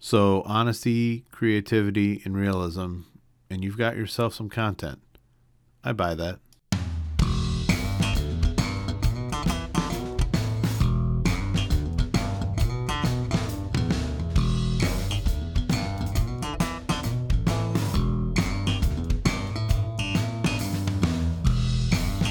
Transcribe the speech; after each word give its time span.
So, 0.00 0.42
honesty, 0.46 1.24
creativity, 1.32 2.22
and 2.24 2.36
realism, 2.36 3.00
and 3.50 3.64
you've 3.64 3.76
got 3.76 3.96
yourself 3.96 4.32
some 4.32 4.48
content. 4.48 5.00
I 5.82 5.92
buy 5.92 6.14
that. 6.14 6.38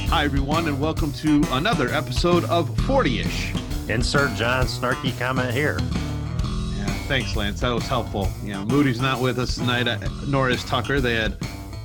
Hi, 0.09 0.23
everyone, 0.23 0.69
and 0.69 0.79
welcome 0.79 1.11
to 1.11 1.43
another 1.51 1.89
episode 1.89 2.45
of 2.45 2.73
40 2.85 3.19
ish. 3.19 3.53
Insert 3.89 4.37
John's 4.37 4.79
snarky 4.79 5.17
comment 5.19 5.53
here. 5.53 5.77
Thanks, 7.07 7.37
Lance. 7.37 7.61
That 7.61 7.69
was 7.69 7.87
helpful. 7.87 8.27
You 8.43 8.51
know, 8.51 8.65
Moody's 8.65 8.99
not 8.99 9.21
with 9.21 9.39
us 9.39 9.55
tonight, 9.55 9.87
uh, 9.87 9.97
nor 10.27 10.49
is 10.49 10.61
Tucker. 10.65 10.99
They 10.99 11.15
had 11.15 11.37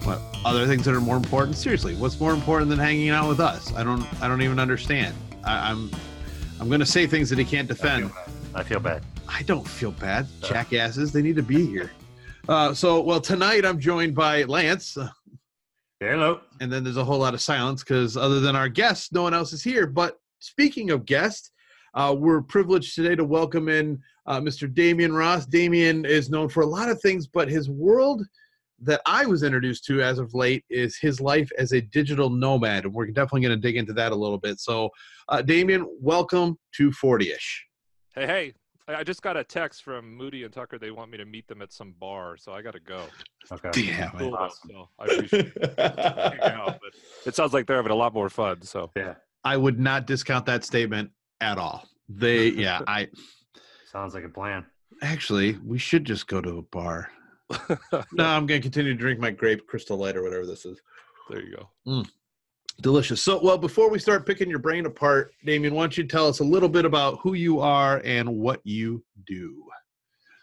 what 0.03 0.21
other 0.45 0.67
things 0.67 0.85
that 0.85 0.95
are 0.95 1.01
more 1.01 1.17
important. 1.17 1.57
Seriously, 1.57 1.95
what's 1.95 2.19
more 2.19 2.33
important 2.33 2.69
than 2.71 2.81
hanging 2.81 3.11
out 3.11 3.29
with 3.29 3.39
us? 3.39 3.73
I 3.75 3.85
don't. 3.85 4.05
I 4.21 4.27
don't 4.27 4.43
even 4.43 4.59
understand. 4.59 5.15
I, 5.45 5.71
I'm. 5.71 5.93
I'm 6.61 6.67
going 6.67 6.81
to 6.81 6.87
say 6.87 7.07
things 7.07 7.31
that 7.31 7.39
he 7.39 7.45
can't 7.45 7.69
defend. 7.69 8.11
I 8.53 8.65
feel 8.65 8.81
bad. 8.81 9.05
I 9.29 9.43
don't 9.43 9.67
feel 9.67 9.93
bad. 9.93 10.27
Jackasses. 10.43 11.13
They 11.13 11.23
need 11.23 11.37
to 11.37 11.43
be 11.43 11.67
here. 11.67 11.93
Uh, 12.49 12.75
so, 12.75 13.01
well, 13.01 13.21
tonight 13.21 13.65
I'm 13.65 13.79
joined 13.79 14.17
by 14.17 14.43
Lance, 14.43 14.99
Hello. 16.01 16.41
and 16.61 16.73
then 16.73 16.83
there's 16.83 16.97
a 16.97 17.05
whole 17.05 17.21
lot 17.21 17.33
of 17.33 17.41
silence 17.41 17.85
because 17.85 18.17
other 18.17 18.41
than 18.41 18.57
our 18.57 18.69
guests, 18.69 19.13
no 19.13 19.23
one 19.23 19.35
else 19.35 19.53
is 19.53 19.63
here. 19.63 19.87
But 19.87 20.19
speaking 20.41 20.91
of 20.91 21.07
guests, 21.07 21.53
uh, 21.95 22.13
we're 22.19 22.43
privileged 22.43 22.97
today 22.97 23.15
to 23.15 23.25
welcome 23.25 23.69
in 23.69 24.03
uh, 24.27 24.41
Mr. 24.41 24.73
Demian 24.73 25.17
Ross. 25.17 25.47
Demian 25.47 26.07
is 26.07 26.31
known 26.31 26.49
for 26.49 26.63
a 26.63 26.67
lot 26.67 26.89
of 26.89 27.01
things, 27.01 27.27
but 27.27 27.49
his 27.49 27.69
world 27.69 28.23
that 28.85 29.01
I 29.07 29.27
was 29.27 29.43
introduced 29.45 29.85
to 29.87 30.03
as 30.03 30.19
of 30.19 30.35
late 30.35 30.65
is 30.69 30.99
his 31.01 31.21
life 31.21 31.49
as 31.59 31.73
a 31.73 31.81
digital 31.81 32.29
nomad, 32.31 32.85
and 32.85 32.93
we're 32.95 33.07
definitely 33.07 33.43
going 33.43 33.57
to 33.57 33.61
dig 33.61 33.77
into 33.77 33.93
that 33.95 34.13
a 34.13 34.17
little 34.17 34.39
bit. 34.39 34.59
So, 34.61 34.91
uh, 35.29 35.43
Demian, 35.45 35.85
welcome 36.01 36.59
to 36.77 36.91
40ish. 36.91 37.37
Hey, 38.15 38.27
hey! 38.27 38.53
I 38.89 38.97
I 38.97 39.05
just 39.05 39.23
got 39.23 39.37
a 39.37 39.45
text 39.45 39.85
from 39.85 40.13
Moody 40.17 40.43
and 40.43 40.53
Tucker. 40.53 40.77
They 40.79 40.91
want 40.91 41.11
me 41.13 41.17
to 41.19 41.25
meet 41.25 41.47
them 41.47 41.63
at 41.63 41.73
some 41.73 41.95
bar, 42.01 42.37
so 42.37 42.53
I 42.53 42.63
got 42.63 42.73
to 42.73 42.81
go. 42.81 43.05
Okay. 43.53 43.71
Damn 43.87 44.11
Cool, 44.11 44.35
Awesome. 44.35 44.71
so 44.71 44.89
I 44.99 45.05
appreciate 45.05 45.53
it. 45.57 45.79
Out, 45.79 46.79
it 47.25 47.37
sounds 47.37 47.53
like 47.53 47.67
they're 47.67 47.77
having 47.77 47.93
a 47.93 47.97
lot 47.97 48.13
more 48.13 48.29
fun. 48.29 48.63
So 48.63 48.91
Yeah. 48.97 49.15
I 49.45 49.57
would 49.57 49.79
not 49.79 50.07
discount 50.09 50.47
that 50.47 50.65
statement 50.65 51.11
at 51.41 51.59
all. 51.59 51.85
They, 52.09 52.49
yeah, 52.49 52.81
I 52.89 53.09
Sounds 53.93 54.15
like 54.15 54.25
a 54.25 54.29
plan. 54.29 54.65
actually 55.03 55.59
we 55.65 55.79
should 55.79 56.05
just 56.05 56.27
go 56.27 56.41
to 56.41 56.59
a 56.59 56.63
bar. 56.63 57.11
No, 58.13 58.25
I'm 58.25 58.47
going 58.47 58.61
to 58.61 58.63
continue 58.63 58.93
to 58.93 58.99
drink 58.99 59.21
my 59.21 59.31
grape 59.31 59.67
crystal 59.67 59.97
light 59.99 60.17
or 60.17 60.23
whatever 60.23 60.47
this 60.47 60.65
is. 60.65 60.81
there 61.29 61.43
you 61.43 61.57
go. 61.85 62.03
Delicious. 62.81 63.23
So, 63.23 63.39
well, 63.43 63.59
before 63.59 63.91
we 63.91 63.99
start 63.99 64.27
picking 64.27 64.49
your 64.49 64.59
brain 64.59 64.87
apart, 64.87 65.33
Demian, 65.47 65.73
why 65.73 65.83
don't 65.83 65.97
you 65.99 66.05
tell 66.05 66.27
us 66.27 66.41
a 66.41 66.45
little 66.45 66.69
bit 66.69 66.85
about 66.87 67.19
who 67.21 67.35
you 67.35 67.61
are 67.61 68.01
and 68.05 68.29
what 68.39 68.61
you 68.65 69.05
do? 69.27 69.65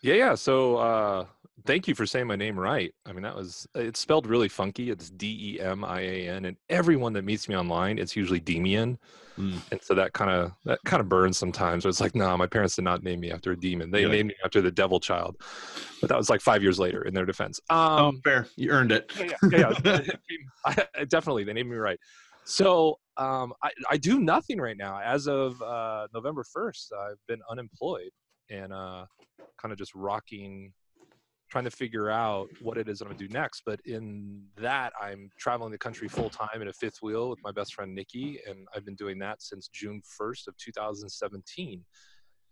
Yeah, 0.04 0.14
yeah. 0.14 0.36
So 0.36 0.78
uh, 0.78 1.26
thank 1.66 1.88
you 1.88 1.96
for 1.96 2.06
saying 2.06 2.28
my 2.28 2.36
name 2.36 2.60
right. 2.60 2.94
I 3.06 3.12
mean, 3.14 3.24
that 3.24 3.36
was 3.36 3.68
it's 3.76 4.00
spelled 4.00 4.28
really 4.28 4.50
funky. 4.50 4.90
It's 4.92 5.10
D 5.10 5.56
E 5.56 5.62
M 5.62 5.84
I 5.86 6.02
A 6.02 6.30
N, 6.30 6.46
and 6.46 6.58
everyone 6.70 7.14
that 7.14 7.24
meets 7.24 7.48
me 7.50 7.56
online, 7.56 7.98
it's 8.00 8.16
usually 8.16 8.40
Demian. 8.40 8.98
Mm. 9.38 9.60
And 9.72 9.82
so 9.82 9.94
that 9.94 10.12
kind 10.14 10.30
of 10.32 10.52
that 10.66 10.80
kind 10.86 11.00
of 11.02 11.08
burns 11.08 11.38
sometimes. 11.38 11.86
Where 11.86 11.90
it's 11.90 12.02
like, 12.02 12.16
no, 12.16 12.36
my 12.38 12.48
parents 12.48 12.76
did 12.76 12.84
not 12.84 13.04
name 13.04 13.20
me 13.22 13.32
after 13.32 13.52
a 13.52 13.58
demon. 13.58 13.90
They 13.92 14.06
named 14.06 14.30
me 14.30 14.36
after 14.44 14.62
the 14.62 14.72
devil 14.72 15.00
child. 15.00 15.38
But 16.02 16.10
that 16.10 16.18
was 16.18 16.30
like 16.30 16.42
five 16.42 16.62
years 16.62 16.80
later 16.80 17.04
in 17.04 17.14
their 17.14 17.26
defense. 17.26 17.60
Oh, 17.70 18.08
Um, 18.10 18.22
fair. 18.24 18.48
You 18.56 18.72
earned 18.72 18.92
it. 18.92 19.12
yeah, 19.18 19.34
yeah, 19.52 19.74
yeah. 19.86 20.02
I- 20.96 21.06
definitely, 21.06 21.44
they 21.46 21.54
named 21.54 21.70
me 21.70 21.78
right. 21.78 22.00
So 22.46 22.98
um, 23.18 23.54
I, 23.64 23.70
I 23.90 23.98
do 23.98 24.20
nothing 24.20 24.60
right 24.60 24.78
now. 24.78 25.00
As 25.00 25.28
of 25.28 25.62
uh, 25.62 26.08
November 26.14 26.44
first, 26.44 26.92
I've 26.94 27.20
been 27.28 27.40
unemployed 27.50 28.10
and 28.50 28.74
uh, 28.74 29.06
kind 29.62 29.72
of 29.72 29.78
just 29.78 29.94
rocking, 29.94 30.74
trying 31.50 31.64
to 31.64 31.72
figure 31.72 32.10
out 32.10 32.50
what 32.62 32.78
it 32.78 32.88
is 32.88 33.02
I'm 33.02 33.08
gonna 33.08 33.18
do 33.18 33.28
next. 33.28 33.64
But 33.66 33.80
in 33.86 34.42
that, 34.58 34.94
I'm 35.02 35.30
traveling 35.38 35.72
the 35.72 35.78
country 35.78 36.08
full 36.08 36.30
time 36.30 36.62
in 36.62 36.68
a 36.68 36.74
fifth 36.74 37.02
wheel 37.02 37.30
with 37.30 37.40
my 37.44 37.52
best 37.52 37.74
friend 37.74 37.94
Nikki, 37.94 38.40
and 38.48 38.68
I've 38.76 38.86
been 38.86 38.96
doing 38.96 39.20
that 39.20 39.42
since 39.42 39.68
June 39.68 40.02
first 40.18 40.48
of 40.48 40.56
2017. 40.58 41.84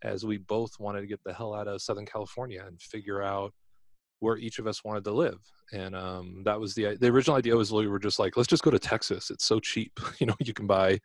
As 0.02 0.24
we 0.24 0.38
both 0.38 0.78
wanted 0.78 1.00
to 1.00 1.06
get 1.08 1.20
the 1.24 1.32
hell 1.32 1.54
out 1.54 1.66
of 1.66 1.82
Southern 1.82 2.06
California 2.06 2.62
and 2.64 2.80
figure 2.80 3.20
out 3.20 3.52
where 4.20 4.36
each 4.36 4.58
of 4.58 4.66
us 4.66 4.84
wanted 4.84 5.04
to 5.04 5.12
live 5.12 5.38
and 5.72 5.94
um, 5.94 6.42
that 6.44 6.58
was 6.58 6.74
the 6.74 6.96
the 6.96 7.08
original 7.08 7.36
idea 7.36 7.54
was 7.54 7.72
we 7.72 7.86
were 7.86 7.98
just 7.98 8.18
like 8.18 8.36
let's 8.36 8.48
just 8.48 8.62
go 8.62 8.70
to 8.70 8.78
texas 8.78 9.30
it's 9.30 9.44
so 9.44 9.60
cheap 9.60 9.98
you 10.18 10.26
know 10.26 10.34
you 10.40 10.52
can 10.52 10.66
buy 10.66 10.98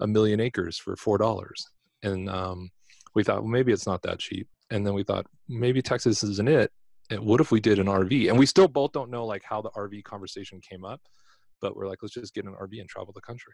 a 0.00 0.06
million 0.06 0.40
acres 0.40 0.78
for 0.78 0.96
four 0.96 1.18
dollars 1.18 1.66
and 2.02 2.28
um, 2.28 2.70
we 3.14 3.22
thought 3.22 3.42
well 3.42 3.50
maybe 3.50 3.72
it's 3.72 3.86
not 3.86 4.02
that 4.02 4.18
cheap 4.18 4.48
and 4.70 4.86
then 4.86 4.94
we 4.94 5.02
thought 5.02 5.26
maybe 5.48 5.80
texas 5.82 6.22
isn't 6.22 6.48
it 6.48 6.70
what 7.10 7.40
if 7.40 7.50
we 7.50 7.60
did 7.60 7.78
an 7.78 7.86
rv 7.86 8.28
and 8.28 8.38
we 8.38 8.46
still 8.46 8.68
both 8.68 8.92
don't 8.92 9.10
know 9.10 9.24
like 9.24 9.42
how 9.44 9.60
the 9.62 9.70
rv 9.70 10.02
conversation 10.04 10.60
came 10.60 10.84
up 10.84 11.00
but 11.60 11.76
we're 11.76 11.86
like 11.88 11.98
let's 12.02 12.14
just 12.14 12.34
get 12.34 12.44
an 12.44 12.54
rv 12.54 12.80
and 12.80 12.88
travel 12.88 13.12
the 13.12 13.20
country 13.20 13.52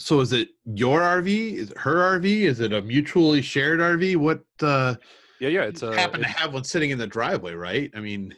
So, 0.00 0.20
is 0.20 0.32
it 0.32 0.50
your 0.64 1.00
RV? 1.00 1.54
Is 1.54 1.70
it 1.72 1.78
her 1.78 1.96
RV? 2.20 2.24
Is 2.24 2.60
it 2.60 2.72
a 2.72 2.80
mutually 2.80 3.42
shared 3.42 3.80
RV? 3.80 4.16
What 4.16 4.44
uh, 4.62 4.94
yeah 5.40 5.48
yeah 5.48 5.62
it's 5.64 5.82
you 5.82 5.88
a 5.88 5.96
happen 5.98 6.20
to 6.20 6.28
have 6.28 6.54
one 6.54 6.62
sitting 6.62 6.90
in 6.90 6.98
the 6.98 7.06
driveway, 7.06 7.54
right? 7.54 7.90
I 7.94 8.00
mean, 8.00 8.32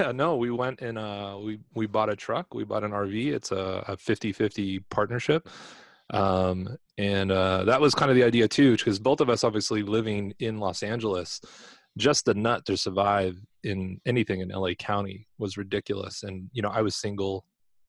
Yeah, 0.00 0.12
no, 0.12 0.36
we 0.36 0.50
went 0.50 0.80
and 0.80 0.96
uh, 0.96 1.38
we 1.42 1.60
we 1.74 1.86
bought 1.86 2.08
a 2.08 2.16
truck. 2.16 2.54
We 2.54 2.64
bought 2.64 2.82
an 2.82 2.92
RV. 2.92 3.34
It's 3.34 3.52
a, 3.52 3.84
a 3.88 3.96
50-50 3.96 4.82
partnership. 4.90 5.48
Um, 6.10 6.76
and 6.96 7.30
uh, 7.30 7.64
that 7.64 7.80
was 7.80 7.94
kind 7.94 8.10
of 8.10 8.16
the 8.16 8.24
idea 8.24 8.48
too, 8.48 8.76
because 8.76 8.98
both 8.98 9.20
of 9.20 9.28
us 9.28 9.44
obviously 9.44 9.82
living 9.82 10.32
in 10.38 10.60
Los 10.60 10.82
Angeles, 10.82 11.40
just 11.96 12.24
the 12.24 12.34
nut 12.34 12.64
to 12.66 12.76
survive 12.76 13.36
in 13.64 14.00
anything 14.06 14.40
in 14.40 14.48
LA 14.48 14.74
County 14.74 15.26
was 15.38 15.56
ridiculous. 15.56 16.22
And 16.22 16.48
you 16.52 16.62
know, 16.62 16.68
I 16.68 16.82
was 16.82 16.94
single, 16.94 17.44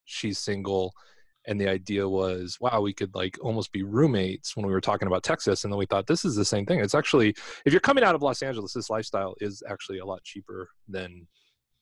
she's 0.05 0.39
single, 0.39 0.93
and 1.47 1.59
the 1.59 1.67
idea 1.67 2.07
was, 2.07 2.57
wow, 2.59 2.81
we 2.81 2.93
could 2.93 3.13
like 3.15 3.37
almost 3.41 3.71
be 3.71 3.83
roommates 3.83 4.55
when 4.55 4.65
we 4.65 4.73
were 4.73 4.81
talking 4.81 5.07
about 5.07 5.23
Texas. 5.23 5.63
And 5.63 5.71
then 5.71 5.77
we 5.77 5.85
thought 5.85 6.07
this 6.07 6.25
is 6.25 6.35
the 6.35 6.45
same 6.45 6.65
thing. 6.65 6.79
It's 6.79 6.95
actually 6.95 7.29
if 7.65 7.73
you're 7.73 7.79
coming 7.79 8.03
out 8.03 8.15
of 8.15 8.21
Los 8.21 8.41
Angeles, 8.41 8.73
this 8.73 8.89
lifestyle 8.89 9.35
is 9.39 9.63
actually 9.69 9.99
a 9.99 10.05
lot 10.05 10.23
cheaper 10.23 10.69
than 10.87 11.27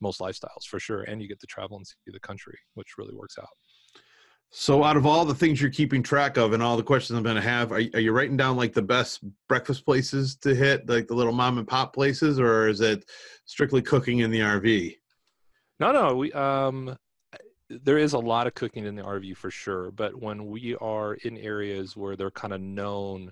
most 0.01 0.19
lifestyles 0.19 0.65
for 0.69 0.79
sure 0.79 1.03
and 1.03 1.21
you 1.21 1.27
get 1.27 1.39
to 1.39 1.47
travel 1.47 1.77
and 1.77 1.87
see 1.87 1.95
the 2.07 2.19
country 2.19 2.57
which 2.73 2.97
really 2.97 3.15
works 3.15 3.37
out 3.39 3.49
so 4.51 4.83
out 4.83 4.95
of 4.97 5.05
all 5.05 5.25
the 5.25 5.35
things 5.35 5.59
you're 5.61 5.69
keeping 5.69 6.01
track 6.01 6.37
of 6.37 6.53
and 6.53 6.63
all 6.63 6.77
the 6.77 6.83
questions 6.83 7.17
I'm 7.17 7.23
going 7.23 7.35
to 7.35 7.41
have, 7.41 7.71
are, 7.71 7.75
are 7.93 7.99
you 7.99 8.11
writing 8.13 8.37
down 8.37 8.55
like 8.55 8.73
the 8.73 8.81
best 8.81 9.21
breakfast 9.49 9.83
places 9.85 10.37
to 10.37 10.55
hit, 10.55 10.87
like 10.87 11.07
the 11.07 11.13
little 11.13 11.33
mom 11.33 11.57
and 11.57 11.67
pop 11.67 11.93
places, 11.93 12.39
or 12.39 12.67
is 12.69 12.79
it 12.79 13.03
strictly 13.45 13.81
cooking 13.81 14.19
in 14.19 14.31
the 14.31 14.39
RV? 14.39 14.95
no 15.77 15.91
no 15.91 16.15
we 16.15 16.31
um 16.31 16.95
there 17.69 17.97
is 17.97 18.13
a 18.13 18.17
lot 18.19 18.47
of 18.47 18.53
cooking 18.53 18.85
in 18.85 18.95
the 18.95 19.01
rv 19.03 19.35
for 19.35 19.51
sure 19.51 19.91
but 19.91 20.15
when 20.21 20.45
we 20.47 20.73
are 20.75 21.15
in 21.25 21.37
areas 21.37 21.97
where 21.97 22.15
they're 22.15 22.31
kind 22.31 22.53
of 22.53 22.61
known 22.61 23.29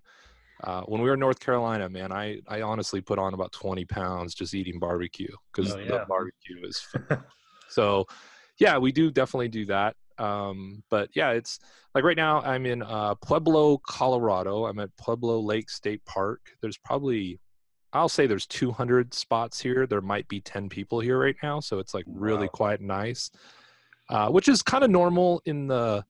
uh, 0.65 0.81
when 0.81 1.01
we 1.01 1.07
were 1.07 1.13
in 1.13 1.21
north 1.21 1.39
carolina 1.39 1.87
man 1.87 2.11
i 2.11 2.37
i 2.49 2.61
honestly 2.61 2.99
put 2.99 3.17
on 3.17 3.33
about 3.33 3.53
20 3.53 3.85
pounds 3.85 4.33
just 4.35 4.53
eating 4.53 4.77
barbecue 4.77 5.33
because 5.53 5.71
Oh, 5.73 5.77
yeah. 5.79 5.85
the 5.99 6.05
barbecue 6.05 6.67
is 6.67 6.79
fun. 7.07 7.23
so 7.69 8.05
yeah 8.59 8.77
we 8.77 8.91
do 8.91 9.09
definitely 9.09 9.47
do 9.47 9.65
that 9.67 9.95
um 10.19 10.83
but 10.89 11.09
yeah 11.15 11.31
it's 11.31 11.59
like 11.95 12.03
right 12.03 12.17
now 12.17 12.41
i'm 12.41 12.65
in 12.65 12.81
uh 12.83 13.15
pueblo 13.15 13.77
colorado. 13.87 14.65
I'm 14.65 14.79
at 14.79 14.95
pueblo 14.97 15.39
lake 15.39 15.69
state 15.69 16.03
park. 16.05 16.41
There's 16.61 16.77
probably 16.77 17.39
i'll 17.93 18.09
say 18.09 18.27
there's 18.27 18.47
200 18.47 19.13
spots 19.13 19.59
here. 19.61 19.85
There 19.87 20.01
might 20.01 20.27
be 20.27 20.41
10 20.41 20.69
people 20.69 20.99
here 20.99 21.19
right 21.19 21.35
now 21.41 21.59
so 21.59 21.79
it's 21.79 21.93
like 21.93 22.05
really 22.07 22.45
Wow. 22.47 22.51
quiet 22.53 22.79
and 22.79 22.87
nice. 22.87 23.31
Uh 24.09 24.29
which 24.29 24.47
is 24.47 24.61
kind 24.61 24.83
of 24.83 24.89
normal 24.89 25.41
in 25.45 25.67
the 25.67 26.03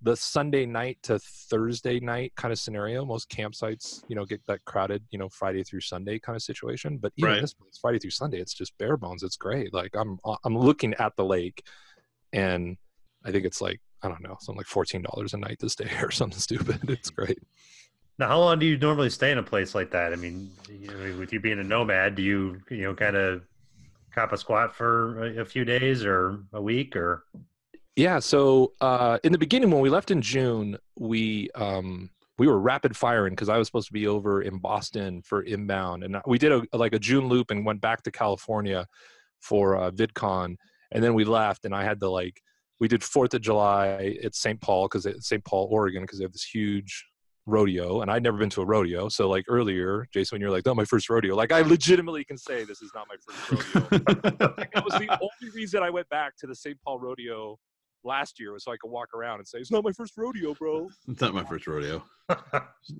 the 0.00 0.14
sunday 0.16 0.64
night 0.64 0.96
to 1.02 1.18
thursday 1.18 1.98
night 1.98 2.32
kind 2.36 2.52
of 2.52 2.58
scenario. 2.58 3.04
Most 3.04 3.28
campsites 3.30 4.04
you 4.08 4.14
know 4.14 4.24
get 4.24 4.40
that 4.46 4.64
crowded 4.64 5.02
you 5.10 5.18
know 5.18 5.28
friday 5.28 5.64
through 5.64 5.80
sunday 5.80 6.18
kind 6.18 6.36
of 6.36 6.42
situation. 6.42 6.98
But 6.98 7.12
even 7.16 7.30
Right. 7.30 7.40
this 7.40 7.54
place 7.54 7.78
friday 7.80 7.98
through 7.98 8.10
sunday 8.10 8.40
it's 8.40 8.54
just 8.54 8.76
bare 8.78 8.96
bones. 8.96 9.22
It's 9.22 9.36
great. 9.36 9.74
Like 9.74 9.94
i'm 9.96 10.18
i'm 10.44 10.56
looking 10.56 10.94
at 10.94 11.16
the 11.16 11.24
lake 11.24 11.62
and 12.32 12.76
I 13.28 13.32
think 13.32 13.44
it's 13.44 13.60
like 13.60 13.80
I 14.02 14.08
don't 14.08 14.22
know, 14.22 14.36
something 14.40 14.58
like 14.58 14.66
fourteen 14.66 15.02
dollars 15.02 15.34
a 15.34 15.36
night 15.36 15.58
to 15.60 15.68
stay 15.68 15.90
or 16.02 16.10
something 16.10 16.38
stupid. 16.38 16.80
It's 16.88 17.10
great. 17.10 17.38
Now, 18.18 18.28
how 18.28 18.40
long 18.40 18.58
do 18.58 18.66
you 18.66 18.76
normally 18.76 19.10
stay 19.10 19.30
in 19.30 19.38
a 19.38 19.42
place 19.42 19.74
like 19.74 19.92
that? 19.92 20.12
I 20.12 20.16
mean, 20.16 20.50
you 20.68 20.88
know, 20.88 21.18
with 21.18 21.32
you 21.32 21.38
being 21.38 21.60
a 21.60 21.64
nomad, 21.64 22.14
do 22.14 22.22
you 22.22 22.60
you 22.70 22.82
know 22.82 22.94
kind 22.94 23.16
of 23.16 23.42
cop 24.14 24.32
a 24.32 24.38
squat 24.38 24.74
for 24.74 25.24
a, 25.24 25.42
a 25.42 25.44
few 25.44 25.64
days 25.64 26.04
or 26.04 26.40
a 26.52 26.60
week 26.60 26.96
or? 26.96 27.24
Yeah. 27.96 28.18
So 28.18 28.72
uh, 28.80 29.18
in 29.24 29.32
the 29.32 29.38
beginning, 29.38 29.70
when 29.70 29.80
we 29.80 29.90
left 29.90 30.10
in 30.10 30.22
June, 30.22 30.78
we 30.96 31.50
um, 31.54 32.10
we 32.38 32.46
were 32.46 32.58
rapid 32.58 32.96
firing 32.96 33.32
because 33.34 33.48
I 33.48 33.58
was 33.58 33.68
supposed 33.68 33.88
to 33.88 33.92
be 33.92 34.06
over 34.06 34.42
in 34.42 34.58
Boston 34.58 35.22
for 35.22 35.42
inbound, 35.42 36.02
and 36.02 36.16
we 36.26 36.38
did 36.38 36.52
a 36.52 36.62
like 36.76 36.94
a 36.94 36.98
June 36.98 37.28
loop 37.28 37.50
and 37.50 37.66
went 37.66 37.80
back 37.80 38.02
to 38.04 38.10
California 38.10 38.86
for 39.40 39.76
uh, 39.76 39.90
VidCon, 39.90 40.56
and 40.92 41.04
then 41.04 41.14
we 41.14 41.24
left, 41.24 41.66
and 41.66 41.74
I 41.74 41.84
had 41.84 42.00
to 42.00 42.08
like 42.08 42.40
we 42.80 42.88
did 42.88 43.02
Fourth 43.02 43.34
of 43.34 43.40
July 43.40 44.16
at 44.22 44.34
St. 44.34 44.60
Paul 44.60 44.88
because 44.88 45.06
St. 45.26 45.44
Paul, 45.44 45.68
Oregon, 45.70 46.02
because 46.02 46.18
they 46.18 46.24
have 46.24 46.32
this 46.32 46.44
huge 46.44 47.04
rodeo, 47.48 48.02
and 48.02 48.10
I'd 48.10 48.22
never 48.22 48.36
been 48.36 48.50
to 48.50 48.60
a 48.60 48.66
rodeo. 48.66 49.08
So 49.08 49.28
like 49.28 49.46
earlier, 49.48 50.06
Jason, 50.12 50.36
when 50.36 50.42
you're 50.42 50.50
like, 50.50 50.66
"Oh, 50.66 50.74
my 50.74 50.84
first 50.84 51.08
rodeo," 51.10 51.34
like 51.34 51.50
I 51.50 51.62
legitimately 51.62 52.24
can 52.24 52.38
say 52.38 52.64
this 52.64 52.82
is 52.82 52.92
not 52.94 53.06
my 53.08 53.16
first 53.16 53.74
rodeo. 53.74 53.96
like, 54.56 54.72
that 54.72 54.84
was 54.84 54.94
the 54.94 55.08
only 55.10 55.54
reason 55.54 55.82
I 55.82 55.90
went 55.90 56.08
back 56.08 56.36
to 56.38 56.46
the 56.46 56.54
St. 56.54 56.78
Paul 56.84 57.00
rodeo 57.00 57.58
last 58.04 58.38
year 58.38 58.52
was 58.52 58.64
so 58.64 58.72
I 58.72 58.76
could 58.76 58.90
walk 58.90 59.08
around 59.14 59.38
and 59.38 59.48
say, 59.48 59.58
"It's 59.58 59.70
not 59.70 59.82
my 59.82 59.92
first 59.92 60.14
rodeo, 60.16 60.54
bro." 60.54 60.88
It's 61.08 61.20
not 61.20 61.34
my 61.34 61.44
first 61.44 61.66
rodeo. 61.66 62.04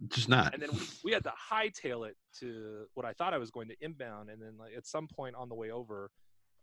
Just 0.09 0.29
not. 0.29 0.55
And 0.55 0.63
then 0.63 0.71
we, 0.73 0.81
we 1.05 1.13
had 1.13 1.23
to 1.25 1.33
hightail 1.53 2.09
it 2.09 2.17
to 2.41 2.87
what 2.95 3.07
I 3.07 3.13
thought 3.13 3.35
I 3.35 3.39
was 3.39 3.51
going 3.51 3.69
to 3.69 3.75
inbound, 3.81 4.31
and 4.31 4.41
then 4.41 4.57
like 4.59 4.73
at 4.77 4.87
some 4.87 5.07
point 5.09 5.37
on 5.37 5.49
the 5.49 5.55
way 5.55 5.71
over, 5.71 6.11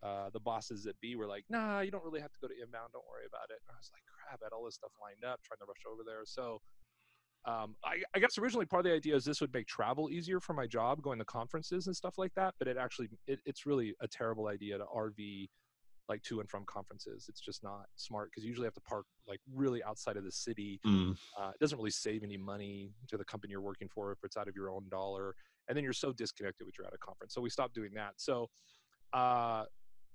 uh, 0.03 0.29
the 0.31 0.39
bosses 0.39 0.85
at 0.85 0.95
B 1.01 1.15
were 1.15 1.27
like, 1.27 1.45
"Nah, 1.49 1.81
you 1.81 1.91
don't 1.91 2.03
really 2.03 2.21
have 2.21 2.31
to 2.33 2.39
go 2.39 2.47
to 2.47 2.53
inbound. 2.53 2.93
Don't 2.93 3.05
worry 3.07 3.25
about 3.27 3.49
it." 3.49 3.59
And 3.67 3.73
I 3.73 3.77
was 3.77 3.91
like, 3.93 4.03
"Crap!" 4.05 4.39
I 4.41 4.45
had 4.45 4.53
all 4.53 4.65
this 4.65 4.75
stuff 4.75 4.91
lined 5.01 5.23
up, 5.23 5.41
trying 5.43 5.59
to 5.59 5.65
rush 5.65 5.83
over 5.91 6.03
there. 6.05 6.23
So, 6.25 6.61
um, 7.45 7.75
I, 7.83 8.01
I, 8.15 8.19
guess 8.19 8.37
originally 8.37 8.65
part 8.65 8.85
of 8.85 8.91
the 8.91 8.95
idea 8.95 9.15
is 9.15 9.23
this 9.23 9.39
would 9.39 9.53
make 9.53 9.67
travel 9.67 10.09
easier 10.09 10.39
for 10.39 10.53
my 10.53 10.65
job, 10.65 11.01
going 11.01 11.19
to 11.19 11.25
conferences 11.25 11.87
and 11.87 11.95
stuff 11.95 12.17
like 12.17 12.33
that. 12.35 12.55
But 12.57 12.67
it 12.67 12.77
actually, 12.77 13.09
it, 13.27 13.39
it's 13.45 13.65
really 13.65 13.93
a 14.01 14.07
terrible 14.07 14.47
idea 14.47 14.77
to 14.77 14.85
RV 14.85 15.47
like 16.07 16.21
to 16.23 16.39
and 16.39 16.49
from 16.49 16.65
conferences. 16.65 17.25
It's 17.29 17.41
just 17.41 17.63
not 17.63 17.85
smart 17.95 18.29
because 18.31 18.43
you 18.43 18.49
usually 18.49 18.65
have 18.65 18.73
to 18.75 18.81
park 18.81 19.05
like 19.27 19.39
really 19.53 19.83
outside 19.83 20.17
of 20.17 20.23
the 20.23 20.31
city. 20.31 20.79
Mm. 20.85 21.15
Uh, 21.39 21.49
it 21.49 21.59
doesn't 21.59 21.77
really 21.77 21.91
save 21.91 22.23
any 22.23 22.37
money 22.37 22.91
to 23.09 23.17
the 23.17 23.25
company 23.25 23.51
you're 23.51 23.61
working 23.61 23.89
for 23.93 24.11
if 24.11 24.19
it's 24.23 24.37
out 24.37 24.47
of 24.47 24.55
your 24.55 24.69
own 24.69 24.85
dollar. 24.89 25.35
And 25.67 25.75
then 25.75 25.83
you're 25.83 25.93
so 25.93 26.13
disconnected 26.13 26.65
with 26.65 26.75
you're 26.77 26.87
at 26.87 26.93
a 26.93 26.97
conference. 26.97 27.33
So 27.33 27.41
we 27.41 27.49
stopped 27.49 27.73
doing 27.73 27.91
that. 27.95 28.13
So 28.17 28.49
uh, 29.13 29.65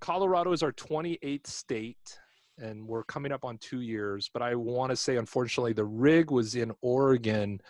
Colorado 0.01 0.51
is 0.51 0.63
our 0.63 0.73
28th 0.73 1.47
state 1.47 2.19
and 2.57 2.85
we're 2.85 3.03
coming 3.03 3.31
up 3.31 3.45
on 3.45 3.57
two 3.59 3.81
years. 3.81 4.29
But 4.33 4.41
I 4.41 4.55
want 4.55 4.89
to 4.89 4.95
say, 4.95 5.17
unfortunately, 5.17 5.73
the 5.73 5.85
rig 5.85 6.31
was 6.31 6.55
in 6.55 6.71
Oregon 6.81 7.61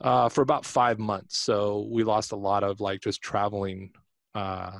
uh, 0.00 0.28
for 0.28 0.42
about 0.42 0.64
five 0.64 0.98
months. 0.98 1.38
So 1.38 1.88
we 1.90 2.04
lost 2.04 2.32
a 2.32 2.36
lot 2.36 2.62
of 2.62 2.80
like 2.80 3.00
just 3.00 3.20
traveling 3.20 3.90
uh, 4.34 4.78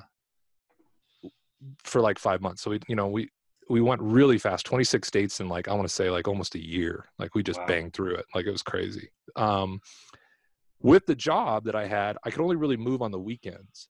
for 1.84 2.00
like 2.00 2.18
five 2.18 2.40
months. 2.40 2.62
So 2.62 2.70
we, 2.70 2.80
you 2.88 2.96
know, 2.96 3.08
we 3.08 3.28
we 3.68 3.80
went 3.80 4.00
really 4.00 4.38
fast, 4.38 4.64
26 4.66 5.08
states 5.08 5.40
in 5.40 5.48
like 5.48 5.66
I 5.66 5.74
want 5.74 5.88
to 5.88 5.94
say 5.94 6.08
like 6.08 6.28
almost 6.28 6.54
a 6.54 6.64
year. 6.64 7.04
Like 7.18 7.34
we 7.34 7.42
just 7.42 7.60
wow. 7.60 7.66
banged 7.66 7.94
through 7.94 8.14
it. 8.14 8.26
Like 8.34 8.46
it 8.46 8.52
was 8.52 8.62
crazy. 8.62 9.08
Um, 9.34 9.80
with 10.80 11.06
the 11.06 11.16
job 11.16 11.64
that 11.64 11.74
I 11.74 11.86
had, 11.86 12.16
I 12.24 12.30
could 12.30 12.42
only 12.42 12.56
really 12.56 12.76
move 12.76 13.02
on 13.02 13.10
the 13.10 13.18
weekends. 13.18 13.88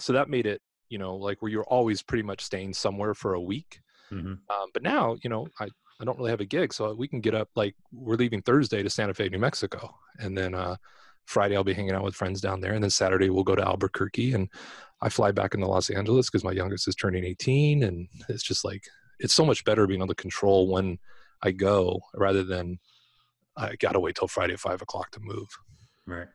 So 0.00 0.12
that 0.14 0.28
made 0.28 0.46
it, 0.46 0.60
you 0.88 0.98
know, 0.98 1.16
like 1.16 1.42
where 1.42 1.50
you're 1.50 1.64
always 1.64 2.02
pretty 2.02 2.22
much 2.22 2.40
staying 2.40 2.74
somewhere 2.74 3.14
for 3.14 3.34
a 3.34 3.40
week. 3.40 3.80
Mm-hmm. 4.12 4.28
Um, 4.28 4.70
but 4.72 4.82
now, 4.82 5.16
you 5.22 5.30
know, 5.30 5.48
I, 5.60 5.68
I 6.00 6.04
don't 6.04 6.18
really 6.18 6.30
have 6.30 6.40
a 6.40 6.46
gig, 6.46 6.72
so 6.72 6.94
we 6.94 7.08
can 7.08 7.20
get 7.20 7.34
up 7.34 7.48
like 7.56 7.74
we're 7.92 8.16
leaving 8.16 8.42
Thursday 8.42 8.82
to 8.82 8.90
Santa 8.90 9.14
Fe, 9.14 9.28
New 9.28 9.38
Mexico, 9.38 9.94
and 10.18 10.36
then 10.36 10.54
uh, 10.54 10.76
Friday 11.26 11.56
I'll 11.56 11.64
be 11.64 11.74
hanging 11.74 11.92
out 11.92 12.04
with 12.04 12.14
friends 12.14 12.40
down 12.40 12.60
there, 12.60 12.72
and 12.72 12.82
then 12.82 12.90
Saturday 12.90 13.30
we'll 13.30 13.44
go 13.44 13.56
to 13.56 13.66
Albuquerque, 13.66 14.32
and 14.32 14.48
I 15.02 15.08
fly 15.08 15.32
back 15.32 15.54
into 15.54 15.66
Los 15.66 15.90
Angeles 15.90 16.30
because 16.30 16.44
my 16.44 16.52
youngest 16.52 16.88
is 16.88 16.94
turning 16.94 17.24
18, 17.24 17.82
and 17.82 18.08
it's 18.28 18.42
just 18.42 18.64
like 18.64 18.84
it's 19.18 19.34
so 19.34 19.44
much 19.44 19.64
better 19.64 19.86
being 19.86 20.00
able 20.00 20.08
to 20.08 20.14
control 20.14 20.68
when 20.70 20.98
I 21.42 21.50
go 21.50 22.00
rather 22.14 22.44
than 22.44 22.78
I 23.56 23.74
gotta 23.76 24.00
wait 24.00 24.16
till 24.16 24.28
Friday 24.28 24.54
at 24.54 24.60
five 24.60 24.80
o'clock 24.80 25.10
to 25.12 25.20
move. 25.20 25.48
Right. 26.06 26.28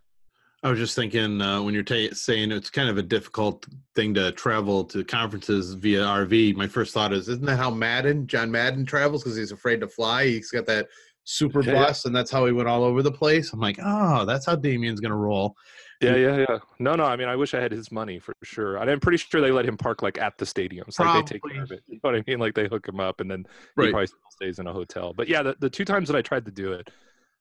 I 0.64 0.70
was 0.70 0.80
just 0.80 0.96
thinking 0.96 1.42
uh, 1.42 1.62
when 1.62 1.74
you're 1.74 2.14
saying 2.14 2.52
it's 2.52 2.70
kind 2.70 2.90
of 2.90 2.98
a 2.98 3.04
difficult 3.04 3.66
thing 3.96 4.14
to 4.14 4.32
travel 4.32 4.86
to 4.86 5.04
conferences 5.04 5.74
via 5.74 6.00
RV. 6.00 6.56
My 6.56 6.68
first 6.68 6.94
thought 6.94 7.12
is, 7.12 7.28
isn't 7.28 7.46
that 7.46 7.58
how 7.58 7.70
Madden, 7.70 8.28
John 8.28 8.50
Madden 8.50 8.86
travels 8.86 9.24
because 9.24 9.36
he's 9.36 9.52
afraid 9.52 9.82
to 9.82 9.90
fly? 9.90 10.26
He's 10.26 10.52
got 10.52 10.66
that 10.68 10.88
super 11.26 11.62
yeah. 11.62 11.74
bus, 11.74 12.06
and 12.06 12.16
that's 12.16 12.32
how 12.32 12.46
he 12.46 12.54
went 12.54 12.70
all 12.70 12.84
over 12.86 13.04
the 13.04 13.12
place. 13.12 13.52
I'm 13.52 13.60
like, 13.60 13.78
oh, 13.84 14.24
that's 14.24 14.46
how 14.46 14.56
Demian's 14.56 15.02
gonna 15.02 15.18
roll. 15.18 15.58
Yeah, 16.02 16.16
yeah, 16.16 16.46
yeah. 16.50 16.58
No, 16.80 16.96
no. 16.96 17.04
I 17.04 17.16
mean, 17.16 17.28
I 17.28 17.36
wish 17.36 17.54
I 17.54 17.62
had 17.62 17.72
his 17.72 17.92
money 17.92 18.20
for 18.20 18.34
sure. 18.44 18.78
I'm 18.78 19.00
pretty 19.00 19.18
sure 19.18 19.42
they 19.42 19.52
let 19.52 19.66
him 19.66 19.78
park 19.78 20.02
like 20.02 20.18
at 20.18 20.38
the 20.38 20.46
stadiums. 20.46 20.96
Probably. 20.96 21.22
Like 21.22 21.26
they 21.26 21.34
take 21.34 21.54
care 21.54 21.64
of 21.64 21.72
it. 21.72 21.84
You 21.88 21.96
know 21.96 22.10
what 22.10 22.16
I 22.16 22.24
mean? 22.26 22.40
Like 22.40 22.56
they 22.56 22.68
hook 22.68 22.88
him 22.88 23.00
up, 23.00 23.20
and 23.20 23.30
then 23.30 23.46
right. 23.76 23.88
he 23.88 23.92
probably 23.92 24.08
stays 24.30 24.60
in 24.60 24.68
a 24.68 24.74
hotel. 24.74 25.14
But 25.14 25.28
yeah, 25.28 25.44
the, 25.44 25.56
the 25.60 25.70
two 25.70 25.86
times 25.86 26.08
that 26.08 26.16
I 26.16 26.22
tried 26.22 26.46
to 26.46 26.52
do 26.52 26.72
it, 26.74 26.90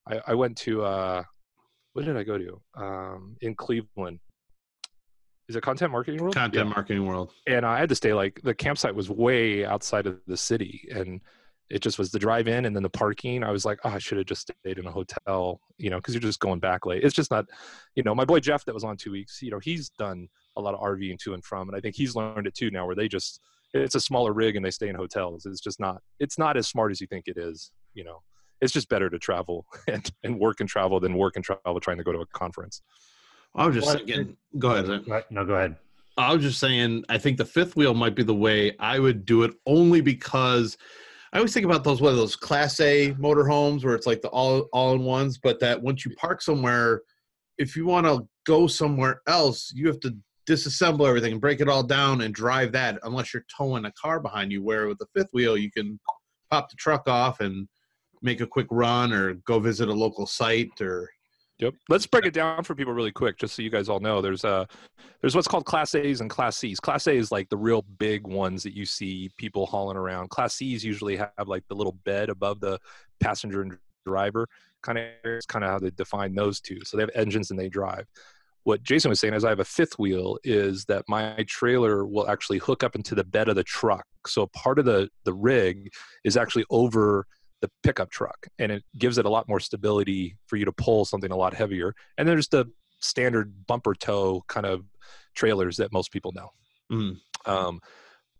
I, 0.09 0.21
I 0.29 0.35
went 0.35 0.57
to 0.59 0.85
uh, 0.85 1.23
what 1.93 2.05
did 2.05 2.17
I 2.17 2.23
go 2.23 2.39
to? 2.39 2.61
Um, 2.77 3.37
in 3.41 3.55
Cleveland. 3.55 4.21
Is 5.49 5.57
it 5.57 5.63
Content 5.63 5.93
Marketing 5.93 6.21
World? 6.23 6.35
Content 6.35 6.69
yeah. 6.69 6.75
Marketing 6.75 7.07
World. 7.07 7.33
And 7.47 7.67
I 7.67 7.79
had 7.79 7.89
to 7.89 7.95
stay 7.95 8.15
like 8.15 8.41
the 8.43 8.55
campsite 8.55 8.95
was 8.95 9.11
way 9.11 9.65
outside 9.65 10.07
of 10.07 10.21
the 10.27 10.37
city, 10.37 10.89
and 10.95 11.21
it 11.69 11.81
just 11.81 11.99
was 11.99 12.11
the 12.11 12.19
drive 12.19 12.49
in 12.49 12.65
and 12.65 12.77
then 12.77 12.83
the 12.83 12.91
parking. 12.91 13.43
I 13.43 13.51
was 13.51 13.65
like, 13.65 13.79
oh, 13.85 13.91
I 13.91 13.99
should 13.99 14.19
have 14.19 14.27
just 14.27 14.43
stayed 14.63 14.79
in 14.79 14.87
a 14.87 14.91
hotel, 14.91 15.61
you 15.79 15.91
know, 15.91 15.97
because 15.97 16.15
you're 16.15 16.21
just 16.21 16.41
going 16.41 16.61
back 16.61 16.87
late. 16.87 17.03
It's 17.03 17.15
just 17.15 17.31
not, 17.31 17.47
you 17.95 18.03
know, 18.03 18.15
my 18.15 18.25
boy 18.25 18.41
Jeff 18.41 18.65
that 18.67 18.75
was 18.75 18.85
on 18.85 18.97
two 18.97 19.11
weeks, 19.11 19.41
you 19.43 19.51
know, 19.51 19.59
he's 19.59 19.89
done 19.91 20.29
a 20.57 20.61
lot 20.61 20.75
of 20.75 20.81
RVing 20.81 21.19
to 21.21 21.35
and 21.35 21.45
from, 21.45 21.69
and 21.69 21.77
I 21.77 21.81
think 21.81 21.97
he's 21.97 22.15
learned 22.15 22.47
it 22.47 22.55
too 22.55 22.71
now, 22.71 22.87
where 22.87 22.95
they 22.95 23.09
just 23.09 23.41
it's 23.75 23.95
a 23.95 24.01
smaller 24.01 24.35
rig 24.35 24.55
and 24.55 24.65
they 24.65 24.71
stay 24.71 24.89
in 24.89 24.95
hotels. 24.95 25.47
It's 25.47 25.61
just 25.61 25.81
not 25.81 26.03
it's 26.21 26.39
not 26.39 26.57
as 26.57 26.69
smart 26.69 26.93
as 26.93 27.01
you 27.01 27.07
think 27.07 27.25
it 27.27 27.39
is, 27.39 27.73
you 27.95 28.05
know 28.05 28.23
it's 28.63 28.73
just 28.73 28.89
better 28.89 29.11
to 29.11 29.19
travel 29.19 29.67
and, 29.89 30.11
and 30.23 30.39
work 30.39 30.61
and 30.61 30.69
travel 30.69 31.01
than 31.01 31.15
work 31.15 31.37
and 31.37 31.45
travel 31.45 31.81
trying 31.81 31.99
to 31.99 32.05
go 32.05 32.13
to 32.13 32.21
a 32.21 32.27
conference. 32.27 32.81
I 33.55 33.67
was 33.67 33.75
just 33.75 33.87
well, 33.87 33.97
thinking, 33.97 34.37
go 34.59 34.71
ahead. 34.71 35.25
No, 35.31 35.45
go 35.45 35.55
ahead. 35.55 35.77
I 36.17 36.33
was 36.33 36.43
just 36.43 36.59
saying, 36.59 37.05
I 37.09 37.19
think 37.19 37.37
the 37.37 37.45
fifth 37.45 37.77
wheel 37.77 37.93
might 37.93 38.15
be 38.15 38.23
the 38.23 38.35
way 38.35 38.75
I 38.79 38.99
would 38.99 39.27
do 39.27 39.43
it 39.43 39.53
only 39.67 40.01
because 40.01 40.79
I 41.33 41.39
always 41.39 41.53
think 41.53 41.67
about 41.67 41.85
those, 41.85 42.01
what 42.01 42.13
are 42.13 42.17
those 42.17 42.37
class 42.37 42.79
A 42.81 43.13
motorhomes 43.13 43.85
where 43.85 43.95
it's 43.95 44.07
like 44.07 44.23
the 44.23 44.29
all, 44.29 44.69
all 44.73 44.95
in 44.95 45.03
ones, 45.03 45.39
but 45.39 45.61
that 45.61 45.83
once 45.83 46.05
you 46.05 46.15
park 46.17 46.41
somewhere, 46.41 47.03
if 47.59 47.77
you 47.77 47.87
want 47.87 48.07
to 48.07 48.27
go 48.47 48.67
somewhere 48.67 49.23
else, 49.27 49.73
you 49.75 49.87
have 49.87 50.01
to 50.01 50.17
disassemble 50.47 51.07
everything 51.09 51.33
and 51.33 51.41
break 51.41 51.61
it 51.61 51.69
all 51.69 51.83
down 51.83 52.23
and 52.23 52.35
drive 52.35 52.73
that 52.73 52.99
unless 53.03 53.33
you're 53.33 53.45
towing 53.55 53.85
a 53.87 53.93
car 53.93 54.21
behind 54.21 54.53
you. 54.53 54.63
Where 54.63 54.89
with 54.89 54.99
the 54.99 55.07
fifth 55.15 55.31
wheel, 55.33 55.57
you 55.57 55.71
can 55.71 55.99
pop 56.51 56.69
the 56.69 56.77
truck 56.77 57.09
off 57.09 57.41
and 57.41 57.67
make 58.23 58.41
a 58.41 58.47
quick 58.47 58.69
run 58.71 59.13
or 59.13 59.35
go 59.35 59.59
visit 59.59 59.89
a 59.89 59.93
local 59.93 60.27
site 60.27 60.81
or 60.81 61.11
Yep. 61.63 61.75
Let's 61.89 62.09
break 62.09 62.27
it 62.27 62.35
down 62.35 62.65
for 62.65 62.75
people 62.75 62.93
really 62.93 63.13
quick, 63.13 63.39
just 63.39 63.55
so 63.55 63.63
you 63.63 63.71
guys 63.71 63.89
all 63.89 64.01
know. 64.01 64.21
There's 64.21 64.45
uh 64.45 64.65
there's 65.21 65.37
what's 65.37 65.47
called 65.47 65.65
Class 65.65 65.95
A's 65.95 66.21
and 66.21 66.29
Class 66.29 66.57
C's. 66.57 66.81
Class 66.81 67.07
A 67.07 67.13
is 67.13 67.31
like 67.31 67.49
the 67.51 67.57
real 67.57 67.83
big 67.99 68.27
ones 68.27 68.65
that 68.65 68.75
you 68.75 68.85
see 68.85 69.31
people 69.37 69.67
hauling 69.67 69.97
around. 69.97 70.31
Class 70.31 70.55
C's 70.55 70.85
usually 70.85 71.17
have 71.17 71.47
like 71.47 71.63
the 71.69 71.77
little 71.77 71.97
bed 72.05 72.31
above 72.31 72.59
the 72.59 72.81
passenger 73.21 73.63
and 73.63 73.79
driver. 74.05 74.49
Kind 74.83 74.99
of 74.99 75.05
is 75.25 75.47
kind 75.47 75.65
of 75.65 75.71
how 75.71 75.79
they 75.79 75.91
define 75.91 76.35
those 76.35 76.61
two. 76.61 76.81
So 76.85 76.97
they 76.97 77.05
have 77.05 77.11
engines 77.15 77.53
and 77.53 77.61
they 77.61 77.69
drive. 77.69 78.07
What 78.65 78.83
Jason 78.83 79.09
was 79.09 79.21
saying 79.21 79.35
is 79.35 79.45
I 79.45 79.51
have 79.51 79.61
a 79.61 79.65
fifth 79.65 80.01
wheel 80.01 80.39
is 80.43 80.85
that 80.87 81.05
my 81.09 81.45
trailer 81.49 82.05
will 82.05 82.29
actually 82.29 82.59
hook 82.59 82.83
up 82.83 82.97
into 82.97 83.15
the 83.15 83.25
bed 83.25 83.49
of 83.49 83.55
the 83.55 83.63
truck. 83.63 84.07
So 84.27 84.49
part 84.49 84.81
of 84.81 84.85
the 84.85 85.09
the 85.25 85.35
rig 85.35 85.93
is 86.25 86.37
actually 86.37 86.65
over 86.71 87.27
the 87.63 87.71
pickup 87.83 88.11
truck 88.11 88.47
and 88.59 88.71
it 88.71 88.85
gives 88.99 89.17
it 89.17 89.25
a 89.25 89.31
lot 89.31 89.49
more 89.49 89.61
stability 89.61 90.37
for 90.47 90.57
you 90.57 90.67
to 90.67 90.73
pull 90.73 91.05
something 91.07 91.31
a 91.31 91.37
lot 91.37 91.55
heavier. 91.55 91.95
And 92.19 92.29
there's 92.29 92.49
the 92.49 92.67
standard 93.01 93.67
bumper 93.67 93.95
tow 93.95 94.45
kind 94.49 94.67
of 94.67 94.85
trailers 95.35 95.79
that 95.79 95.93
most 95.93 96.13
people 96.13 96.33
know. 96.33 96.51
Mm. 96.93 97.17
um, 97.47 97.81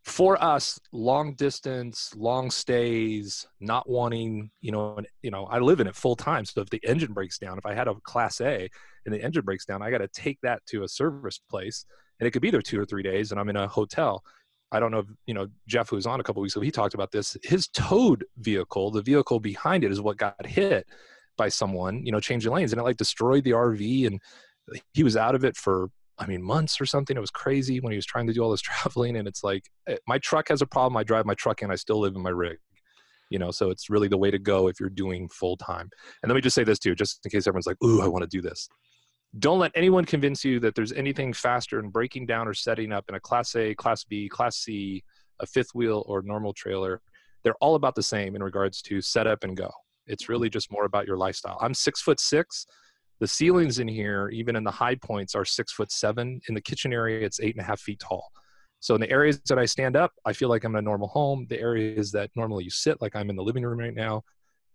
for 0.05 0.43
us 0.43 0.79
long 0.91 1.35
distance 1.35 2.13
long 2.17 2.51
stays 2.51 3.47
not 3.61 3.89
wanting 3.89 4.51
you 4.61 4.73
know 4.73 4.99
you 5.23 5.31
know 5.31 5.45
i 5.45 5.59
live 5.59 5.79
in 5.79 5.87
it 5.87 5.95
full 5.95 6.17
time 6.17 6.45
so 6.45 6.61
if 6.61 6.69
the 6.71 6.81
engine 6.85 7.13
breaks 7.13 7.39
down 7.39 7.57
if 7.57 7.65
i 7.65 7.73
had 7.73 7.87
a 7.87 7.95
class 8.03 8.41
a 8.41 8.69
and 9.07 9.15
the 9.15 9.23
engine 9.23 9.45
breaks 9.45 9.65
down 9.65 9.81
i 9.81 9.91
got 9.91 9.99
to 9.99 10.09
take 10.09 10.39
that 10.43 10.61
to 10.67 10.83
a 10.83 10.89
service 10.89 11.41
place 11.49 11.87
and 12.19 12.27
it 12.27 12.33
could 12.33 12.43
be 12.43 12.51
there 12.51 12.61
two 12.61 12.81
or 12.81 12.85
three 12.85 13.03
days 13.03 13.31
and 13.31 13.41
i'm 13.41 13.49
in 13.49 13.57
a 13.57 13.69
hotel 13.69 14.25
I 14.73 14.81
don't 14.81 14.91
know 14.91 15.01
if 15.01 15.07
you 15.27 15.35
know 15.35 15.49
Jeff, 15.69 15.91
who 15.91 15.97
was 15.97 16.07
on 16.07 16.19
a 16.19 16.23
couple 16.23 16.43
weeks 16.43 16.57
ago, 16.57 16.63
he 16.63 16.71
talked 16.71 16.95
about 16.95 17.13
this. 17.13 17.37
His 17.43 17.69
towed 17.69 18.25
vehicle, 18.39 18.91
the 18.91 19.03
vehicle 19.03 19.39
behind 19.39 19.85
it, 19.85 19.93
is 19.93 20.01
what 20.01 20.17
got 20.17 20.47
hit 20.47 20.87
by 21.37 21.51
someone, 21.51 22.05
you 22.05 22.11
know, 22.11 22.21
changing 22.21 22.53
lanes, 22.53 22.73
and 22.73 22.81
it 22.81 22.85
like 22.85 22.97
destroyed 22.97 23.45
the 23.45 23.51
RV, 23.51 24.07
and 24.07 24.21
he 24.95 25.05
was 25.05 25.17
out 25.17 25.35
of 25.35 25.45
it 25.45 25.57
for 25.57 25.91
I 26.19 26.27
mean 26.27 26.43
months 26.43 26.81
or 26.81 26.87
something. 26.87 27.17
It 27.17 27.21
was 27.21 27.31
crazy 27.31 27.81
when 27.81 27.93
he 27.93 27.97
was 27.97 28.07
trying 28.07 28.27
to 28.27 28.33
do 28.33 28.43
all 28.43 28.51
this 28.51 28.61
traveling, 28.63 29.17
and 29.17 29.29
it's 29.29 29.45
like 29.45 29.65
eh, 29.87 29.97
my 30.09 30.19
truck 30.19 30.49
has 30.49 30.63
a 30.63 30.67
problem. 30.67 30.97
I 30.97 31.05
drive 31.05 31.27
my 31.27 31.35
truck 31.35 31.61
and 31.61 31.71
I 31.71 31.77
still 31.77 32.01
live 32.01 32.17
in 32.17 32.23
my 32.23 32.31
rig. 32.31 32.59
You 33.29 33.39
know, 33.39 33.51
so 33.51 33.71
it's 33.71 33.89
really 33.89 34.09
the 34.09 34.19
way 34.19 34.31
to 34.31 34.39
go 34.39 34.69
if 34.69 34.79
you're 34.79 34.91
doing 34.91 35.29
full 35.29 35.57
time. 35.57 35.89
And 36.23 36.29
let 36.29 36.35
me 36.35 36.43
just 36.43 36.55
say 36.55 36.65
this 36.65 36.79
too, 36.79 36.95
just 36.95 37.21
in 37.25 37.31
case 37.31 37.47
everyone's 37.47 37.67
like, 37.67 37.83
"Ooh, 37.83 38.01
I 38.03 38.09
want 38.09 38.23
to 38.23 38.29
do 38.29 38.43
this." 38.43 38.69
Don't 39.39 39.59
let 39.59 39.73
anyone 39.75 40.05
convince 40.05 40.45
you 40.45 40.61
that 40.61 40.75
there's 40.75 40.93
anything 40.93 41.33
faster 41.33 41.79
in 41.79 41.89
breaking 41.89 42.27
down 42.27 42.47
or 42.47 42.55
setting 42.55 42.93
up 42.93 43.07
in 43.09 43.15
a 43.15 43.21
class 43.21 43.57
A, 43.57 43.75
class 43.75 44.05
B, 44.05 44.29
class 44.29 44.57
C, 44.59 45.03
a 45.41 45.47
fifth 45.47 45.75
wheel 45.75 46.05
or 46.07 46.23
normal 46.23 46.53
trailer. 46.53 47.01
They're 47.43 47.57
all 47.61 47.75
about 47.75 47.95
the 47.95 48.03
same 48.03 48.37
in 48.37 48.43
regards 48.43 48.83
to 48.83 49.01
setup 49.01 49.43
and 49.43 49.57
go. 49.57 49.71
It's 50.07 50.29
really 50.29 50.51
just 50.51 50.71
more 50.71 50.85
about 50.85 51.07
your 51.07 51.17
lifestyle. 51.17 51.59
I'm 51.61 51.75
six 51.75 52.03
foot 52.03 52.21
six. 52.21 52.67
The 53.21 53.27
ceilings 53.27 53.79
in 53.79 53.89
here, 53.89 54.29
even 54.31 54.57
in 54.57 54.65
the 54.65 54.71
high 54.71 54.97
points, 54.97 55.35
are 55.35 55.45
six 55.45 55.73
foot 55.73 55.91
seven. 55.91 56.41
In 56.49 56.55
the 56.55 56.61
kitchen 56.61 56.93
area, 56.93 57.25
it's 57.25 57.41
eight 57.41 57.55
and 57.55 57.63
a 57.63 57.67
half 57.67 57.81
feet 57.81 58.01
tall. 58.01 58.31
So 58.81 58.95
in 58.97 59.01
the 59.01 59.11
areas 59.11 59.41
that 59.49 59.59
I 59.59 59.65
stand 59.65 59.97
up, 59.97 60.13
I 60.25 60.33
feel 60.33 60.49
like 60.49 60.65
I'm 60.65 60.75
in 60.75 60.81
a 60.81 60.83
normal 60.83 61.09
home. 61.09 61.47
The 61.49 61.61
areas 61.61 62.11
that 62.13 62.31
normally 62.35 62.65
you 62.65 62.71
sit, 62.71 63.01
like 63.01 63.15
I'm 63.15 63.31
in 63.31 63.37
the 63.37 63.43
living 63.43 63.63
room 63.63 63.79
right 63.79 63.95
now, 63.95 64.25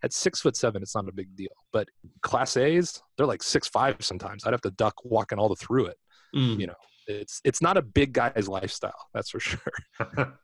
at 0.04 0.14
six 0.14 0.42
foot 0.42 0.56
seven, 0.56 0.82
it's 0.82 0.96
not 0.96 1.08
a 1.08 1.12
big 1.12 1.36
deal. 1.36 1.50
But 1.72 1.88
class 2.22 2.58
A's, 2.58 3.02
they're 3.18 3.26
like 3.26 3.44
six 3.44 3.68
five 3.68 3.98
sometimes. 4.00 4.46
I'd 4.46 4.54
have 4.54 4.62
to 4.62 4.72
duck 4.72 4.96
walking 5.04 5.40
all 5.40 5.50
the 5.50 5.56
through 5.56 5.88
it. 5.88 5.98
Mm. 6.36 6.60
You 6.60 6.68
know, 6.68 6.76
it's 7.08 7.42
it's 7.44 7.62
not 7.62 7.78
a 7.78 7.82
big 7.82 8.14
guy's 8.14 8.48
lifestyle, 8.48 9.08
that's 9.14 9.30
for 9.30 9.40
sure. 9.40 9.60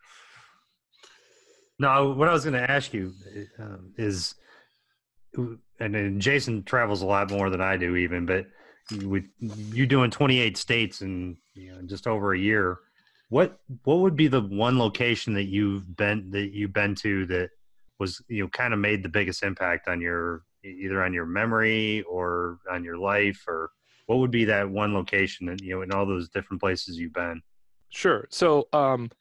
no, 1.79 2.13
what 2.13 2.29
I 2.29 2.33
was 2.33 2.43
going 2.43 2.53
to 2.53 2.71
ask 2.71 2.93
you 2.93 3.13
um, 3.59 3.93
is, 3.97 4.35
and 5.35 5.59
then 5.93 6.19
Jason 6.19 6.63
travels 6.63 7.01
a 7.01 7.05
lot 7.05 7.31
more 7.31 7.49
than 7.49 7.61
I 7.61 7.77
do, 7.77 7.95
even. 7.95 8.25
But 8.25 8.45
with 9.05 9.25
you 9.39 9.85
doing 9.85 10.11
28 10.11 10.57
states 10.57 11.01
in 11.01 11.37
you 11.53 11.73
know, 11.73 11.81
just 11.83 12.07
over 12.07 12.33
a 12.33 12.39
year, 12.39 12.79
what 13.29 13.59
what 13.83 13.99
would 13.99 14.15
be 14.15 14.27
the 14.27 14.41
one 14.41 14.77
location 14.77 15.33
that 15.33 15.45
you've 15.45 15.95
been 15.95 16.31
that 16.31 16.51
you've 16.53 16.73
been 16.73 16.95
to 16.95 17.25
that 17.27 17.49
was 17.99 18.21
you 18.27 18.43
know 18.43 18.49
kind 18.49 18.73
of 18.73 18.79
made 18.79 19.03
the 19.03 19.09
biggest 19.09 19.43
impact 19.43 19.87
on 19.87 20.01
your 20.01 20.43
either 20.63 21.03
on 21.03 21.13
your 21.13 21.25
memory 21.25 22.01
or 22.03 22.59
on 22.71 22.83
your 22.83 22.97
life 22.97 23.43
or 23.47 23.69
what 24.07 24.19
would 24.19 24.31
be 24.31 24.45
that 24.45 24.69
one 24.69 24.93
location 24.93 25.49
and 25.49 25.61
you 25.61 25.75
know 25.75 25.81
in 25.81 25.91
all 25.91 26.05
those 26.05 26.29
different 26.29 26.61
places 26.61 26.97
you've 26.97 27.13
been 27.13 27.41
Sure. 27.93 28.25
So 28.31 28.67
um, 28.73 29.11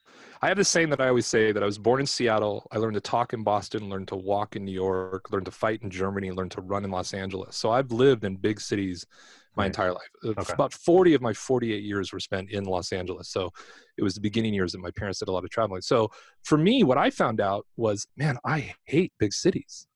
I 0.41 0.49
have 0.49 0.57
this 0.57 0.69
saying 0.69 0.88
that 0.91 1.00
I 1.00 1.09
always 1.09 1.26
say 1.26 1.52
that 1.52 1.62
I 1.62 1.67
was 1.67 1.79
born 1.79 2.00
in 2.00 2.07
Seattle. 2.07 2.67
I 2.73 2.79
learned 2.79 2.95
to 2.95 3.00
talk 3.00 3.35
in 3.35 3.45
Boston, 3.45 3.91
learned 3.91 4.09
to 4.09 4.17
walk 4.17 4.57
in 4.57 4.64
New 4.64 4.73
York, 4.73 5.31
learned 5.31 5.45
to 5.45 5.50
fight 5.50 5.83
in 5.83 5.91
Germany, 5.91 6.31
learned 6.31 6.52
to 6.52 6.62
run 6.62 6.85
in 6.85 6.91
Los 6.91 7.12
Angeles. 7.12 7.55
So 7.55 7.71
I've 7.71 7.93
lived 7.93 8.25
in 8.25 8.37
big 8.37 8.61
cities 8.61 9.07
my 9.56 9.66
entire 9.66 9.92
life. 9.92 10.09
Uh, 10.25 10.30
Okay. 10.38 10.52
About 10.52 10.73
40 10.73 11.14
of 11.14 11.21
my 11.23 11.32
48 11.32 11.82
years 11.82 12.12
were 12.12 12.21
spent 12.21 12.50
in 12.50 12.64
Los 12.64 12.92
Angeles. 12.92 13.28
So 13.28 13.50
it 13.99 14.02
was 14.02 14.14
the 14.14 14.21
beginning 14.21 14.54
years 14.54 14.73
that 14.73 14.78
my 14.80 14.90
parents 14.90 15.18
did 15.18 15.28
a 15.28 15.32
lot 15.32 15.44
of 15.44 15.50
traveling. 15.50 15.82
So 15.82 16.11
for 16.42 16.56
me, 16.56 16.85
what 16.85 16.99
I 16.99 17.11
found 17.11 17.40
out 17.40 17.66
was, 17.76 18.06
man, 18.16 18.38
I 18.47 18.75
hate 18.85 19.12
big 19.18 19.32
cities. 19.32 19.87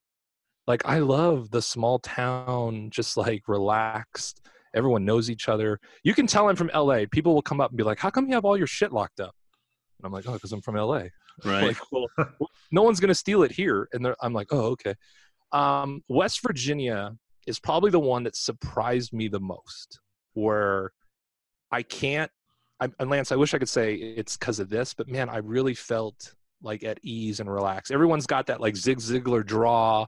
Like 0.67 0.83
I 0.85 0.99
love 0.99 1.51
the 1.51 1.63
small 1.63 1.99
town, 2.01 2.91
just 2.91 3.17
like 3.17 3.43
relaxed. 3.47 4.43
Everyone 4.75 5.05
knows 5.05 5.31
each 5.31 5.49
other. 5.49 5.81
You 6.03 6.13
can 6.13 6.27
tell 6.27 6.49
I'm 6.49 6.57
from 6.57 6.71
LA. 6.75 7.05
People 7.11 7.35
will 7.35 7.43
come 7.43 7.61
up 7.61 7.71
and 7.71 7.79
be 7.79 7.85
like, 7.85 7.99
"How 7.99 8.11
come 8.11 8.27
you 8.29 8.35
have 8.35 8.45
all 8.45 8.59
your 8.59 8.67
shit 8.67 8.93
locked 8.93 9.21
up?" 9.21 9.35
And 9.99 10.05
I'm 10.07 10.13
like, 10.13 10.25
"Oh, 10.29 10.33
because 10.33 10.53
I'm 10.53 10.61
from 10.63 10.77
LA." 10.77 11.05
Right. 11.45 11.65
Like, 11.69 11.77
well, 11.93 12.07
no 12.73 12.83
one's 12.83 12.99
gonna 12.99 13.15
steal 13.15 13.43
it 13.43 13.53
here. 13.53 13.89
And 13.93 14.09
I'm 14.23 14.33
like, 14.33 14.49
"Oh, 14.51 14.73
okay." 14.73 14.95
Um, 15.53 16.03
West 16.09 16.41
Virginia 16.43 17.15
is 17.47 17.59
probably 17.59 17.91
the 17.91 18.01
one 18.01 18.25
that 18.25 18.37
surprised 18.37 19.13
me 19.13 19.29
the 19.29 19.41
most. 19.41 20.01
Where 20.35 20.93
I 21.71 21.83
can't. 21.83 22.31
I, 22.81 22.89
and 22.99 23.09
Lance, 23.09 23.33
I 23.33 23.37
wish 23.37 23.55
I 23.55 23.59
could 23.59 23.69
say 23.69 23.95
it's 23.95 24.37
because 24.37 24.61
of 24.61 24.69
this, 24.69 24.93
but 24.93 25.09
man, 25.09 25.31
I 25.31 25.39
really 25.39 25.75
felt 25.75 26.35
like 26.63 26.85
at 26.85 26.99
ease 27.03 27.41
and 27.41 27.51
relaxed. 27.51 27.91
Everyone's 27.91 28.27
got 28.27 28.47
that 28.47 28.61
like 28.61 28.77
Zig 28.77 28.99
Ziglar 28.99 29.45
draw. 29.45 30.07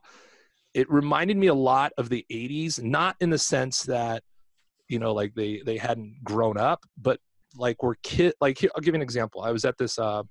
It 0.74 0.90
reminded 0.90 1.36
me 1.36 1.46
a 1.46 1.54
lot 1.54 1.92
of 1.96 2.10
the 2.10 2.26
80s, 2.30 2.82
not 2.82 3.16
in 3.20 3.30
the 3.30 3.38
sense 3.38 3.84
that, 3.84 4.22
you 4.88 4.98
know, 4.98 5.12
like 5.12 5.34
they 5.34 5.62
they 5.64 5.78
hadn't 5.78 6.22
grown 6.24 6.58
up, 6.58 6.84
but 6.98 7.20
like 7.56 7.82
we're 7.82 7.94
kid 8.02 8.34
like 8.40 8.58
here, 8.58 8.70
I'll 8.74 8.82
give 8.82 8.94
you 8.94 8.98
an 8.98 9.02
example. 9.02 9.42
I 9.42 9.50
was 9.50 9.64
at 9.64 9.78
this 9.78 9.98
uh 9.98 10.22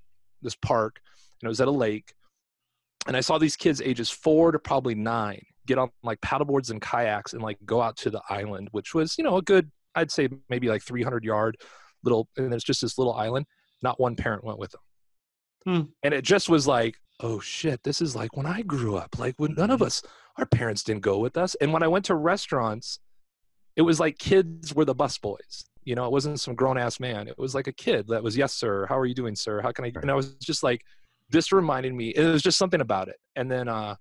this 0.42 0.56
park 0.56 1.00
and 1.42 1.48
it 1.48 1.50
was 1.50 1.62
at 1.62 1.68
a 1.68 1.72
lake 1.72 2.14
and 3.08 3.18
I 3.18 3.22
saw 3.22 3.38
these 3.38 3.56
kids 3.56 3.82
ages 3.82 4.10
four 4.10 4.52
to 4.52 4.60
probably 4.60 4.94
nine 4.94 5.44
get 5.68 5.78
on 5.78 5.90
like 6.04 6.20
paddleboards 6.22 6.72
and 6.72 6.82
kayaks 6.82 7.34
and 7.34 7.42
like 7.42 7.58
go 7.66 7.82
out 7.82 7.98
to 7.98 8.10
the 8.10 8.22
island, 8.30 8.70
which 8.72 8.96
was, 8.96 9.18
you 9.18 9.24
know, 9.24 9.38
a 9.38 9.42
good 9.42 9.70
I'd 9.96 10.12
say 10.12 10.30
maybe 10.50 10.70
like 10.70 10.84
300 10.84 11.24
yard 11.24 11.58
little 12.04 12.28
and 12.38 12.52
there's 12.52 12.64
just 12.64 12.82
this 12.82 12.98
little 12.98 13.14
island. 13.14 13.46
Not 13.82 14.00
one 14.00 14.16
parent 14.16 14.44
went 14.44 14.60
with 14.60 14.72
them. 14.72 14.82
Hmm. 15.66 15.82
And 16.04 16.14
it 16.14 16.24
just 16.24 16.50
was 16.50 16.68
like, 16.68 16.96
oh 17.20 17.40
shit, 17.40 17.84
this 17.84 18.02
is 18.02 18.16
like 18.16 18.36
when 18.36 18.46
I 18.46 18.62
grew 18.62 18.96
up. 18.96 19.20
Like 19.20 19.36
when 19.38 19.54
none 19.56 19.72
of 19.72 19.82
us, 19.82 20.02
our 20.38 20.46
parents 20.46 20.84
didn't 20.84 21.02
go 21.02 21.20
with 21.20 21.38
us. 21.38 21.56
And 21.56 21.74
when 21.74 21.84
I 21.84 21.88
went 21.88 22.06
to 22.06 22.16
restaurants, 22.16 23.00
it 23.76 23.82
was 23.82 24.00
like 24.00 24.18
kids 24.18 24.74
were 24.74 24.86
the 24.86 24.96
busboys. 24.96 25.66
You 25.84 25.96
know, 25.96 26.06
it 26.06 26.12
wasn't 26.12 26.40
some 26.40 26.56
grown 26.56 26.78
ass 26.78 27.00
man. 27.00 27.28
It 27.28 27.38
was 27.38 27.56
like 27.56 27.68
a 27.68 27.74
kid 27.74 28.08
that 28.10 28.24
was, 28.24 28.36
yes, 28.36 28.54
sir. 28.54 28.86
How 28.88 28.98
are 28.98 29.06
you 29.06 29.16
doing, 29.16 29.36
sir? 29.36 29.62
How 29.62 29.72
can 29.72 29.86
I? 29.86 29.92
And 30.02 30.12
I 30.12 30.16
was 30.16 30.36
just 30.36 30.64
like, 30.64 30.82
this 31.30 31.52
reminded 31.52 31.94
me. 31.94 32.10
It 32.10 32.26
was 32.26 32.42
just 32.42 32.58
something 32.58 32.82
about 32.82 33.08
it. 33.08 33.18
And 33.36 33.50
then 33.50 33.68
uh, 33.68 33.96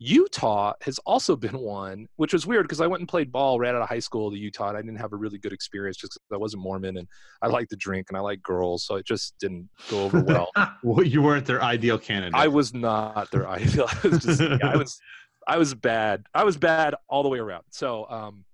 Utah 0.00 0.74
has 0.82 0.98
also 1.00 1.34
been 1.34 1.58
one, 1.58 2.08
which 2.16 2.32
was 2.32 2.46
weird 2.46 2.64
because 2.64 2.80
I 2.80 2.86
went 2.86 3.00
and 3.00 3.08
played 3.08 3.32
ball 3.32 3.58
right 3.58 3.74
out 3.74 3.82
of 3.82 3.88
high 3.88 3.98
school 3.98 4.30
to 4.30 4.38
Utah, 4.38 4.68
and 4.68 4.78
I 4.78 4.80
didn't 4.80 4.98
have 4.98 5.12
a 5.12 5.16
really 5.16 5.38
good 5.38 5.52
experience 5.52 5.96
just 5.96 6.14
because 6.14 6.36
I 6.36 6.38
wasn't 6.38 6.62
Mormon 6.62 6.98
and 6.98 7.08
I 7.42 7.48
like 7.48 7.68
to 7.68 7.76
drink 7.76 8.06
and 8.08 8.16
I 8.16 8.20
like 8.20 8.40
girls, 8.42 8.84
so 8.84 8.94
it 8.94 9.06
just 9.06 9.34
didn't 9.40 9.68
go 9.90 10.04
over 10.04 10.20
well. 10.26 10.50
well, 10.82 11.04
you 11.04 11.20
weren't 11.20 11.46
their 11.46 11.62
ideal 11.62 11.98
candidate. 11.98 12.34
I 12.34 12.46
was 12.46 12.72
not 12.72 13.30
their 13.32 13.48
ideal. 13.48 13.88
I 14.04 14.08
was 14.08 14.22
just, 14.24 14.40
yeah, 14.40 14.58
I 14.62 14.76
was, 14.76 15.00
I 15.48 15.58
was 15.58 15.74
bad. 15.74 16.24
I 16.32 16.44
was 16.44 16.56
bad 16.56 16.94
all 17.08 17.24
the 17.24 17.28
way 17.28 17.38
around. 17.38 17.64
So, 17.70 18.08
um, 18.08 18.44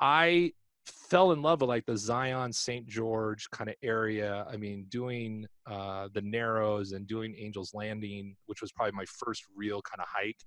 I 0.00 0.52
fell 0.90 1.32
in 1.32 1.42
love 1.42 1.60
with 1.60 1.68
like 1.68 1.86
the 1.86 1.96
Zion 1.96 2.52
St. 2.52 2.86
George 2.86 3.48
kind 3.50 3.70
of 3.70 3.76
area. 3.82 4.46
I 4.50 4.56
mean, 4.56 4.86
doing 4.88 5.46
uh, 5.66 6.08
the 6.12 6.22
Narrows 6.22 6.92
and 6.92 7.06
doing 7.06 7.34
Angels 7.38 7.72
Landing, 7.74 8.36
which 8.46 8.60
was 8.60 8.72
probably 8.72 8.92
my 8.92 9.04
first 9.06 9.44
real 9.56 9.82
kind 9.82 10.00
of 10.00 10.06
hike 10.08 10.38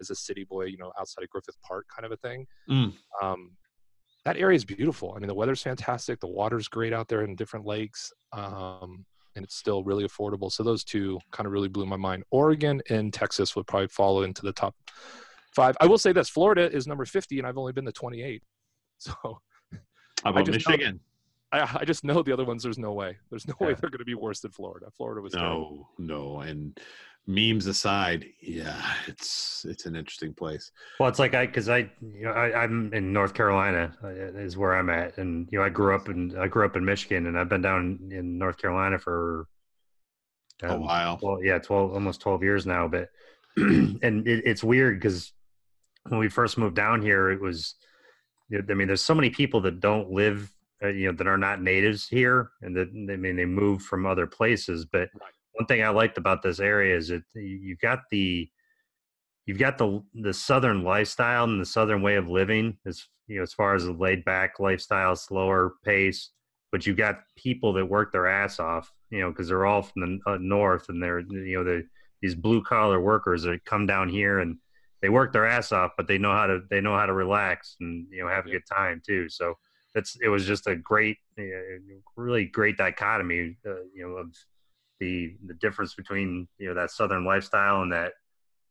as 0.00 0.10
a 0.10 0.14
city 0.14 0.44
boy, 0.44 0.64
you 0.64 0.78
know, 0.78 0.92
outside 0.98 1.22
of 1.22 1.30
Griffith 1.30 1.56
Park 1.66 1.86
kind 1.94 2.06
of 2.06 2.12
a 2.12 2.16
thing. 2.16 2.46
Mm. 2.68 2.92
Um, 3.22 3.52
that 4.24 4.36
area 4.36 4.56
is 4.56 4.64
beautiful. 4.64 5.14
I 5.16 5.20
mean, 5.20 5.28
the 5.28 5.34
weather's 5.34 5.62
fantastic. 5.62 6.20
The 6.20 6.26
water's 6.26 6.68
great 6.68 6.92
out 6.92 7.08
there 7.08 7.22
in 7.22 7.36
different 7.36 7.64
lakes. 7.64 8.12
Um, 8.32 9.04
and 9.36 9.44
it's 9.44 9.54
still 9.54 9.84
really 9.84 10.04
affordable. 10.04 10.50
So 10.50 10.62
those 10.62 10.84
two 10.84 11.20
kind 11.30 11.46
of 11.46 11.52
really 11.52 11.68
blew 11.68 11.86
my 11.86 11.96
mind. 11.96 12.24
Oregon 12.30 12.82
and 12.90 13.12
Texas 13.12 13.54
would 13.54 13.66
probably 13.66 13.86
follow 13.88 14.22
into 14.22 14.42
the 14.42 14.52
top 14.52 14.74
five. 15.54 15.76
I 15.80 15.86
will 15.86 15.96
say 15.96 16.12
this: 16.12 16.28
Florida 16.28 16.70
is 16.70 16.88
number 16.88 17.04
fifty, 17.04 17.38
and 17.38 17.46
I've 17.46 17.56
only 17.56 17.72
been 17.72 17.84
to 17.84 17.92
twenty-eight. 17.92 18.42
So 19.00 19.14
How 20.24 20.30
about 20.30 20.46
just- 20.46 20.68
Michigan? 20.68 21.00
I, 21.50 21.78
I 21.80 21.84
just 21.86 22.04
know 22.04 22.22
the 22.22 22.30
other 22.30 22.44
ones. 22.44 22.62
There's 22.62 22.76
no 22.76 22.92
way. 22.92 23.16
There's 23.30 23.48
no 23.48 23.54
way 23.58 23.68
they're 23.68 23.88
going 23.88 24.00
to 24.00 24.04
be 24.04 24.14
worse 24.14 24.40
than 24.40 24.50
Florida. 24.50 24.88
Florida 24.94 25.22
was 25.22 25.32
terrible. 25.32 25.88
No, 25.96 26.34
no. 26.36 26.40
And 26.40 26.78
memes 27.26 27.66
aside, 27.66 28.26
yeah, 28.40 28.82
it's 29.06 29.64
it's 29.68 29.86
an 29.86 29.94
interesting 29.94 30.34
place. 30.34 30.72
Well, 31.00 31.08
it's 31.08 31.18
like 31.18 31.34
I, 31.34 31.46
because 31.46 31.68
I, 31.68 31.90
you 32.00 32.24
know, 32.24 32.32
I, 32.32 32.64
I'm 32.64 32.92
in 32.92 33.12
North 33.12 33.34
Carolina 33.34 33.96
uh, 34.02 34.08
is 34.08 34.56
where 34.56 34.74
I'm 34.74 34.90
at, 34.90 35.18
and 35.18 35.48
you 35.52 35.58
know, 35.58 35.64
I 35.64 35.68
grew 35.68 35.94
up 35.94 36.08
in 36.08 36.36
I 36.38 36.48
grew 36.48 36.64
up 36.64 36.76
in 36.76 36.84
Michigan, 36.84 37.26
and 37.26 37.38
I've 37.38 37.48
been 37.48 37.62
down 37.62 38.10
in 38.10 38.38
North 38.38 38.58
Carolina 38.58 38.98
for 38.98 39.46
A 40.62 40.72
um, 40.72 40.80
while. 40.80 41.18
Well, 41.22 41.42
yeah, 41.42 41.58
twelve 41.58 41.92
almost 41.92 42.20
twelve 42.20 42.42
years 42.42 42.66
now. 42.66 42.88
But 42.88 43.10
and 43.56 44.26
it, 44.26 44.42
it's 44.44 44.64
weird 44.64 44.98
because 44.98 45.32
when 46.08 46.18
we 46.18 46.28
first 46.28 46.56
moved 46.58 46.76
down 46.76 47.02
here, 47.02 47.30
it 47.30 47.40
was, 47.40 47.74
I 48.52 48.74
mean, 48.74 48.86
there's 48.88 49.04
so 49.04 49.14
many 49.14 49.30
people 49.30 49.60
that 49.62 49.80
don't 49.80 50.10
live, 50.10 50.50
uh, 50.82 50.88
you 50.88 51.06
know, 51.06 51.16
that 51.16 51.26
are 51.26 51.38
not 51.38 51.62
natives 51.62 52.08
here, 52.08 52.50
and 52.62 52.74
that 52.76 52.88
I 52.88 53.16
mean, 53.16 53.36
they 53.36 53.44
move 53.44 53.82
from 53.82 54.06
other 54.06 54.26
places. 54.26 54.84
But 54.86 55.10
Right. 55.14 55.32
one 55.52 55.66
thing 55.66 55.82
I 55.82 55.90
liked 55.90 56.18
about 56.18 56.42
this 56.42 56.60
area 56.60 56.96
is 56.96 57.08
that 57.08 57.22
you've 57.34 57.80
got 57.80 58.00
the 58.10 58.50
you've 59.46 59.58
got 59.58 59.78
the 59.78 60.02
the 60.14 60.32
southern 60.32 60.84
lifestyle 60.84 61.44
and 61.44 61.60
the 61.60 61.66
southern 61.66 62.02
way 62.02 62.16
of 62.16 62.28
living 62.28 62.76
as 62.86 63.06
you 63.26 63.36
know 63.36 63.42
as 63.42 63.52
far 63.54 63.74
as 63.74 63.84
a 63.84 63.92
laid 63.92 64.24
back 64.24 64.60
lifestyle 64.60 65.16
slower 65.16 65.74
pace 65.84 66.30
but 66.70 66.86
you've 66.86 66.98
got 66.98 67.22
people 67.34 67.72
that 67.72 67.84
work 67.86 68.12
their 68.12 68.26
ass 68.26 68.60
off 68.60 68.92
you 69.10 69.20
know 69.20 69.30
because 69.30 69.48
they're 69.48 69.66
all 69.66 69.82
from 69.82 70.20
the 70.26 70.30
uh, 70.30 70.38
north 70.38 70.88
and 70.90 71.02
they're 71.02 71.20
you 71.20 71.56
know 71.56 71.64
the 71.64 71.82
these 72.20 72.34
blue 72.34 72.62
collar 72.62 73.00
workers 73.00 73.42
that 73.42 73.64
come 73.64 73.86
down 73.86 74.08
here 74.08 74.40
and 74.40 74.58
they 75.02 75.08
work 75.08 75.32
their 75.32 75.46
ass 75.46 75.72
off 75.72 75.92
but 75.96 76.06
they 76.06 76.18
know 76.18 76.32
how 76.32 76.46
to 76.46 76.60
they 76.70 76.80
know 76.80 76.96
how 76.96 77.06
to 77.06 77.12
relax 77.12 77.76
and 77.80 78.06
you 78.10 78.22
know 78.22 78.28
have 78.28 78.46
a 78.46 78.48
Yeah. 78.48 78.54
good 78.54 78.66
time 78.70 79.00
too 79.04 79.28
so 79.28 79.54
that's 79.94 80.16
it 80.22 80.28
was 80.28 80.46
just 80.46 80.66
a 80.66 80.76
great 80.76 81.16
uh, 81.38 81.42
really 82.16 82.44
great 82.46 82.76
dichotomy 82.76 83.56
uh, 83.66 83.82
you 83.94 84.02
know 84.06 84.16
of 84.16 84.34
the 85.00 85.36
the 85.46 85.54
difference 85.54 85.94
between 85.94 86.48
you 86.58 86.68
know 86.68 86.74
that 86.74 86.90
southern 86.90 87.24
lifestyle 87.24 87.82
and 87.82 87.92
that 87.92 88.12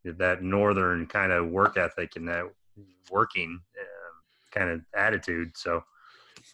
that 0.03 0.41
northern 0.41 1.05
kind 1.05 1.31
of 1.31 1.50
work 1.50 1.77
ethic 1.77 2.15
and 2.15 2.27
that 2.27 2.46
working 3.12 3.51
um, 3.79 4.13
kind 4.51 4.69
of 4.69 4.81
attitude. 4.96 5.51
So 5.55 5.84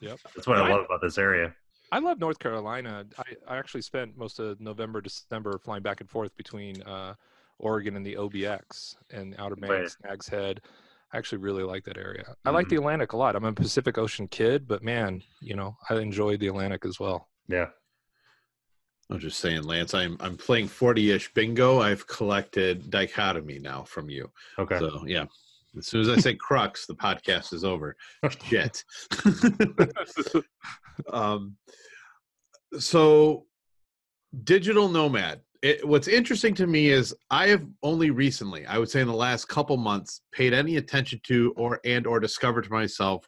Yep. 0.02 0.20
that's 0.36 0.48
what 0.48 0.58
I 0.58 0.66
I- 0.68 0.72
love 0.72 0.86
about 0.86 1.02
this 1.02 1.18
area. 1.18 1.54
I 1.92 2.00
love 2.00 2.20
North 2.20 2.40
Carolina. 2.40 3.06
I, 3.20 3.54
I 3.54 3.58
actually 3.58 3.84
spent 3.84 4.18
most 4.18 4.40
of 4.40 4.60
November, 4.60 5.00
December 5.02 5.60
flying 5.60 5.84
back 5.84 6.02
and 6.02 6.10
forth 6.10 6.36
between 6.36 6.82
uh, 6.84 7.14
Oregon 7.60 7.96
and 7.96 8.06
the 8.06 8.16
OBX 8.16 8.96
and 9.12 9.36
Outer 9.38 9.56
Right. 9.62 9.70
Banks, 9.70 9.98
Nags 10.04 10.28
Head. 10.28 10.62
I 11.14 11.18
actually 11.18 11.38
really 11.40 11.64
like 11.64 11.84
that 11.86 11.98
area. 11.98 12.36
I 12.44 12.50
like 12.50 12.70
the 12.70 12.76
Atlantic 12.78 13.14
a 13.14 13.18
lot. 13.18 13.36
I'm 13.36 13.46
a 13.46 13.54
Pacific 13.54 14.00
Ocean 14.00 14.28
kid, 14.28 14.68
but 14.68 14.84
man, 14.84 15.22
you 15.42 15.56
know, 15.56 15.78
I 15.90 15.96
enjoyed 15.98 16.40
the 16.40 16.48
Atlantic 16.48 16.86
as 16.86 17.00
well. 17.00 17.30
Yeah. 17.48 17.68
I'm 19.12 19.20
just 19.20 19.40
saying, 19.40 19.64
Lance. 19.64 19.94
I'm 19.94 20.18
I'm 20.20 20.38
playing 20.38 20.70
40-ish 20.70 21.34
bingo. 21.34 21.82
I've 21.82 22.08
collected 22.08 22.90
dichotomy 22.90 23.60
now 23.60 23.84
from 23.84 24.10
you. 24.10 24.32
Okay. 24.58 24.80
So 24.80 25.04
yeah, 25.06 25.26
as 25.78 25.86
soon 25.88 26.02
as 26.02 26.10
I 26.10 26.18
say 26.18 26.34
crux, 26.36 26.88
the 26.88 26.96
podcast 26.96 27.54
is 27.54 27.64
over. 27.64 27.96
Shit. 28.48 28.84
um, 31.14 31.58
so 32.80 33.46
digital 34.44 34.90
nomad. 34.90 35.42
It, 35.64 35.88
what's 35.88 36.10
interesting 36.10 36.54
to 36.56 36.68
me 36.68 36.90
is 36.90 37.16
I 37.32 37.48
have 37.48 37.66
only 37.84 38.12
recently, 38.12 38.66
I 38.66 38.78
would 38.78 38.90
say 38.90 39.00
in 39.00 39.08
the 39.08 39.14
last 39.14 39.48
couple 39.48 39.78
months, 39.78 40.20
paid 40.34 40.54
any 40.54 40.76
attention 40.76 41.22
to 41.24 41.54
or 41.56 41.80
and 41.86 42.06
or 42.06 42.20
discovered 42.20 42.66
to 42.66 42.70
myself 42.70 43.26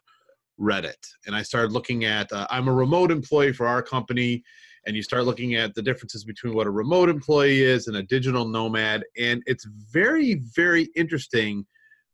Reddit, 0.60 1.02
and 1.26 1.34
I 1.34 1.40
started 1.40 1.72
looking 1.72 2.04
at. 2.04 2.30
Uh, 2.30 2.46
I'm 2.50 2.68
a 2.68 2.74
remote 2.74 3.10
employee 3.10 3.54
for 3.54 3.66
our 3.66 3.82
company, 3.82 4.42
and 4.86 4.94
you 4.94 5.02
start 5.02 5.24
looking 5.24 5.54
at 5.54 5.74
the 5.74 5.80
differences 5.80 6.24
between 6.24 6.54
what 6.54 6.66
a 6.66 6.70
remote 6.70 7.08
employee 7.08 7.62
is 7.62 7.86
and 7.86 7.96
a 7.96 8.02
digital 8.02 8.46
nomad, 8.46 9.02
and 9.18 9.42
it's 9.46 9.66
very, 9.90 10.42
very 10.54 10.90
interesting 10.94 11.66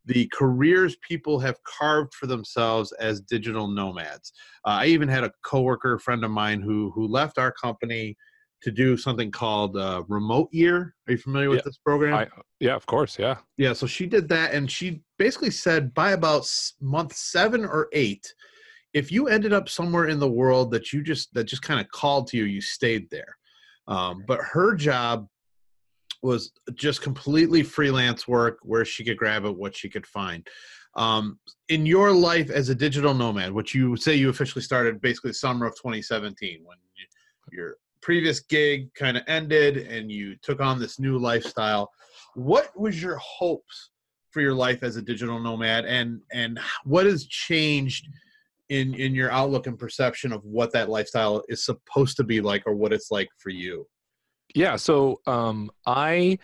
the 0.05 0.29
careers 0.33 0.95
people 1.07 1.37
have 1.39 1.61
carved 1.63 2.13
for 2.13 2.27
themselves 2.27 2.93
as 2.93 3.21
digital 3.21 3.67
nomads. 3.67 4.31
Uh, 4.65 4.79
I 4.81 4.85
even 4.87 5.09
had 5.09 5.23
a 5.25 5.31
coworker 5.45 5.99
friend 5.99 6.23
of 6.23 6.31
mine 6.31 6.61
who 6.61 6.91
who 6.91 7.07
left 7.07 7.37
our 7.37 7.51
company 7.51 8.15
to 8.63 8.71
do 8.71 8.95
something 8.97 9.29
called 9.29 9.77
uh, 9.77 10.03
Remote 10.07 10.49
Year. 10.51 10.95
Are 11.07 11.11
you 11.11 11.17
familiar 11.17 11.49
with 11.49 11.59
Yeah. 11.59 11.63
this 11.65 11.77
program? 11.77 12.13
I, 12.15 12.27
yeah, 12.59 12.75
of 12.75 12.85
course. 12.85 13.19
Yeah. 13.19 13.37
Yeah, 13.57 13.73
so 13.73 13.85
she 13.85 14.05
did 14.07 14.29
that, 14.29 14.53
and 14.53 14.71
she 14.71 15.01
basically 15.19 15.51
said 15.51 15.93
by 15.93 16.11
about 16.11 16.49
month 16.81 17.13
seven 17.13 17.65
or 17.65 17.89
eight, 17.91 18.33
if 18.93 19.11
you 19.11 19.27
ended 19.27 19.53
up 19.53 19.67
somewhere 19.69 20.07
in 20.07 20.19
the 20.19 20.29
world 20.29 20.71
that 20.71 20.93
you 20.93 21.03
just 21.03 21.33
that 21.33 21.45
just 21.45 21.61
kind 21.61 21.79
of 21.79 21.89
called 21.89 22.27
to 22.27 22.37
you, 22.37 22.45
you 22.45 22.61
stayed 22.61 23.09
there. 23.09 23.35
Um, 23.87 24.23
but 24.27 24.39
her 24.41 24.75
job 24.75 25.27
was 26.21 26.53
just 26.73 27.01
completely 27.01 27.63
freelance 27.63 28.27
work, 28.29 28.59
where 28.63 28.85
she 28.85 29.03
could 29.03 29.17
grab 29.17 29.43
it, 29.45 29.57
what 29.57 29.75
she 29.75 29.89
could 29.89 30.07
find. 30.07 30.47
Um, 30.95 31.39
in 31.67 31.85
your 31.85 32.11
life 32.13 32.49
as 32.49 32.69
a 32.69 32.75
digital 32.75 33.13
nomad, 33.13 33.51
which 33.51 33.73
you 33.75 33.97
say 33.97 34.15
you 34.15 34.29
officially 34.29 34.61
started 34.61 35.01
basically 35.01 35.33
summer 35.33 35.65
of 35.65 35.75
2017, 35.75 36.61
when 36.63 36.77
you, 36.95 37.57
your 37.57 37.77
previous 38.03 38.41
gig 38.41 38.93
kind 38.93 39.17
of 39.17 39.23
ended 39.27 39.77
and 39.77 40.11
you 40.11 40.35
took 40.43 40.61
on 40.61 40.79
this 40.79 40.99
new 40.99 41.17
lifestyle 41.17 41.89
what 42.35 42.69
was 42.79 43.01
your 43.01 43.17
hopes 43.17 43.89
for 44.29 44.41
your 44.41 44.53
life 44.53 44.83
as 44.83 44.97
a 44.97 45.01
digital 45.01 45.39
nomad 45.39 45.85
and 45.85 46.21
and 46.31 46.59
what 46.83 47.05
has 47.05 47.25
changed 47.25 48.07
in 48.69 48.93
in 48.93 49.15
your 49.15 49.31
outlook 49.31 49.67
and 49.67 49.79
perception 49.79 50.31
of 50.31 50.43
what 50.43 50.71
that 50.71 50.89
lifestyle 50.89 51.43
is 51.49 51.65
supposed 51.65 52.17
to 52.17 52.23
be 52.23 52.41
like 52.41 52.63
or 52.67 52.75
what 52.75 52.93
it's 52.93 53.09
like 53.09 53.29
for 53.37 53.49
you 53.49 53.87
Yeah. 54.53 54.75
So 54.75 55.19
um, 55.25 55.71
I 55.85 56.37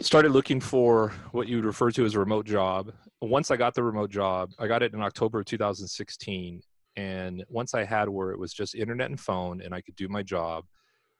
started 0.00 0.32
looking 0.32 0.60
for 0.60 1.12
what 1.32 1.48
you 1.48 1.56
would 1.56 1.64
refer 1.64 1.90
to 1.92 2.04
as 2.04 2.14
a 2.14 2.18
remote 2.18 2.46
job. 2.46 2.92
Once 3.20 3.50
I 3.50 3.56
got 3.56 3.74
the 3.74 3.82
remote 3.82 4.10
job, 4.10 4.50
I 4.58 4.66
got 4.66 4.82
it 4.82 4.92
in 4.92 5.02
October 5.02 5.40
of 5.40 5.46
2016. 5.46 6.62
And 6.96 7.44
once 7.48 7.74
I 7.74 7.84
had 7.84 8.08
where 8.08 8.30
it 8.30 8.38
was 8.38 8.52
just 8.52 8.74
internet 8.74 9.10
and 9.10 9.18
phone 9.18 9.62
and 9.62 9.74
I 9.74 9.80
could 9.80 9.96
do 9.96 10.08
my 10.08 10.22
job 10.22 10.64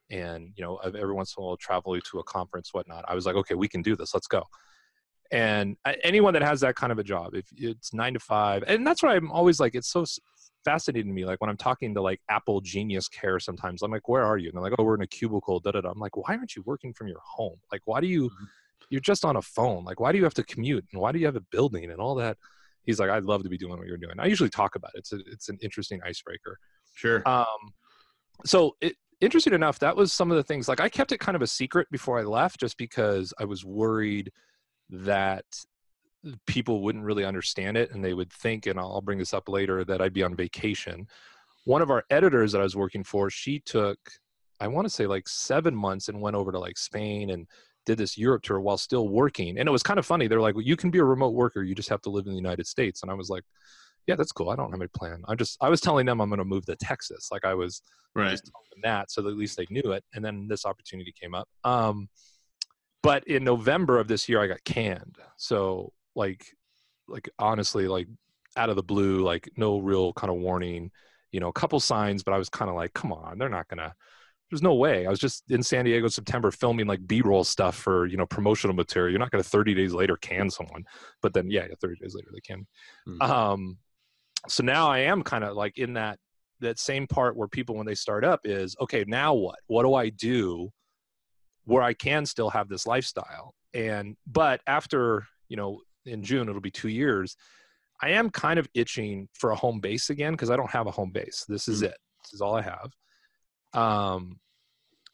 and, 0.09 0.51
you 0.55 0.63
know, 0.63 0.77
ev- 0.77 0.95
every 0.95 1.13
once 1.13 1.33
in 1.35 1.41
a 1.41 1.45
while 1.45 1.57
travel 1.57 1.99
to 1.99 2.19
a 2.19 2.23
conference, 2.23 2.73
whatnot, 2.73 3.05
I 3.07 3.15
was 3.15 3.25
like, 3.25 3.35
okay, 3.35 3.55
we 3.55 3.67
can 3.67 3.81
do 3.81 3.95
this. 3.95 4.13
Let's 4.13 4.27
go. 4.27 4.43
And 5.31 5.77
anyone 6.03 6.33
that 6.33 6.43
has 6.43 6.61
that 6.61 6.75
kind 6.75 6.91
of 6.91 6.99
a 6.99 7.03
job, 7.03 7.33
if 7.33 7.45
it's 7.55 7.93
nine 7.93 8.13
to 8.13 8.19
five, 8.19 8.63
and 8.67 8.85
that's 8.85 9.01
why 9.01 9.15
I'm 9.15 9.31
always 9.31 9.59
like, 9.59 9.73
it's 9.73 9.87
so 9.91 10.05
fascinating 10.63 11.09
to 11.09 11.13
me. 11.13 11.25
Like 11.25 11.41
when 11.41 11.49
I'm 11.49 11.57
talking 11.57 11.95
to 11.95 12.01
like 12.01 12.21
Apple 12.29 12.61
Genius 12.61 13.07
Care, 13.07 13.39
sometimes 13.39 13.81
I'm 13.81 13.89
like, 13.91 14.07
"Where 14.07 14.23
are 14.23 14.37
you?" 14.37 14.49
And 14.49 14.55
they're 14.55 14.63
like, 14.63 14.73
"Oh, 14.77 14.83
we're 14.83 14.93
in 14.95 15.01
a 15.01 15.07
cubicle." 15.07 15.59
Da 15.59 15.71
da 15.71 15.81
da. 15.81 15.89
I'm 15.89 15.99
like, 15.99 16.15
"Why 16.15 16.35
aren't 16.35 16.55
you 16.55 16.61
working 16.67 16.93
from 16.93 17.07
your 17.07 17.19
home? 17.23 17.57
Like, 17.71 17.81
why 17.85 17.99
do 17.99 18.07
you? 18.07 18.29
Mhm. 18.29 18.47
You're 18.89 19.01
just 19.01 19.25
on 19.25 19.35
a 19.37 19.41
phone. 19.41 19.83
Like, 19.85 19.99
why 19.99 20.11
do 20.11 20.19
you 20.19 20.23
have 20.23 20.35
to 20.35 20.43
commute? 20.43 20.85
And 20.91 21.01
why 21.01 21.11
do 21.11 21.17
you 21.19 21.25
have 21.25 21.35
a 21.35 21.41
building 21.41 21.89
and 21.89 21.99
all 21.99 22.15
that?" 22.15 22.37
He's 22.83 22.99
like, 22.99 23.09
"I'd 23.09 23.23
love 23.23 23.43
to 23.43 23.49
be 23.49 23.57
doing 23.57 23.77
what 23.77 23.87
you're 23.87 23.97
doing." 23.97 24.19
I 24.19 24.25
usually 24.25 24.49
talk 24.49 24.75
about 24.75 24.91
it. 24.95 24.99
It's 24.99 25.13
a, 25.13 25.19
it's 25.27 25.49
an 25.49 25.57
interesting 25.61 25.99
icebreaker. 26.05 26.59
sure 26.93 27.23
Um, 27.27 27.73
so 28.45 28.75
it, 28.81 28.95
interesting 29.21 29.53
enough, 29.53 29.79
that 29.79 29.95
was 29.95 30.11
some 30.11 30.31
of 30.31 30.37
the 30.37 30.43
things. 30.43 30.67
Like 30.67 30.79
I 30.79 30.89
kept 30.89 31.11
it 31.11 31.19
kind 31.19 31.35
of 31.35 31.41
a 31.41 31.47
secret 31.47 31.87
before 31.91 32.19
I 32.19 32.23
left, 32.23 32.59
just 32.59 32.77
because 32.77 33.33
I 33.39 33.45
was 33.45 33.63
worried 33.65 34.31
that 34.89 35.45
people 36.47 36.81
wouldn't 36.81 37.03
really 37.03 37.25
understand 37.25 37.77
it, 37.77 37.91
and 37.91 38.03
they 38.03 38.13
would 38.13 38.31
think, 38.31 38.65
and 38.65 38.79
I'll 38.79 38.93
I'll 38.93 39.01
bring 39.01 39.19
this 39.19 39.33
up 39.33 39.49
later, 39.49 39.83
that 39.85 40.01
I'd 40.01 40.13
be 40.13 40.23
on 40.23 40.35
vacation. 40.35 41.07
One 41.65 41.81
of 41.81 41.89
our 41.89 42.03
editors 42.09 42.51
that 42.51 42.59
I 42.59 42.63
was 42.63 42.75
working 42.75 43.03
for, 43.03 43.29
she 43.29 43.59
took, 43.59 43.97
I 44.59 44.67
want 44.67 44.85
to 44.85 44.93
say 44.93 45.07
like 45.07 45.27
seven 45.27 45.75
months, 45.75 46.09
and 46.09 46.21
went 46.21 46.35
over 46.35 46.51
to 46.51 46.59
like 46.59 46.77
Spain 46.77 47.29
and 47.29 47.47
did 47.85 47.97
this 47.97 48.17
Europe 48.17 48.43
tour 48.43 48.59
while 48.59 48.77
still 48.77 49.09
working. 49.09 49.57
And 49.57 49.67
it 49.67 49.71
was 49.71 49.83
kind 49.83 49.99
of 49.99 50.05
funny. 50.05 50.27
They're 50.27 50.41
like, 50.41 50.55
well, 50.55 50.63
you 50.63 50.75
can 50.75 50.89
be 50.89 50.99
a 50.99 51.03
remote 51.03 51.33
worker, 51.33 51.63
you 51.63 51.75
just 51.75 51.89
have 51.89 52.01
to 52.01 52.09
live 52.09 52.25
in 52.25 52.31
the 52.31 52.37
United 52.37 52.67
States. 52.67 53.01
And 53.01 53.11
I 53.11 53.13
was 53.13 53.29
like, 53.29 53.43
yeah, 54.07 54.15
that's 54.15 54.31
cool. 54.31 54.49
I 54.49 54.55
don't 54.55 54.71
have 54.71 54.81
any 54.81 54.89
plan. 54.89 55.23
I'm 55.27 55.37
just, 55.37 55.57
I 55.61 55.69
was 55.69 55.79
telling 55.79 56.05
them 56.05 56.19
I'm 56.19 56.29
going 56.29 56.39
to 56.39 56.45
move 56.45 56.65
to 56.65 56.75
Texas. 56.75 57.29
Like 57.31 57.45
I 57.45 57.53
was, 57.53 57.81
I 58.15 58.19
right 58.19 58.31
was 58.31 58.41
them 58.41 58.81
that, 58.83 59.11
so 59.11 59.21
that 59.21 59.29
at 59.29 59.37
least 59.37 59.57
they 59.57 59.67
knew 59.69 59.91
it. 59.91 60.03
And 60.13 60.23
then 60.23 60.47
this 60.47 60.65
opportunity 60.65 61.13
came 61.19 61.33
up. 61.33 61.47
Um, 61.63 62.09
but 63.01 63.25
in 63.27 63.43
November 63.43 63.99
of 63.99 64.07
this 64.07 64.27
year, 64.27 64.41
I 64.41 64.47
got 64.47 64.63
canned. 64.63 65.17
So 65.37 65.93
like, 66.15 66.45
like 67.07 67.29
honestly, 67.39 67.87
like 67.87 68.07
out 68.55 68.69
of 68.69 68.75
the 68.75 68.83
blue, 68.83 69.21
like 69.23 69.49
no 69.57 69.79
real 69.79 70.13
kind 70.13 70.31
of 70.31 70.37
warning. 70.37 70.91
You 71.31 71.39
know, 71.39 71.49
a 71.49 71.53
couple 71.53 71.79
signs, 71.79 72.23
but 72.23 72.33
I 72.33 72.37
was 72.37 72.49
kind 72.49 72.69
of 72.69 72.75
like, 72.75 72.93
come 72.93 73.11
on, 73.11 73.37
they're 73.37 73.49
not 73.49 73.67
gonna. 73.67 73.93
There's 74.53 74.61
no 74.61 74.75
way. 74.75 75.07
I 75.07 75.09
was 75.09 75.17
just 75.17 75.49
in 75.49 75.63
San 75.63 75.83
Diego 75.85 76.07
September 76.07 76.51
filming 76.51 76.85
like 76.85 77.07
B-roll 77.07 77.43
stuff 77.43 77.75
for 77.75 78.05
you 78.05 78.17
know 78.17 78.27
promotional 78.27 78.75
material. 78.75 79.09
You're 79.11 79.19
not 79.19 79.31
gonna 79.31 79.41
30 79.41 79.73
days 79.73 79.93
later 79.93 80.15
can 80.17 80.51
someone, 80.51 80.83
but 81.23 81.33
then 81.33 81.49
yeah, 81.49 81.65
30 81.81 81.95
days 81.99 82.13
later 82.13 82.27
they 82.31 82.39
can. 82.39 82.67
Mhm. 83.07 83.21
Um, 83.27 83.77
so 84.47 84.63
now 84.63 84.91
I 84.91 84.99
am 84.99 85.23
kind 85.23 85.43
of 85.43 85.55
like 85.55 85.79
in 85.79 85.93
that 85.93 86.19
that 86.59 86.77
same 86.77 87.07
part 87.07 87.35
where 87.35 87.47
people 87.47 87.73
when 87.75 87.87
they 87.87 87.95
start 87.95 88.23
up 88.23 88.41
is 88.43 88.75
okay 88.79 89.03
now 89.07 89.33
what 89.33 89.57
what 89.65 89.81
do 89.83 89.95
i 89.95 90.07
do 90.09 90.69
where 91.65 91.81
i 91.81 91.93
can 91.93 92.25
still 92.27 92.49
have 92.51 92.69
this 92.69 92.85
lifestyle 92.85 93.55
and 93.73 94.15
but 94.27 94.61
after 94.67 95.25
you 95.49 95.57
know 95.57 95.81
in 96.05 96.23
june 96.23 96.47
it'll 96.47 96.61
be 96.61 96.71
two 96.71 96.87
years 96.89 97.35
i 98.01 98.09
am 98.09 98.29
kind 98.29 98.59
of 98.59 98.67
itching 98.75 99.27
for 99.33 99.49
a 99.51 99.55
home 99.55 99.79
base 99.81 100.09
again 100.11 100.31
because 100.33 100.49
i 100.51 100.55
don't 100.55 100.69
have 100.69 100.87
a 100.87 100.91
home 100.91 101.11
base 101.11 101.43
this 101.49 101.67
is 101.67 101.81
Mm. 101.81 101.87
it 101.87 101.97
this 102.23 102.33
is 102.33 102.39
all 102.39 102.55
i 102.55 102.61
have 102.61 102.91
um 103.73 104.39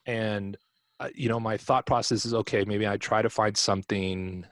and 0.10 0.58
uh, 1.00 1.10
you 1.14 1.30
know 1.30 1.40
my 1.40 1.56
thought 1.56 1.86
process 1.86 2.26
is 2.26 2.34
okay 2.34 2.66
maybe 2.66 2.88
i 2.88 2.98
try 2.98 3.22
to 3.22 3.30
find 3.30 3.56
something 3.56 4.46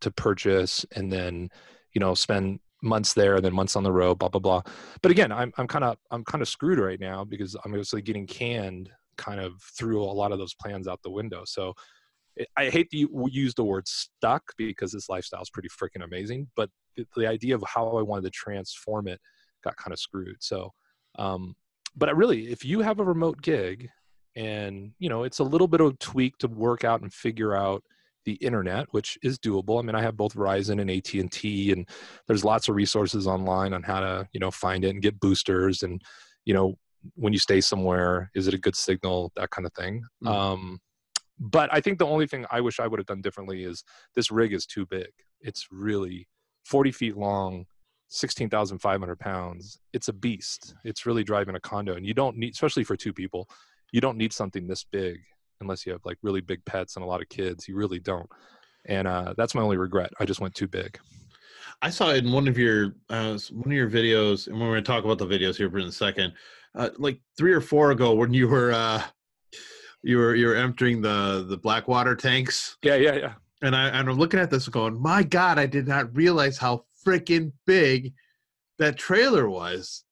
to 0.00 0.10
purchase 0.10 0.84
and 0.94 1.10
then 1.10 1.48
you 1.94 2.00
know 2.00 2.14
spend 2.14 2.60
months 2.82 3.12
there 3.14 3.36
and 3.36 3.44
then 3.44 3.54
months 3.54 3.76
on 3.76 3.82
the 3.82 3.92
road 3.92 4.18
blah 4.18 4.28
blah 4.28 4.40
blah. 4.40 4.62
But 5.02 5.10
again 5.10 5.32
i'm 5.32 5.52
i'm 5.58 5.66
kind 5.66 5.84
of 5.84 5.96
i'm 6.10 6.24
kind 6.24 6.42
of 6.42 6.48
screwed 6.48 6.78
right 6.78 7.00
now 7.00 7.24
because 7.24 7.56
i'm 7.64 7.72
obviously 7.72 8.02
getting 8.02 8.26
canned 8.26 8.90
kind 9.16 9.40
of 9.40 9.60
threw 9.76 10.02
a 10.02 10.04
lot 10.04 10.32
of 10.32 10.38
those 10.38 10.54
plans 10.54 10.86
out 10.86 11.00
the 11.02 11.10
window. 11.10 11.42
So 11.44 11.74
it- 12.36 12.48
i 12.56 12.70
hate 12.70 12.90
to 12.90 13.08
use 13.30 13.54
the 13.54 13.64
word 13.64 13.88
stuck 13.88 14.42
because 14.56 14.92
this 14.92 15.08
lifestyle 15.08 15.42
is 15.42 15.50
pretty 15.50 15.68
freaking 15.68 16.04
amazing 16.04 16.48
but 16.56 16.70
the, 16.96 17.06
the 17.16 17.26
idea 17.26 17.54
of 17.54 17.64
how 17.66 17.96
i 17.98 18.02
wanted 18.02 18.24
to 18.24 18.30
transform 18.30 19.08
it 19.08 19.20
got 19.64 19.76
kind 19.76 19.92
of 19.92 19.98
screwed. 19.98 20.36
So 20.40 20.70
um 21.18 21.54
but 21.96 22.08
I 22.08 22.12
really 22.12 22.52
if 22.52 22.64
you 22.64 22.80
have 22.80 23.00
a 23.00 23.04
remote 23.04 23.42
gig 23.42 23.88
and 24.36 24.92
you 24.98 25.08
know 25.08 25.24
it's 25.24 25.38
a 25.40 25.44
little 25.44 25.68
bit 25.68 25.80
of 25.80 25.88
a 25.92 25.96
tweak 25.96 26.36
to 26.38 26.48
work 26.48 26.84
out 26.84 27.00
and 27.02 27.12
figure 27.12 27.54
out 27.54 27.82
the 28.24 28.34
internet 28.34 28.86
which 28.92 29.18
is 29.22 29.38
doable 29.38 29.78
i 29.78 29.82
mean 29.82 29.94
i 29.96 30.02
have 30.02 30.16
both 30.16 30.34
verizon 30.34 30.80
and 30.80 30.90
at&t 30.90 31.72
and 31.72 31.88
there's 32.26 32.44
lots 32.44 32.68
of 32.68 32.74
resources 32.74 33.26
online 33.26 33.72
on 33.72 33.82
how 33.82 33.98
to 34.00 34.28
you 34.32 34.40
know 34.40 34.50
find 34.50 34.84
it 34.84 34.90
and 34.90 35.02
get 35.02 35.18
boosters 35.20 35.82
and 35.82 36.00
you 36.44 36.54
know 36.54 36.76
when 37.14 37.32
you 37.32 37.38
stay 37.38 37.60
somewhere 37.60 38.30
is 38.34 38.46
it 38.46 38.54
a 38.54 38.58
good 38.58 38.76
signal 38.76 39.32
that 39.36 39.50
kind 39.50 39.66
of 39.66 39.72
thing 39.72 40.02
Mhm. 40.22 40.28
um, 40.28 40.80
but 41.38 41.72
i 41.72 41.80
think 41.80 41.98
the 41.98 42.06
only 42.06 42.26
thing 42.26 42.44
i 42.50 42.60
wish 42.60 42.78
i 42.78 42.86
would 42.86 43.00
have 43.00 43.06
done 43.06 43.22
differently 43.22 43.64
is 43.64 43.82
this 44.14 44.30
rig 44.30 44.52
is 44.52 44.66
too 44.66 44.86
big 44.86 45.08
it's 45.40 45.68
really 45.72 46.28
40 46.66 46.92
feet 46.92 47.16
long 47.16 47.64
16,500 48.10 49.18
pounds. 49.20 49.78
It's 49.92 50.08
a 50.08 50.12
beast. 50.12 50.74
It's 50.84 51.06
really 51.06 51.22
driving 51.22 51.54
a 51.54 51.60
condo. 51.60 51.94
And 51.94 52.04
you 52.04 52.12
don't 52.12 52.36
need, 52.36 52.52
especially 52.54 52.82
for 52.82 52.96
two 52.96 53.12
people, 53.12 53.48
you 53.92 54.00
don't 54.00 54.16
need 54.18 54.32
something 54.32 54.66
this 54.66 54.84
big 54.84 55.18
unless 55.60 55.84
you 55.86 55.92
have 55.92 56.00
like 56.04 56.18
really 56.22 56.40
big 56.40 56.64
pets 56.64 56.96
and 56.96 57.04
a 57.04 57.08
lot 57.08 57.20
of 57.20 57.28
kids. 57.28 57.68
You 57.68 57.76
really 57.76 57.98
don't. 57.98 58.28
And 58.86 59.06
uh, 59.06 59.34
that's 59.36 59.54
my 59.54 59.60
only 59.62 59.76
regret. 59.76 60.10
I 60.18 60.24
just 60.24 60.40
went 60.40 60.54
too 60.54 60.68
big. 60.68 60.98
I 61.82 61.90
saw 61.90 62.10
in 62.10 62.32
one 62.32 62.48
of 62.48 62.58
your 62.58 62.94
uh, 63.08 63.38
one 63.52 63.66
of 63.66 63.72
your 63.72 63.90
videos, 63.90 64.46
and 64.46 64.58
we're 64.58 64.66
going 64.68 64.82
to 64.84 64.90
talk 64.90 65.04
about 65.04 65.18
the 65.18 65.26
videos 65.26 65.56
here 65.56 65.70
for 65.70 65.78
in 65.78 65.86
a 65.86 65.92
second. 65.92 66.32
Uh, 66.74 66.90
like 66.98 67.20
three 67.36 67.52
or 67.52 67.60
four 67.60 67.90
ago, 67.90 68.14
when 68.14 68.32
you 68.32 68.48
were 68.48 68.72
uh, 68.72 69.02
you 70.02 70.18
were 70.18 70.34
you 70.34 70.46
were 70.46 70.54
emptying 70.56 71.00
the 71.00 71.44
the 71.48 71.56
Blackwater 71.56 72.14
tanks, 72.16 72.76
Yeah, 72.82 72.96
yeah, 72.96 73.14
yeah. 73.14 73.32
and 73.62 73.74
I 73.74 73.88
and 73.88 74.08
I'm 74.08 74.16
looking 74.18 74.40
at 74.40 74.50
this 74.50 74.66
and 74.66 74.72
going, 74.74 75.00
my 75.00 75.22
God, 75.22 75.58
I 75.58 75.66
did 75.66 75.86
not 75.88 76.14
realize 76.14 76.58
how 76.58 76.84
freaking 77.06 77.52
big 77.66 78.12
that 78.78 78.96
trailer 78.96 79.48
was. 79.48 80.04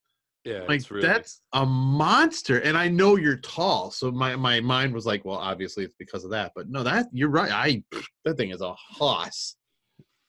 Yeah, 0.49 0.65
like 0.67 0.89
really, 0.89 1.05
that's 1.05 1.41
a 1.53 1.65
monster 1.65 2.59
and 2.59 2.75
i 2.77 2.87
know 2.87 3.17
you're 3.17 3.37
tall 3.37 3.91
so 3.91 4.09
my 4.09 4.35
my 4.35 4.59
mind 4.59 4.93
was 4.93 5.05
like 5.05 5.23
well 5.23 5.37
obviously 5.37 5.83
it's 5.83 5.93
because 5.93 6.23
of 6.23 6.31
that 6.31 6.53
but 6.55 6.69
no 6.69 6.81
that 6.81 7.07
you're 7.11 7.29
right 7.29 7.51
i 7.51 7.83
that 8.25 8.35
thing 8.37 8.49
is 8.49 8.61
a 8.61 8.73
hoss 8.73 9.55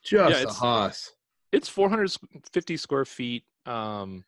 just 0.05 0.39
a 0.39 0.43
it's- 0.43 0.57
hoss 0.57 1.13
it's 1.53 1.69
450 1.69 2.77
square 2.77 3.05
feet. 3.05 3.45
Um, 3.67 4.25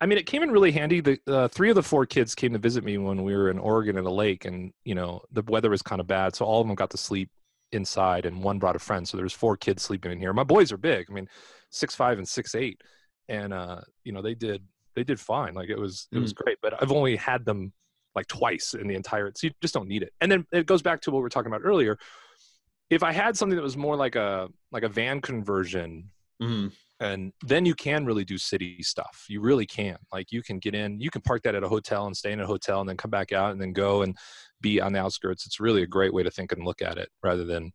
I 0.00 0.06
mean, 0.06 0.18
it 0.18 0.26
came 0.26 0.42
in 0.42 0.50
really 0.50 0.72
handy. 0.72 1.00
The 1.00 1.18
uh, 1.26 1.48
three 1.48 1.70
of 1.70 1.76
the 1.76 1.82
four 1.82 2.04
kids 2.04 2.34
came 2.34 2.52
to 2.52 2.58
visit 2.58 2.84
me 2.84 2.98
when 2.98 3.22
we 3.22 3.34
were 3.34 3.50
in 3.50 3.58
Oregon 3.58 3.96
at 3.96 4.04
a 4.04 4.10
lake, 4.10 4.44
and 4.44 4.72
you 4.84 4.94
know 4.94 5.22
the 5.32 5.42
weather 5.42 5.70
was 5.70 5.82
kind 5.82 6.00
of 6.00 6.06
bad, 6.06 6.34
so 6.34 6.44
all 6.44 6.60
of 6.60 6.66
them 6.66 6.74
got 6.74 6.90
to 6.90 6.98
sleep 6.98 7.30
inside, 7.72 8.26
and 8.26 8.42
one 8.42 8.58
brought 8.58 8.76
a 8.76 8.80
friend. 8.80 9.08
So 9.08 9.16
there's 9.16 9.32
four 9.32 9.56
kids 9.56 9.82
sleeping 9.82 10.12
in 10.12 10.18
here. 10.18 10.32
My 10.34 10.44
boys 10.44 10.70
are 10.70 10.76
big. 10.76 11.06
I 11.08 11.14
mean, 11.14 11.28
six 11.70 11.94
five 11.94 12.18
and 12.18 12.28
six 12.28 12.54
eight, 12.54 12.82
and 13.28 13.54
uh, 13.54 13.80
you 14.04 14.12
know 14.12 14.20
they 14.20 14.34
did 14.34 14.62
they 14.96 15.04
did 15.04 15.20
fine. 15.20 15.54
Like 15.54 15.68
it 15.68 15.78
was 15.78 16.08
it 16.10 16.18
was 16.18 16.32
great. 16.32 16.58
But 16.62 16.82
I've 16.82 16.90
only 16.92 17.14
had 17.16 17.44
them 17.44 17.72
like 18.16 18.26
twice 18.26 18.74
in 18.74 18.88
the 18.88 18.94
entire. 18.94 19.30
So 19.36 19.46
you 19.46 19.52
just 19.62 19.74
don't 19.74 19.86
need 19.88 20.02
it. 20.02 20.12
And 20.20 20.32
then 20.32 20.46
it 20.52 20.66
goes 20.66 20.82
back 20.82 21.00
to 21.02 21.10
what 21.10 21.18
we 21.18 21.22
were 21.22 21.28
talking 21.28 21.52
about 21.52 21.60
earlier. 21.64 21.98
If 22.90 23.02
I 23.02 23.12
had 23.12 23.36
something 23.36 23.56
that 23.56 23.62
was 23.62 23.76
more 23.76 23.94
like 23.96 24.16
a 24.16 24.48
like 24.72 24.82
a 24.82 24.88
van 24.88 25.20
conversion 25.20 26.10
Mhm. 26.42 26.70
and 27.00 27.32
then 27.46 27.64
you 27.64 27.74
can 27.74 28.04
really 28.04 28.24
do 28.24 28.36
city 28.36 28.82
stuff 28.82 29.24
you 29.26 29.40
really 29.40 29.64
can 29.64 29.96
like 30.12 30.30
you 30.30 30.42
can 30.42 30.58
get 30.58 30.74
in 30.74 31.00
you 31.00 31.08
can 31.10 31.22
park 31.22 31.42
that 31.44 31.54
at 31.54 31.64
a 31.64 31.68
hotel 31.68 32.04
and 32.06 32.14
stay 32.14 32.30
in 32.30 32.40
a 32.40 32.46
hotel 32.46 32.80
and 32.80 32.88
then 32.88 32.96
come 32.98 33.10
back 33.10 33.32
out 33.32 33.52
and 33.52 33.60
then 33.60 33.72
go 33.72 34.02
and 34.02 34.14
be 34.60 34.78
on 34.82 34.92
the 34.92 34.98
outskirts 35.00 35.46
it's 35.46 35.58
really 35.58 35.82
a 35.82 35.86
great 35.86 36.12
way 36.12 36.22
to 36.22 36.30
think 36.30 36.52
and 36.52 36.62
look 36.62 36.82
at 36.82 36.98
it 36.98 37.08
rather 37.22 37.42
than 37.44 37.72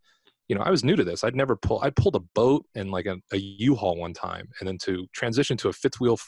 you 0.48 0.56
know 0.56 0.62
i 0.62 0.70
was 0.70 0.84
new 0.84 0.96
to 0.96 1.04
this 1.04 1.24
i'd 1.24 1.36
never 1.36 1.56
pull 1.56 1.82
i 1.82 1.90
pulled 1.90 2.16
a 2.16 2.20
boat 2.36 2.64
and 2.76 2.92
like 2.92 3.08
a, 3.08 3.18
a 3.34 3.38
u-haul 3.38 3.98
one 3.98 4.14
time 4.14 4.48
and 4.60 4.68
then 4.68 4.78
to 4.78 5.08
transition 5.12 5.58
to 5.58 5.70
a 5.70 5.74
fifth 5.74 6.00
wheel 6.00 6.20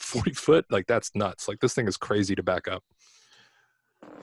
40 0.00 0.32
foot 0.32 0.64
like 0.70 0.86
that's 0.86 1.14
nuts 1.14 1.48
like 1.48 1.60
this 1.60 1.74
thing 1.74 1.86
is 1.86 1.96
crazy 1.96 2.34
to 2.34 2.42
back 2.42 2.68
up 2.68 2.82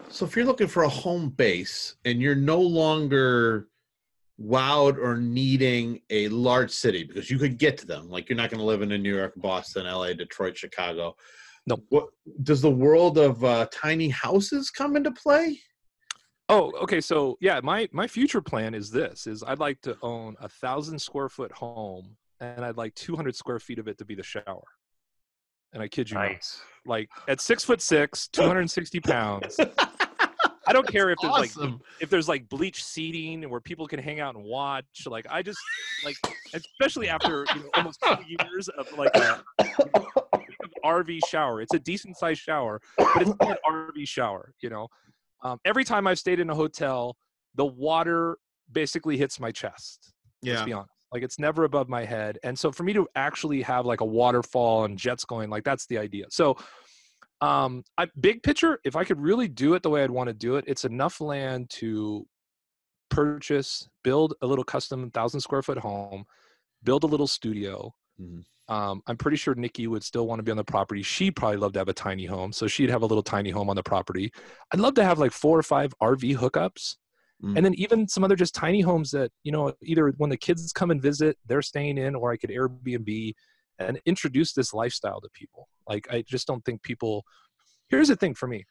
so 0.09 0.25
if 0.25 0.35
you're 0.35 0.45
looking 0.45 0.67
for 0.67 0.83
a 0.83 0.89
home 0.89 1.29
base 1.29 1.95
and 2.05 2.21
you're 2.21 2.35
no 2.35 2.59
longer 2.59 3.67
wowed 4.41 4.97
or 4.97 5.17
needing 5.17 5.99
a 6.09 6.27
large 6.29 6.71
city 6.71 7.03
because 7.03 7.29
you 7.31 7.39
could 7.39 7.57
get 7.57 7.77
to 7.77 7.85
them 7.85 8.09
like 8.09 8.29
you're 8.29 8.37
not 8.37 8.49
going 8.49 8.59
to 8.59 8.65
live 8.65 8.81
in 8.81 8.91
a 8.91 8.97
new 8.97 9.15
york 9.15 9.33
boston 9.37 9.85
la 9.85 10.07
detroit 10.13 10.57
chicago 10.57 11.15
Nope. 11.65 11.83
what 11.89 12.07
does 12.43 12.61
the 12.61 12.71
world 12.71 13.17
of 13.17 13.43
uh, 13.43 13.67
tiny 13.71 14.09
houses 14.09 14.69
come 14.69 14.95
into 14.95 15.11
play 15.11 15.59
Oh, 16.49 16.71
okay. 16.81 17.01
So 17.01 17.37
yeah, 17.41 17.59
my 17.61 17.89
my 17.91 18.07
future 18.07 18.41
plan 18.41 18.73
is 18.73 18.89
this: 18.89 19.27
is 19.27 19.43
I'd 19.43 19.59
like 19.59 19.81
to 19.81 19.97
own 20.01 20.35
a 20.39 20.47
thousand 20.47 20.99
square 20.99 21.29
foot 21.29 21.51
home, 21.51 22.15
and 22.39 22.63
I'd 22.63 22.77
like 22.77 22.95
two 22.95 23.15
hundred 23.15 23.35
square 23.35 23.59
feet 23.59 23.79
of 23.79 23.87
it 23.87 23.97
to 23.97 24.05
be 24.05 24.15
the 24.15 24.23
shower. 24.23 24.63
And 25.73 25.83
I 25.83 25.87
kid 25.87 26.09
you 26.09 26.15
not, 26.15 26.31
like 26.85 27.09
at 27.27 27.41
six 27.41 27.63
foot 27.63 27.81
six, 27.81 28.27
two 28.27 28.43
hundred 28.43 28.61
and 28.61 28.71
sixty 28.71 28.99
pounds. 28.99 29.59
I 30.67 30.73
don't 30.73 30.87
care 30.91 31.09
if 31.09 31.17
there's 31.21 31.33
like 31.33 31.51
if 31.99 32.09
there's 32.09 32.27
like 32.27 32.47
bleach 32.49 32.83
seating 32.83 33.43
and 33.43 33.51
where 33.51 33.61
people 33.61 33.87
can 33.87 33.99
hang 33.99 34.19
out 34.19 34.35
and 34.35 34.43
watch. 34.43 34.85
Like 35.05 35.27
I 35.29 35.41
just 35.41 35.59
like, 36.05 36.15
especially 36.53 37.09
after 37.09 37.45
you 37.53 37.63
know, 37.63 37.69
almost 37.73 38.01
two 38.01 38.15
years 38.27 38.69
of 38.69 38.91
like 38.97 39.15
a 39.15 39.43
RV 40.83 41.19
shower. 41.27 41.61
It's 41.61 41.73
a 41.73 41.79
decent 41.79 42.17
sized 42.17 42.41
shower, 42.41 42.81
but 42.97 43.21
it's 43.21 43.33
not 43.39 43.51
an 43.51 43.57
RV 43.69 44.07
shower. 44.07 44.53
You 44.61 44.69
know, 44.69 44.87
um, 45.43 45.59
every 45.65 45.83
time 45.83 46.07
I've 46.07 46.19
stayed 46.19 46.39
in 46.39 46.49
a 46.49 46.55
hotel, 46.55 47.15
the 47.55 47.65
water 47.65 48.37
basically 48.71 49.17
hits 49.17 49.39
my 49.39 49.51
chest. 49.51 50.13
Let's 50.43 50.59
yeah 50.59 50.65
be 50.65 50.73
honest. 50.73 50.91
Like 51.11 51.23
it's 51.23 51.39
never 51.39 51.63
above 51.63 51.87
my 51.87 52.03
head, 52.03 52.37
and 52.43 52.57
so 52.57 52.71
for 52.71 52.83
me 52.83 52.93
to 52.93 53.07
actually 53.15 53.61
have 53.61 53.85
like 53.85 54.01
a 54.01 54.05
waterfall 54.05 54.85
and 54.85 54.97
jets 54.97 55.23
going, 55.25 55.49
like 55.49 55.63
that's 55.63 55.85
the 55.87 55.97
idea. 55.97 56.25
So, 56.29 56.57
um, 57.39 57.83
I, 57.97 58.07
big 58.19 58.43
picture, 58.43 58.79
if 58.83 58.95
I 58.95 59.03
could 59.03 59.21
really 59.21 59.47
do 59.47 59.73
it 59.75 59.83
the 59.83 59.89
way 59.89 60.03
I'd 60.03 60.11
want 60.11 60.27
to 60.27 60.33
do 60.33 60.57
it, 60.57 60.65
it's 60.67 60.83
enough 60.85 61.21
land 61.21 61.69
to 61.71 62.27
purchase, 63.09 63.87
build 64.03 64.33
a 64.41 64.47
little 64.47 64.65
custom 64.65 65.09
thousand 65.11 65.39
square 65.39 65.61
foot 65.61 65.77
home, 65.77 66.25
build 66.83 67.03
a 67.03 67.07
little 67.07 67.27
studio. 67.27 67.93
Mhm. 68.21 68.43
Um, 68.69 69.01
I'm 69.07 69.15
pretty 69.15 69.37
sure 69.37 69.55
Nikki 69.55 69.87
would 69.87 70.03
still 70.03 70.27
want 70.27 70.39
to 70.39 70.43
be 70.43 70.51
on 70.51 70.57
the 70.57 70.63
property. 70.63 71.01
She'd 71.01 71.37
probably 71.37 71.55
love 71.57 71.71
to 71.73 71.79
have 71.79 71.87
a 71.87 71.93
tiny 71.93 72.25
home, 72.25 72.51
so 72.51 72.67
she'd 72.67 72.89
have 72.89 73.01
a 73.01 73.05
little 73.05 73.23
tiny 73.23 73.49
home 73.49 73.69
on 73.69 73.77
the 73.77 73.83
property. 73.83 74.33
I'd 74.73 74.81
love 74.81 74.95
to 74.95 75.05
have 75.05 75.19
like 75.19 75.31
four 75.31 75.57
or 75.57 75.63
five 75.63 75.93
RV 76.01 76.35
hookups 76.35 76.97
Mm. 77.43 77.55
and 77.55 77.63
then 77.63 77.75
even 77.75 78.07
some 78.07 78.23
other 78.23 78.35
just 78.35 78.55
tiny 78.55 78.81
homes 78.81 79.11
that 79.11 79.31
you 79.43 79.51
know 79.51 79.71
either 79.83 80.11
when 80.17 80.31
the 80.31 80.37
kids 80.37 80.71
come 80.71 80.89
and 80.89 80.99
visit 80.99 81.37
they're 81.45 81.61
staying 81.61 81.99
in 81.99 82.15
or 82.15 82.31
i 82.31 82.37
could 82.37 82.49
airbnb 82.49 83.35
and 83.79 84.01
introduce 84.05 84.53
this 84.53 84.73
lifestyle 84.73 85.21
to 85.21 85.29
people. 85.33 85.67
Like 85.87 86.07
i 86.11 86.23
just 86.27 86.47
don't 86.47 86.63
think 86.65 86.81
people 86.81 87.23
here's 87.89 88.07
the 88.07 88.15
thing 88.15 88.33
for 88.33 88.47
me. 88.47 88.65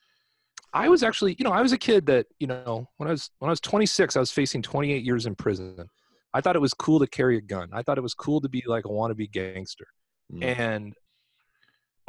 I 0.72 0.88
was 0.88 1.02
actually 1.02 1.36
you 1.38 1.44
know 1.44 1.52
i 1.52 1.62
was 1.62 1.72
a 1.72 1.78
kid 1.78 2.06
that 2.06 2.26
you 2.38 2.46
know 2.46 2.88
when 2.96 3.08
i 3.08 3.12
was 3.12 3.30
when 3.38 3.48
i 3.48 3.52
was 3.52 3.60
26 3.60 4.16
i 4.16 4.20
was 4.20 4.32
facing 4.32 4.62
28 4.62 5.04
years 5.04 5.26
in 5.26 5.34
prison. 5.34 5.88
I 6.34 6.40
thought 6.40 6.56
it 6.56 6.60
was 6.60 6.74
cool 6.74 6.98
to 6.98 7.06
carry 7.06 7.38
a 7.38 7.40
gun. 7.40 7.70
I 7.72 7.82
thought 7.82 7.96
it 7.96 8.02
was 8.02 8.12
cool 8.12 8.40
to 8.42 8.48
be 8.48 8.62
like 8.66 8.84
a 8.84 8.88
wannabe 8.88 9.30
gangster. 9.30 9.86
Mm. 10.32 10.58
and 10.58 10.94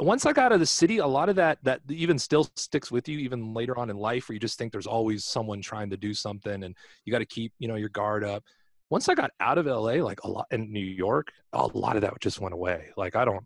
once 0.00 0.26
I 0.26 0.32
got 0.32 0.46
out 0.46 0.52
of 0.52 0.60
the 0.60 0.66
city, 0.66 0.98
a 0.98 1.06
lot 1.06 1.28
of 1.28 1.36
that 1.36 1.58
that 1.64 1.80
even 1.88 2.18
still 2.18 2.48
sticks 2.56 2.90
with 2.90 3.08
you 3.08 3.18
even 3.18 3.52
later 3.54 3.78
on 3.78 3.90
in 3.90 3.96
life, 3.96 4.28
where 4.28 4.34
you 4.34 4.40
just 4.40 4.58
think 4.58 4.72
there's 4.72 4.86
always 4.86 5.24
someone 5.24 5.60
trying 5.60 5.90
to 5.90 5.96
do 5.96 6.14
something, 6.14 6.64
and 6.64 6.74
you 7.04 7.12
got 7.12 7.18
to 7.18 7.26
keep 7.26 7.52
you 7.58 7.68
know 7.68 7.74
your 7.76 7.88
guard 7.88 8.24
up. 8.24 8.44
Once 8.90 9.08
I 9.08 9.14
got 9.14 9.30
out 9.40 9.58
of 9.58 9.66
LA, 9.66 10.02
like 10.02 10.22
a 10.24 10.28
lot 10.30 10.46
in 10.50 10.72
New 10.72 10.80
York, 10.80 11.28
a 11.52 11.66
lot 11.66 11.96
of 11.96 12.02
that 12.02 12.18
just 12.20 12.40
went 12.40 12.54
away. 12.54 12.86
Like 12.96 13.16
I 13.16 13.24
don't, 13.24 13.44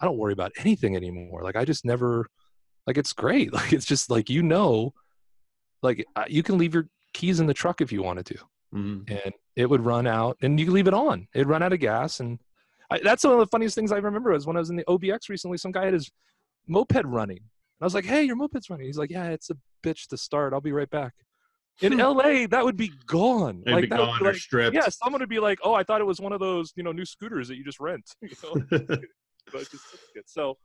I 0.00 0.04
don't 0.04 0.18
worry 0.18 0.32
about 0.32 0.52
anything 0.58 0.94
anymore. 0.96 1.42
Like 1.42 1.56
I 1.56 1.64
just 1.64 1.84
never, 1.84 2.26
like 2.86 2.96
it's 2.98 3.12
great. 3.12 3.52
Like 3.52 3.72
it's 3.72 3.86
just 3.86 4.10
like 4.10 4.30
you 4.30 4.42
know, 4.42 4.92
like 5.82 6.04
uh, 6.14 6.24
you 6.28 6.42
can 6.42 6.56
leave 6.58 6.74
your 6.74 6.88
keys 7.14 7.40
in 7.40 7.46
the 7.46 7.54
truck 7.54 7.80
if 7.80 7.90
you 7.92 8.02
wanted 8.02 8.26
to 8.26 8.36
Mhm. 8.74 9.08
and 9.08 9.32
it 9.54 9.70
would 9.70 9.80
run 9.84 10.06
out 10.06 10.36
and 10.42 10.58
you 10.58 10.66
could 10.66 10.74
leave 10.74 10.88
it 10.88 10.92
on 10.92 11.28
it'd 11.32 11.46
run 11.48 11.62
out 11.62 11.72
of 11.72 11.78
gas 11.78 12.18
and 12.20 12.38
I, 12.90 13.00
that's 13.02 13.24
one 13.24 13.34
of 13.34 13.38
the 13.40 13.46
funniest 13.46 13.74
things 13.74 13.92
i 13.92 13.96
remember 13.96 14.32
is 14.32 14.46
when 14.46 14.56
i 14.56 14.60
was 14.60 14.70
in 14.70 14.76
the 14.76 14.84
obx 14.84 15.28
recently 15.28 15.58
some 15.58 15.72
guy 15.72 15.84
had 15.84 15.94
his 15.94 16.10
moped 16.68 17.04
running 17.04 17.38
and 17.38 17.82
i 17.82 17.84
was 17.84 17.94
like 17.94 18.04
hey 18.04 18.22
your 18.22 18.36
moped's 18.36 18.70
running 18.70 18.86
he's 18.86 18.98
like 18.98 19.10
yeah 19.10 19.26
it's 19.26 19.50
a 19.50 19.56
bitch 19.84 20.08
to 20.08 20.16
start 20.16 20.52
i'll 20.52 20.60
be 20.60 20.72
right 20.72 20.90
back 20.90 21.12
in 21.82 21.96
la 21.98 22.46
that 22.48 22.64
would 22.64 22.76
be 22.76 22.90
gone 23.06 23.62
They'd 23.66 23.72
like 23.72 23.82
be 23.82 23.88
that 23.88 23.98
would 24.00 24.06
gone 24.06 24.18
be 24.18 24.24
or 24.24 24.32
like, 24.32 24.40
stripped. 24.40 24.74
yeah 24.74 24.88
someone 24.88 25.20
would 25.20 25.28
be 25.28 25.38
like 25.38 25.58
oh 25.62 25.74
i 25.74 25.82
thought 25.82 26.00
it 26.00 26.04
was 26.04 26.20
one 26.20 26.32
of 26.32 26.40
those 26.40 26.72
you 26.76 26.82
know 26.82 26.92
new 26.92 27.04
scooters 27.04 27.48
that 27.48 27.56
you 27.56 27.64
just 27.64 27.80
rent 27.80 28.04
you 28.22 28.30
know 28.42 28.98
but 29.52 29.70
just. 29.70 29.84
So, 30.26 30.56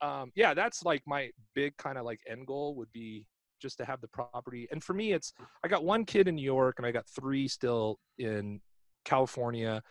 um, 0.00 0.32
yeah, 0.34 0.54
that's 0.54 0.84
like 0.84 1.02
my 1.06 1.30
big 1.54 1.76
kind 1.76 1.98
of 1.98 2.04
like 2.04 2.20
end 2.30 2.46
goal 2.46 2.74
would 2.76 2.92
be 2.92 3.26
just 3.60 3.78
to 3.78 3.84
have 3.84 4.00
the 4.00 4.08
property. 4.08 4.68
And 4.70 4.82
for 4.82 4.92
me, 4.92 5.12
it's 5.12 5.32
I 5.64 5.68
got 5.68 5.84
one 5.84 6.04
kid 6.04 6.28
in 6.28 6.34
New 6.34 6.42
York 6.44 6.76
and 6.78 6.86
I 6.86 6.92
got 6.92 7.06
three 7.08 7.48
still 7.48 7.98
in 8.18 8.60
California. 9.04 9.82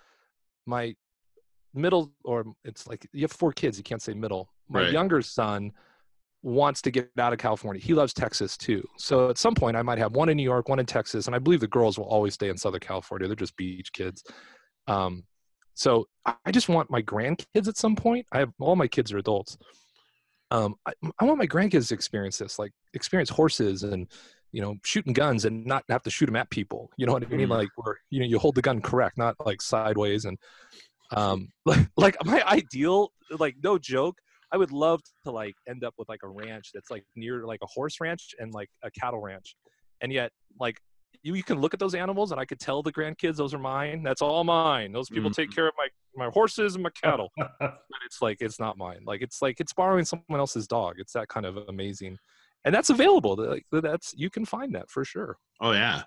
My 0.66 0.96
middle, 1.74 2.12
or 2.24 2.46
it's 2.64 2.88
like 2.88 3.08
you 3.14 3.22
have 3.22 3.32
four 3.32 3.52
kids, 3.52 3.78
you 3.78 3.84
can't 3.84 4.02
say 4.02 4.14
middle. 4.14 4.50
My 4.70 4.82
Right. 4.82 4.92
younger 4.92 5.22
son 5.22 5.72
wants 6.42 6.82
to 6.82 6.92
get 6.92 7.10
out 7.18 7.32
of 7.34 7.40
California. 7.40 7.82
He 7.82 7.94
loves 7.94 8.14
Texas 8.14 8.58
too. 8.58 8.86
So 8.98 9.30
at 9.30 9.38
some 9.38 9.56
point, 9.56 9.78
I 9.78 9.82
might 9.82 9.98
have 9.98 10.14
one 10.14 10.30
in 10.30 10.36
New 10.38 10.44
York, 10.44 10.68
one 10.70 10.80
in 10.80 10.86
Texas, 10.86 11.28
and 11.28 11.36
I 11.36 11.40
believe 11.40 11.62
the 11.62 11.68
girls 11.68 11.98
will 11.98 12.06
always 12.06 12.34
stay 12.34 12.50
in 12.50 12.58
Southern 12.58 12.82
California. 12.82 13.28
They're 13.28 13.36
just 13.36 13.56
beach 13.56 13.94
kids. 13.94 14.24
Um, 14.88 15.24
so 15.74 16.08
I 16.26 16.52
just 16.52 16.70
want 16.70 16.92
my 16.92 17.02
grandkids 17.02 17.68
at 17.68 17.78
some 17.78 17.96
point. 17.96 18.28
I 18.32 18.40
have 18.40 18.52
all 18.60 18.76
my 18.76 18.88
kids 18.88 19.12
are 19.14 19.18
adults. 19.18 19.58
Um, 20.52 20.76
I, 20.86 20.94
I 21.20 21.26
want 21.26 21.40
my 21.40 21.48
grandkids 21.48 21.88
to 21.88 21.94
experience 21.96 22.38
this, 22.38 22.60
like 22.60 22.74
experience 22.94 23.30
horses 23.30 23.84
and 23.84 24.08
you 24.52 24.62
know 24.62 24.76
shooting 24.84 25.14
guns 25.14 25.46
and 25.46 25.66
not 25.66 25.84
have 25.90 26.04
to 26.04 26.12
shoot 26.12 26.28
them 26.28 26.36
at 26.36 26.50
people. 26.52 26.92
You 26.98 27.08
know 27.08 27.14
what 27.14 27.24
I 27.26 27.28
mean? 27.28 27.48
Mhm. 27.48 27.52
Like 27.52 27.70
where 27.76 27.98
you 28.12 28.20
know 28.20 28.26
you 28.28 28.38
hold 28.38 28.54
the 28.56 28.62
gun 28.62 28.82
correct, 28.82 29.18
not 29.18 29.36
like 29.46 29.62
sideways. 29.64 30.26
And 30.26 30.38
um, 31.12 31.50
like, 31.66 31.88
like 31.98 32.16
my 32.26 32.44
ideal, 32.48 33.12
like 33.38 33.56
no 33.64 33.78
joke, 33.78 34.16
I 34.52 34.58
would 34.58 34.72
love 34.72 35.02
to 35.26 35.32
like 35.32 35.56
end 35.68 35.84
up 35.84 35.94
with 35.98 36.10
like 36.10 36.22
a 36.24 36.28
ranch 36.28 36.70
that's 36.74 36.92
like 36.92 37.04
near 37.16 37.46
like 37.46 37.60
a 37.64 37.68
horse 37.68 38.00
ranch 38.00 38.36
and 38.40 38.54
like 38.54 38.70
a 38.84 38.92
cattle 38.92 39.22
ranch, 39.22 39.56
and 40.02 40.12
yet 40.12 40.32
like 40.60 40.78
you, 41.24 41.36
you 41.36 41.44
can 41.44 41.60
look 41.60 41.74
at 41.74 41.80
those 41.80 41.96
animals 41.96 42.32
and 42.32 42.40
I 42.40 42.46
could 42.46 42.60
tell 42.60 42.84
the 42.84 42.92
grandkids 42.92 43.38
those 43.38 43.54
are 43.54 43.60
mine. 43.60 44.04
That's 44.04 44.22
all 44.22 44.44
mine. 44.44 44.92
Those 44.92 45.10
people 45.10 45.32
take 45.32 45.52
care 45.54 45.68
of 45.68 45.74
my 45.78 45.88
my 46.16 46.30
horses 46.32 46.76
and 46.76 46.84
my 46.84 46.90
cattle. 47.02 47.30
but 47.60 47.80
it's 48.06 48.22
like 48.22 48.38
it's 48.42 48.60
not 48.60 48.78
mine. 48.78 49.00
Like 49.06 49.22
it's 49.22 49.42
like 49.42 49.60
it's 49.60 49.74
borrowing 49.74 50.06
someone 50.06 50.40
else's 50.40 50.68
dog. 50.68 50.96
It's 50.98 51.14
that 51.14 51.30
kind 51.30 51.46
of 51.46 51.58
amazing, 51.70 52.18
and 52.66 52.76
that's 52.76 52.90
available. 52.90 53.36
Like 53.36 53.66
that's 53.72 54.14
you 54.16 54.30
can 54.30 54.46
find 54.46 54.76
that 54.76 54.90
for 54.90 55.06
sure. 55.06 55.38
oh 55.62 55.72
yeah, 55.72 56.04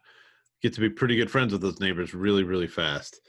get 0.63 0.73
to 0.75 0.81
be 0.81 0.91
pretty 0.91 1.17
good 1.17 1.31
friends 1.31 1.53
with 1.53 1.63
those 1.63 1.81
neighbors 1.81 2.15
really 2.15 2.43
really 2.43 2.67
fast. 2.67 3.21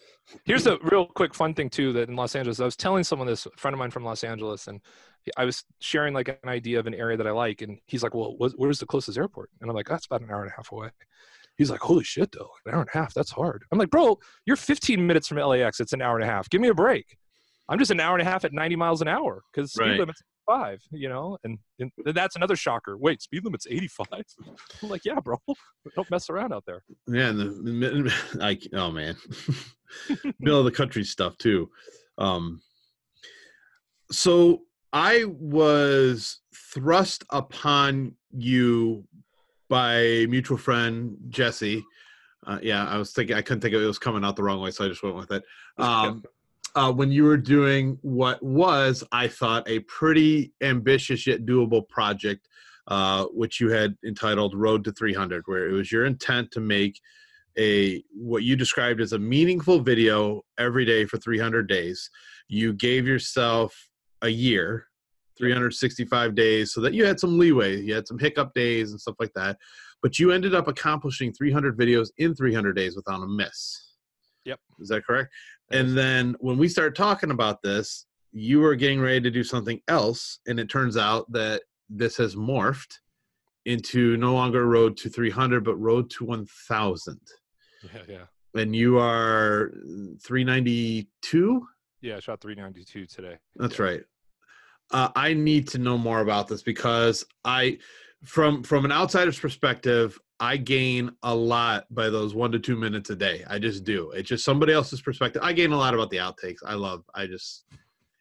Here's 0.45 0.67
a 0.67 0.77
real 0.81 1.05
quick 1.05 1.33
fun 1.33 1.53
thing 1.53 1.69
too 1.69 1.93
that 1.93 2.09
in 2.09 2.15
Los 2.15 2.35
Angeles, 2.35 2.59
I 2.59 2.65
was 2.65 2.75
telling 2.75 3.03
someone 3.03 3.27
this, 3.27 3.45
a 3.45 3.49
friend 3.55 3.73
of 3.73 3.79
mine 3.79 3.91
from 3.91 4.03
Los 4.03 4.25
Angeles, 4.25 4.67
and 4.67 4.81
I 5.37 5.45
was 5.45 5.63
sharing 5.79 6.13
like 6.13 6.27
an 6.27 6.49
idea 6.49 6.79
of 6.79 6.87
an 6.87 6.93
area 6.93 7.15
that 7.17 7.27
I 7.27 7.31
like, 7.31 7.61
and 7.61 7.79
he's 7.85 8.03
like, 8.03 8.13
"Well, 8.13 8.35
wh- 8.39 8.57
where's 8.59 8.79
the 8.79 8.85
closest 8.85 9.17
airport?" 9.17 9.49
And 9.61 9.69
I'm 9.69 9.75
like, 9.75 9.87
"That's 9.87 10.05
about 10.05 10.21
an 10.21 10.29
hour 10.29 10.41
and 10.41 10.51
a 10.51 10.55
half 10.55 10.71
away." 10.71 10.89
He's 11.57 11.71
like, 11.71 11.79
"Holy 11.79 12.03
shit, 12.03 12.31
though, 12.33 12.49
an 12.65 12.73
hour 12.73 12.81
and 12.81 12.89
a 12.93 12.97
half? 12.97 13.13
That's 13.13 13.31
hard." 13.31 13.63
I'm 13.71 13.79
like, 13.79 13.89
"Bro, 13.89 14.19
you're 14.45 14.57
15 14.57 15.05
minutes 15.05 15.27
from 15.27 15.37
LAX. 15.37 15.79
It's 15.79 15.93
an 15.93 16.01
hour 16.01 16.15
and 16.15 16.23
a 16.23 16.31
half. 16.31 16.49
Give 16.49 16.61
me 16.61 16.67
a 16.69 16.73
break. 16.73 17.17
I'm 17.69 17.79
just 17.79 17.91
an 17.91 17.99
hour 17.99 18.17
and 18.17 18.25
a 18.25 18.29
half 18.29 18.45
at 18.45 18.53
90 18.53 18.75
miles 18.75 19.01
an 19.01 19.07
hour 19.07 19.43
because 19.51 19.73
speed 19.73 19.99
limits 19.99 20.21
85, 20.49 20.81
you 20.91 21.10
know, 21.10 21.38
and, 21.43 21.60
and 21.79 21.91
that's 22.05 22.36
another 22.36 22.55
shocker. 22.55 22.97
Wait, 22.97 23.21
speed 23.21 23.43
limit's 23.43 23.67
85. 23.69 24.07
I'm 24.83 24.89
like, 24.89 25.05
yeah, 25.05 25.19
bro, 25.19 25.38
don't 25.95 26.10
mess 26.12 26.29
around 26.29 26.53
out 26.53 26.63
there. 26.65 26.83
Yeah, 27.07 27.29
and 27.29 27.39
the 27.39 28.13
like, 28.36 28.67
oh 28.73 28.91
man, 28.91 29.15
middle 30.39 30.60
of 30.60 30.65
the 30.65 30.71
country 30.71 31.03
stuff 31.03 31.38
too. 31.38 31.69
Um, 32.17 32.62
so 34.12 34.63
I 34.93 35.25
was 35.25 36.39
thrust 36.53 37.23
upon 37.31 38.15
you 38.31 39.03
by 39.69 40.25
mutual 40.29 40.57
friend 40.57 41.17
Jesse. 41.29 41.83
Uh, 42.45 42.60
yeah, 42.62 42.88
I 42.88 42.97
was 42.97 43.12
thinking 43.12 43.36
I 43.36 43.41
couldn't 43.41 43.62
think 43.62 43.73
of 43.73 43.81
it, 43.81 43.83
it 43.83 43.88
was 43.88 43.99
coming 43.99 44.23
out 44.23 44.38
the 44.38 44.43
wrong 44.43 44.62
way, 44.62 44.71
so 44.71 44.86
I 44.86 44.88
just 44.88 45.03
went 45.03 45.17
with 45.17 45.31
it. 45.31 45.43
Um, 45.77 46.23
uh, 46.77 46.91
when 46.91 47.11
you 47.11 47.23
were 47.23 47.37
doing 47.37 47.97
what 48.03 48.41
was, 48.43 49.03
I 49.11 49.27
thought, 49.27 49.67
a 49.67 49.79
pretty 49.79 50.53
ambitious 50.61 51.25
yet 51.25 51.43
doable 51.43 51.89
project, 51.89 52.47
uh, 52.87 53.25
which 53.33 53.59
you 53.59 53.71
had 53.71 53.97
entitled 54.05 54.53
"Road 54.53 54.83
to 54.83 54.91
300," 54.91 55.41
where 55.47 55.67
it 55.67 55.71
was 55.73 55.91
your 55.91 56.05
intent 56.05 56.51
to 56.51 56.59
make 56.59 57.01
a 57.57 58.03
what 58.13 58.43
you 58.43 58.55
described 58.55 59.01
as 59.01 59.13
a 59.13 59.17
meaningful 59.17 59.79
video 59.79 60.43
every 60.59 60.85
day 60.85 61.05
for 61.05 61.17
300 61.17 61.67
days. 61.67 62.11
You 62.47 62.73
gave 62.73 63.07
yourself 63.07 63.89
a 64.21 64.29
year 64.29 64.85
365 65.39 66.35
days 66.35 66.73
so 66.73 66.81
that 66.81 66.93
you 66.93 67.05
had 67.05 67.19
some 67.19 67.37
leeway 67.37 67.79
you 67.79 67.93
had 67.93 68.07
some 68.07 68.17
hiccup 68.17 68.51
days 68.55 68.89
and 68.89 68.99
stuff 68.99 69.13
like 69.19 69.31
that 69.35 69.55
but 70.01 70.17
you 70.17 70.31
ended 70.31 70.55
up 70.55 70.67
accomplishing 70.67 71.31
300 71.31 71.77
videos 71.77 72.07
in 72.17 72.33
300 72.33 72.75
days 72.75 72.95
without 72.95 73.21
a 73.21 73.27
miss 73.27 73.93
Yep. 74.45 74.59
is 74.79 74.89
that 74.89 75.05
correct 75.05 75.31
and 75.71 75.97
then 75.97 76.36
when 76.39 76.58
we 76.58 76.67
started 76.67 76.95
talking 76.95 77.32
about 77.32 77.62
this 77.62 78.06
you 78.32 78.60
were 78.60 78.75
getting 78.75 78.99
ready 79.01 79.19
to 79.21 79.32
do 79.32 79.43
something 79.43 79.82
else 79.88 80.39
and 80.47 80.60
it 80.60 80.69
turns 80.69 80.97
out 80.97 81.32
that 81.32 81.62
this 81.89 82.17
has 82.17 82.36
morphed 82.36 82.99
into 83.65 84.15
no 84.17 84.34
longer 84.34 84.65
road 84.67 84.95
to 84.97 85.10
300 85.10 85.63
but 85.63 85.75
road 85.75 86.10
to 86.10 86.23
1000 86.25 87.19
Yeah, 87.84 88.01
yeah. 88.08 88.62
and 88.62 88.75
you 88.75 88.97
are 88.99 89.71
392 90.23 91.67
Yeah, 92.01 92.17
I 92.17 92.19
shot 92.19 92.41
392 92.41 93.06
today. 93.08 93.38
That's 93.56 93.80
Yeah. 93.80 93.86
right. 93.86 94.03
Uh, 94.91 95.10
I 95.15 95.34
need 95.34 95.67
to 95.69 95.80
know 95.80 95.97
more 95.97 96.21
about 96.21 96.47
this 96.47 96.63
because 96.63 97.25
I, 97.43 97.80
from 98.23 98.63
from 98.63 98.86
an 98.86 98.91
outsider's 98.91 99.38
perspective, 99.39 100.17
I 100.39 100.58
gain 100.58 101.12
a 101.23 101.34
lot 101.34 101.86
by 101.89 102.10
those 102.10 102.36
one 102.36 102.52
to 102.52 102.60
two 102.60 102.76
minutes 102.76 103.10
a 103.10 103.15
day. 103.15 103.43
I 103.47 103.58
just 103.58 103.84
do. 103.84 104.12
It's 104.12 104.30
just 104.30 104.45
somebody 104.45 104.73
else's 104.73 105.02
perspective. 105.02 105.41
I 105.43 105.54
gain 105.54 105.71
a 105.71 105.78
lot 105.78 105.93
about 105.93 106.10
the 106.10 106.17
outtakes. 106.17 106.60
I 106.65 106.76
love. 106.76 107.04
I 107.15 107.26
just 107.26 107.65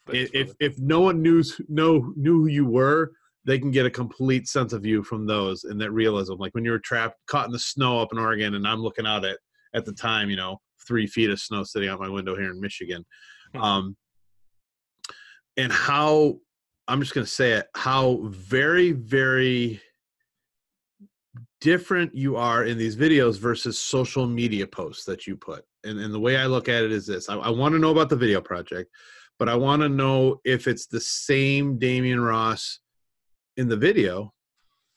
Thanks, 0.07 0.31
if 0.33 0.47
brother. 0.47 0.57
if 0.61 0.79
no 0.79 1.01
one 1.01 1.21
knew 1.21 1.43
know 1.69 2.13
knew 2.17 2.41
who 2.41 2.47
you 2.47 2.65
were, 2.65 3.13
they 3.45 3.59
can 3.59 3.71
get 3.71 3.87
a 3.87 3.91
complete 3.91 4.49
sense 4.49 4.73
of 4.73 4.87
you 4.87 5.03
from 5.03 5.27
those 5.27 5.65
and 5.65 5.81
that 5.81 5.91
realism. 5.91 6.35
Like 6.35 6.55
when 6.55 6.65
you 6.65 6.71
were 6.71 6.79
trapped, 6.79 7.19
caught 7.27 7.47
in 7.47 7.53
the 7.53 7.59
snow 7.59 8.01
up 8.01 8.13
in 8.13 8.19
Oregon, 8.19 8.55
and 8.55 8.67
I'm 8.67 8.81
looking 8.81 9.07
out 9.07 9.25
at 9.25 9.39
at 9.75 9.85
the 9.85 9.93
time, 9.93 10.31
you 10.31 10.37
know, 10.37 10.61
three 10.87 11.07
feet 11.07 11.31
of 11.31 11.39
snow 11.39 11.65
sitting 11.65 11.89
out 11.89 12.01
my 12.01 12.09
window 12.09 12.35
here 12.35 12.51
in 12.51 12.61
Michigan. 12.61 13.05
Hmm. 13.55 13.61
Um, 13.63 13.97
and 15.59 15.73
how 15.73 16.39
I'm 16.89 17.01
just 17.01 17.15
going 17.15 17.25
to 17.25 17.31
say 17.33 17.53
it, 17.53 17.67
how 17.75 18.21
very, 18.25 18.93
very 18.93 19.81
different 21.67 22.15
you 22.15 22.37
are 22.37 22.63
in 22.63 22.79
these 22.79 22.95
videos 22.95 23.41
versus 23.41 23.77
social 23.77 24.25
media 24.25 24.65
posts 24.65 25.05
that 25.05 25.27
you 25.27 25.37
put. 25.37 25.65
And, 25.83 25.99
and 25.99 26.15
the 26.15 26.21
way 26.21 26.37
I 26.37 26.47
look 26.47 26.69
at 26.69 26.85
it 26.85 26.93
is 26.93 27.09
this 27.09 27.29
I, 27.29 27.35
I 27.35 27.51
want 27.51 27.75
to 27.75 27.81
know 27.81 27.91
about 27.91 28.09
the 28.09 28.15
video 28.15 28.41
project, 28.41 28.89
but 29.37 29.49
I 29.49 29.57
want 29.57 29.83
to 29.83 29.89
know 29.89 30.41
if 30.45 30.69
it's 30.69 30.87
the 30.87 31.01
same 31.01 31.77
Demian 31.77 32.25
Ross 32.25 32.79
in 33.57 33.69
the 33.69 33.77
video 33.77 34.33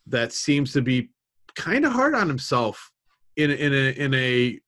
that 0.05 0.32
seems 0.32 0.71
to 0.73 0.84
be 0.84 1.10
kind 1.55 1.86
of 1.86 1.91
hard 1.91 2.13
on 2.13 2.27
himself 2.27 2.91
in, 3.36 3.49
a- 3.49 3.55
in 3.55 3.73
a, 3.73 3.89
in 4.05 4.13
a 4.13 4.60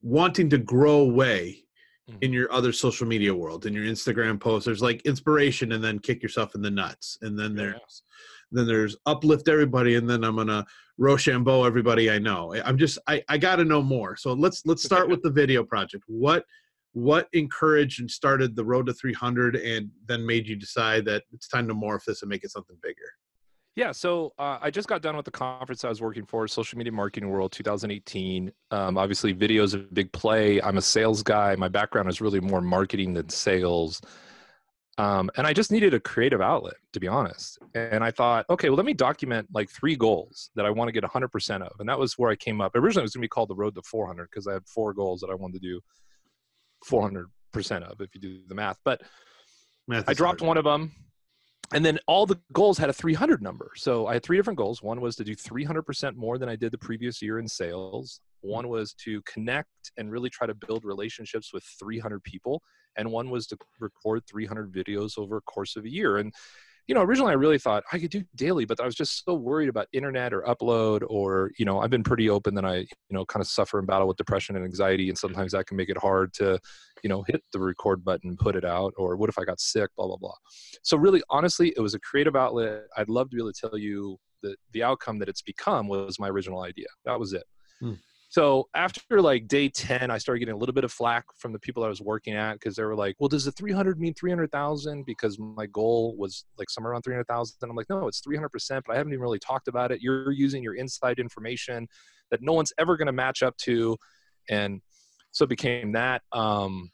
wanting 0.00 0.48
to 0.50 0.58
grow 0.58 1.02
way 1.02 1.64
mm-hmm. 2.08 2.18
in 2.20 2.32
your 2.32 2.52
other 2.52 2.72
social 2.72 3.08
media 3.08 3.34
world 3.34 3.66
in 3.66 3.74
your 3.74 3.84
instagram 3.84 4.38
posts 4.38 4.64
there's 4.64 4.80
like 4.80 5.00
inspiration 5.02 5.72
and 5.72 5.82
then 5.82 5.98
kick 5.98 6.22
yourself 6.22 6.54
in 6.54 6.62
the 6.62 6.70
nuts 6.70 7.18
and 7.22 7.36
then 7.36 7.56
Yeah. 7.56 7.72
then 8.52 8.66
there's 8.68 8.94
uplift 9.06 9.48
everybody 9.48 9.96
and 9.96 10.08
then 10.08 10.22
i'm 10.22 10.36
gonna 10.36 10.64
rochambeau 10.98 11.64
everybody 11.64 12.10
i 12.10 12.18
know 12.18 12.54
i'm 12.64 12.76
just 12.76 12.98
i, 13.06 13.22
I 13.28 13.38
gotta 13.38 13.64
know 13.64 13.82
more 13.82 14.16
so 14.16 14.32
let's 14.32 14.66
let's 14.66 14.82
start 14.82 15.08
with 15.08 15.22
the 15.22 15.30
video 15.30 15.64
project 15.64 16.04
what 16.06 16.44
what 16.92 17.28
encouraged 17.32 18.00
and 18.00 18.10
started 18.10 18.56
the 18.56 18.64
road 18.64 18.86
to 18.86 18.92
300 18.92 19.56
and 19.56 19.90
then 20.06 20.26
made 20.26 20.48
you 20.48 20.56
decide 20.56 21.04
that 21.04 21.22
it's 21.32 21.46
time 21.46 21.68
to 21.68 21.74
morph 21.74 22.04
this 22.04 22.22
and 22.22 22.28
make 22.28 22.44
it 22.44 22.50
something 22.50 22.76
bigger 22.82 23.14
Yeah, 23.76 23.92
so 23.92 24.32
uh, 24.40 24.58
I 24.60 24.72
just 24.72 24.88
got 24.88 25.02
done 25.02 25.14
with 25.14 25.24
the 25.24 25.30
conference 25.30 25.84
I 25.84 25.88
was 25.88 26.00
working 26.00 26.26
for, 26.26 26.48
Social 26.48 26.76
Media 26.78 26.92
Marketing 26.92 27.28
World 27.28 27.52
2018. 27.52 28.50
Um, 28.72 28.98
obviously, 28.98 29.32
video 29.32 29.62
is 29.62 29.74
a 29.74 29.78
big 29.78 30.10
play. 30.10 30.60
I'm 30.60 30.78
a 30.78 30.82
sales 30.82 31.22
guy. 31.22 31.54
My 31.54 31.68
background 31.68 32.08
is 32.08 32.20
really 32.20 32.40
more 32.40 32.60
marketing 32.60 33.14
than 33.14 33.28
sales. 33.28 34.00
Um, 34.98 35.30
and 35.36 35.46
I 35.46 35.52
just 35.52 35.70
needed 35.70 35.94
a 35.94 36.00
creative 36.00 36.40
outlet, 36.40 36.74
to 36.92 36.98
be 36.98 37.06
honest. 37.06 37.58
And 37.74 38.02
I 38.02 38.10
thought, 38.10 38.44
okay, 38.50 38.68
well, 38.68 38.76
let 38.76 38.84
me 38.84 38.94
document 38.94 39.46
like 39.54 39.70
three 39.70 39.94
goals 39.94 40.50
that 40.56 40.66
I 40.66 40.70
want 40.70 40.88
to 40.88 40.92
get 40.92 41.04
100% 41.04 41.62
of. 41.62 41.72
And 41.78 41.88
that 41.88 41.98
was 41.98 42.18
where 42.18 42.30
I 42.30 42.36
came 42.36 42.60
up. 42.60 42.72
Originally, 42.74 43.02
it 43.02 43.04
was 43.04 43.14
going 43.14 43.20
to 43.22 43.24
be 43.24 43.28
called 43.28 43.48
the 43.48 43.54
Road 43.54 43.76
to 43.76 43.82
400 43.82 44.28
because 44.28 44.48
I 44.48 44.54
had 44.54 44.66
four 44.66 44.92
goals 44.92 45.20
that 45.20 45.30
I 45.30 45.34
wanted 45.34 45.62
to 45.62 45.68
do 45.68 45.80
400% 46.84 47.26
of, 47.82 48.00
if 48.00 48.12
you 48.14 48.20
do 48.20 48.40
the 48.48 48.56
math. 48.56 48.78
But 48.84 49.02
Math 49.86 50.08
I 50.08 50.14
dropped 50.14 50.40
hard. 50.40 50.48
one 50.48 50.58
of 50.58 50.64
them. 50.64 50.92
And 51.72 51.84
then 51.84 51.98
all 52.06 52.26
the 52.26 52.40
goals 52.52 52.78
had 52.78 52.88
a 52.88 52.92
300 52.92 53.40
number. 53.42 53.70
So 53.76 54.06
I 54.06 54.14
had 54.14 54.22
three 54.24 54.36
different 54.36 54.56
goals. 54.56 54.82
One 54.82 55.00
was 55.00 55.16
to 55.16 55.24
do 55.24 55.36
300% 55.36 56.16
more 56.16 56.38
than 56.38 56.48
I 56.48 56.56
did 56.56 56.72
the 56.72 56.78
previous 56.78 57.22
year 57.22 57.38
in 57.38 57.46
sales. 57.46 58.20
One 58.40 58.68
was 58.68 58.94
to 59.04 59.22
connect 59.22 59.68
and 59.96 60.10
really 60.10 60.30
try 60.30 60.46
to 60.46 60.54
build 60.54 60.84
relationships 60.84 61.52
with 61.52 61.64
300 61.78 62.22
people. 62.22 62.62
And 62.96 63.10
one 63.10 63.30
was 63.30 63.46
to 63.48 63.56
record 63.80 64.22
300 64.28 64.72
videos 64.72 65.18
over 65.18 65.36
a 65.36 65.42
course 65.42 65.76
of 65.76 65.84
a 65.84 65.90
year. 65.90 66.16
And, 66.18 66.32
you 66.88 66.94
know, 66.94 67.02
originally 67.02 67.32
I 67.32 67.34
really 67.34 67.58
thought 67.58 67.84
I 67.92 67.98
could 67.98 68.10
do 68.10 68.24
daily, 68.34 68.64
but 68.64 68.80
I 68.80 68.86
was 68.86 68.94
just 68.94 69.24
so 69.24 69.34
worried 69.34 69.68
about 69.68 69.88
internet 69.92 70.32
or 70.32 70.42
upload 70.42 71.02
or, 71.08 71.50
you 71.58 71.64
know, 71.64 71.80
I've 71.80 71.90
been 71.90 72.02
pretty 72.02 72.30
open 72.30 72.54
that 72.54 72.64
I, 72.64 72.76
you 72.78 72.86
know, 73.10 73.26
kind 73.26 73.42
of 73.42 73.46
suffer 73.46 73.78
and 73.78 73.86
battle 73.86 74.08
with 74.08 74.16
depression 74.16 74.56
and 74.56 74.64
anxiety. 74.64 75.08
And 75.08 75.18
sometimes 75.18 75.52
that 75.52 75.66
can 75.66 75.76
make 75.76 75.90
it 75.90 75.98
hard 75.98 76.32
to, 76.34 76.58
you 77.02 77.08
know, 77.08 77.24
hit 77.28 77.42
the 77.52 77.60
record 77.60 78.04
button, 78.04 78.36
put 78.36 78.56
it 78.56 78.64
out, 78.64 78.94
or 78.96 79.16
what 79.16 79.28
if 79.28 79.38
I 79.38 79.44
got 79.44 79.60
sick, 79.60 79.90
blah, 79.96 80.06
blah, 80.06 80.16
blah. 80.16 80.34
So 80.82 80.96
really, 80.96 81.22
honestly, 81.28 81.74
it 81.76 81.80
was 81.80 81.94
a 81.94 82.00
creative 82.00 82.34
outlet. 82.34 82.84
I'd 82.96 83.10
love 83.10 83.30
to 83.30 83.36
be 83.36 83.42
able 83.42 83.52
to 83.52 83.68
tell 83.68 83.78
you 83.78 84.16
that 84.42 84.56
the 84.72 84.82
outcome 84.82 85.18
that 85.18 85.28
it's 85.28 85.42
become 85.42 85.88
was 85.88 86.18
my 86.18 86.28
original 86.28 86.62
idea. 86.62 86.86
That 87.04 87.20
was 87.20 87.32
it. 87.32 87.44
Hmm. 87.80 87.94
So 88.30 88.68
after 88.74 89.22
like 89.22 89.48
day 89.48 89.70
10, 89.70 90.10
I 90.10 90.18
started 90.18 90.40
getting 90.40 90.54
a 90.54 90.58
little 90.58 90.74
bit 90.74 90.84
of 90.84 90.92
flack 90.92 91.24
from 91.38 91.52
the 91.52 91.58
people 91.58 91.82
I 91.82 91.88
was 91.88 92.02
working 92.02 92.34
at 92.34 92.54
because 92.54 92.76
they 92.76 92.84
were 92.84 92.94
like, 92.94 93.16
well, 93.18 93.28
does 93.28 93.46
the 93.46 93.52
300 93.52 93.98
mean 93.98 94.12
300,000? 94.12 95.04
Because 95.06 95.38
my 95.38 95.64
goal 95.66 96.14
was 96.18 96.44
like 96.58 96.68
somewhere 96.68 96.92
around 96.92 97.02
300,000. 97.02 97.56
And 97.62 97.70
I'm 97.70 97.76
like, 97.76 97.88
no, 97.88 98.06
it's 98.06 98.20
300%, 98.20 98.82
but 98.86 98.94
I 98.94 98.96
haven't 98.98 99.12
even 99.12 99.22
really 99.22 99.38
talked 99.38 99.66
about 99.66 99.92
it. 99.92 100.02
You're 100.02 100.30
using 100.30 100.62
your 100.62 100.74
inside 100.74 101.18
information 101.18 101.88
that 102.30 102.42
no 102.42 102.52
one's 102.52 102.72
ever 102.78 102.98
going 102.98 103.06
to 103.06 103.12
match 103.12 103.42
up 103.42 103.56
to. 103.58 103.96
And 104.50 104.82
so 105.30 105.44
it 105.44 105.48
became 105.48 105.92
that. 105.92 106.20
Um, 106.32 106.90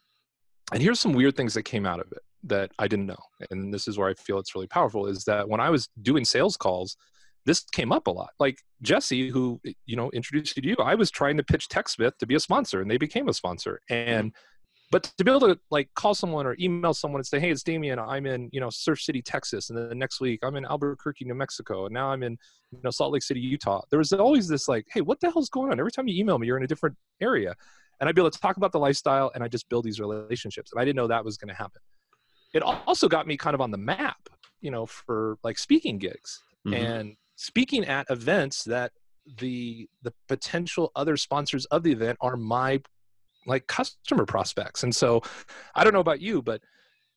and 0.71 0.81
here's 0.81 1.01
some 1.01 1.13
weird 1.13 1.35
things 1.35 1.53
that 1.55 1.63
came 1.63 1.85
out 1.85 1.99
of 1.99 2.11
it 2.13 2.19
that 2.43 2.71
I 2.79 2.87
didn't 2.87 3.07
know. 3.07 3.19
And 3.51 3.73
this 3.73 3.89
is 3.89 3.97
where 3.97 4.07
I 4.07 4.13
feel 4.13 4.39
it's 4.39 4.55
really 4.55 4.67
powerful 4.67 5.05
is 5.07 5.25
that 5.25 5.49
when 5.49 5.59
I 5.59 5.69
was 5.69 5.89
doing 6.01 6.23
sales 6.23 6.55
calls, 6.55 6.95
this 7.45 7.61
came 7.71 7.91
up 7.91 8.07
a 8.07 8.11
lot. 8.11 8.31
Like 8.39 8.59
Jesse, 8.81 9.29
who 9.29 9.61
you 9.85 9.95
know 9.95 10.09
introduced 10.11 10.55
you 10.57 10.63
to 10.63 10.69
you, 10.69 10.75
I 10.79 10.95
was 10.95 11.11
trying 11.11 11.37
to 11.37 11.43
pitch 11.43 11.67
TechSmith 11.69 12.17
to 12.19 12.25
be 12.27 12.35
a 12.35 12.39
sponsor, 12.39 12.81
and 12.81 12.89
they 12.89 12.97
became 12.97 13.29
a 13.29 13.33
sponsor. 13.33 13.79
And 13.89 14.33
but 14.91 15.11
to 15.17 15.23
be 15.23 15.31
able 15.31 15.41
to 15.41 15.59
like 15.71 15.89
call 15.95 16.13
someone 16.13 16.45
or 16.45 16.55
email 16.59 16.93
someone 16.93 17.19
and 17.19 17.25
say, 17.25 17.39
"Hey, 17.39 17.49
it's 17.49 17.63
Demian. 17.63 17.97
I'm 17.97 18.25
in 18.25 18.49
you 18.51 18.59
know 18.59 18.69
Surf 18.69 19.01
City, 19.01 19.21
Texas, 19.21 19.69
and 19.69 19.77
then 19.77 19.89
the 19.89 19.95
next 19.95 20.19
week 20.21 20.39
I'm 20.43 20.55
in 20.55 20.65
Albuquerque, 20.65 21.25
New 21.25 21.35
Mexico, 21.35 21.85
and 21.85 21.93
now 21.93 22.09
I'm 22.11 22.23
in 22.23 22.37
you 22.71 22.79
know 22.83 22.91
Salt 22.91 23.13
Lake 23.13 23.23
City, 23.23 23.39
Utah." 23.39 23.81
There 23.89 23.99
was 23.99 24.13
always 24.13 24.47
this 24.47 24.67
like, 24.67 24.85
"Hey, 24.91 25.01
what 25.01 25.19
the 25.19 25.31
hell's 25.31 25.49
going 25.49 25.71
on?" 25.71 25.79
Every 25.79 25.91
time 25.91 26.07
you 26.07 26.19
email 26.19 26.37
me, 26.37 26.47
you're 26.47 26.57
in 26.57 26.63
a 26.63 26.67
different 26.67 26.95
area, 27.21 27.55
and 27.99 28.07
I'd 28.07 28.15
be 28.15 28.21
able 28.21 28.31
to 28.31 28.39
talk 28.39 28.57
about 28.57 28.71
the 28.71 28.79
lifestyle, 28.79 29.31
and 29.33 29.43
I 29.43 29.47
just 29.47 29.67
build 29.69 29.85
these 29.85 29.99
relationships, 29.99 30.71
and 30.71 30.79
I 30.81 30.85
didn't 30.85 30.97
know 30.97 31.07
that 31.07 31.25
was 31.25 31.37
going 31.37 31.49
to 31.49 31.55
happen. 31.55 31.81
It 32.53 32.61
also 32.63 33.09
got 33.09 33.27
me 33.27 33.35
kind 33.37 33.53
of 33.53 33.61
on 33.61 33.71
the 33.71 33.77
map, 33.77 34.29
you 34.61 34.71
know, 34.71 34.85
for 34.85 35.37
like 35.43 35.57
speaking 35.57 35.97
gigs 35.97 36.41
Mhm. 36.65 36.73
and 36.73 37.17
speaking 37.35 37.85
at 37.85 38.05
events 38.09 38.63
that 38.63 38.91
the 39.39 39.89
the 40.03 40.13
potential 40.27 40.91
other 40.95 41.17
sponsors 41.17 41.65
of 41.65 41.83
the 41.83 41.91
event 41.91 42.17
are 42.21 42.37
my 42.37 42.79
like 43.47 43.67
customer 43.67 44.25
prospects. 44.25 44.83
And 44.83 44.95
so 44.95 45.21
i 45.75 45.83
don't 45.83 45.93
know 45.93 45.99
about 45.99 46.21
you 46.21 46.41
but 46.41 46.61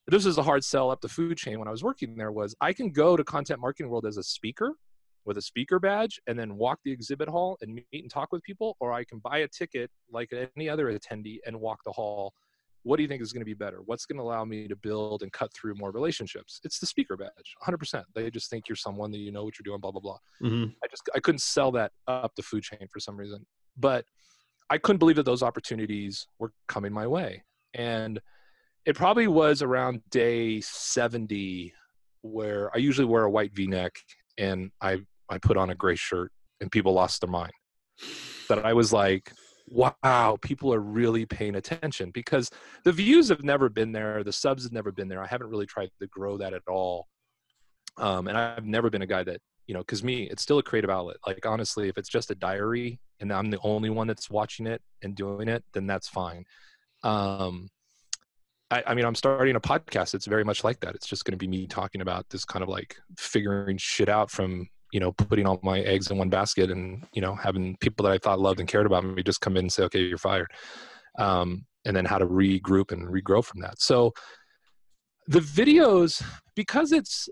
this 0.06 0.24
is 0.24 0.38
a 0.38 0.42
hard 0.42 0.64
sell 0.64 0.90
up 0.90 1.02
the 1.02 1.08
food 1.08 1.36
chain. 1.36 1.58
When 1.58 1.68
i 1.68 1.70
was 1.70 1.84
working 1.84 2.16
there 2.16 2.32
was 2.32 2.54
i 2.60 2.72
can 2.72 2.90
go 2.90 3.16
to 3.16 3.24
content 3.24 3.60
marketing 3.60 3.90
world 3.90 4.06
as 4.06 4.16
a 4.16 4.22
speaker 4.22 4.72
with 5.24 5.36
a 5.36 5.42
speaker 5.42 5.78
badge 5.78 6.18
and 6.26 6.38
then 6.38 6.56
walk 6.56 6.78
the 6.84 6.92
exhibit 6.92 7.28
hall 7.28 7.58
and 7.60 7.74
meet 7.74 7.86
and 7.92 8.10
talk 8.10 8.32
with 8.32 8.42
people 8.42 8.76
or 8.80 8.92
i 8.92 9.04
can 9.04 9.18
buy 9.18 9.38
a 9.38 9.48
ticket 9.48 9.90
like 10.10 10.32
any 10.56 10.68
other 10.68 10.86
attendee 10.90 11.38
and 11.46 11.58
walk 11.60 11.80
the 11.84 11.92
hall 11.92 12.32
what 12.88 12.96
do 12.96 13.02
you 13.02 13.08
think 13.08 13.20
is 13.20 13.34
going 13.34 13.42
to 13.42 13.44
be 13.44 13.52
better? 13.52 13.82
What's 13.84 14.06
going 14.06 14.16
to 14.16 14.22
allow 14.22 14.46
me 14.46 14.66
to 14.66 14.74
build 14.74 15.22
and 15.22 15.30
cut 15.30 15.52
through 15.52 15.74
more 15.74 15.90
relationships? 15.90 16.58
It's 16.64 16.78
the 16.78 16.86
speaker 16.86 17.18
badge, 17.18 17.54
100%. 17.62 18.02
They 18.14 18.30
just 18.30 18.48
think 18.48 18.66
you're 18.66 18.76
someone 18.76 19.10
that 19.10 19.18
you 19.18 19.30
know 19.30 19.44
what 19.44 19.58
you're 19.58 19.70
doing, 19.70 19.78
blah 19.78 19.90
blah 19.90 20.00
blah. 20.00 20.16
Mm-hmm. 20.42 20.70
I 20.82 20.86
just 20.90 21.02
I 21.14 21.20
couldn't 21.20 21.40
sell 21.40 21.70
that 21.72 21.92
up 22.06 22.34
the 22.34 22.42
food 22.42 22.62
chain 22.62 22.88
for 22.90 22.98
some 22.98 23.14
reason, 23.14 23.44
but 23.76 24.06
I 24.70 24.78
couldn't 24.78 25.00
believe 25.00 25.16
that 25.16 25.26
those 25.26 25.42
opportunities 25.42 26.26
were 26.38 26.50
coming 26.66 26.90
my 26.90 27.06
way, 27.06 27.44
and 27.74 28.18
it 28.86 28.96
probably 28.96 29.28
was 29.28 29.60
around 29.60 30.00
day 30.08 30.62
70 30.62 31.74
where 32.22 32.74
I 32.74 32.78
usually 32.78 33.06
wear 33.06 33.24
a 33.24 33.30
white 33.30 33.54
V-neck 33.54 33.92
and 34.38 34.70
I 34.80 35.00
I 35.28 35.36
put 35.36 35.58
on 35.58 35.68
a 35.68 35.74
gray 35.74 35.96
shirt 35.96 36.32
and 36.62 36.72
people 36.72 36.94
lost 36.94 37.20
their 37.20 37.30
mind. 37.30 37.52
That 38.48 38.64
I 38.64 38.72
was 38.72 38.94
like, 38.94 39.30
wow, 39.70 40.38
people 40.40 40.72
are 40.72 40.80
really 40.80 41.26
paying 41.26 41.56
attention 41.56 42.10
because 42.10 42.50
the 42.84 42.92
views 42.92 43.28
have 43.28 43.44
never 43.44 43.68
been 43.68 43.92
there, 43.92 44.24
the 44.24 44.32
subs 44.32 44.64
have 44.64 44.72
never 44.72 44.92
been 44.92 45.08
there. 45.08 45.22
I 45.22 45.26
haven't 45.26 45.48
really 45.48 45.66
tried 45.66 45.90
to 46.00 46.06
grow 46.06 46.36
that 46.38 46.54
at 46.54 46.62
all. 46.68 47.06
Um, 47.96 48.28
and 48.28 48.38
I've 48.38 48.64
never 48.64 48.90
been 48.90 49.02
a 49.02 49.06
guy 49.06 49.24
that, 49.24 49.40
you 49.66 49.74
know, 49.74 49.80
because 49.80 50.04
me, 50.04 50.24
it's 50.24 50.42
still 50.42 50.58
a 50.58 50.62
creative 50.62 50.90
outlet. 50.90 51.16
Like 51.26 51.44
honestly, 51.44 51.88
if 51.88 51.98
it's 51.98 52.08
just 52.08 52.30
a 52.30 52.34
diary 52.34 53.00
and 53.20 53.32
I'm 53.32 53.50
the 53.50 53.58
only 53.62 53.90
one 53.90 54.06
that's 54.06 54.30
watching 54.30 54.66
it 54.66 54.80
and 55.02 55.14
doing 55.14 55.48
it, 55.48 55.64
then 55.72 55.86
that's 55.86 56.08
fine. 56.08 56.44
Um, 57.02 57.68
I, 58.70 58.82
I 58.86 58.94
mean, 58.94 59.04
I'm 59.04 59.14
starting 59.14 59.56
a 59.56 59.60
podcast. 59.60 60.14
It's 60.14 60.26
very 60.26 60.44
much 60.44 60.62
like 60.62 60.80
that. 60.80 60.94
It's 60.94 61.06
just 61.06 61.24
going 61.24 61.32
to 61.32 61.38
be 61.38 61.48
me 61.48 61.66
talking 61.66 62.00
about 62.00 62.28
this 62.30 62.44
kind 62.44 62.62
of 62.62 62.68
like 62.68 62.96
figuring 63.18 63.78
shit 63.78 64.08
out 64.08 64.30
from 64.30 64.68
you 64.92 65.00
know 65.00 65.12
putting 65.12 65.46
all 65.46 65.60
my 65.62 65.80
eggs 65.80 66.10
in 66.10 66.18
one 66.18 66.30
basket 66.30 66.70
and 66.70 67.06
you 67.12 67.20
know 67.20 67.34
having 67.34 67.76
people 67.76 68.04
that 68.04 68.12
i 68.12 68.18
thought 68.18 68.40
loved 68.40 68.60
and 68.60 68.68
cared 68.68 68.86
about 68.86 69.04
me 69.04 69.22
just 69.22 69.40
come 69.40 69.56
in 69.56 69.64
and 69.64 69.72
say 69.72 69.82
okay 69.84 70.00
you're 70.00 70.18
fired. 70.18 70.50
Um, 71.18 71.66
and 71.84 71.96
then 71.96 72.04
how 72.04 72.18
to 72.18 72.26
regroup 72.26 72.92
and 72.92 73.08
regrow 73.08 73.44
from 73.44 73.60
that. 73.60 73.80
So 73.80 74.12
the 75.26 75.40
videos 75.40 76.22
because 76.54 76.92
it's 76.92 77.28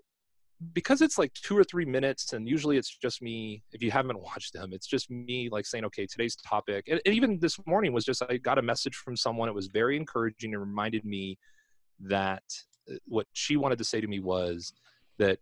because 0.73 1.03
it's 1.03 1.19
like 1.19 1.33
two 1.35 1.57
or 1.57 1.65
three 1.65 1.85
minutes 1.85 2.33
and 2.33 2.49
usually 2.49 2.79
it's 2.79 2.97
just 2.97 3.21
me 3.21 3.63
if 3.73 3.83
you 3.83 3.91
haven't 3.91 4.19
watched 4.19 4.55
them 4.55 4.71
it's 4.73 4.87
just 4.87 5.11
me 5.11 5.51
like 5.53 5.67
saying 5.67 5.85
okay 5.85 6.07
today's 6.07 6.37
topic. 6.37 6.87
And, 6.89 7.01
and 7.05 7.15
even 7.15 7.39
this 7.39 7.59
morning 7.67 7.93
was 7.93 8.05
just 8.05 8.23
i 8.29 8.39
got 8.39 8.59
a 8.59 8.63
message 8.63 8.97
from 8.97 9.17
someone. 9.17 9.49
It 9.49 9.55
was 9.55 9.69
very 9.69 9.97
encouraging 9.97 10.55
and 10.55 10.61
reminded 10.61 11.05
me 11.05 11.39
that 12.01 12.43
uh, 12.91 12.95
what 13.07 13.27
she 13.33 13.57
wanted 13.57 13.79
to 13.79 13.85
say 13.85 14.01
to 14.01 14.07
me 14.07 14.21
was 14.21 14.73
that 15.19 15.39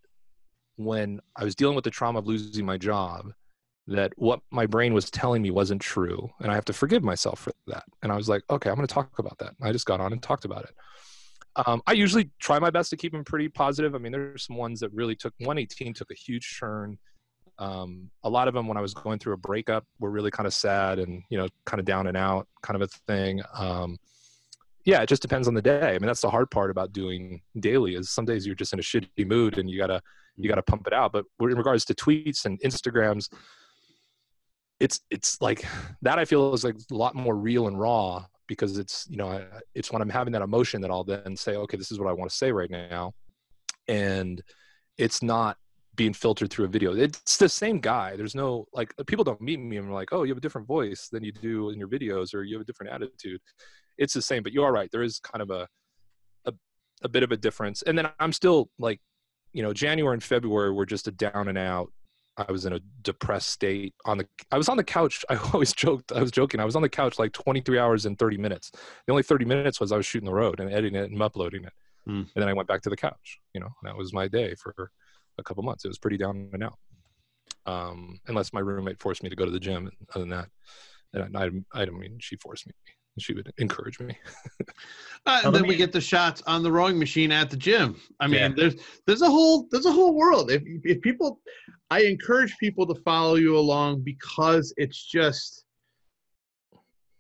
when 0.77 1.21
I 1.37 1.45
was 1.45 1.55
dealing 1.55 1.75
with 1.75 1.85
the 1.85 1.91
trauma 1.91 2.19
of 2.19 2.27
losing 2.27 2.67
my 2.67 2.79
job, 2.79 3.33
that 3.87 4.13
what 4.17 4.41
my 4.51 4.67
brain 4.67 4.95
was 4.95 5.11
telling 5.11 5.43
me 5.43 5.51
wasn't 5.51 5.81
true. 5.81 6.31
And 6.41 6.51
I 6.51 6.55
have 6.55 6.65
to 6.67 6.73
forgive 6.73 7.03
myself 7.03 7.39
for 7.41 7.53
that. 7.67 7.85
And 8.03 8.11
I 8.11 8.17
was 8.17 8.29
like, 8.29 8.43
okay, 8.49 8.71
I'm 8.71 8.77
going 8.77 8.87
to 8.87 8.95
talk 8.95 9.19
about 9.19 9.39
that. 9.39 9.55
I 9.63 9.73
just 9.73 9.87
got 9.87 10.01
on 10.01 10.13
and 10.13 10.23
talked 10.23 10.45
about 10.45 10.65
it. 10.65 10.75
Um, 11.67 11.83
I 11.87 11.93
usually 11.93 12.31
try 12.41 12.59
my 12.59 12.71
best 12.71 12.91
to 12.91 12.97
keep 12.97 13.13
them 13.13 13.25
pretty 13.25 13.49
positive. 13.49 13.95
I 13.95 13.99
mean, 13.99 14.13
there's 14.13 14.47
some 14.47 14.57
ones 14.57 14.81
that 14.81 14.93
really 14.93 15.15
took 15.15 15.35
118 15.39 15.95
took 15.95 16.11
a 16.11 16.15
huge 16.15 16.59
turn. 16.59 16.99
Um, 17.59 18.11
a 18.25 18.31
lot 18.31 18.49
of 18.49 18.55
them, 18.55 18.67
when 18.67 18.77
I 18.77 18.81
was 18.81 18.95
going 18.95 19.21
through 19.21 19.35
a 19.35 19.39
breakup, 19.39 19.85
were 20.01 20.11
really 20.11 20.33
kind 20.33 20.47
of 20.47 20.55
sad 20.55 20.99
and 20.99 21.23
you 21.31 21.39
know, 21.39 21.47
kind 21.67 21.79
of 21.79 21.87
down 21.87 22.09
and 22.09 22.17
out, 22.17 22.49
kind 22.63 22.75
of 22.75 22.83
a 22.83 22.89
thing. 23.07 23.41
Um, 23.53 23.99
yeah, 24.85 25.01
it 25.03 25.09
just 25.09 25.23
depends 25.23 25.49
on 25.49 25.55
the 25.55 25.63
day. 25.63 25.95
I 25.95 25.99
mean, 25.99 26.07
that's 26.07 26.21
the 26.21 26.31
hard 26.31 26.51
part 26.51 26.71
about 26.71 26.93
doing 26.93 27.41
daily. 27.59 27.95
Is 27.95 28.11
some 28.11 28.25
days 28.25 28.47
you're 28.47 28.55
just 28.55 28.73
in 28.73 28.79
a 28.79 28.83
shitty 28.83 29.27
mood 29.27 29.59
and 29.59 29.69
you 29.69 29.79
gotta 29.79 30.01
you 30.37 30.49
got 30.49 30.57
to 30.57 30.63
pump 30.63 30.87
it 30.87 30.93
out. 30.93 31.13
But 31.13 31.25
in 31.41 31.57
regards 31.57 31.85
to 31.87 31.95
tweets 31.95 32.45
and 32.45 32.61
Instagrams, 32.61 33.33
it's 34.81 35.01
it's 35.11 35.41
like 35.41 35.65
that. 36.03 36.19
I 36.19 36.25
feel 36.25 36.53
is 36.53 36.65
like 36.65 36.77
a 36.91 36.95
lot 36.95 37.15
more 37.15 37.37
real 37.37 37.69
and 37.69 37.79
raw 37.79 38.25
because 38.47 38.77
it's 38.79 39.07
you 39.09 39.17
know 39.17 39.45
it's 39.75 39.93
when 39.93 40.03
I'm 40.03 40.11
having 40.11 40.33
that 40.33 40.43
emotion 40.43 40.81
that 40.83 40.91
I'll 40.91 41.05
then 41.05 41.37
say, 41.37 41.57
okay, 41.57 41.77
this 41.77 41.91
is 41.91 41.99
what 41.99 42.09
I 42.09 42.13
want 42.13 42.31
to 42.31 42.37
say 42.37 42.53
right 42.53 42.71
now, 42.71 43.13
and 43.89 44.43
it's 44.99 45.23
not 45.23 45.57
being 45.97 46.13
filtered 46.13 46.51
through 46.51 46.65
a 46.65 46.69
video. 46.69 46.93
It's 46.95 47.37
the 47.37 47.49
same 47.49 47.79
guy. 47.79 48.17
There's 48.17 48.35
no 48.35 48.67
like 48.73 48.93
people 49.07 49.25
don't 49.25 49.41
meet 49.41 49.61
me 49.61 49.77
and 49.77 49.89
are 49.89 49.93
like, 49.93 50.13
oh, 50.13 50.25
you 50.25 50.31
have 50.31 50.39
a 50.39 50.41
different 50.41 50.67
voice 50.67 51.09
than 51.09 51.23
you 51.23 51.31
do 51.31 51.71
in 51.71 51.79
your 51.79 51.89
videos, 51.89 52.35
or 52.35 52.43
you 52.43 52.57
have 52.57 52.63
a 52.63 52.67
different 52.67 52.93
attitude. 52.93 53.41
It's 53.99 54.15
the 54.15 54.23
same, 54.23 54.43
but 54.43 54.53
you 54.53 54.63
are 54.63 54.73
right. 54.73 54.91
There 54.91 55.03
is 55.03 55.21
kind 55.21 55.43
of 55.43 55.51
a 55.51 55.69
a, 56.47 56.53
a 57.03 57.09
bit 57.09 57.23
of 57.23 57.33
a 57.33 57.37
difference. 57.37 57.83
And 57.83 57.97
then 57.97 58.09
I'm 58.19 58.33
still 58.33 58.71
like 58.79 59.01
you 59.55 59.63
know, 59.63 59.73
January 59.73 60.15
and 60.15 60.23
February 60.23 60.73
were 60.73 60.85
just 60.85 61.09
a 61.09 61.13
down 61.13 61.49
and 61.49 61.57
out. 61.57 61.91
I 62.37 62.51
was 62.51 62.67
in 62.67 62.73
a 62.73 62.81
depressed 63.03 63.51
state 63.51 63.95
on 64.05 64.19
the 64.19 64.27
I 64.51 64.59
was 64.59 64.69
on 64.69 64.77
the 64.77 64.85
couch. 64.85 65.25
I 65.31 65.37
always 65.37 65.73
joked 65.73 66.13
I 66.13 66.21
was 66.21 66.33
joking. 66.33 66.61
I 66.61 66.65
was 66.65 66.77
on 66.77 66.83
the 66.83 66.89
couch 66.89 67.19
like 67.19 67.33
23 67.33 67.79
hours 67.79 68.05
and 68.05 68.19
30 68.19 68.37
minutes. 68.37 68.73
The 69.07 69.13
only 69.13 69.23
30 69.23 69.45
minutes 69.45 69.81
was 69.81 69.93
I 69.93 69.97
was 69.97 70.05
shooting 70.05 70.27
the 70.27 70.35
road 70.35 70.61
and 70.61 70.71
editing 70.71 70.97
it 70.97 71.11
and 71.11 71.23
uploading 71.23 71.65
it. 71.65 71.73
Mm. 72.09 72.27
And 72.35 72.43
then 72.43 72.49
I 72.49 72.53
went 72.53 72.69
back 72.69 72.83
to 72.83 72.91
the 72.91 72.97
couch, 72.97 73.39
you 73.55 73.61
know. 73.61 73.71
that 73.85 73.97
was 73.97 74.13
my 74.13 74.29
day 74.29 74.55
for 74.57 74.91
a 75.39 75.43
couple 75.43 75.63
months. 75.63 75.85
It 75.85 75.89
was 75.89 75.99
pretty 75.99 76.19
down 76.19 76.51
and 76.53 76.65
out. 76.65 76.79
Um, 77.67 78.19
unless 78.27 78.53
my 78.53 78.61
roommate 78.61 79.01
forced 79.01 79.23
me 79.23 79.31
to 79.31 79.37
go 79.37 79.47
to 79.47 79.51
the 79.51 79.61
gym. 79.61 79.91
Other 80.15 80.27
than 80.27 80.31
that, 80.31 80.49
and 81.15 81.37
I, 81.37 81.45
I, 81.45 81.83
I 81.83 81.85
don't 81.85 81.99
mean 81.99 82.19
she 82.21 82.37
forced 82.37 82.67
me 82.67 82.73
she 83.19 83.33
would 83.33 83.53
encourage 83.59 84.01
me. 84.01 84.17
uh, 85.27 85.43
and 85.45 85.55
then 85.55 85.67
we 85.67 85.77
get 85.77 85.93
the 85.93 86.01
shots 86.01 86.43
on 86.47 86.63
the 86.63 86.71
rowing 86.71 86.99
machine 86.99 87.31
at 87.31 87.51
the 87.51 87.57
gym. 87.57 87.97
I 88.21 88.27
mean, 88.27 88.41
yeah. 88.41 88.49
there's 88.57 88.75
there's 89.07 89.23
a 89.23 89.31
whole 89.31 89.69
there's 89.71 89.87
a 89.87 89.93
whole 89.93 90.15
world. 90.15 90.51
If 90.51 90.63
if 90.85 91.01
people, 91.01 91.41
I 91.91 92.03
encourage 92.03 92.57
people 92.59 92.87
to 92.87 92.95
follow 93.03 93.37
you 93.37 93.57
along 93.57 94.01
because 94.01 94.75
it's 94.77 95.05
just. 95.05 95.65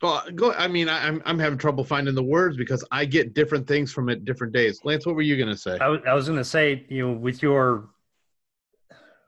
Go, 0.00 0.20
go. 0.35 0.52
I 0.52 0.66
mean, 0.66 0.88
I, 0.88 1.07
am 1.07 1.22
I'm 1.24 1.38
having 1.38 1.57
trouble 1.57 1.85
finding 1.85 2.14
the 2.14 2.22
words 2.22 2.57
because 2.57 2.85
I 2.90 3.04
get 3.04 3.33
different 3.33 3.66
things 3.66 3.92
from 3.92 4.09
it 4.09 4.24
different 4.24 4.52
days. 4.52 4.80
Lance, 4.85 5.07
what 5.07 5.14
were 5.14 5.22
you 5.22 5.38
gonna 5.38 5.57
say? 5.57 5.78
I 5.80 5.88
was, 5.88 6.00
I 6.07 6.12
was 6.14 6.28
gonna 6.28 6.44
say, 6.44 6.85
you 6.88 7.07
know, 7.07 7.14
with 7.14 7.42
your 7.42 7.88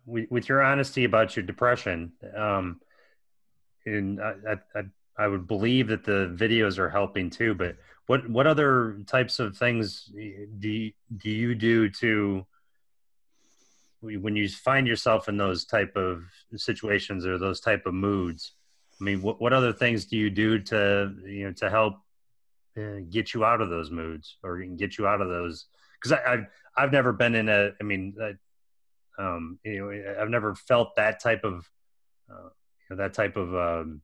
with, 0.04 0.30
with 0.30 0.48
your 0.48 0.62
honesty 0.62 1.04
about 1.04 1.36
your 1.36 1.44
depression, 1.46 2.12
um, 2.36 2.80
and 3.86 4.20
I, 4.20 4.34
I, 4.48 4.78
I 4.78 4.82
would 5.26 5.46
believe 5.46 5.88
that 5.88 6.04
the 6.04 6.34
videos 6.36 6.78
are 6.78 6.90
helping 6.90 7.30
too. 7.30 7.54
But 7.54 7.76
what 8.06 8.28
what 8.28 8.46
other 8.46 8.98
types 9.06 9.38
of 9.38 9.56
things 9.56 10.04
do 10.04 10.68
you, 10.68 10.92
do 11.16 11.30
you 11.30 11.54
do 11.54 11.88
to 11.90 12.46
when 14.00 14.36
you 14.36 14.48
find 14.48 14.86
yourself 14.86 15.28
in 15.28 15.36
those 15.36 15.64
type 15.64 15.96
of 15.96 16.24
situations 16.56 17.26
or 17.26 17.38
those 17.38 17.60
type 17.60 17.86
of 17.86 17.94
moods? 17.94 18.52
I 19.00 19.04
mean, 19.04 19.22
what 19.22 19.40
what 19.40 19.52
other 19.52 19.72
things 19.72 20.04
do 20.04 20.16
you 20.16 20.30
do 20.30 20.58
to 20.58 21.14
you 21.24 21.46
know 21.46 21.52
to 21.52 21.70
help 21.70 21.94
uh, 22.76 23.00
get 23.10 23.34
you 23.34 23.44
out 23.44 23.60
of 23.60 23.70
those 23.70 23.90
moods 23.90 24.36
or 24.42 24.58
get 24.58 24.98
you 24.98 25.06
out 25.06 25.20
of 25.20 25.28
those? 25.28 25.66
Because 25.94 26.18
I've 26.26 26.46
I've 26.76 26.92
never 26.92 27.12
been 27.12 27.34
in 27.34 27.48
a. 27.48 27.72
I 27.80 27.84
mean, 27.84 28.14
I, 28.20 28.34
um, 29.18 29.58
you 29.64 29.80
know, 29.80 30.14
I've 30.20 30.28
never 30.28 30.54
felt 30.54 30.96
that 30.96 31.22
type 31.22 31.44
of 31.44 31.68
uh, 32.30 32.50
you 32.88 32.96
know, 32.96 32.96
that 32.96 33.14
type 33.14 33.36
of 33.36 33.54
um, 33.54 34.02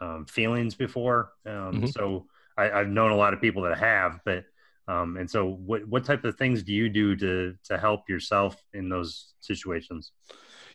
um, 0.00 0.26
feelings 0.26 0.74
before. 0.74 1.32
Um, 1.46 1.52
mm-hmm. 1.52 1.86
So 1.86 2.26
I, 2.56 2.64
have 2.66 2.88
known 2.88 3.10
a 3.10 3.16
lot 3.16 3.34
of 3.34 3.40
people 3.40 3.62
that 3.62 3.78
have, 3.78 4.20
but 4.24 4.44
um, 4.86 5.16
and 5.16 5.30
so 5.30 5.46
what 5.46 5.86
what 5.88 6.04
type 6.04 6.24
of 6.24 6.36
things 6.36 6.62
do 6.62 6.72
you 6.72 6.88
do 6.88 7.16
to 7.16 7.54
to 7.64 7.78
help 7.78 8.08
yourself 8.08 8.62
in 8.74 8.88
those 8.88 9.32
situations? 9.40 10.12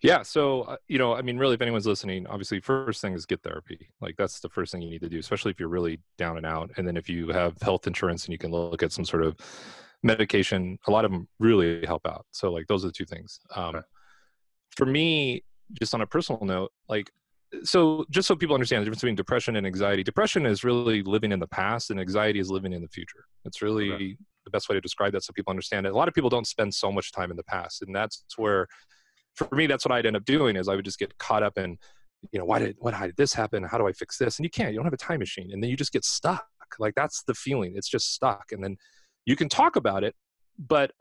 Yeah, 0.02 0.22
so 0.24 0.62
uh, 0.62 0.78
you 0.88 0.98
know, 0.98 1.14
I 1.14 1.22
mean, 1.22 1.38
really, 1.38 1.56
if 1.56 1.62
anyone's 1.62 1.86
listening, 1.86 2.26
obviously, 2.28 2.60
first 2.60 3.02
thing 3.02 3.14
is 3.14 3.26
get 3.26 3.44
therapy. 3.44 3.90
Like 4.02 4.16
that's 4.18 4.40
the 4.40 4.50
first 4.50 4.72
thing 4.72 4.82
you 4.82 4.90
need 4.90 5.02
to 5.02 5.10
do, 5.10 5.20
especially 5.20 5.52
if 5.52 5.60
you're 5.60 5.70
really 5.70 6.00
down 6.18 6.38
and 6.38 6.46
out. 6.46 6.72
And 6.78 6.88
then 6.88 6.98
if 6.98 7.10
you 7.10 7.30
have 7.30 7.62
health 7.62 7.86
insurance 7.86 8.26
and 8.26 8.32
you 8.32 8.38
can 8.38 8.52
look 8.52 8.82
at 8.82 8.92
some 8.92 9.06
sort 9.06 9.24
of 9.24 9.36
medication, 10.02 10.80
a 10.88 10.92
lot 10.92 11.06
of 11.06 11.12
them 11.12 11.28
really 11.40 11.86
help 11.86 12.08
out. 12.08 12.26
So 12.32 12.52
like 12.52 12.68
those 12.68 12.86
are 12.86 12.88
the 12.88 12.94
two 12.94 13.06
things. 13.06 13.40
Um, 13.56 13.76
okay. 13.76 13.86
For 14.72 14.86
me, 14.86 15.44
just 15.74 15.94
on 15.94 16.02
a 16.02 16.08
personal 16.08 16.44
note, 16.46 16.72
like 16.88 17.12
so 17.64 18.06
just 18.10 18.28
so 18.28 18.36
people 18.36 18.54
understand 18.54 18.82
the 18.82 18.86
difference 18.86 19.02
between 19.02 19.16
depression 19.16 19.56
and 19.56 19.66
anxiety 19.66 20.04
depression 20.04 20.46
is 20.46 20.64
really 20.64 21.02
living 21.02 21.32
in 21.32 21.40
the 21.40 21.48
past 21.48 21.90
and 21.90 22.00
anxiety 22.00 22.40
is 22.40 22.50
living 22.50 22.74
in 22.74 22.82
the 22.82 22.88
future. 22.88 23.26
It's 23.46 23.62
really 23.62 23.92
okay. 23.92 24.18
the 24.46 24.52
best 24.52 24.70
way 24.70 24.76
to 24.76 24.82
describe 24.82 25.14
that 25.14 25.24
so 25.24 25.34
people 25.34 25.52
understand 25.52 25.86
it. 25.86 25.94
A 25.94 25.96
lot 25.96 26.08
of 26.08 26.14
people 26.14 26.30
don't 26.30 26.48
spend 26.48 26.74
so 26.74 26.92
much 26.92 27.12
time 27.12 27.32
in 27.32 27.38
the 27.38 27.44
past 27.44 27.82
and 27.82 27.96
that's 27.96 28.24
where 28.38 28.68
for 29.36 29.48
me 29.56 29.68
that's 29.68 29.86
what 29.86 29.92
i'd 29.94 30.06
end 30.06 30.18
up 30.18 30.26
doing 30.26 30.56
is 30.56 30.68
i 30.68 30.76
would 30.76 30.84
just 30.84 31.00
get 31.00 31.18
caught 31.18 31.44
up 31.44 31.58
in 31.58 31.78
you 32.32 32.40
know 32.40 32.46
why 32.46 32.60
did 32.60 32.76
why 32.80 32.92
did 32.92 33.16
this 33.16 33.34
happen? 33.34 33.64
How 33.64 33.78
do 33.78 33.88
i 33.88 33.94
fix 33.94 34.18
this? 34.18 34.38
And 34.38 34.44
you 34.44 34.50
can't 34.50 34.72
you 34.72 34.78
don't 34.78 34.86
have 34.86 34.94
a 34.94 34.98
time 34.98 35.20
machine 35.20 35.52
and 35.52 35.64
then 35.64 35.70
you 35.70 35.78
just 35.78 35.94
get 35.94 36.04
stuck. 36.04 36.46
Like 36.78 36.94
that's 36.96 37.24
the 37.24 37.34
feeling. 37.34 37.74
It's 37.76 37.90
just 37.90 38.14
stuck 38.14 38.52
and 38.52 38.64
then 38.64 38.78
you 39.26 39.36
can 39.36 39.50
talk 39.50 39.76
about 39.76 40.04
it 40.04 40.16
but 40.58 40.92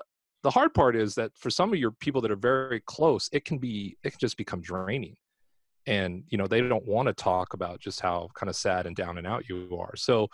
the 0.43 0.51
hard 0.51 0.73
part 0.73 0.95
is 0.95 1.15
that 1.17 1.33
for 1.37 1.51
some 1.51 1.73
of 1.73 1.79
your 1.79 1.91
people 1.91 2.21
that 2.21 2.31
are 2.31 2.37
very 2.37 2.81
close 2.87 3.29
it 3.33 3.45
can 3.45 3.59
be 3.59 3.97
it 4.05 4.11
can 4.11 4.19
just 4.21 4.37
become 4.37 4.61
draining 4.61 5.17
and 5.89 6.23
you 6.29 6.39
know 6.39 6.47
they 6.47 6.61
don't 6.61 6.87
want 6.87 7.09
to 7.09 7.15
talk 7.15 7.55
about 7.55 7.81
just 7.81 8.01
how 8.01 8.29
kind 8.35 8.49
of 8.51 8.55
sad 8.55 8.87
and 8.87 8.95
down 8.95 9.19
and 9.19 9.27
out 9.27 9.49
you 9.49 9.77
are 9.81 9.97
so 9.97 10.29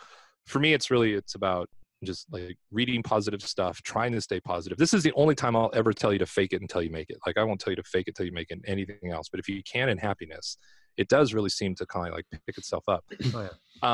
for 0.45 0.59
me 0.59 0.73
it's 0.73 0.91
really 0.91 1.13
it's 1.13 1.35
about 1.35 1.69
just 2.03 2.31
like 2.31 2.57
reading 2.71 3.01
positive 3.01 3.41
stuff 3.41 3.81
trying 3.81 4.11
to 4.11 4.21
stay 4.21 4.39
positive 4.39 4.77
this 4.77 4.93
is 4.93 5.01
the 5.01 5.13
only 5.13 5.33
time 5.33 5.55
i'll 5.55 5.71
ever 5.73 5.93
tell 5.93 6.11
you 6.11 6.19
to 6.19 6.25
fake 6.25 6.53
it 6.53 6.61
until 6.61 6.81
you 6.81 6.91
make 6.91 7.09
it 7.09 7.17
like 7.25 7.37
i 7.37 7.43
won't 7.43 7.59
tell 7.59 7.71
you 7.71 7.77
to 7.77 7.83
fake 7.83 8.07
it 8.07 8.15
till 8.15 8.25
you 8.25 8.33
make 8.33 8.51
it 8.51 8.59
anything 8.65 9.11
else 9.11 9.29
but 9.29 9.39
if 9.39 9.47
you 9.47 9.63
can 9.63 9.89
in 9.89 9.97
happiness 9.97 10.57
it 10.97 11.07
does 11.07 11.33
really 11.33 11.49
seem 11.49 11.73
to 11.73 11.85
kind 11.85 12.09
of 12.09 12.13
like 12.13 12.25
pick 12.45 12.57
itself 12.57 12.83
up 12.87 13.03
oh, 13.33 13.49
yeah. 13.49 13.49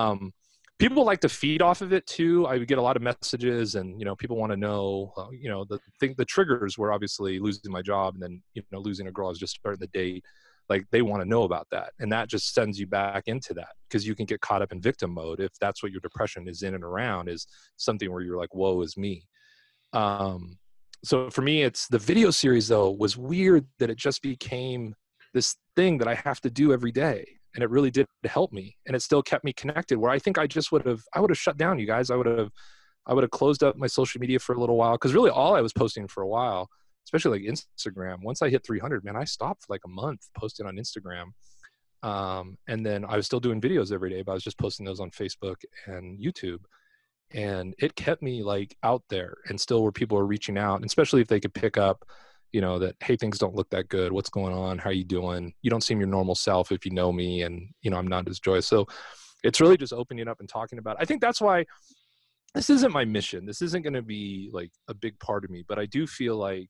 um, 0.10 0.34
people 0.82 1.06
like 1.06 1.20
to 1.22 1.30
feed 1.30 1.62
off 1.62 1.82
of 1.82 1.94
it 1.94 2.08
too. 2.08 2.48
I 2.48 2.58
get 2.58 2.80
a 2.80 2.82
lot 2.82 2.98
of 2.98 3.04
messages, 3.04 3.76
and 3.76 4.00
you 4.00 4.06
know, 4.06 4.16
people 4.16 4.36
want 4.36 4.52
to 4.52 4.58
know, 4.58 5.14
uh, 5.16 5.28
you 5.32 5.48
know, 5.48 5.64
the 5.64 5.80
thing, 6.00 6.16
the 6.18 6.26
triggers 6.26 6.76
were 6.76 6.92
obviously 6.92 7.38
losing 7.38 7.72
my 7.72 7.84
job, 7.84 8.16
and 8.16 8.24
then 8.24 8.42
you 8.56 8.64
know, 8.72 8.80
losing 8.80 9.08
a 9.08 9.12
girl 9.12 9.28
I 9.28 9.30
was 9.30 9.40
just 9.40 9.54
starting 9.54 9.80
the 9.80 9.88
date. 9.88 10.26
Like 10.72 10.86
they 10.92 11.02
want 11.02 11.22
to 11.22 11.30
know 11.30 11.44
about 11.44 11.68
that, 11.72 11.92
and 12.00 12.12
that 12.12 12.30
just 12.30 12.54
sends 12.54 12.80
you 12.80 12.88
back 12.88 13.24
into 13.28 13.54
that 13.56 13.74
because 13.90 14.08
you 14.08 14.16
can 14.16 14.26
get 14.26 14.42
caught 14.42 14.62
up 14.62 14.72
in 14.72 14.82
victim 14.82 15.12
mode 15.12 15.40
if 15.40 15.52
that's 15.60 15.84
what 15.84 15.92
your 15.92 16.02
depression 16.02 16.48
is 16.48 16.64
in 16.64 16.74
and 16.76 16.84
around 16.84 17.28
is 17.28 17.46
something 17.78 18.12
where 18.12 18.22
you're 18.22 18.38
like, 18.38 18.56
"Woe 18.56 18.82
is 18.82 18.96
me." 18.96 19.28
Um, 19.94 20.58
so 21.04 21.30
for 21.30 21.42
me, 21.42 21.64
it's 21.64 21.88
the 21.88 22.00
video 22.00 22.32
series 22.32 22.68
though 22.70 22.92
was 22.92 23.18
weird 23.18 23.66
that 23.80 23.90
it 23.90 23.98
just 23.98 24.22
became 24.22 24.96
this 25.34 25.58
thing 25.76 25.98
that 25.98 26.08
I 26.08 26.16
have 26.16 26.40
to 26.42 26.50
do 26.50 26.74
every 26.74 26.92
day 26.92 27.26
and 27.56 27.64
it 27.64 27.70
really 27.70 27.92
did 27.92 28.06
help 28.26 28.52
me 28.52 28.78
and 28.86 28.96
it 28.96 29.02
still 29.02 29.22
kept 29.22 29.44
me 29.44 29.54
connected 29.54 29.98
where 29.98 30.12
i 30.12 30.20
think 30.20 30.38
i 30.38 30.48
just 30.48 30.72
would 30.72 30.86
have 30.86 31.02
i 31.14 31.20
would 31.20 31.30
have 31.30 31.38
shut 31.38 31.58
down 31.58 31.80
you 31.80 31.88
guys 31.88 32.10
i 32.10 32.16
would 32.16 32.26
have 32.26 32.50
i 33.08 33.14
would 33.14 33.24
have 33.24 33.32
closed 33.32 33.64
up 33.64 33.76
my 33.76 33.88
social 33.88 34.20
media 34.20 34.40
for 34.40 34.54
a 34.54 34.60
little 34.60 34.78
while 34.78 34.94
because 34.94 35.14
really 35.14 35.30
all 35.30 35.56
i 35.56 35.62
was 35.62 35.74
posting 35.74 36.08
for 36.08 36.24
a 36.24 36.28
while 36.28 36.70
especially 37.06 37.40
like 37.40 37.50
instagram 37.50 38.18
once 38.24 38.42
i 38.42 38.50
hit 38.50 38.66
300 38.66 39.04
man 39.04 39.16
i 39.16 39.24
stopped 39.24 39.66
for 39.66 39.74
like 39.74 39.82
a 39.86 39.90
month 39.90 40.30
posting 40.38 40.66
on 40.66 40.76
instagram. 40.76 41.32
Um, 42.04 42.58
and 42.68 42.84
then 42.84 43.06
i 43.06 43.16
was 43.16 43.26
still 43.26 43.40
doing 43.40 43.62
videos 43.62 43.92
every 43.92 44.10
day 44.10 44.24
but 44.24 44.32
i 44.32 44.34
was 44.34 44.44
just 44.44 44.58
posting 44.58 44.86
those 44.86 45.00
on 45.00 45.12
facebook 45.12 45.58
and 45.86 46.20
youtube. 46.20 46.60
And 47.34 47.74
it 47.80 47.96
kept 47.96 48.22
me 48.22 48.44
like 48.44 48.76
out 48.84 49.04
there 49.10 49.38
and 49.48 49.60
still 49.60 49.84
where 49.84 49.92
people 49.92 50.18
were 50.18 50.26
reaching 50.26 50.58
out 50.58 50.84
especially 50.84 51.22
if 51.22 51.28
they 51.28 51.40
could 51.40 51.54
pick 51.54 51.78
up 51.78 52.04
you 52.52 52.60
know 52.60 52.80
that 52.80 52.96
hey 53.02 53.16
things 53.16 53.38
don't 53.38 53.56
look 53.56 53.70
that 53.70 53.90
good. 53.90 54.12
What's 54.12 54.30
going 54.30 54.54
on? 54.54 54.78
How 54.78 54.90
you 54.90 55.04
doing? 55.06 55.54
You 55.62 55.70
don't 55.70 55.84
seem 55.84 56.00
your 56.00 56.10
normal 56.10 56.36
self 56.36 56.72
if 56.72 56.86
you 56.86 56.92
know 56.92 57.12
me 57.12 57.44
and 57.44 57.70
you 57.82 57.90
know 57.92 57.98
i'm 57.98 58.08
not 58.08 58.28
as 58.28 58.40
joyous. 58.40 58.68
So 58.68 58.88
it's 59.44 59.62
really 59.62 59.78
just 59.78 59.94
opening 59.94 60.28
up 60.28 60.40
and 60.40 60.50
talking 60.50 60.78
about 60.78 60.98
it. 60.98 61.02
i 61.02 61.06
think 61.06 61.22
that's 61.22 61.42
why 61.42 61.66
this 62.54 62.70
isn't 62.70 62.92
my 62.92 63.06
mission. 63.06 63.46
This 63.46 63.62
isn't 63.62 63.82
going 63.82 63.94
to 63.94 64.02
be 64.02 64.50
like 64.52 64.72
a 64.90 64.94
big 64.94 65.18
part 65.20 65.46
of 65.46 65.50
me 65.50 65.64
but 65.68 65.80
i 65.80 65.86
do 65.86 66.06
feel 66.06 66.36
like 66.36 66.70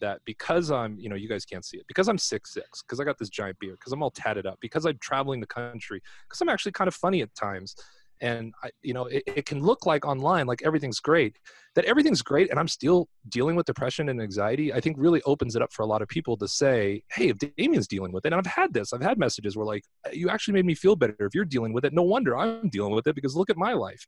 that 0.00 0.20
because 0.24 0.70
i'm 0.70 0.98
you 0.98 1.08
know 1.08 1.16
you 1.16 1.28
guys 1.28 1.44
can't 1.44 1.64
see 1.64 1.76
it 1.76 1.86
because 1.86 2.08
i'm 2.08 2.18
six 2.18 2.52
six 2.52 2.82
because 2.82 3.00
i 3.00 3.04
got 3.04 3.18
this 3.18 3.28
giant 3.28 3.58
beard 3.58 3.76
because 3.78 3.92
i'm 3.92 4.02
all 4.02 4.10
tatted 4.10 4.46
up 4.46 4.58
because 4.60 4.84
i'm 4.84 4.98
traveling 5.00 5.40
the 5.40 5.46
country 5.46 6.00
because 6.28 6.40
i'm 6.40 6.48
actually 6.48 6.72
kind 6.72 6.88
of 6.88 6.94
funny 6.94 7.22
at 7.22 7.34
times. 7.34 7.74
And 8.20 8.54
I, 8.62 8.70
you 8.80 8.94
know 8.94 9.06
it, 9.06 9.24
it, 9.26 9.44
can 9.44 9.60
look 9.60 9.86
like 9.86 10.06
online 10.06 10.46
like 10.46 10.62
everything's 10.64 11.00
great. 11.00 11.36
That 11.74 11.84
everything's 11.84 12.22
great 12.22 12.48
and 12.48 12.60
i'm 12.60 12.68
still 12.68 13.08
dealing 13.28 13.56
with 13.56 13.66
depression 13.66 14.08
and 14.08 14.22
anxiety 14.22 14.72
i 14.72 14.80
think 14.80 14.96
really 14.96 15.20
opens 15.26 15.56
it 15.56 15.62
up 15.62 15.72
for 15.72 15.82
a 15.82 15.86
lot 15.86 16.00
of 16.00 16.06
people 16.06 16.36
to 16.36 16.46
say 16.46 17.02
hey 17.10 17.30
if 17.30 17.38
Demian's 17.38 17.88
dealing 17.88 18.12
with 18.12 18.24
it 18.24 18.32
and 18.32 18.36
i've 18.36 18.46
had 18.46 18.72
this 18.72 18.92
i've 18.92 19.02
had 19.02 19.18
messages 19.18 19.56
where 19.56 19.66
like 19.66 19.82
you 20.12 20.28
actually 20.30 20.54
made 20.54 20.64
me 20.64 20.76
feel 20.76 20.94
better 20.94 21.16
if 21.18 21.34
you're 21.34 21.44
dealing 21.44 21.72
with 21.72 21.84
it. 21.84 21.92
No 21.92 22.02
wonder 22.02 22.36
i'm 22.36 22.68
dealing 22.68 22.94
with 22.94 23.08
it 23.08 23.16
because 23.16 23.34
look 23.34 23.50
at 23.50 23.56
my 23.56 23.72
life. 23.72 24.06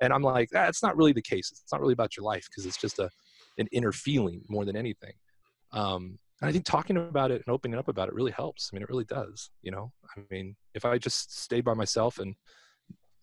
And 0.00 0.14
i'm 0.14 0.22
like 0.22 0.48
that's 0.50 0.82
ah, 0.82 0.86
not 0.86 0.96
really 0.96 1.12
the 1.12 1.20
case. 1.20 1.50
It's 1.52 1.70
not 1.70 1.82
really 1.82 1.92
about 1.92 2.16
your 2.16 2.24
life 2.24 2.46
because 2.50 2.64
it's 2.64 2.78
just 2.78 2.98
a 2.98 3.10
an 3.58 3.68
inner 3.72 3.92
feeling 3.92 4.42
more 4.48 4.64
than 4.64 4.76
anything 4.76 5.12
um, 5.72 6.18
and 6.42 6.48
I 6.48 6.52
think 6.52 6.64
talking 6.64 6.96
about 6.96 7.30
it 7.30 7.42
and 7.46 7.54
opening 7.54 7.78
up 7.78 7.86
about 7.86 8.08
it 8.08 8.14
really 8.14 8.32
helps. 8.32 8.68
I 8.70 8.74
mean, 8.74 8.82
it 8.82 8.88
really 8.88 9.04
does. 9.04 9.50
You 9.62 9.70
know, 9.70 9.92
I 10.16 10.20
mean, 10.28 10.56
if 10.74 10.84
I 10.84 10.98
just 10.98 11.40
stay 11.40 11.60
by 11.60 11.72
myself 11.72 12.18
and 12.18 12.34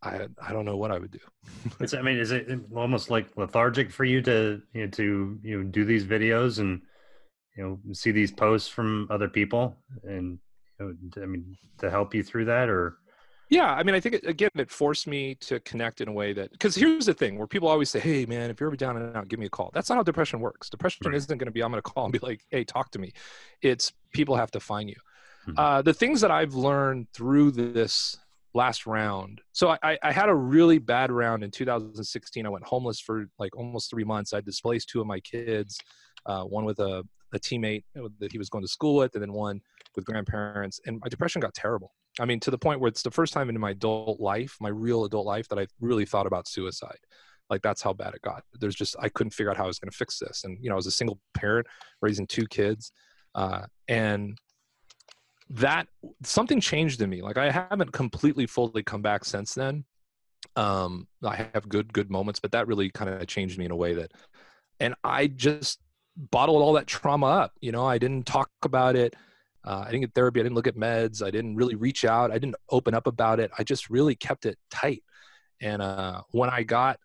I 0.02 0.28
I 0.42 0.54
don't 0.54 0.64
know 0.64 0.78
what 0.78 0.92
I 0.92 1.00
would 1.00 1.12
do. 1.12 1.20
it's, 1.82 1.94
I 1.94 2.02
mean, 2.02 2.18
is 2.18 2.32
it 2.32 2.48
almost 2.74 3.10
like 3.10 3.36
lethargic 3.36 3.92
for 3.92 4.06
you 4.06 4.22
to 4.22 4.62
you 4.74 4.86
know, 4.86 4.92
to 4.92 5.40
you 5.44 5.58
know 5.58 5.64
do 5.70 5.84
these 5.84 6.06
videos 6.06 6.60
and 6.60 6.82
you 7.58 7.64
know 7.64 7.94
see 7.94 8.12
these 8.12 8.32
posts 8.32 8.70
from 8.70 9.08
other 9.10 9.28
people 9.28 9.76
and 10.04 10.40
you 10.80 10.98
know, 11.16 11.22
I 11.22 11.26
mean 11.26 11.58
to 11.80 11.90
help 11.90 12.16
you 12.16 12.24
through 12.24 12.46
that 12.46 12.70
or 12.70 12.99
yeah 13.50 13.74
i 13.74 13.84
mean 13.84 13.96
i 13.96 14.00
think 14.00 14.16
it, 14.16 14.26
again 14.26 14.50
it 14.56 14.70
forced 14.70 15.08
me 15.08 15.36
to 15.36 15.60
connect 15.62 16.02
in 16.02 16.08
a 16.08 16.12
way 16.12 16.34
that 16.34 16.52
because 16.52 16.76
here's 16.76 17.06
the 17.06 17.14
thing 17.14 17.38
where 17.38 17.48
people 17.48 17.68
always 17.68 17.90
say 17.90 18.00
hey 18.00 18.26
man 18.26 18.50
if 18.50 18.60
you're 18.60 18.70
ever 18.70 18.76
down 18.76 18.98
and 18.98 19.16
out 19.16 19.28
give 19.28 19.40
me 19.40 19.46
a 19.46 19.50
call 19.50 19.72
that's 19.74 19.90
not 19.90 19.96
how 19.96 20.04
depression 20.04 20.40
works 20.40 20.70
depression 20.70 21.06
right. 21.06 21.16
isn't 21.16 21.38
going 21.38 21.48
to 21.48 21.52
be 21.52 21.62
i'm 21.62 21.72
going 21.72 21.82
to 21.82 21.90
call 21.90 22.06
and 22.06 22.14
be 22.14 22.20
like 22.20 22.42
hey 22.50 22.64
talk 22.64 22.92
to 22.92 23.00
me 23.00 23.12
it's 23.62 23.92
people 24.14 24.36
have 24.36 24.52
to 24.52 24.60
find 24.60 24.90
you 24.90 24.96
mm-hmm. 25.48 25.58
uh, 25.58 25.82
the 25.82 25.94
things 25.94 26.22
that 26.22 26.32
i've 26.32 26.54
learned 26.54 27.08
through 27.14 27.52
this 27.52 28.18
last 28.54 28.86
round. 28.86 29.42
So 29.52 29.76
I, 29.84 29.98
I 30.02 30.12
had 30.12 30.30
a 30.30 30.36
really 30.36 30.80
bad 30.80 31.12
round 31.12 31.44
in 31.44 31.52
2016. 31.52 32.46
I 32.46 32.50
went 32.50 32.66
homeless 32.66 33.00
for 33.00 33.28
like 33.38 33.56
almost 33.56 33.90
three 33.90 34.04
months. 34.04 34.34
I 34.34 34.42
displaced 34.42 34.90
two 34.90 35.02
of 35.02 35.08
my 35.08 35.20
kids, 35.20 35.80
uh, 36.26 36.44
one 36.44 36.66
with 36.66 36.80
a, 36.80 37.04
a 37.34 37.40
teammate 37.40 37.84
that 38.20 38.32
he 38.32 38.38
was 38.38 38.50
going 38.50 38.64
to 38.64 38.68
school 38.68 38.96
with, 38.96 39.14
and 39.14 39.22
then 39.22 39.34
one 39.34 39.62
with 39.96 40.06
grandparents. 40.06 40.80
And 40.86 41.00
my 41.00 41.10
depression 41.10 41.42
got 41.42 41.54
terrible. 41.54 41.94
I 42.20 42.26
mean, 42.26 42.40
to 42.42 42.52
the 42.52 42.58
point 42.58 42.80
where 42.80 42.90
it's 42.90 43.02
the 43.02 43.12
first 43.12 43.34
time 43.34 43.50
in 43.50 43.60
my 43.60 43.72
adult 43.72 44.20
life, 44.20 44.58
my 44.60 44.70
real 44.70 45.06
adult 45.06 45.26
life, 45.26 45.48
that 45.50 45.60
I 45.60 45.68
really 45.80 46.06
thought 46.06 46.28
about 46.28 46.48
suicide. 46.48 47.00
Like 47.50 47.62
that's 47.62 47.82
how 47.82 47.94
bad 47.94 48.14
it 48.14 48.22
got. 48.22 48.44
There's 48.60 48.76
just 48.76 48.96
I 49.00 49.10
couldn't 49.10 49.32
figure 49.32 49.50
out 49.50 49.58
how 49.58 49.64
I 49.64 49.68
was 49.68 49.80
going 49.80 49.92
to 49.92 49.98
fix 49.98 50.20
this. 50.20 50.44
And 50.44 50.58
you 50.62 50.70
know, 50.70 50.76
I 50.76 50.78
was 50.78 50.88
a 50.88 50.92
single 50.92 51.20
parent 51.34 51.68
raising 52.02 52.28
two 52.28 52.46
kids, 52.48 52.92
uh, 53.34 53.64
and 53.88 54.38
that 55.50 55.88
something 56.24 56.62
changed 56.62 57.02
in 57.02 57.10
me. 57.10 57.22
Like 57.22 57.38
I 57.38 57.50
haven't 57.50 57.92
completely 57.92 58.46
fully 58.46 58.84
come 58.84 59.02
back 59.02 59.26
since 59.26 59.56
then. 59.56 59.86
Um, 60.56 61.08
I 61.24 61.48
have 61.54 61.68
good 61.68 61.92
good 61.92 62.12
moments, 62.12 62.40
but 62.40 62.52
that 62.52 62.68
really 62.68 62.90
kind 62.92 63.10
of 63.10 63.26
changed 63.28 63.58
me 63.58 63.66
in 63.66 63.72
a 63.72 63.76
way 63.76 63.96
that, 63.96 64.12
and 64.80 64.94
I 65.04 65.28
just 65.28 65.80
bottled 66.16 66.62
all 66.62 66.74
that 66.74 66.88
trauma 66.88 67.28
up. 67.28 67.54
You 67.62 67.72
know, 67.72 67.86
I 67.86 67.98
didn't 67.98 68.28
talk 68.28 68.50
about 68.62 68.96
it. 68.96 69.16
Uh, 69.66 69.84
I 69.86 69.92
didn't 69.92 70.02
get 70.02 70.14
therapy. 70.14 70.40
I 70.40 70.44
didn't 70.44 70.56
look 70.56 70.68
at 70.68 70.76
meds. 70.76 71.24
I 71.24 71.32
didn't 71.32 71.56
really 71.56 71.76
reach 71.76 72.06
out. 72.06 72.32
I 72.32 72.40
didn't 72.40 72.56
open 72.70 72.94
up 72.94 73.08
about 73.08 73.40
it. 73.40 73.52
I 73.58 73.64
just 73.64 73.90
really 73.90 74.16
kept 74.16 74.46
it 74.46 74.58
tight. 74.72 75.04
And 75.62 75.82
uh, 75.82 76.22
when 76.32 76.50
I 76.50 76.64
got 76.64 77.00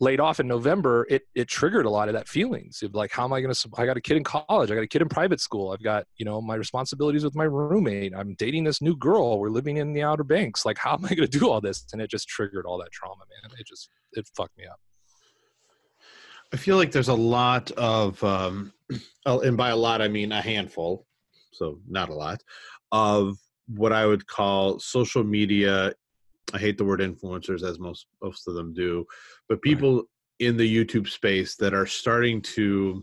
laid 0.00 0.18
off 0.18 0.40
in 0.40 0.48
November, 0.48 1.06
it 1.08 1.22
it 1.34 1.46
triggered 1.46 1.86
a 1.86 1.90
lot 1.90 2.08
of 2.08 2.14
that 2.14 2.26
feelings 2.26 2.82
of 2.82 2.94
like, 2.94 3.12
how 3.12 3.24
am 3.24 3.32
I 3.32 3.40
going 3.40 3.54
to? 3.54 3.70
I 3.76 3.86
got 3.86 3.96
a 3.96 4.00
kid 4.00 4.16
in 4.16 4.24
college. 4.24 4.70
I 4.70 4.74
got 4.74 4.82
a 4.82 4.88
kid 4.88 5.02
in 5.02 5.08
private 5.08 5.40
school. 5.40 5.70
I've 5.70 5.82
got 5.82 6.04
you 6.16 6.24
know 6.24 6.40
my 6.40 6.56
responsibilities 6.56 7.22
with 7.22 7.36
my 7.36 7.44
roommate. 7.44 8.12
I'm 8.16 8.34
dating 8.34 8.64
this 8.64 8.82
new 8.82 8.96
girl. 8.96 9.38
We're 9.38 9.50
living 9.50 9.76
in 9.76 9.92
the 9.92 10.02
Outer 10.02 10.24
Banks. 10.24 10.66
Like, 10.66 10.78
how 10.78 10.94
am 10.94 11.04
I 11.04 11.08
going 11.10 11.28
to 11.28 11.38
do 11.38 11.48
all 11.48 11.60
this? 11.60 11.86
And 11.92 12.02
it 12.02 12.10
just 12.10 12.28
triggered 12.28 12.66
all 12.66 12.78
that 12.78 12.90
trauma, 12.90 13.24
man. 13.28 13.52
It 13.58 13.66
just 13.66 13.90
it 14.12 14.28
fucked 14.34 14.58
me 14.58 14.66
up. 14.66 14.80
I 16.52 16.56
feel 16.56 16.76
like 16.76 16.90
there's 16.90 17.08
a 17.08 17.14
lot 17.14 17.70
of, 17.72 18.22
um, 18.24 18.72
and 19.26 19.56
by 19.56 19.70
a 19.70 19.76
lot 19.76 20.02
I 20.02 20.08
mean 20.08 20.32
a 20.32 20.42
handful, 20.42 21.06
so 21.52 21.78
not 21.88 22.08
a 22.08 22.14
lot, 22.14 22.42
of 22.92 23.36
what 23.68 23.92
I 23.92 24.06
would 24.06 24.26
call 24.26 24.78
social 24.78 25.24
media 25.24 25.92
I 26.52 26.58
hate 26.58 26.78
the 26.78 26.84
word 26.84 27.00
influencers 27.00 27.62
as 27.62 27.78
most 27.78 28.06
most 28.22 28.48
of 28.48 28.54
them 28.54 28.74
do, 28.74 29.06
but 29.48 29.62
people 29.62 29.96
right. 29.96 30.04
in 30.40 30.56
the 30.56 30.84
YouTube 30.84 31.08
space 31.08 31.56
that 31.56 31.74
are 31.74 31.86
starting 31.86 32.42
to 32.42 33.02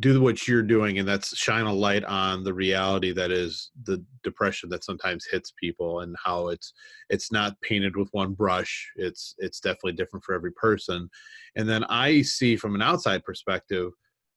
do 0.00 0.20
what 0.20 0.48
you're 0.48 0.62
doing 0.62 0.98
and 0.98 1.06
that's 1.06 1.36
shine 1.36 1.66
a 1.66 1.72
light 1.72 2.02
on 2.04 2.42
the 2.42 2.52
reality 2.52 3.12
that 3.12 3.30
is 3.30 3.70
the 3.84 4.04
depression 4.24 4.68
that 4.68 4.82
sometimes 4.82 5.24
hits 5.30 5.52
people 5.60 6.00
and 6.00 6.16
how 6.22 6.48
it's 6.48 6.72
it's 7.10 7.30
not 7.30 7.60
painted 7.60 7.96
with 7.96 8.08
one 8.10 8.32
brush 8.32 8.90
it's 8.96 9.36
it's 9.38 9.60
definitely 9.60 9.92
different 9.92 10.24
for 10.24 10.34
every 10.34 10.50
person 10.54 11.08
and 11.54 11.68
then 11.68 11.84
i 11.84 12.20
see 12.22 12.56
from 12.56 12.74
an 12.74 12.82
outside 12.82 13.22
perspective 13.22 13.92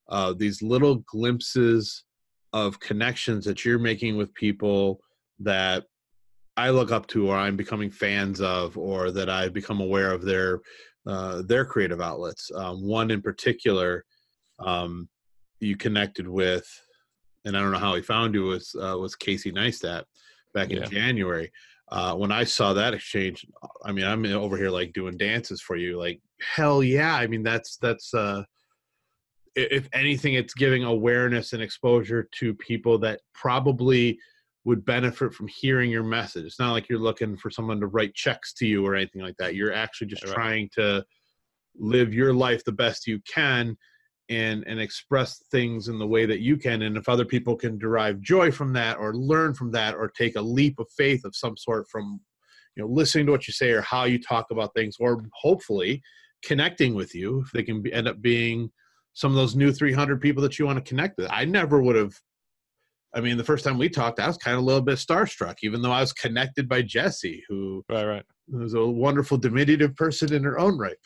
uh, 0.10 0.32
these 0.38 0.62
little 0.62 0.98
glimpses 1.12 2.04
of 2.66 2.80
connections 2.80 3.46
that 3.46 3.64
you're 3.64 3.80
making 3.80 4.18
with 4.18 4.34
people 4.34 5.00
that 5.40 5.86
I 6.56 6.72
look 6.72 6.92
up 6.92 7.06
to 7.08 7.30
or 7.30 7.36
I'm 7.36 7.56
becoming 7.56 7.92
fans 7.92 8.42
of 8.42 8.78
or 8.78 9.12
that 9.12 9.30
I've 9.30 9.54
become 9.54 9.80
aware 9.80 10.12
of 10.12 10.24
their 10.24 10.62
uh, 11.06 11.42
their 11.44 11.64
creative 11.64 12.02
outlets. 12.02 12.52
Um, 12.54 12.84
one 12.84 13.12
in 13.12 13.22
particular, 13.22 14.04
um, 14.60 15.08
you 15.60 15.78
connected 15.78 16.28
with, 16.28 16.68
and 17.46 17.56
I 17.56 17.62
don't 17.62 17.72
know 17.72 17.78
how 17.78 17.96
he 17.96 18.02
found 18.02 18.34
you 18.34 18.44
was 18.44 18.76
uh, 18.76 18.98
was 18.98 19.16
Casey 19.16 19.52
Neistat 19.52 20.04
back 20.54 20.72
in 20.72 20.80
yeah. 20.80 20.86
January. 20.86 21.52
Uh, 21.90 22.16
when 22.16 22.34
I 22.34 22.44
saw 22.44 22.74
that 22.74 22.94
exchange, 22.94 23.46
I 23.86 23.94
mean, 23.94 24.04
I'm 24.04 24.26
over 24.26 24.58
here 24.58 24.70
like 24.70 24.92
doing 24.92 25.16
dances 25.16 25.62
for 25.62 25.78
you, 25.78 25.98
like 25.98 26.20
hell 26.56 26.84
yeah! 26.84 27.16
I 27.16 27.28
mean, 27.28 27.44
that's 27.44 27.78
that's 27.78 28.14
uh, 28.14 28.44
if 29.58 29.90
anything, 29.92 30.36
it's 30.36 30.54
giving 30.54 30.84
awareness 30.84 31.54
and 31.54 31.64
exposure 31.64 32.30
to 32.40 32.54
people 32.54 32.98
that 33.00 33.22
probably 33.34 34.20
would 34.66 34.86
benefit 34.86 35.34
from 35.34 35.48
hearing 35.48 35.90
your 35.90 36.04
message. 36.04 36.46
It's 36.46 36.60
not 36.60 36.74
like 36.74 36.90
you're 36.90 37.00
looking 37.00 37.38
for 37.38 37.50
someone 37.50 37.80
to 37.80 37.88
write 37.88 38.14
checks 38.14 38.54
to 38.56 38.68
you 38.68 38.86
or 38.86 38.96
anything 38.96 39.22
like 39.22 39.38
that. 39.40 39.56
You're 39.56 39.74
actually 39.74 40.08
just 40.08 40.26
right. 40.26 40.34
trying 40.34 40.70
to 40.76 41.04
live 41.76 42.14
your 42.14 42.34
life 42.34 42.64
the 42.64 42.72
best 42.72 43.08
you 43.08 43.20
can 43.34 43.78
and 44.30 44.66
and 44.68 44.80
express 44.80 45.42
things 45.52 45.88
in 45.88 45.98
the 45.98 46.08
way 46.08 46.26
that 46.26 46.42
you 46.42 46.58
can 46.58 46.82
and 46.82 46.98
if 46.98 47.08
other 47.08 47.24
people 47.24 47.56
can 47.56 47.78
derive 47.78 48.20
joy 48.20 48.52
from 48.52 48.74
that 48.74 48.98
or 48.98 49.14
learn 49.14 49.54
from 49.54 49.72
that 49.72 49.96
or 49.96 50.10
take 50.10 50.36
a 50.36 50.42
leap 50.42 50.80
of 50.80 50.88
faith 50.98 51.24
of 51.24 51.36
some 51.36 51.56
sort 51.56 51.88
from 51.88 52.20
you 52.76 52.84
know 52.84 52.90
listening 52.90 53.26
to 53.26 53.32
what 53.32 53.48
you 53.48 53.54
say 53.54 53.72
or 53.72 53.82
how 53.82 54.04
you 54.04 54.22
talk 54.22 54.48
about 54.52 54.74
things 54.74 54.98
or 55.00 55.24
hopefully 55.34 56.02
connecting 56.44 56.94
with 56.94 57.16
you 57.16 57.42
if 57.46 57.52
they 57.52 57.64
can 57.64 57.82
be, 57.82 57.94
end 57.94 58.08
up 58.08 58.22
being 58.22 58.70
some 59.18 59.32
of 59.32 59.36
those 59.36 59.56
new 59.56 59.72
300 59.72 60.22
people 60.22 60.44
that 60.44 60.60
you 60.60 60.66
want 60.68 60.78
to 60.78 60.88
connect 60.88 61.18
with 61.18 61.28
i 61.32 61.44
never 61.44 61.82
would 61.82 61.96
have 61.96 62.14
I 63.16 63.22
mean, 63.22 63.38
the 63.38 63.44
first 63.44 63.64
time 63.64 63.78
we 63.80 63.90
talked, 63.90 64.20
I 64.20 64.28
was 64.28 64.38
kind 64.38 64.56
of 64.58 64.62
a 64.62 64.66
little 64.66 64.82
bit 64.82 64.98
starstruck, 65.00 65.56
even 65.64 65.82
though 65.82 65.94
I 65.94 66.02
was 66.02 66.12
connected 66.14 66.68
by 66.68 66.82
Jesse, 66.84 67.42
who 67.48 67.84
right, 67.90 68.06
right. 68.06 68.24
who's 68.52 68.74
a 68.76 68.86
wonderful 68.86 69.38
diminutive 69.38 69.96
person 69.96 70.34
in 70.34 70.44
her 70.44 70.60
own 70.60 70.78
right. 70.78 70.98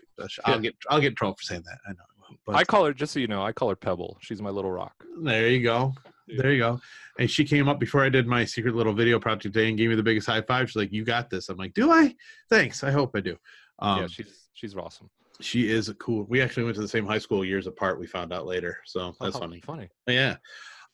I'll 0.43 0.55
Yeah. 0.55 0.61
get 0.61 0.75
I'll 0.89 0.99
get 0.99 1.09
in 1.09 1.15
trouble 1.15 1.35
for 1.37 1.43
saying 1.43 1.61
that. 1.63 1.77
I 1.87 1.91
know. 1.91 2.03
I 2.29 2.35
But 2.45 2.55
I 2.55 2.63
call 2.65 2.85
her 2.85 2.93
just 2.93 3.13
so 3.13 3.19
you 3.19 3.27
know. 3.27 3.43
I 3.43 3.53
call 3.53 3.69
her 3.69 3.75
Pebble. 3.77 4.17
She's 4.19 4.41
my 4.41 4.49
little 4.49 4.71
rock. 4.71 4.95
there 5.23 5.47
you 5.49 5.61
go. 5.63 5.93
Yeah. 6.27 6.41
There 6.41 6.51
you 6.51 6.59
go. 6.59 6.81
And 7.19 7.29
she 7.29 7.45
came 7.45 7.69
up 7.69 7.79
before 7.79 8.03
I 8.03 8.09
did 8.09 8.25
my 8.27 8.43
secret 8.45 8.75
little 8.75 8.93
video 8.93 9.19
project 9.19 9.43
today 9.53 9.69
and 9.69 9.77
gave 9.77 9.89
me 9.89 9.95
the 9.95 10.03
biggest 10.03 10.27
high 10.27 10.41
five. 10.41 10.69
She's 10.69 10.75
like, 10.77 10.91
"You 10.91 11.05
got 11.05 11.29
this." 11.29 11.47
I'm 11.49 11.57
like, 11.57 11.75
"Do 11.75 11.91
I?" 11.91 12.13
Thanks. 12.49 12.83
I 12.83 12.91
hope 12.91 13.11
I 13.15 13.21
do. 13.21 13.37
Um, 13.79 14.01
yeah, 14.01 14.07
she's 14.07 14.49
she's 14.53 14.75
awesome. 14.75 15.09
She 15.43 15.69
is 15.69 15.89
a 15.89 15.93
cool. 15.95 16.25
We 16.29 16.41
actually 16.41 16.63
went 16.63 16.75
to 16.75 16.81
the 16.81 16.87
same 16.87 17.05
high 17.05 17.19
school 17.19 17.43
years 17.45 17.67
apart. 17.67 17.99
We 17.99 18.07
found 18.07 18.33
out 18.33 18.45
later, 18.45 18.77
so 18.85 19.13
that's 19.19 19.35
Oh, 19.35 19.39
funny. 19.39 19.61
Funny. 19.61 19.89
Yeah. 20.07 20.37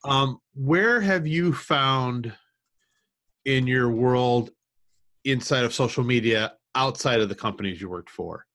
Um, 0.06 0.40
where 0.54 1.02
have 1.02 1.26
you 1.26 1.54
found 1.54 2.34
in 3.46 3.68
your 3.68 3.90
world 3.90 4.52
inside 5.26 5.64
of 5.66 5.74
social 5.74 6.04
media 6.04 6.54
outside 6.76 7.22
of 7.22 7.30
the 7.30 7.36
companies 7.36 7.82
you 7.82 7.90
worked 7.90 8.10
for? 8.10 8.46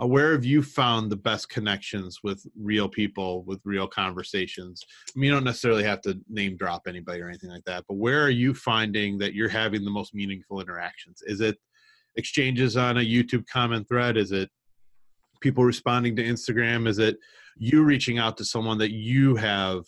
Uh, 0.00 0.06
where 0.06 0.32
have 0.32 0.44
you 0.44 0.62
found 0.62 1.10
the 1.10 1.16
best 1.16 1.48
connections 1.48 2.20
with 2.22 2.44
real 2.58 2.88
people, 2.88 3.44
with 3.44 3.60
real 3.64 3.86
conversations? 3.86 4.82
I 5.14 5.18
mean, 5.18 5.28
you 5.28 5.34
don't 5.34 5.44
necessarily 5.44 5.84
have 5.84 6.00
to 6.02 6.18
name 6.28 6.56
drop 6.56 6.82
anybody 6.86 7.20
or 7.20 7.28
anything 7.28 7.50
like 7.50 7.64
that, 7.66 7.84
but 7.88 7.96
where 7.96 8.22
are 8.22 8.30
you 8.30 8.54
finding 8.54 9.18
that 9.18 9.34
you're 9.34 9.48
having 9.48 9.84
the 9.84 9.90
most 9.90 10.14
meaningful 10.14 10.60
interactions? 10.60 11.22
Is 11.26 11.40
it 11.40 11.58
exchanges 12.16 12.76
on 12.76 12.98
a 12.98 13.00
YouTube 13.00 13.46
comment 13.46 13.86
thread? 13.88 14.16
Is 14.16 14.32
it 14.32 14.50
people 15.42 15.64
responding 15.64 16.16
to 16.16 16.24
Instagram? 16.24 16.88
Is 16.88 16.98
it 16.98 17.18
you 17.56 17.82
reaching 17.84 18.18
out 18.18 18.36
to 18.38 18.44
someone 18.44 18.78
that 18.78 18.92
you 18.92 19.36
have 19.36 19.84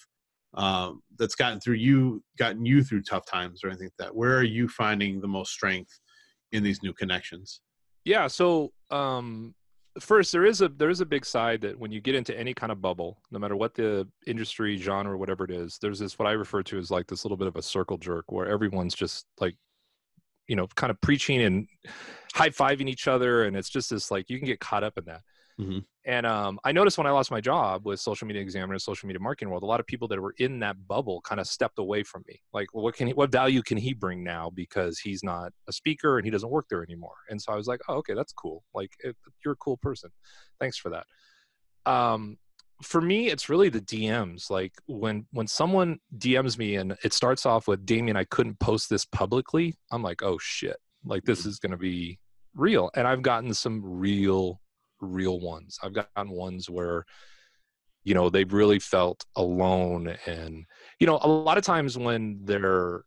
um, 0.55 1.03
that's 1.19 1.35
gotten 1.35 1.61
through 1.61 1.77
you, 1.77 2.23
gotten 2.39 2.65
you 2.67 2.85
through 2.85 3.03
tough 3.03 3.27
times 3.27 3.65
or 3.65 3.69
anything 3.69 3.87
like 3.87 4.07
that? 4.07 4.15
Where 4.15 4.37
are 4.37 4.45
you 4.45 4.69
finding 4.69 5.21
the 5.21 5.29
most 5.29 5.53
strength 5.53 5.99
in 6.53 6.63
these 6.63 6.83
new 6.83 6.93
connections? 6.93 7.61
Yeah. 8.05 8.27
So 8.27 8.73
um, 8.91 9.55
first, 10.01 10.33
there 10.33 10.45
is 10.45 10.61
a 10.61 10.69
there 10.69 10.91
is 10.91 11.01
a 11.01 11.07
big 11.07 11.25
side 11.25 11.61
that 11.63 11.79
when 11.79 11.93
you 11.93 12.01
get 12.01 12.15
into 12.15 12.39
any 12.39 12.55
kind 12.55 12.73
of 12.73 12.81
bubble, 12.81 13.19
no 13.31 13.39
matter 13.39 13.57
what 13.57 13.75
the 13.75 14.07
industry, 14.27 14.77
genre, 14.77 15.17
whatever 15.17 15.45
it 15.45 15.51
is, 15.51 15.79
there's 15.81 15.99
this 15.99 16.19
what 16.19 16.29
I 16.29 16.33
refer 16.33 16.63
to 16.65 16.79
as 16.79 16.91
like 16.91 17.07
this 17.07 17.25
little 17.25 17.37
bit 17.37 17.49
of 17.49 17.57
a 17.57 17.63
circle 17.63 17.99
jerk 17.99 18.31
where 18.31 18.47
everyone's 18.47 18.95
just 18.95 19.27
like, 19.41 19.57
you 20.49 20.57
know, 20.57 20.67
kind 20.77 20.91
of 20.91 21.01
preaching 21.01 21.43
and 21.43 21.67
high 22.35 22.51
fiving 22.51 22.89
each 22.89 23.09
other, 23.09 23.45
and 23.45 23.57
it's 23.57 23.71
just 23.71 23.91
this 23.91 24.11
like 24.11 24.29
you 24.29 24.39
can 24.39 24.47
get 24.47 24.61
caught 24.61 24.85
up 24.85 24.99
in 24.99 25.05
that. 25.07 25.23
Mhm. 25.61 25.85
And 26.05 26.27
um, 26.27 26.59
I 26.65 26.73
noticed 26.73 26.99
when 26.99 27.07
I 27.07 27.11
lost 27.11 27.31
my 27.31 27.41
job 27.41 27.87
with 27.87 28.01
Social 28.01 28.27
Media 28.27 28.43
Examiner, 28.43 28.79
Social 28.79 29.07
Media 29.07 29.21
Marketing 29.21 29.51
World, 29.51 29.63
a 29.63 29.67
lot 29.67 29.81
of 29.81 29.87
people 29.87 30.09
that 30.09 30.21
were 30.21 30.35
in 30.39 30.59
that 30.61 30.77
bubble 30.87 31.21
kind 31.23 31.41
of 31.41 31.47
stepped 31.47 31.79
away 31.79 32.03
from 32.03 32.25
me. 32.27 32.41
Like, 32.53 32.75
well, 32.75 32.83
what 32.85 32.97
can 32.97 33.07
he, 33.07 33.13
what 33.13 33.31
value 33.31 33.63
can 33.63 33.79
he 33.79 33.95
bring 33.95 34.25
now 34.25 34.51
because 34.53 34.99
he's 34.99 35.23
not 35.23 35.53
a 35.69 35.73
speaker 35.73 36.19
and 36.19 36.25
he 36.25 36.31
doesn't 36.31 36.51
work 36.51 36.67
there 36.69 36.83
anymore? 36.83 37.15
And 37.31 37.41
so 37.41 37.53
I 37.53 37.57
was 37.57 37.67
like, 37.67 37.81
oh, 37.89 37.95
okay, 37.97 38.15
that's 38.15 38.33
cool. 38.33 38.65
Like, 38.75 38.91
it, 38.99 39.17
you're 39.45 39.55
a 39.55 39.57
cool 39.57 39.77
person. 39.77 40.11
Thanks 40.61 40.77
for 40.77 40.91
that. 40.91 41.07
Um, 41.87 42.37
for 42.83 43.01
me, 43.01 43.29
it's 43.29 43.49
really 43.49 43.69
the 43.69 43.81
DMs. 43.81 44.51
Like 44.51 44.73
when 44.87 45.27
when 45.31 45.47
someone 45.47 45.99
DMs 46.19 46.59
me 46.59 46.75
and 46.77 46.97
it 47.05 47.13
starts 47.13 47.47
off 47.47 47.69
with 47.69 47.87
Demian, 47.87 48.17
I 48.17 48.25
couldn't 48.25 48.59
post 48.59 48.91
this 48.91 49.05
publicly. 49.05 49.77
I'm 49.93 50.03
like, 50.03 50.23
oh 50.23 50.39
shit, 50.41 50.77
like 51.05 51.25
this 51.25 51.47
is 51.47 51.59
gonna 51.59 51.77
be 51.79 52.19
real. 52.55 52.91
And 52.95 53.07
I've 53.07 53.23
gotten 53.23 53.55
some 53.55 53.81
real 53.85 54.61
real 55.05 55.41
ones. 55.41 55.79
I've 55.83 55.93
gotten 55.93 56.31
ones 56.31 56.69
where, 56.69 57.05
you 58.05 58.15
know, 58.15 58.31
they've 58.31 58.53
really 58.53 58.79
felt 58.79 59.25
alone. 59.37 60.17
And, 60.27 60.65
you 60.99 61.07
know, 61.07 61.19
a 61.23 61.29
lot 61.29 61.59
of 61.59 61.65
times 61.65 61.97
when 61.97 62.41
they're, 62.45 63.03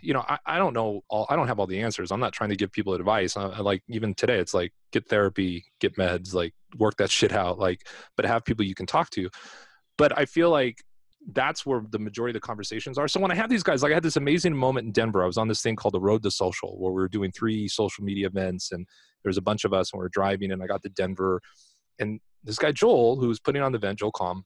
you 0.00 0.14
know, 0.14 0.24
I, 0.26 0.38
I 0.46 0.58
don't 0.58 0.72
know 0.72 1.02
all, 1.08 1.26
I 1.28 1.36
don't 1.36 1.48
have 1.48 1.60
all 1.60 1.66
the 1.66 1.80
answers. 1.80 2.10
I'm 2.10 2.20
not 2.20 2.32
trying 2.32 2.50
to 2.50 2.56
give 2.56 2.72
people 2.72 2.94
advice. 2.94 3.36
I, 3.36 3.48
I 3.48 3.58
like 3.58 3.82
even 3.88 4.14
today, 4.14 4.38
it's 4.38 4.54
like 4.54 4.72
get 4.92 5.08
therapy, 5.08 5.64
get 5.80 5.96
meds, 5.96 6.32
like 6.32 6.54
work 6.78 6.96
that 6.96 7.10
shit 7.18 7.32
out, 7.32 7.58
like, 7.58 7.86
but 8.16 8.24
have 8.24 8.44
people 8.44 8.64
you 8.64 8.74
can 8.74 8.86
talk 8.86 9.10
to. 9.10 9.28
But 9.98 10.16
I 10.18 10.24
feel 10.24 10.50
like 10.50 10.82
that's 11.30 11.64
where 11.64 11.82
the 11.90 11.98
majority 11.98 12.30
of 12.36 12.42
the 12.42 12.46
conversations 12.46 12.98
are. 12.98 13.06
So 13.06 13.20
when 13.20 13.30
I 13.30 13.34
have 13.34 13.48
these 13.48 13.62
guys, 13.62 13.82
like 13.82 13.92
I 13.92 13.94
had 13.94 14.02
this 14.02 14.16
amazing 14.16 14.56
moment 14.56 14.86
in 14.86 14.92
Denver. 14.92 15.22
I 15.22 15.26
was 15.26 15.38
on 15.38 15.48
this 15.48 15.62
thing 15.62 15.76
called 15.76 15.94
the 15.94 16.00
Road 16.00 16.22
to 16.24 16.30
Social, 16.30 16.76
where 16.78 16.92
we 16.92 17.00
were 17.00 17.08
doing 17.08 17.30
three 17.30 17.68
social 17.68 18.04
media 18.04 18.26
events, 18.26 18.72
and 18.72 18.86
there 19.22 19.30
was 19.30 19.38
a 19.38 19.42
bunch 19.42 19.64
of 19.64 19.72
us, 19.72 19.92
and 19.92 20.00
we 20.00 20.06
are 20.06 20.10
driving, 20.10 20.50
and 20.50 20.62
I 20.62 20.66
got 20.66 20.82
to 20.82 20.88
Denver, 20.88 21.40
and 21.98 22.20
this 22.42 22.58
guy 22.58 22.72
Joel, 22.72 23.20
who 23.20 23.28
was 23.28 23.38
putting 23.38 23.62
on 23.62 23.72
the 23.72 23.78
event, 23.78 24.00
Joel 24.00 24.12
Comm, 24.12 24.42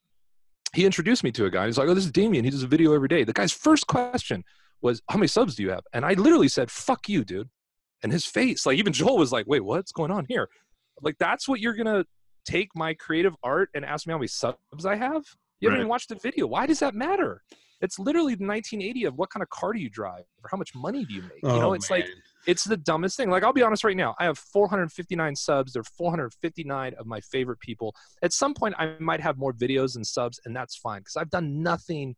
he 0.75 0.85
introduced 0.85 1.25
me 1.25 1.33
to 1.33 1.47
a 1.47 1.51
guy. 1.51 1.67
He's 1.67 1.79
like, 1.79 1.89
"Oh, 1.89 1.95
this 1.95 2.05
is 2.05 2.13
Demian. 2.13 2.45
He 2.45 2.51
does 2.51 2.63
a 2.63 2.69
video 2.69 2.93
every 2.93 3.09
day." 3.09 3.25
The 3.25 3.33
guy's 3.33 3.53
first 3.53 3.87
question 3.87 4.45
was, 4.83 5.01
"How 5.09 5.17
many 5.17 5.29
subs 5.29 5.55
do 5.55 5.63
you 5.63 5.71
have?" 5.71 5.85
And 5.95 6.05
I 6.05 6.13
literally 6.13 6.49
said, 6.49 6.71
"Fuck 6.71 7.09
you, 7.09 7.25
dude." 7.25 7.49
And 8.03 8.13
his 8.13 8.27
face, 8.27 8.67
like 8.67 8.77
even 8.77 8.93
Joel 8.93 9.17
was 9.17 9.33
like, 9.33 9.47
"Wait, 9.47 9.65
what's 9.65 9.93
going 9.93 10.11
on 10.11 10.27
here?" 10.29 10.49
Like 11.01 11.17
that's 11.19 11.49
what 11.49 11.61
you're 11.61 11.75
gonna 11.75 12.05
take 12.47 12.69
my 12.75 12.95
creative 12.95 13.35
art 13.43 13.71
and 13.75 13.85
ask 13.85 14.07
me 14.07 14.13
how 14.13 14.19
many 14.19 14.29
subs 14.29 14.87
I 14.87 14.97
have? 14.97 15.25
You 15.61 15.69
haven't 15.69 15.79
Right. 15.79 15.81
even 15.83 15.89
watched 15.89 16.09
the 16.09 16.17
video. 16.23 16.47
Why 16.47 16.67
does 16.67 16.81
that 16.81 16.95
matter? 16.95 17.43
It's 17.81 17.99
literally 17.99 18.35
the 18.35 18.47
1980 18.47 19.05
of 19.05 19.15
what 19.17 19.29
kind 19.31 19.43
of 19.43 19.51
car 19.51 19.73
do 19.73 19.79
you 19.81 19.91
drive 19.91 20.25
or 20.43 20.49
how 20.51 20.57
much 20.57 20.75
money 20.75 21.05
do 21.05 21.13
you 21.15 21.23
make? 21.23 21.43
you 21.43 21.61
know, 21.61 21.71
oh, 21.71 21.73
it's 21.75 21.91
like 21.91 22.07
it's 22.47 22.65
the 22.65 22.77
dumbest 22.77 23.17
thing. 23.17 23.29
Like 23.29 23.43
I'll 23.45 23.53
be 23.53 23.63
honest 23.63 23.85
right 23.85 23.97
now, 23.97 24.15
I 24.19 24.25
have 24.25 24.39
459 24.39 25.37
subs. 25.37 25.73
They're 25.75 25.83
459 25.83 26.95
of 26.95 27.07
my 27.07 27.21
favorite 27.21 27.61
people. 27.61 27.95
At 28.23 28.33
some 28.33 28.55
point, 28.55 28.75
I 28.79 28.97
might 28.99 29.21
have 29.21 29.37
more 29.37 29.53
videos 29.53 29.97
and 29.97 30.07
subs, 30.07 30.41
and 30.47 30.57
that's 30.57 30.77
fine 30.77 31.01
because 31.01 31.17
I've 31.17 31.31
done 31.31 31.63
nothing 31.63 32.17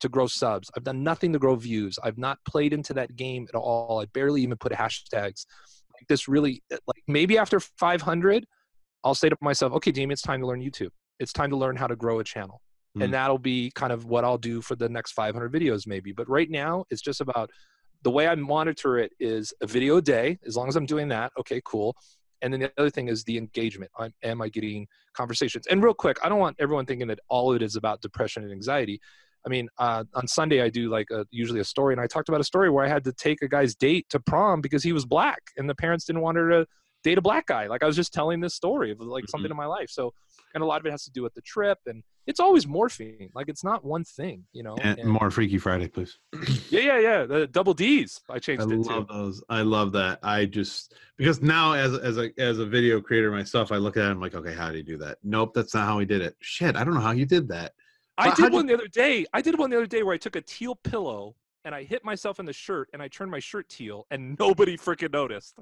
to 0.00 0.08
grow 0.08 0.26
subs. 0.26 0.70
I've 0.76 0.84
done 0.84 1.02
nothing 1.02 1.32
to 1.32 1.38
grow 1.38 1.54
views. 1.56 1.98
I've 2.02 2.18
not 2.18 2.38
played 2.44 2.72
into 2.72 2.92
that 2.94 3.16
game 3.16 3.46
at 3.52 3.56
all. 3.56 4.00
I 4.00 4.06
barely 4.06 4.42
even 4.42 4.56
put 4.58 4.72
hashtags. 4.72 5.46
Like 5.94 6.06
this 6.08 6.26
really, 6.28 6.62
eh, 6.72 6.78
like 6.86 7.02
maybe 7.08 7.38
after 7.38 7.58
500, 7.60 8.44
I'll 9.04 9.14
say 9.14 9.28
to 9.28 9.36
myself, 9.40 9.72
okay, 9.74 9.92
Demian, 9.92 10.12
it's 10.12 10.22
time 10.22 10.40
to 10.40 10.46
learn 10.46 10.60
YouTube. 10.60 10.90
It's 11.18 11.32
time 11.32 11.50
to 11.50 11.56
learn 11.56 11.76
how 11.76 11.86
to 11.86 11.96
grow 11.96 12.18
a 12.20 12.24
channel. 12.24 12.60
Mm. 12.96 13.04
And 13.04 13.14
that'll 13.14 13.38
be 13.38 13.70
kind 13.74 13.92
of 13.92 14.06
what 14.06 14.24
I'll 14.24 14.38
do 14.38 14.60
for 14.60 14.76
the 14.76 14.88
next 14.88 15.12
500 15.12 15.52
videos, 15.52 15.86
maybe. 15.86 16.12
But 16.12 16.28
right 16.28 16.50
now, 16.50 16.84
it's 16.90 17.00
just 17.00 17.20
about 17.20 17.50
the 18.02 18.10
way 18.10 18.26
I 18.26 18.34
monitor 18.34 18.98
it 18.98 19.12
is 19.20 19.54
a 19.62 19.66
video 19.66 19.96
a 19.96 20.02
day. 20.02 20.38
As 20.46 20.56
long 20.56 20.68
as 20.68 20.76
I'm 20.76 20.86
doing 20.86 21.08
that, 21.08 21.32
okay, 21.38 21.60
cool. 21.64 21.96
And 22.42 22.52
then 22.52 22.60
the 22.60 22.72
other 22.76 22.90
thing 22.90 23.08
is 23.08 23.24
the 23.24 23.38
engagement. 23.38 23.90
I'm, 23.98 24.12
am 24.22 24.42
I 24.42 24.48
getting 24.48 24.88
conversations? 25.14 25.66
And 25.68 25.82
real 25.82 25.94
quick, 25.94 26.18
I 26.22 26.28
don't 26.28 26.40
want 26.40 26.56
everyone 26.58 26.86
thinking 26.86 27.06
that 27.08 27.20
all 27.28 27.50
of 27.50 27.56
it 27.56 27.62
is 27.64 27.76
about 27.76 28.02
depression 28.02 28.42
and 28.42 28.52
anxiety. 28.52 29.00
I 29.46 29.48
mean, 29.48 29.68
uh, 29.78 30.04
on 30.14 30.26
Sunday 30.26 30.62
I 30.62 30.68
do 30.68 30.88
like 30.88 31.10
a, 31.10 31.24
usually 31.30 31.60
a 31.60 31.64
story, 31.64 31.94
and 31.94 32.00
I 32.00 32.06
talked 32.06 32.28
about 32.28 32.40
a 32.40 32.44
story 32.44 32.70
where 32.70 32.84
I 32.84 32.88
had 32.88 33.04
to 33.04 33.12
take 33.12 33.42
a 33.42 33.48
guy's 33.48 33.74
date 33.74 34.06
to 34.10 34.20
prom 34.20 34.60
because 34.60 34.82
he 34.82 34.92
was 34.92 35.04
black, 35.04 35.40
and 35.56 35.68
the 35.68 35.74
parents 35.74 36.04
didn't 36.04 36.22
want 36.22 36.36
her 36.36 36.48
to 36.50 36.66
date 37.02 37.18
a 37.18 37.22
black 37.22 37.46
guy. 37.46 37.66
Like 37.66 37.82
I 37.82 37.86
was 37.86 37.96
just 37.96 38.12
telling 38.12 38.40
this 38.40 38.54
story 38.54 38.92
of 38.92 39.00
like 39.00 39.28
something 39.28 39.50
in 39.50 39.56
my 39.56 39.66
life. 39.66 39.90
So, 39.90 40.12
and 40.54 40.62
a 40.62 40.66
lot 40.66 40.80
of 40.80 40.86
it 40.86 40.90
has 40.90 41.04
to 41.04 41.10
do 41.10 41.22
with 41.22 41.34
the 41.34 41.40
trip, 41.42 41.78
and 41.86 42.02
it's 42.26 42.40
always 42.40 42.66
morphing. 42.66 43.30
Like 43.34 43.48
it's 43.48 43.64
not 43.64 43.84
one 43.84 44.04
thing, 44.04 44.44
you 44.52 44.62
know. 44.62 44.76
and 44.80 44.98
And- 44.98 45.08
more 45.08 45.30
Freaky 45.30 45.58
Friday, 45.58 45.88
please. 45.88 46.18
yeah, 46.70 46.80
yeah, 46.80 46.98
yeah. 46.98 47.24
The 47.24 47.46
double 47.46 47.74
D's. 47.74 48.20
I 48.30 48.38
changed 48.38 48.62
I 48.62 48.66
it 48.66 48.68
too. 48.68 48.82
love 48.82 49.08
those. 49.08 49.42
I 49.48 49.62
love 49.62 49.92
that. 49.92 50.18
I 50.22 50.44
just 50.46 50.94
because 51.16 51.42
now 51.42 51.72
as 51.72 51.94
as 51.98 52.18
a 52.18 52.30
as 52.38 52.58
a 52.58 52.66
video 52.66 53.00
creator 53.00 53.30
myself, 53.30 53.72
I 53.72 53.76
look 53.76 53.96
at 53.96 54.04
it. 54.04 54.10
I'm 54.10 54.20
like, 54.20 54.34
okay, 54.34 54.54
how 54.54 54.68
did 54.68 54.76
he 54.76 54.82
do 54.82 54.98
that? 54.98 55.18
Nope, 55.22 55.52
that's 55.54 55.74
not 55.74 55.86
how 55.86 55.98
he 55.98 56.06
did 56.06 56.20
it. 56.22 56.36
Shit, 56.40 56.76
I 56.76 56.84
don't 56.84 56.94
know 56.94 57.00
how 57.00 57.12
you 57.12 57.26
did 57.26 57.48
that. 57.48 57.72
I 58.18 58.28
How- 58.28 58.34
did 58.34 58.42
how'd 58.42 58.52
you- 58.52 58.56
one 58.56 58.66
the 58.66 58.74
other 58.74 58.88
day. 58.88 59.24
I 59.32 59.40
did 59.40 59.58
one 59.58 59.70
the 59.70 59.76
other 59.76 59.86
day 59.86 60.02
where 60.02 60.14
I 60.14 60.18
took 60.18 60.36
a 60.36 60.42
teal 60.42 60.74
pillow 60.76 61.34
and 61.64 61.74
I 61.74 61.82
hit 61.84 62.04
myself 62.04 62.38
in 62.40 62.44
the 62.46 62.52
shirt 62.52 62.88
and 62.92 63.00
I 63.00 63.08
turned 63.08 63.30
my 63.30 63.38
shirt 63.38 63.68
teal 63.68 64.06
and 64.10 64.36
nobody 64.38 64.76
freaking 64.76 65.12
noticed. 65.12 65.58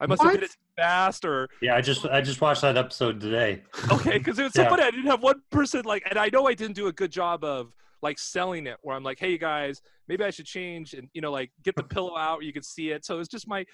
I 0.00 0.06
must 0.06 0.22
have 0.22 0.32
What? 0.32 0.40
did 0.40 0.50
it 0.50 0.56
fast 0.76 1.24
or 1.24 1.48
Yeah, 1.60 1.76
I 1.76 1.80
just 1.80 2.04
I 2.06 2.20
just 2.20 2.40
watched 2.40 2.62
that 2.62 2.76
episode 2.76 3.20
today. 3.20 3.62
okay 3.90 4.18
because 4.18 4.38
it 4.38 4.44
was 4.44 4.52
so 4.54 4.62
Yeah. 4.62 4.70
funny. 4.70 4.82
I 4.82 4.90
didn't 4.90 5.06
have 5.06 5.22
one 5.22 5.42
person 5.50 5.82
like, 5.84 6.02
and 6.08 6.18
I 6.18 6.28
know 6.32 6.46
I 6.46 6.54
didn't 6.54 6.74
do 6.76 6.86
a 6.86 6.92
good 6.92 7.10
job 7.12 7.44
of 7.44 7.72
like 8.02 8.18
selling 8.18 8.66
it. 8.66 8.78
Where 8.82 8.96
I'm 8.96 9.02
like, 9.02 9.18
hey 9.18 9.30
you 9.30 9.38
guys, 9.38 9.80
maybe 10.08 10.24
I 10.24 10.30
should 10.30 10.46
change 10.46 10.94
and 10.94 11.08
you 11.12 11.20
know 11.20 11.30
like 11.30 11.50
get 11.62 11.76
the 11.76 11.82
pillow 11.82 12.16
out 12.16 12.38
where 12.38 12.44
you 12.46 12.52
could 12.52 12.64
see 12.64 12.90
it. 12.90 13.04
So 13.04 13.20
it's 13.20 13.28
just 13.28 13.46
my. 13.46 13.64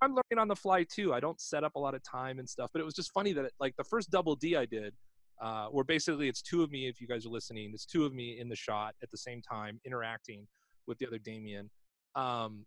I'm 0.00 0.10
learning 0.12 0.40
on 0.40 0.48
the 0.48 0.56
fly 0.56 0.84
too. 0.90 1.12
I 1.12 1.20
don't 1.20 1.38
set 1.40 1.64
up 1.64 1.74
a 1.74 1.78
lot 1.78 1.94
of 1.94 2.02
time 2.02 2.38
and 2.38 2.48
stuff, 2.48 2.70
but 2.72 2.80
it 2.80 2.84
was 2.84 2.94
just 2.94 3.12
funny 3.12 3.32
that 3.34 3.44
it, 3.44 3.52
like 3.60 3.76
the 3.76 3.84
first 3.84 4.10
double 4.10 4.34
D 4.34 4.56
I 4.56 4.64
did, 4.64 4.94
uh, 5.40 5.66
where 5.66 5.84
basically 5.84 6.28
it's 6.28 6.40
two 6.42 6.62
of 6.62 6.70
me. 6.70 6.88
If 6.88 7.00
you 7.00 7.06
guys 7.06 7.26
are 7.26 7.28
listening, 7.28 7.70
it's 7.74 7.84
two 7.84 8.04
of 8.06 8.14
me 8.14 8.38
in 8.40 8.48
the 8.48 8.56
shot 8.56 8.94
at 9.02 9.10
the 9.10 9.18
same 9.18 9.42
time 9.42 9.80
interacting 9.84 10.48
with 10.86 10.98
the 10.98 11.06
other 11.06 11.18
Demian. 11.18 11.68
Um, 12.16 12.64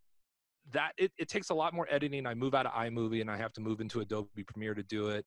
that 0.72 0.94
it, 0.98 1.12
it 1.18 1.30
takes 1.30 1.50
a 1.50 1.54
lot 1.54 1.74
more 1.74 1.88
editing. 1.90 2.26
I 2.26 2.34
move 2.34 2.56
out 2.56 2.66
of 2.66 2.72
iMovie 2.74 3.22
and 3.22 3.30
I 3.30 3.38
have 3.38 3.54
to 3.54 3.62
move 3.62 3.82
into 3.82 4.02
Adobe 4.02 4.44
Premiere 4.44 4.74
to 4.74 4.84
do 4.84 5.10
it. 5.10 5.26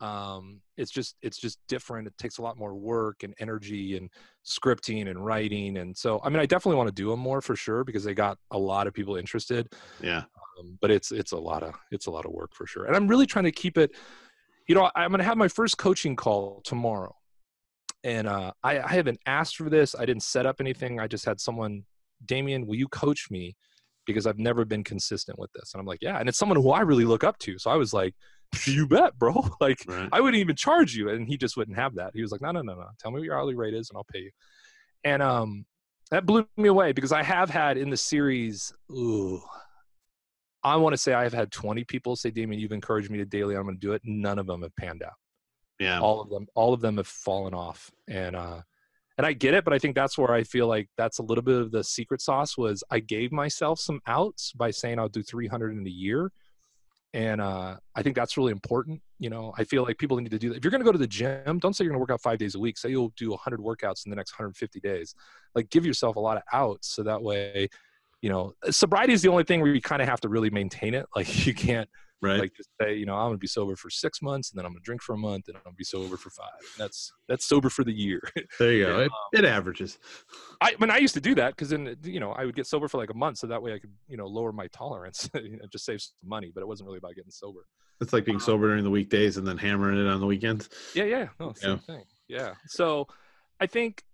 Um, 0.00 0.62
it's 0.78 0.90
just 0.90 1.16
it's 1.20 1.38
just 1.38 1.58
different. 1.68 2.08
It 2.08 2.16
takes 2.16 2.38
a 2.38 2.42
lot 2.42 2.56
more 2.56 2.74
work 2.74 3.22
and 3.22 3.34
energy 3.38 3.98
and 3.98 4.08
scripting 4.46 5.10
and 5.10 5.24
writing. 5.24 5.76
And 5.76 5.96
so 5.96 6.20
I 6.24 6.30
mean 6.30 6.40
I 6.40 6.46
definitely 6.46 6.78
want 6.78 6.88
to 6.88 6.94
do 6.94 7.10
them 7.10 7.20
more 7.20 7.42
for 7.42 7.54
sure 7.54 7.84
because 7.84 8.02
they 8.02 8.14
got 8.14 8.38
a 8.50 8.58
lot 8.58 8.86
of 8.86 8.94
people 8.94 9.16
interested. 9.16 9.68
Yeah. 10.02 10.22
Um, 10.58 10.78
but 10.80 10.90
it's 10.90 11.12
it's 11.12 11.32
a 11.32 11.38
lot 11.38 11.62
of 11.62 11.74
it's 11.90 12.06
a 12.06 12.10
lot 12.10 12.24
of 12.24 12.32
work 12.32 12.54
for 12.54 12.66
sure. 12.66 12.86
And 12.86 12.96
I'm 12.96 13.08
really 13.08 13.26
trying 13.26 13.44
to 13.44 13.52
keep 13.52 13.76
it. 13.76 13.94
You 14.68 14.74
know, 14.74 14.90
I'm 14.96 15.10
gonna 15.10 15.24
have 15.24 15.36
my 15.36 15.48
first 15.48 15.76
coaching 15.76 16.16
call 16.16 16.62
tomorrow, 16.64 17.14
and 18.04 18.28
uh, 18.28 18.52
I, 18.62 18.78
I 18.78 18.88
haven't 18.88 19.18
asked 19.26 19.56
for 19.56 19.68
this. 19.68 19.94
I 19.98 20.06
didn't 20.06 20.22
set 20.22 20.46
up 20.46 20.60
anything. 20.60 21.00
I 21.00 21.08
just 21.08 21.24
had 21.24 21.40
someone, 21.40 21.84
Demian, 22.24 22.66
will 22.66 22.76
you 22.76 22.86
coach 22.88 23.30
me? 23.30 23.56
Because 24.10 24.26
I've 24.26 24.38
never 24.38 24.64
been 24.64 24.84
consistent 24.84 25.38
with 25.38 25.50
this. 25.52 25.72
And 25.74 25.80
I'm 25.80 25.86
like, 25.86 26.00
yeah. 26.02 26.18
And 26.18 26.28
it's 26.28 26.38
someone 26.38 26.56
who 26.60 26.70
I 26.70 26.80
really 26.80 27.04
look 27.04 27.24
up 27.24 27.38
to. 27.40 27.58
So 27.58 27.70
I 27.70 27.76
was 27.76 27.92
like, 27.92 28.14
you 28.66 28.86
bet, 28.86 29.18
bro. 29.18 29.44
Like, 29.60 29.78
Right. 29.86 30.08
I 30.12 30.20
wouldn't 30.20 30.40
even 30.40 30.56
charge 30.56 30.94
you. 30.94 31.08
And 31.10 31.26
he 31.28 31.36
just 31.36 31.56
wouldn't 31.56 31.76
have 31.76 31.94
that. 31.96 32.12
He 32.14 32.22
was 32.22 32.32
like, 32.32 32.40
no, 32.40 32.50
no, 32.50 32.62
no, 32.62 32.74
no. 32.74 32.86
Tell 32.98 33.10
me 33.10 33.18
what 33.20 33.24
your 33.24 33.36
hourly 33.38 33.54
rate 33.54 33.74
is 33.74 33.90
and 33.90 33.96
I'll 33.96 34.06
pay 34.12 34.20
you. 34.20 34.30
And 35.04 35.22
um, 35.22 35.64
that 36.10 36.26
blew 36.26 36.46
me 36.56 36.68
away 36.68 36.92
because 36.92 37.12
I 37.12 37.22
have 37.22 37.48
had 37.50 37.76
in 37.76 37.90
the 37.90 37.96
series, 37.96 38.72
ooh, 38.90 39.40
I 40.62 40.76
want 40.76 40.92
to 40.92 40.98
say 40.98 41.14
I 41.14 41.22
have 41.22 41.32
had 41.32 41.50
20 41.52 41.84
people 41.84 42.16
say, 42.16 42.30
Demian, 42.30 42.58
you've 42.60 42.72
encouraged 42.72 43.10
me 43.10 43.18
to 43.18 43.24
daily. 43.24 43.54
I'm 43.56 43.62
going 43.62 43.76
to 43.76 43.80
do 43.80 43.92
it. 43.92 44.02
None 44.04 44.38
of 44.38 44.46
them 44.46 44.60
have 44.62 44.74
panned 44.76 45.02
out 45.02 45.14
Yeah. 45.78 46.00
all 46.00 46.20
of 46.20 46.28
them 46.28 46.46
all 46.54 46.74
of 46.74 46.80
them 46.82 46.98
have 46.98 47.06
fallen 47.06 47.54
off 47.54 47.90
and 48.08 48.36
uh 48.36 48.60
and 49.20 49.26
i 49.26 49.34
get 49.34 49.52
it 49.52 49.64
but 49.64 49.74
i 49.74 49.78
think 49.78 49.94
that's 49.94 50.16
where 50.16 50.32
i 50.32 50.42
feel 50.42 50.66
like 50.66 50.88
that's 50.96 51.18
a 51.18 51.22
little 51.22 51.44
bit 51.44 51.60
of 51.60 51.70
the 51.70 51.84
secret 51.84 52.22
sauce 52.22 52.56
was 52.56 52.82
i 52.90 52.98
gave 52.98 53.30
myself 53.32 53.78
some 53.78 54.00
outs 54.06 54.50
by 54.52 54.70
saying 54.70 54.98
i'll 54.98 55.10
do 55.10 55.22
300 55.22 55.76
in 55.76 55.86
a 55.86 55.90
year. 55.90 56.32
And 57.12 57.40
uh 57.40 57.76
i 57.94 58.02
think 58.02 58.16
that's 58.16 58.38
really 58.38 58.52
important 58.52 59.02
you 59.20 59.28
know? 59.28 59.52
I 59.58 59.64
feel 59.64 59.82
like 59.82 59.98
people 59.98 60.16
need 60.16 60.30
to 60.30 60.38
do 60.38 60.48
that. 60.48 60.56
If 60.56 60.64
you're 60.64 60.70
going 60.70 60.80
to 60.80 60.84
go 60.84 60.92
to 60.92 60.98
the 60.98 61.06
gym 61.06 61.58
don't 61.58 61.74
say 61.74 61.84
you're 61.84 61.90
going 61.90 61.98
to 61.98 62.00
work 62.00 62.10
out 62.10 62.22
five 62.22 62.38
days 62.38 62.54
a 62.54 62.58
week. 62.58 62.78
Say 62.78 62.88
you'll 62.88 63.12
do 63.16 63.30
100 63.30 63.60
workouts 63.60 64.06
in 64.06 64.10
the 64.10 64.16
next 64.16 64.32
150 64.32 64.80
days. 64.80 65.14
Like 65.54 65.68
give 65.68 65.84
yourself 65.84 66.16
a 66.16 66.20
lot 66.20 66.38
of 66.38 66.42
outs 66.52 66.88
so 66.94 67.02
that 67.02 67.22
way 67.22 67.68
you 68.22 68.30
know 68.30 68.54
sobriety 68.70 69.12
is 69.12 69.22
the 69.22 69.28
only 69.28 69.44
thing 69.44 69.60
where 69.60 69.74
you 69.74 69.80
kind 69.80 70.02
of 70.02 70.08
have 70.08 70.20
to 70.22 70.30
really 70.30 70.50
maintain 70.50 70.94
it. 70.94 71.06
Like 71.14 71.46
you 71.46 71.54
can't 71.54 71.88
Right. 72.22 72.38
like 72.40 72.52
just 72.54 72.68
say 72.80 72.94
you 72.94 73.06
know 73.06 73.14
i'm 73.14 73.28
gonna 73.28 73.38
be 73.38 73.46
sober 73.46 73.76
for 73.76 73.88
six 73.88 74.20
months 74.20 74.50
and 74.50 74.58
then 74.58 74.66
i'm 74.66 74.72
gonna 74.72 74.82
drink 74.82 75.00
for 75.02 75.14
a 75.14 75.18
month 75.18 75.48
and 75.48 75.56
i'm 75.56 75.62
gonna 75.64 75.74
be 75.74 75.84
sober 75.84 76.16
for 76.18 76.28
five 76.30 76.48
that's 76.76 77.12
that's 77.28 77.46
sober 77.46 77.70
for 77.70 77.82
the 77.82 77.92
year 77.92 78.20
there 78.58 78.72
you 78.72 78.84
go. 78.84 78.98
yeah, 78.98 79.04
It, 79.04 79.10
um 79.10 79.10
it 79.32 79.44
averages. 79.46 79.98
i 80.60 80.74
when 80.78 80.90
i 80.90 80.98
used 80.98 81.14
to 81.14 81.20
do 81.20 81.34
that 81.36 81.50
because 81.56 81.70
then 81.70 81.96
you 82.02 82.20
know 82.20 82.32
i 82.32 82.44
would 82.44 82.54
get 82.54 82.66
sober 82.66 82.88
for 82.88 82.98
like 82.98 83.10
a 83.10 83.14
month 83.14 83.38
so 83.38 83.46
that 83.46 83.62
way 83.62 83.72
i 83.72 83.78
could 83.78 83.92
you 84.06 84.16
know 84.18 84.26
lower 84.26 84.52
my 84.52 84.66
tolerance 84.68 85.30
you 85.34 85.56
know 85.56 85.64
just 85.72 85.84
save 85.86 86.00
some 86.02 86.12
money 86.28 86.50
but 86.54 86.60
it 86.60 86.66
wasn't 86.66 86.86
really 86.86 86.98
about 86.98 87.14
getting 87.14 87.30
sober 87.30 87.66
It's 88.02 88.12
like 88.12 88.24
being 88.26 88.36
um 88.36 88.40
sober 88.40 88.66
during 88.68 88.84
the 88.84 88.90
weekdays 88.90 89.38
and 89.38 89.46
then 89.46 89.56
hammering 89.56 89.98
it 89.98 90.06
on 90.08 90.20
the 90.20 90.26
weekends. 90.26 90.68
yeah 90.94 91.04
yeah 91.04 91.28
no 91.38 91.52
same 91.54 91.78
thing 91.78 92.04
yeah 92.28 92.52
so 92.66 93.06
i 93.60 93.66
think 93.66 94.04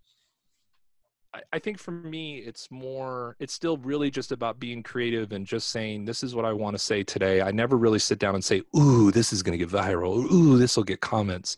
I- 1.52 1.58
think 1.58 1.78
for 1.78 1.90
me, 1.90 2.38
it's 2.38 2.70
more, 2.70 3.36
it's 3.38 3.52
still 3.52 3.76
really 3.78 4.10
just 4.10 4.32
about 4.32 4.58
being 4.58 4.82
creative 4.82 5.32
and 5.32 5.46
just 5.46 5.70
saying, 5.70 6.04
this 6.04 6.22
is 6.22 6.34
what 6.34 6.44
I 6.44 6.52
want 6.52 6.74
to 6.74 6.78
say 6.78 7.02
today. 7.02 7.42
I 7.42 7.50
never 7.50 7.76
really 7.76 7.98
sit 7.98 8.18
down 8.18 8.34
and 8.34 8.44
say, 8.44 8.62
ooh, 8.76 9.10
this 9.10 9.32
is 9.32 9.42
going 9.42 9.58
to 9.58 9.64
get 9.64 9.72
viral. 9.72 10.30
Ooh, 10.30 10.58
this 10.58 10.76
will 10.76 10.84
get 10.84 11.00
comments. 11.00 11.56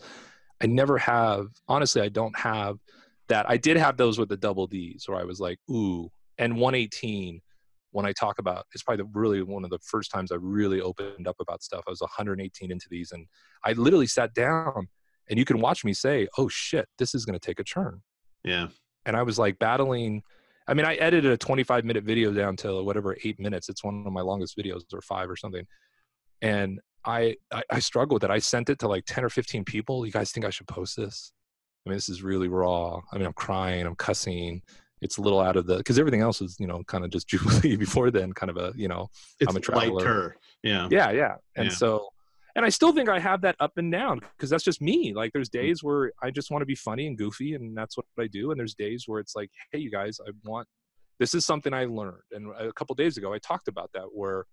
I 0.62 0.66
never 0.66 0.98
have, 0.98 1.48
honestly, 1.68 2.02
I 2.02 2.08
don't 2.08 2.36
have 2.38 2.78
that. 3.28 3.48
I 3.48 3.56
did 3.56 3.76
have 3.76 3.96
those 3.96 4.18
with 4.18 4.28
the 4.28 4.36
double 4.36 4.66
D's 4.66 5.04
where 5.06 5.18
I 5.18 5.24
was 5.24 5.40
like, 5.40 5.58
ooh, 5.70 6.10
and 6.38 6.56
118 6.56 7.40
when 7.90 8.04
I 8.04 8.12
talk 8.12 8.38
about, 8.38 8.66
it's 8.74 8.82
probably 8.82 9.04
the, 9.04 9.10
really 9.18 9.42
one 9.42 9.64
of 9.64 9.70
the 9.70 9.78
first 9.78 10.10
times 10.10 10.30
I 10.30 10.36
really 10.36 10.80
opened 10.80 11.26
up 11.26 11.36
about 11.40 11.62
stuff. 11.62 11.84
I 11.86 11.90
was 11.90 12.00
118 12.00 12.70
into 12.70 12.86
these 12.90 13.12
and 13.12 13.26
I 13.64 13.72
literally 13.72 14.06
sat 14.06 14.34
down 14.34 14.88
and 15.30 15.38
you 15.38 15.44
can 15.44 15.60
watch 15.60 15.84
me 15.84 15.94
say, 15.94 16.28
oh 16.36 16.48
shit, 16.48 16.86
this 16.98 17.14
is 17.14 17.24
going 17.24 17.38
to 17.38 17.44
take 17.44 17.60
a 17.60 17.64
turn 17.64 18.02
Yeah. 18.44 18.68
And 19.08 19.16
I 19.16 19.22
was 19.24 19.38
like 19.38 19.58
battling. 19.58 20.22
I 20.68 20.74
mean, 20.74 20.84
I 20.84 20.94
edited 20.96 21.32
a 21.32 21.36
25 21.38 21.84
minute 21.84 22.04
video 22.04 22.30
down 22.32 22.54
to 22.58 22.82
whatever 22.84 23.16
eight 23.24 23.40
minutes. 23.40 23.68
It's 23.68 23.82
one 23.82 24.04
of 24.06 24.12
my 24.12 24.20
longest 24.20 24.56
videos, 24.56 24.82
or 24.92 25.00
five 25.00 25.28
or 25.30 25.36
something. 25.36 25.66
And 26.42 26.78
I, 27.04 27.36
I 27.52 27.62
I 27.70 27.78
struggled 27.80 28.22
with 28.22 28.30
it. 28.30 28.32
I 28.32 28.38
sent 28.38 28.68
it 28.70 28.78
to 28.80 28.88
like 28.88 29.04
10 29.06 29.24
or 29.24 29.30
15 29.30 29.64
people. 29.64 30.04
You 30.06 30.12
guys 30.12 30.30
think 30.30 30.44
I 30.46 30.50
should 30.50 30.68
post 30.68 30.96
this? 30.96 31.32
I 31.86 31.90
mean, 31.90 31.96
this 31.96 32.08
is 32.08 32.22
really 32.22 32.48
raw. 32.48 33.00
I 33.12 33.16
mean, 33.16 33.26
I'm 33.26 33.32
crying, 33.32 33.86
I'm 33.86 33.96
cussing. 33.96 34.60
It's 35.00 35.16
a 35.16 35.22
little 35.22 35.40
out 35.40 35.56
of 35.56 35.66
the 35.66 35.78
because 35.78 35.98
everything 35.98 36.20
else 36.20 36.40
is 36.42 36.56
you 36.58 36.66
know 36.66 36.82
kind 36.86 37.04
of 37.04 37.10
just 37.10 37.28
jubilee 37.32 37.76
before 37.76 38.10
then, 38.10 38.32
kind 38.34 38.50
of 38.50 38.56
a 38.58 38.72
you 38.76 38.88
know 38.88 39.08
It's 39.40 39.50
I'm 39.50 39.56
a 39.56 39.60
traveler. 39.60 39.92
lighter. 39.94 40.36
Yeah. 40.62 40.88
yeah 40.90 41.10
yeah 41.12 41.34
and 41.56 41.68
Yeah. 41.68 41.72
so 41.74 42.08
and 42.58 42.66
i 42.66 42.68
still 42.68 42.92
think 42.92 43.08
i 43.08 43.20
have 43.20 43.40
that 43.40 43.54
up 43.60 43.72
and 43.76 43.90
down 43.92 44.20
because 44.36 44.50
that's 44.50 44.64
just 44.64 44.82
me. 44.82 45.14
Like 45.14 45.32
there's 45.32 45.48
days 45.48 45.82
where 45.82 46.12
i 46.22 46.30
just 46.30 46.50
want 46.50 46.60
to 46.60 46.66
be 46.66 46.74
funny 46.74 47.06
and 47.06 47.16
goofy 47.16 47.54
and 47.54 47.76
that's 47.76 47.96
what 47.96 48.04
i 48.18 48.26
do 48.26 48.50
and 48.50 48.58
there's 48.58 48.74
days 48.74 49.04
where 49.06 49.20
it's 49.20 49.34
like 49.34 49.50
hey 49.72 49.78
you 49.78 49.90
guys 49.90 50.18
i 50.26 50.30
want 50.44 50.66
this 51.20 51.34
is 51.34 51.46
something 51.46 51.72
i 51.72 51.84
learned. 51.84 52.28
And 52.32 52.52
a 52.58 52.72
couple 52.72 52.94
days 52.96 53.16
ago 53.16 53.32
i 53.32 53.38
talked 53.38 53.68
about 53.68 53.90
that 53.94 54.08
where 54.12 54.44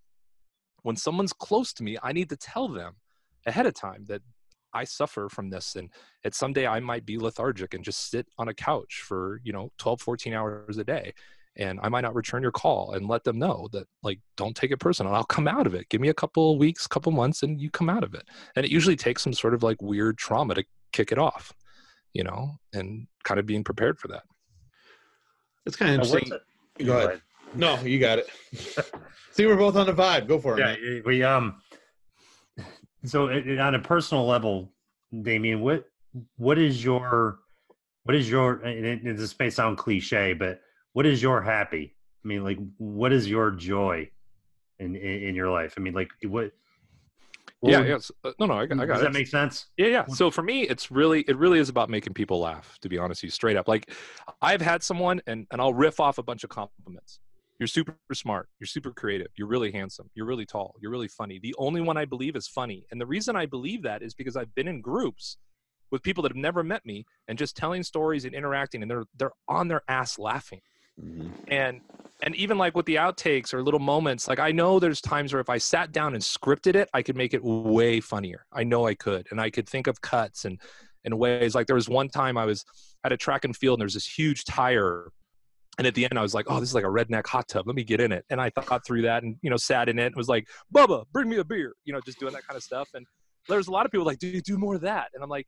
when 0.83 0.95
someone's 0.95 1.33
close 1.33 1.73
to 1.73 1.83
me 1.83 1.97
i 2.03 2.13
need 2.13 2.29
to 2.29 2.37
tell 2.37 2.67
them 2.67 2.93
ahead 3.47 3.65
of 3.65 3.73
time 3.73 4.05
that 4.07 4.21
i 4.73 4.83
suffer 4.83 5.27
from 5.27 5.49
this 5.49 5.75
and 5.75 5.89
that 6.23 6.35
someday 6.35 6.67
i 6.67 6.79
might 6.79 7.07
be 7.07 7.17
lethargic 7.17 7.73
and 7.73 7.83
just 7.83 8.11
sit 8.11 8.27
on 8.37 8.49
a 8.49 8.53
couch 8.53 9.03
for 9.03 9.41
you 9.43 9.51
know 9.51 9.71
12 9.79 10.01
14 10.01 10.33
hours 10.33 10.77
a 10.77 10.83
day 10.83 11.11
and 11.57 11.79
I 11.81 11.89
might 11.89 12.01
not 12.01 12.15
return 12.15 12.41
your 12.41 12.51
call 12.51 12.91
and 12.93 13.07
let 13.07 13.23
them 13.23 13.39
know 13.39 13.67
that 13.71 13.85
like 14.03 14.19
don't 14.37 14.55
take 14.55 14.71
it 14.71 14.77
personal. 14.77 15.13
I'll 15.13 15.23
come 15.23 15.47
out 15.47 15.67
of 15.67 15.73
it. 15.73 15.87
Give 15.89 16.01
me 16.01 16.09
a 16.09 16.13
couple 16.13 16.57
weeks, 16.57 16.85
couple 16.87 17.11
months, 17.11 17.43
and 17.43 17.59
you 17.61 17.69
come 17.69 17.89
out 17.89 18.03
of 18.03 18.13
it. 18.13 18.23
And 18.55 18.65
it 18.65 18.71
usually 18.71 18.95
takes 18.95 19.23
some 19.23 19.33
sort 19.33 19.53
of 19.53 19.63
like 19.63 19.81
weird 19.81 20.17
trauma 20.17 20.55
to 20.55 20.63
kick 20.91 21.11
it 21.11 21.17
off, 21.17 21.53
you 22.13 22.23
know, 22.23 22.51
and 22.73 23.07
kind 23.23 23.39
of 23.39 23.45
being 23.45 23.63
prepared 23.63 23.99
for 23.99 24.07
that. 24.09 24.23
It's 25.65 25.75
kind 25.75 25.91
of 25.91 25.97
Now, 25.97 26.03
interesting. 26.15 26.39
Go 26.85 26.97
ahead. 26.97 27.21
No, 27.53 27.79
you 27.81 27.99
got 27.99 28.19
it. 28.19 28.27
See, 29.31 29.45
we're 29.45 29.55
both 29.55 29.75
on 29.77 29.85
the 29.85 29.93
vibe. 29.93 30.27
Go 30.27 30.39
for 30.39 30.59
it. 30.59 30.59
Yeah, 30.59 30.75
man. 30.93 31.03
we 31.05 31.23
um. 31.23 31.61
So 33.05 33.27
it, 33.27 33.47
it- 33.47 33.59
on 33.59 33.75
a 33.75 33.79
personal 33.79 34.25
level, 34.25 34.71
Demian, 35.13 35.59
what 35.61 35.85
what 36.37 36.57
is 36.57 36.83
your 36.83 37.39
what 38.03 38.15
is 38.15 38.29
your 38.29 38.55
and 38.63 38.85
it, 38.85 39.05
it- 39.05 39.17
this 39.17 39.37
may 39.39 39.49
sound 39.49 39.77
cliche, 39.77 40.33
but 40.33 40.59
what 40.95 41.05
is 41.05 41.21
your 41.21 41.41
happy? 41.41 41.93
I 42.23 42.27
mean, 42.27 42.45
like, 42.45 42.57
what 42.77 43.11
is 43.11 43.29
your 43.29 43.51
joy 43.51 44.09
in 44.79 44.95
in, 44.95 45.23
in 45.23 45.35
your 45.35 45.51
life? 45.51 45.73
I 45.77 45.81
mean, 45.81 45.93
like, 45.93 46.09
what? 46.23 46.53
what 47.59 47.71
yeah, 47.71 47.81
would-. 47.81 48.05
Uh, 48.23 48.31
no, 48.39 48.45
no, 48.45 48.53
I, 48.53 48.61
I 48.61 48.67
got 48.67 48.87
Does 48.87 49.01
it. 49.01 49.03
that 49.03 49.11
make 49.11 49.27
sense? 49.27 49.67
Yeah, 49.75 49.87
yeah. 49.87 50.05
So 50.05 50.31
for 50.31 50.41
me, 50.41 50.61
it's 50.61 50.89
really 50.91 51.25
it 51.27 51.35
really 51.35 51.59
is 51.59 51.67
about 51.67 51.89
making 51.89 52.13
people 52.13 52.39
laugh, 52.39 52.77
to 52.79 52.87
be 52.87 52.97
honest 52.97 53.19
with 53.23 53.27
you, 53.27 53.31
straight 53.31 53.57
up. 53.57 53.67
Like 53.67 53.91
I've 54.41 54.61
had 54.61 54.83
someone 54.83 55.21
and, 55.27 55.45
and 55.51 55.59
I'll 55.59 55.73
riff 55.73 55.99
off 55.99 56.17
a 56.17 56.23
bunch 56.23 56.45
of 56.45 56.49
compliments. 56.49 57.19
You're 57.59 57.67
super 57.67 57.97
smart, 58.13 58.47
you're 58.61 58.67
super 58.67 58.91
creative, 58.91 59.27
you're 59.37 59.47
really 59.47 59.73
handsome, 59.73 60.09
you're 60.13 60.25
really 60.25 60.45
tall, 60.45 60.75
you're 60.81 60.91
really 60.91 61.09
funny. 61.09 61.39
The 61.41 61.55
only 61.57 61.81
one 61.81 61.97
I 61.97 62.05
believe 62.05 62.37
is 62.37 62.47
funny. 62.47 62.85
And 62.91 63.01
the 63.01 63.05
reason 63.05 63.35
I 63.35 63.45
believe 63.45 63.83
that 63.83 64.01
is 64.01 64.13
because 64.13 64.37
I've 64.37 64.53
been 64.55 64.67
in 64.69 64.81
groups 64.81 65.37
with 65.91 66.03
people 66.03 66.21
that 66.23 66.31
have 66.31 66.37
never 66.37 66.63
met 66.63 66.85
me 66.85 67.05
and 67.27 67.37
just 67.37 67.55
telling 67.57 67.83
stories 67.83 68.23
and 68.23 68.33
interacting 68.33 68.81
and 68.81 68.89
they're 68.89 69.05
they're 69.17 69.31
on 69.49 69.67
their 69.67 69.81
ass 69.89 70.17
laughing 70.17 70.61
Mhm. 71.01 71.31
and 71.49 71.81
and 72.23 72.35
even 72.35 72.57
like 72.57 72.75
with 72.75 72.85
the 72.85 72.95
outtakes 72.95 73.53
or 73.53 73.61
little 73.61 73.81
moments 73.81 74.29
like 74.29 74.39
i 74.39 74.49
know 74.51 74.79
there's 74.79 75.01
times 75.01 75.33
where 75.33 75.41
if 75.41 75.49
i 75.49 75.57
sat 75.57 75.91
down 75.91 76.13
and 76.13 76.23
scripted 76.23 76.75
it 76.75 76.89
i 76.93 77.01
could 77.01 77.17
make 77.17 77.33
it 77.33 77.43
way 77.43 77.99
funnier. 77.99 78.45
I 78.53 78.63
know 78.63 78.87
i 78.87 78.93
could 78.95 79.27
and 79.29 79.41
i 79.41 79.49
could 79.49 79.67
think 79.67 79.87
of 79.87 79.99
cuts 80.01 80.45
and 80.45 80.59
and 81.03 81.19
ways. 81.19 81.53
Like 81.53 81.67
there 81.67 81.75
was 81.75 81.89
one 81.89 82.07
time 82.09 82.37
i 82.37 82.45
was 82.45 82.63
at 83.03 83.11
a 83.11 83.17
track 83.17 83.43
and 83.45 83.55
field 83.55 83.77
and 83.77 83.81
there's 83.81 83.93
this 83.93 84.07
huge 84.07 84.45
tire 84.45 85.11
and 85.77 85.85
at 85.85 85.93
the 85.95 86.05
end 86.05 86.17
i 86.17 86.21
was 86.21 86.33
like 86.33 86.45
oh 86.49 86.59
this 86.61 86.69
is 86.69 86.75
like 86.75 86.85
a 86.85 86.87
redneck 86.87 87.27
hot 87.27 87.47
tub. 87.49 87.67
Let 87.67 87.75
me 87.75 87.83
get 87.83 87.99
in 87.99 88.13
it. 88.13 88.23
And 88.29 88.39
i 88.39 88.49
thought 88.49 88.85
through 88.85 89.01
that 89.01 89.23
and 89.23 89.35
you 89.41 89.49
know 89.49 89.57
sat 89.57 89.89
in 89.89 89.99
it 89.99 90.05
and 90.07 90.15
was 90.15 90.29
like 90.29 90.47
bubba 90.73 91.03
bring 91.11 91.27
me 91.29 91.37
a 91.37 91.43
beer 91.43 91.73
you 91.83 91.91
know 91.93 91.99
just 92.05 92.19
doing 92.19 92.31
that 92.33 92.47
kind 92.47 92.55
of 92.55 92.63
stuff. 92.63 92.87
And 92.93 93.05
there's 93.49 93.67
a 93.67 93.71
lot 93.71 93.85
of 93.85 93.91
people 93.91 94.05
like 94.05 94.19
do 94.19 94.27
you 94.27 94.41
do 94.41 94.57
more 94.57 94.75
of 94.75 94.81
that. 94.81 95.09
And 95.13 95.21
i'm 95.21 95.29
like 95.29 95.45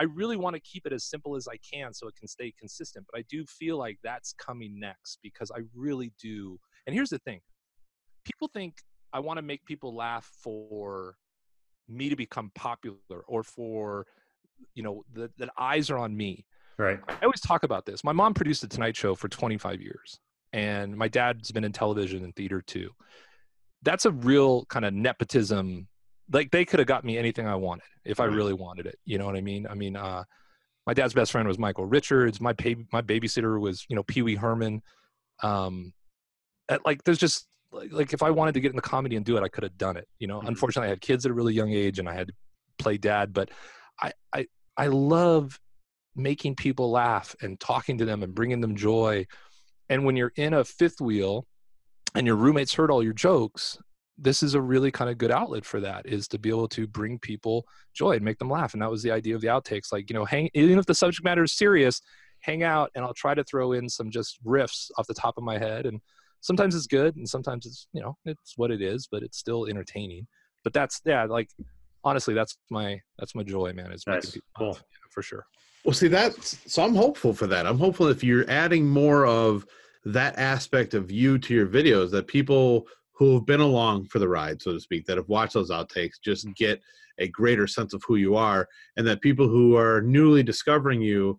I 0.00 0.04
really 0.04 0.38
want 0.38 0.56
to 0.56 0.60
keep 0.60 0.86
it 0.86 0.94
as 0.94 1.04
simple 1.04 1.36
as 1.36 1.46
I 1.46 1.58
can 1.58 1.92
so 1.92 2.08
it 2.08 2.16
can 2.16 2.26
stay 2.26 2.54
consistent. 2.58 3.04
But 3.12 3.20
I 3.20 3.24
do 3.28 3.44
feel 3.44 3.76
like 3.76 3.98
that's 4.02 4.32
coming 4.32 4.80
next 4.80 5.18
because 5.22 5.50
I 5.54 5.60
really 5.74 6.10
do. 6.20 6.58
And 6.86 6.94
here's 6.94 7.10
the 7.10 7.18
thing 7.18 7.40
people 8.24 8.48
think 8.52 8.76
I 9.12 9.20
want 9.20 9.36
to 9.36 9.42
make 9.42 9.64
people 9.66 9.94
laugh 9.94 10.28
for 10.42 11.16
me 11.86 12.08
to 12.08 12.16
become 12.16 12.50
popular 12.54 12.96
or 13.26 13.42
for, 13.42 14.06
you 14.74 14.82
know, 14.82 15.04
that 15.12 15.36
that 15.36 15.50
eyes 15.58 15.90
are 15.90 15.98
on 15.98 16.16
me. 16.16 16.46
Right. 16.78 16.98
I 17.06 17.24
always 17.24 17.40
talk 17.40 17.62
about 17.62 17.84
this. 17.84 18.02
My 18.02 18.12
mom 18.12 18.32
produced 18.32 18.62
the 18.62 18.68
Tonight 18.68 18.96
Show 18.96 19.14
for 19.14 19.28
25 19.28 19.82
years, 19.82 20.18
and 20.54 20.96
my 20.96 21.08
dad's 21.08 21.52
been 21.52 21.64
in 21.64 21.72
television 21.72 22.24
and 22.24 22.34
theater 22.34 22.62
too. 22.62 22.90
That's 23.82 24.06
a 24.06 24.12
real 24.12 24.64
kind 24.66 24.86
of 24.86 24.94
nepotism. 24.94 25.88
Like 26.32 26.50
they 26.50 26.64
could 26.64 26.78
have 26.78 26.86
got 26.88 27.04
me 27.04 27.18
anything 27.18 27.46
I 27.46 27.56
wanted 27.56 27.84
if 28.04 28.20
I 28.20 28.24
really 28.26 28.52
wanted 28.52 28.86
it. 28.86 28.98
You 29.04 29.18
know 29.18 29.26
what 29.26 29.36
I 29.36 29.40
mean? 29.40 29.66
I 29.68 29.74
mean, 29.74 29.96
uh, 29.96 30.24
my 30.86 30.94
dad's 30.94 31.12
best 31.14 31.32
friend 31.32 31.46
was 31.48 31.58
Michael 31.58 31.86
Richards. 31.86 32.40
My 32.40 32.52
pay, 32.52 32.76
my 32.92 33.02
babysitter 33.02 33.60
was 33.60 33.84
you 33.88 33.96
know 33.96 34.02
Pee 34.04 34.22
Wee 34.22 34.36
Herman. 34.36 34.82
Um, 35.42 35.92
at- 36.68 36.84
like 36.86 37.02
there's 37.04 37.18
just 37.18 37.46
like, 37.72 37.92
like 37.92 38.12
if 38.12 38.22
I 38.22 38.30
wanted 38.30 38.54
to 38.54 38.60
get 38.60 38.70
in 38.70 38.76
the 38.76 38.82
comedy 38.82 39.16
and 39.16 39.24
do 39.24 39.36
it, 39.36 39.42
I 39.42 39.48
could 39.48 39.64
have 39.64 39.76
done 39.78 39.96
it. 39.96 40.08
You 40.18 40.26
know, 40.28 40.40
Mhm. 40.40 40.48
unfortunately, 40.48 40.86
I 40.86 40.90
had 40.90 41.00
kids 41.00 41.24
at 41.24 41.30
a 41.30 41.34
really 41.34 41.54
young 41.54 41.70
age, 41.72 41.98
and 41.98 42.08
I 42.08 42.14
had 42.14 42.28
to 42.28 42.34
play 42.78 42.96
dad. 42.96 43.32
But 43.32 43.50
I 44.00 44.12
I 44.32 44.46
I 44.76 44.86
love 44.86 45.58
making 46.16 46.56
people 46.56 46.90
laugh 46.90 47.34
and 47.42 47.58
talking 47.60 47.98
to 47.98 48.04
them 48.04 48.22
and 48.22 48.34
bringing 48.34 48.60
them 48.60 48.76
joy. 48.76 49.26
And 49.88 50.04
when 50.04 50.16
you're 50.16 50.32
in 50.36 50.54
a 50.54 50.64
fifth 50.64 51.00
wheel 51.00 51.46
and 52.14 52.26
your 52.26 52.36
roommates 52.36 52.74
heard 52.74 52.90
all 52.90 53.02
your 53.02 53.12
jokes, 53.12 53.78
this 54.20 54.42
is 54.42 54.54
a 54.54 54.60
really 54.60 54.90
kind 54.90 55.10
of 55.10 55.18
good 55.18 55.30
outlet 55.30 55.64
for 55.64 55.80
that 55.80 56.06
is 56.06 56.28
to 56.28 56.38
be 56.38 56.50
able 56.50 56.68
to 56.68 56.86
bring 56.86 57.18
people 57.18 57.66
joy 57.94 58.12
and 58.12 58.22
make 58.22 58.38
them 58.38 58.50
laugh. 58.50 58.74
And 58.74 58.82
that 58.82 58.90
was 58.90 59.02
the 59.02 59.10
idea 59.10 59.34
of 59.34 59.40
the 59.40 59.48
outtakes. 59.48 59.92
Like, 59.92 60.10
you 60.10 60.14
know, 60.14 60.24
hang, 60.24 60.50
even 60.54 60.78
if 60.78 60.86
the 60.86 60.94
subject 60.94 61.24
matter 61.24 61.42
is 61.42 61.52
serious, 61.52 62.02
hang 62.40 62.62
out 62.62 62.90
and 62.94 63.04
I'll 63.04 63.14
try 63.14 63.34
to 63.34 63.44
throw 63.44 63.72
in 63.72 63.88
some 63.88 64.10
just 64.10 64.42
riffs 64.44 64.90
off 64.98 65.06
the 65.06 65.14
top 65.14 65.38
of 65.38 65.44
my 65.44 65.58
head. 65.58 65.86
And 65.86 66.00
sometimes 66.40 66.74
it's 66.74 66.86
good 66.86 67.16
and 67.16 67.28
sometimes 67.28 67.64
it's, 67.66 67.88
you 67.92 68.02
know, 68.02 68.16
it's 68.24 68.56
what 68.56 68.70
it 68.70 68.82
is, 68.82 69.08
but 69.10 69.22
it's 69.22 69.38
still 69.38 69.66
entertaining. 69.66 70.26
But 70.64 70.74
that's, 70.74 71.00
yeah, 71.04 71.24
like 71.24 71.48
honestly, 72.04 72.34
that's 72.34 72.58
my, 72.70 73.00
that's 73.18 73.34
my 73.34 73.42
joy, 73.42 73.72
man, 73.72 73.90
is 73.92 74.06
Nice. 74.06 74.36
Cool. 74.56 74.68
laugh, 74.68 74.84
yeah, 74.90 74.98
for 75.10 75.22
sure. 75.22 75.46
Well, 75.84 75.94
see 75.94 76.08
that's 76.08 76.58
so 76.66 76.84
I'm 76.84 76.94
hopeful 76.94 77.32
for 77.32 77.46
that. 77.46 77.66
I'm 77.66 77.78
hopeful 77.78 78.08
if 78.08 78.22
you're 78.22 78.48
adding 78.50 78.86
more 78.86 79.24
of 79.24 79.64
that 80.04 80.38
aspect 80.38 80.92
of 80.92 81.10
you 81.10 81.38
to 81.38 81.54
your 81.54 81.66
videos, 81.66 82.10
that 82.10 82.26
people 82.26 82.86
who 83.20 83.34
have 83.34 83.44
been 83.44 83.60
along 83.60 84.06
for 84.06 84.18
the 84.18 84.26
ride, 84.26 84.62
so 84.62 84.72
to 84.72 84.80
speak, 84.80 85.04
that 85.04 85.18
have 85.18 85.28
watched 85.28 85.52
those 85.52 85.70
outtakes, 85.70 86.14
just 86.24 86.48
get 86.54 86.80
a 87.18 87.28
greater 87.28 87.66
sense 87.66 87.92
of 87.92 88.02
who 88.06 88.16
you 88.16 88.34
are, 88.34 88.66
and 88.96 89.06
that 89.06 89.20
people 89.20 89.46
who 89.46 89.76
are 89.76 90.00
newly 90.00 90.42
discovering 90.42 91.02
you 91.02 91.38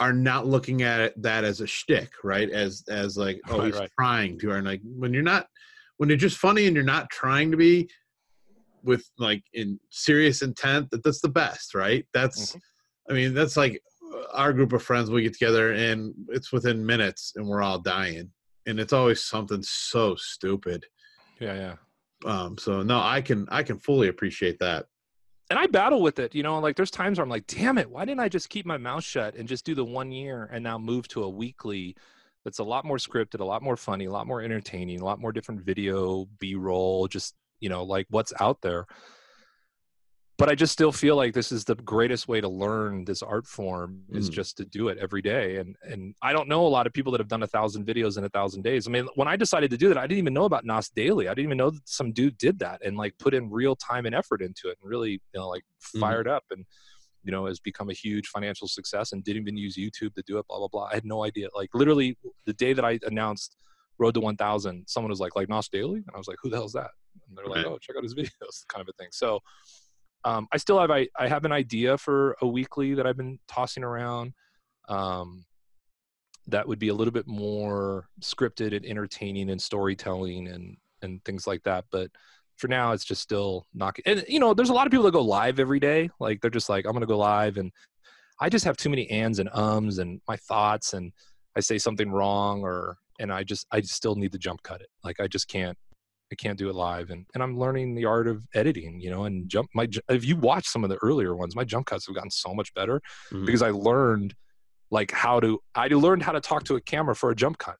are 0.00 0.12
not 0.12 0.46
looking 0.46 0.82
at 0.82 1.00
it, 1.00 1.22
that 1.22 1.44
as 1.44 1.62
a 1.62 1.66
shtick, 1.66 2.10
right? 2.22 2.50
As 2.50 2.84
as 2.90 3.16
like, 3.16 3.40
oh, 3.48 3.58
Right, 3.58 3.66
he's 3.66 3.80
right. 3.80 3.90
trying 3.98 4.38
to, 4.40 4.52
and 4.52 4.66
like 4.66 4.82
when 4.84 5.14
you're 5.14 5.22
not, 5.22 5.46
when 5.96 6.10
you're 6.10 6.18
just 6.18 6.36
funny 6.36 6.66
and 6.66 6.76
you're 6.76 6.84
not 6.84 7.08
trying 7.08 7.50
to 7.50 7.56
be, 7.56 7.88
with 8.84 9.08
like 9.18 9.42
in 9.54 9.80
serious 9.88 10.42
intent, 10.42 10.90
that 10.90 11.02
that's 11.02 11.22
the 11.22 11.28
best, 11.28 11.74
right? 11.74 12.04
That's, 12.12 12.54
Mhm. 12.54 12.60
I 13.08 13.12
mean, 13.14 13.32
that's 13.32 13.56
like 13.56 13.80
our 14.34 14.52
group 14.52 14.74
of 14.74 14.82
friends. 14.82 15.10
We 15.10 15.22
get 15.22 15.32
together 15.32 15.72
and 15.72 16.14
it's 16.28 16.52
within 16.52 16.84
minutes, 16.84 17.32
and 17.34 17.46
we're 17.48 17.62
all 17.62 17.78
dying, 17.78 18.30
and 18.68 18.78
it's 18.78 18.92
always 18.92 19.22
something 19.24 19.62
so 19.62 20.14
stupid. 20.14 20.86
Yeah. 21.40 21.54
Yeah. 21.54 21.74
Um, 22.24 22.58
so 22.58 22.82
no, 22.82 23.00
I 23.00 23.20
can 23.20 23.46
I 23.50 23.62
can 23.62 23.78
fully 23.78 24.08
appreciate 24.08 24.58
that. 24.60 24.86
and 25.50 25.58
I 25.58 25.66
battle 25.66 26.02
with 26.02 26.18
it, 26.18 26.34
you 26.34 26.42
know, 26.42 26.58
like 26.58 26.76
there's 26.76 26.90
times 26.90 27.18
where 27.18 27.22
I'm 27.24 27.30
like, 27.30 27.46
damn 27.46 27.78
it, 27.78 27.90
why 27.90 28.04
didn't 28.04 28.20
I 28.20 28.28
just 28.28 28.50
keep 28.50 28.66
my 28.66 28.76
mouth 28.76 29.04
shut 29.04 29.34
and 29.34 29.48
just 29.48 29.64
do 29.64 29.74
the 29.74 29.84
one 29.84 30.12
year 30.12 30.48
and 30.52 30.62
now 30.62 30.78
move 30.78 31.08
to 31.08 31.22
a 31.22 31.28
weekly 31.28 31.96
that's 32.44 32.58
a 32.58 32.64
lot 32.64 32.84
more 32.84 32.98
scripted, 32.98 33.40
a 33.40 33.44
lot 33.44 33.62
more 33.62 33.76
funny, 33.76 34.06
a 34.06 34.10
lot 34.10 34.26
more 34.26 34.42
entertaining, 34.42 35.00
a 35.00 35.04
lot 35.04 35.20
more 35.20 35.32
different 35.32 35.60
video, 35.62 36.26
B 36.38 36.54
roll, 36.54 37.08
just, 37.08 37.34
you 37.60 37.68
know, 37.68 37.82
like 37.84 38.06
what's 38.10 38.32
out 38.40 38.60
there. 38.62 38.86
But 40.38 40.48
I 40.48 40.54
just 40.54 40.72
still 40.72 40.92
feel 40.92 41.16
like 41.16 41.34
this 41.34 41.50
is 41.50 41.64
the 41.64 41.74
greatest 41.74 42.28
way 42.28 42.40
to 42.40 42.48
learn 42.48 43.04
this 43.04 43.22
art 43.24 43.44
form 43.44 44.04
is 44.10 44.30
Mm. 44.30 44.34
just 44.34 44.56
to 44.58 44.64
do 44.64 44.86
it 44.86 44.96
every 44.98 45.20
day. 45.20 45.56
And 45.56 45.76
and 45.82 46.14
I 46.22 46.32
don't 46.32 46.48
know 46.48 46.64
a 46.64 46.68
lot 46.68 46.86
of 46.86 46.92
people 46.92 47.10
that 47.12 47.18
have 47.20 47.26
done 47.28 47.42
a 47.42 47.46
thousand 47.48 47.86
videos 47.86 48.16
in 48.18 48.24
a 48.24 48.28
thousand 48.28 48.62
days. 48.62 48.86
I 48.86 48.90
mean, 48.92 49.08
when 49.16 49.26
I 49.26 49.34
decided 49.34 49.70
to 49.72 49.76
do 49.76 49.88
that, 49.88 49.98
I 49.98 50.06
didn't 50.06 50.18
even 50.18 50.34
know 50.34 50.44
about 50.44 50.64
Nas 50.64 50.88
Daily. 50.90 51.26
I 51.26 51.32
didn't 51.34 51.46
even 51.48 51.58
know 51.58 51.70
that 51.70 51.88
some 51.88 52.12
dude 52.12 52.38
did 52.38 52.60
that 52.60 52.80
and 52.84 52.96
like 52.96 53.18
put 53.18 53.34
in 53.34 53.50
real 53.50 53.74
time 53.74 54.06
and 54.06 54.14
effort 54.14 54.40
into 54.40 54.68
it 54.68 54.78
and 54.80 54.88
really, 54.88 55.10
you 55.12 55.20
know, 55.34 55.48
like 55.48 55.64
Mhm. 55.94 56.00
fired 56.00 56.28
up 56.28 56.44
and 56.52 56.64
you 57.24 57.32
know 57.32 57.46
has 57.46 57.58
become 57.58 57.90
a 57.90 57.92
huge 57.92 58.28
financial 58.28 58.68
success 58.68 59.10
and 59.12 59.24
didn't 59.24 59.42
even 59.42 59.56
use 59.56 59.76
YouTube 59.76 60.14
to 60.14 60.22
do 60.24 60.38
it. 60.38 60.46
Blah 60.46 60.58
blah 60.58 60.68
blah. 60.68 60.84
I 60.84 60.94
had 60.94 61.04
no 61.04 61.24
idea. 61.24 61.48
Like 61.52 61.70
literally 61.74 62.16
the 62.46 62.52
day 62.52 62.72
that 62.74 62.84
I 62.84 63.00
announced 63.02 63.56
Road 63.98 64.14
to 64.14 64.20
1000, 64.20 64.84
someone 64.86 65.10
was 65.10 65.18
like, 65.18 65.34
like 65.34 65.48
Nas 65.48 65.68
Daily, 65.68 65.96
and 66.06 66.10
I 66.14 66.16
was 66.16 66.28
like, 66.28 66.38
who 66.40 66.48
the 66.48 66.56
hell's 66.58 66.74
that? 66.74 66.92
And 67.26 67.36
they're 67.36 67.46
like, 67.46 67.64
Right. 67.64 67.66
oh, 67.66 67.78
check 67.78 67.96
out 67.96 68.04
his 68.04 68.14
videos, 68.20 68.64
kind 68.68 68.80
of 68.80 68.88
a 68.88 68.92
thing. 68.92 69.08
So 69.10 69.40
um, 70.24 70.48
I 70.52 70.56
still 70.56 70.80
have 70.80 70.90
I, 70.90 71.08
I 71.18 71.28
have 71.28 71.44
an 71.44 71.52
idea 71.52 71.96
for 71.98 72.36
a 72.42 72.46
weekly 72.46 72.94
that 72.94 73.06
I've 73.06 73.16
been 73.16 73.38
tossing 73.48 73.84
around. 73.84 74.32
Um, 74.88 75.44
that 76.46 76.66
would 76.66 76.78
be 76.78 76.88
a 76.88 76.94
little 76.94 77.12
bit 77.12 77.26
more 77.26 78.08
scripted 78.22 78.74
and 78.74 78.84
entertaining 78.84 79.50
and 79.50 79.60
storytelling 79.60 80.48
and 80.48 80.76
and 81.02 81.24
things 81.24 81.46
like 81.46 81.62
that. 81.64 81.84
But 81.90 82.10
for 82.56 82.68
now, 82.68 82.92
it's 82.92 83.04
just 83.04 83.22
still 83.22 83.66
not. 83.72 83.96
And 84.04 84.24
you 84.28 84.40
know, 84.40 84.54
there's 84.54 84.70
a 84.70 84.74
lot 84.74 84.86
of 84.86 84.90
people 84.90 85.04
that 85.04 85.12
go 85.12 85.22
live 85.22 85.60
every 85.60 85.80
day. 85.80 86.10
Like 86.18 86.40
they're 86.40 86.50
just 86.50 86.68
like, 86.68 86.84
I'm 86.84 86.92
gonna 86.92 87.06
go 87.06 87.18
live, 87.18 87.56
and 87.56 87.70
I 88.40 88.48
just 88.48 88.64
have 88.64 88.76
too 88.76 88.90
many 88.90 89.08
ands 89.10 89.38
and 89.38 89.48
ums 89.52 89.98
and 89.98 90.20
my 90.26 90.36
thoughts, 90.36 90.94
and 90.94 91.12
I 91.56 91.60
say 91.60 91.78
something 91.78 92.10
wrong, 92.10 92.62
or 92.62 92.96
and 93.20 93.32
I 93.32 93.44
just 93.44 93.66
I 93.70 93.80
still 93.82 94.16
need 94.16 94.32
to 94.32 94.38
jump 94.38 94.62
cut 94.62 94.80
it. 94.80 94.88
Like 95.04 95.20
I 95.20 95.28
just 95.28 95.48
can't. 95.48 95.78
I 96.30 96.34
can't 96.34 96.58
do 96.58 96.68
it 96.68 96.74
live, 96.74 97.10
and, 97.10 97.24
and 97.34 97.42
I'm 97.42 97.58
learning 97.58 97.94
the 97.94 98.04
art 98.04 98.28
of 98.28 98.46
editing, 98.54 99.00
you 99.00 99.10
know. 99.10 99.24
And 99.24 99.48
jump 99.48 99.70
my 99.74 99.88
if 100.10 100.24
you 100.24 100.36
watch 100.36 100.66
some 100.66 100.84
of 100.84 100.90
the 100.90 100.98
earlier 101.02 101.34
ones, 101.34 101.56
my 101.56 101.64
jump 101.64 101.86
cuts 101.86 102.06
have 102.06 102.14
gotten 102.14 102.30
so 102.30 102.52
much 102.54 102.72
better 102.74 103.00
Mhm. 103.32 103.46
because 103.46 103.62
I 103.62 103.70
learned 103.70 104.34
like 104.90 105.10
how 105.10 105.40
to 105.40 105.58
I 105.74 105.88
learned 105.88 106.22
how 106.22 106.32
to 106.32 106.40
talk 106.40 106.64
to 106.64 106.76
a 106.76 106.80
camera 106.80 107.14
for 107.16 107.30
a 107.30 107.34
jump 107.34 107.58
cut. 107.58 107.76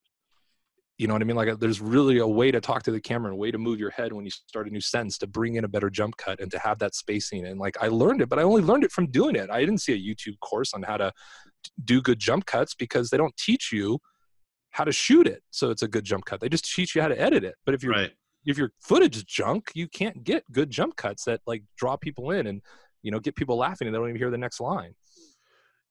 You 0.96 1.06
know 1.06 1.14
what 1.14 1.22
I 1.22 1.26
mean? 1.26 1.36
Like 1.36 1.60
there's 1.60 1.80
really 1.80 2.18
a 2.18 2.26
way 2.26 2.50
to 2.50 2.60
talk 2.60 2.82
to 2.84 2.90
the 2.90 3.00
camera, 3.00 3.30
and 3.30 3.34
a 3.34 3.40
way 3.40 3.50
to 3.50 3.58
move 3.58 3.78
your 3.78 3.90
head 3.90 4.12
when 4.12 4.24
you 4.24 4.30
start 4.30 4.66
a 4.66 4.70
new 4.70 4.80
sentence 4.80 5.16
to 5.18 5.26
bring 5.26 5.54
in 5.54 5.64
a 5.64 5.68
better 5.68 5.90
jump 5.90 6.16
cut 6.16 6.40
and 6.40 6.50
to 6.50 6.58
have 6.58 6.78
that 6.80 6.94
spacing. 6.94 7.46
And 7.46 7.60
like 7.60 7.76
I 7.80 7.88
learned 7.88 8.20
it, 8.22 8.28
but 8.28 8.38
I 8.38 8.42
only 8.42 8.62
learned 8.62 8.82
it 8.84 8.90
from 8.92 9.10
doing 9.10 9.36
it. 9.36 9.48
I 9.50 9.60
didn't 9.60 9.78
see 9.78 9.92
a 9.92 9.96
YouTube 9.96 10.40
course 10.40 10.72
on 10.74 10.82
how 10.82 10.96
to 10.96 11.12
do 11.84 12.00
good 12.00 12.18
jump 12.18 12.46
cuts 12.46 12.74
because 12.74 13.10
they 13.10 13.16
don't 13.16 13.36
teach 13.36 13.72
you 13.72 13.98
how 14.70 14.84
to 14.84 14.92
shoot 14.92 15.26
it 15.26 15.42
so 15.50 15.70
it's 15.70 15.82
a 15.82 15.88
good 15.88 16.04
jump 16.04 16.24
cut. 16.24 16.40
They 16.40 16.48
just 16.48 16.64
teach 16.64 16.94
you 16.94 17.02
how 17.02 17.08
to 17.08 17.20
edit 17.20 17.44
it. 17.44 17.54
But 17.64 17.74
if 17.74 17.82
you're 17.82 17.92
Right. 17.92 18.12
If 18.46 18.56
your 18.58 18.72
footage 18.80 19.16
is 19.16 19.24
junk, 19.24 19.70
you 19.74 19.88
can't 19.88 20.24
get 20.24 20.50
good 20.52 20.70
jump 20.70 20.96
cuts 20.96 21.24
that 21.24 21.40
like 21.46 21.62
draw 21.76 21.96
people 21.96 22.30
in 22.30 22.46
and 22.46 22.62
you 23.02 23.10
know 23.10 23.20
get 23.20 23.36
people 23.36 23.56
laughing 23.56 23.86
and 23.86 23.94
they 23.94 23.98
don't 23.98 24.08
even 24.08 24.18
hear 24.20 24.30
the 24.30 24.38
next 24.38 24.60
line. 24.60 24.94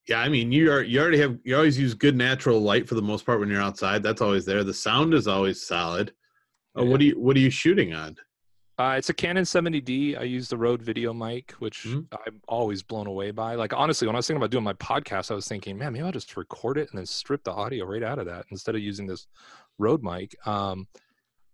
Yeah, 0.07 0.21
I 0.21 0.29
mean, 0.29 0.51
you 0.51 0.71
are 0.71 0.81
you 0.81 1.01
already 1.01 1.19
have 1.19 1.37
you 1.43 1.55
always 1.55 1.77
use 1.77 1.93
good 1.93 2.15
natural 2.15 2.59
light 2.61 2.87
for 2.87 2.95
the 2.95 3.01
most 3.01 3.25
part 3.25 3.39
when 3.39 3.49
you're 3.49 3.61
outside. 3.61 4.03
That's 4.03 4.21
always 4.21 4.45
there. 4.45 4.63
The 4.63 4.73
sound 4.73 5.13
is 5.13 5.27
always 5.27 5.65
solid. 5.65 6.13
Uh, 6.79 6.85
what 6.85 6.99
do 6.99 7.05
you 7.07 7.19
what 7.19 7.35
are 7.35 7.39
you 7.41 7.49
shooting 7.49 7.93
on? 7.93 8.15
Uh, 8.79 8.93
it's 8.95 9.09
a 9.09 9.13
Canon 9.13 9.43
70D. 9.43 10.15
I 10.19 10.21
use 10.21 10.49
the 10.49 10.57
Rode 10.57 10.83
Video 10.83 11.11
mic, 11.11 11.51
which 11.53 11.83
Mhm. 11.83 12.05
I'm 12.25 12.39
always 12.47 12.83
blown 12.83 13.07
away 13.07 13.31
by. 13.31 13.55
Like 13.55 13.73
honestly, 13.73 14.05
when 14.07 14.15
I 14.15 14.19
was 14.19 14.27
thinking 14.27 14.37
about 14.37 14.51
doing 14.51 14.63
my 14.63 14.73
podcast, 14.73 15.31
I 15.31 15.33
was 15.33 15.47
thinking, 15.47 15.79
man, 15.79 15.93
maybe 15.93 16.05
I'll 16.05 16.11
just 16.11 16.37
record 16.37 16.77
it 16.77 16.87
and 16.91 16.97
then 16.99 17.05
strip 17.07 17.43
the 17.43 17.51
audio 17.51 17.85
right 17.85 18.03
out 18.03 18.19
of 18.19 18.27
that 18.27 18.45
instead 18.51 18.75
of 18.75 18.81
using 18.81 19.07
this 19.07 19.25
Rode 19.79 20.03
mic. 20.03 20.35
Um, 20.47 20.87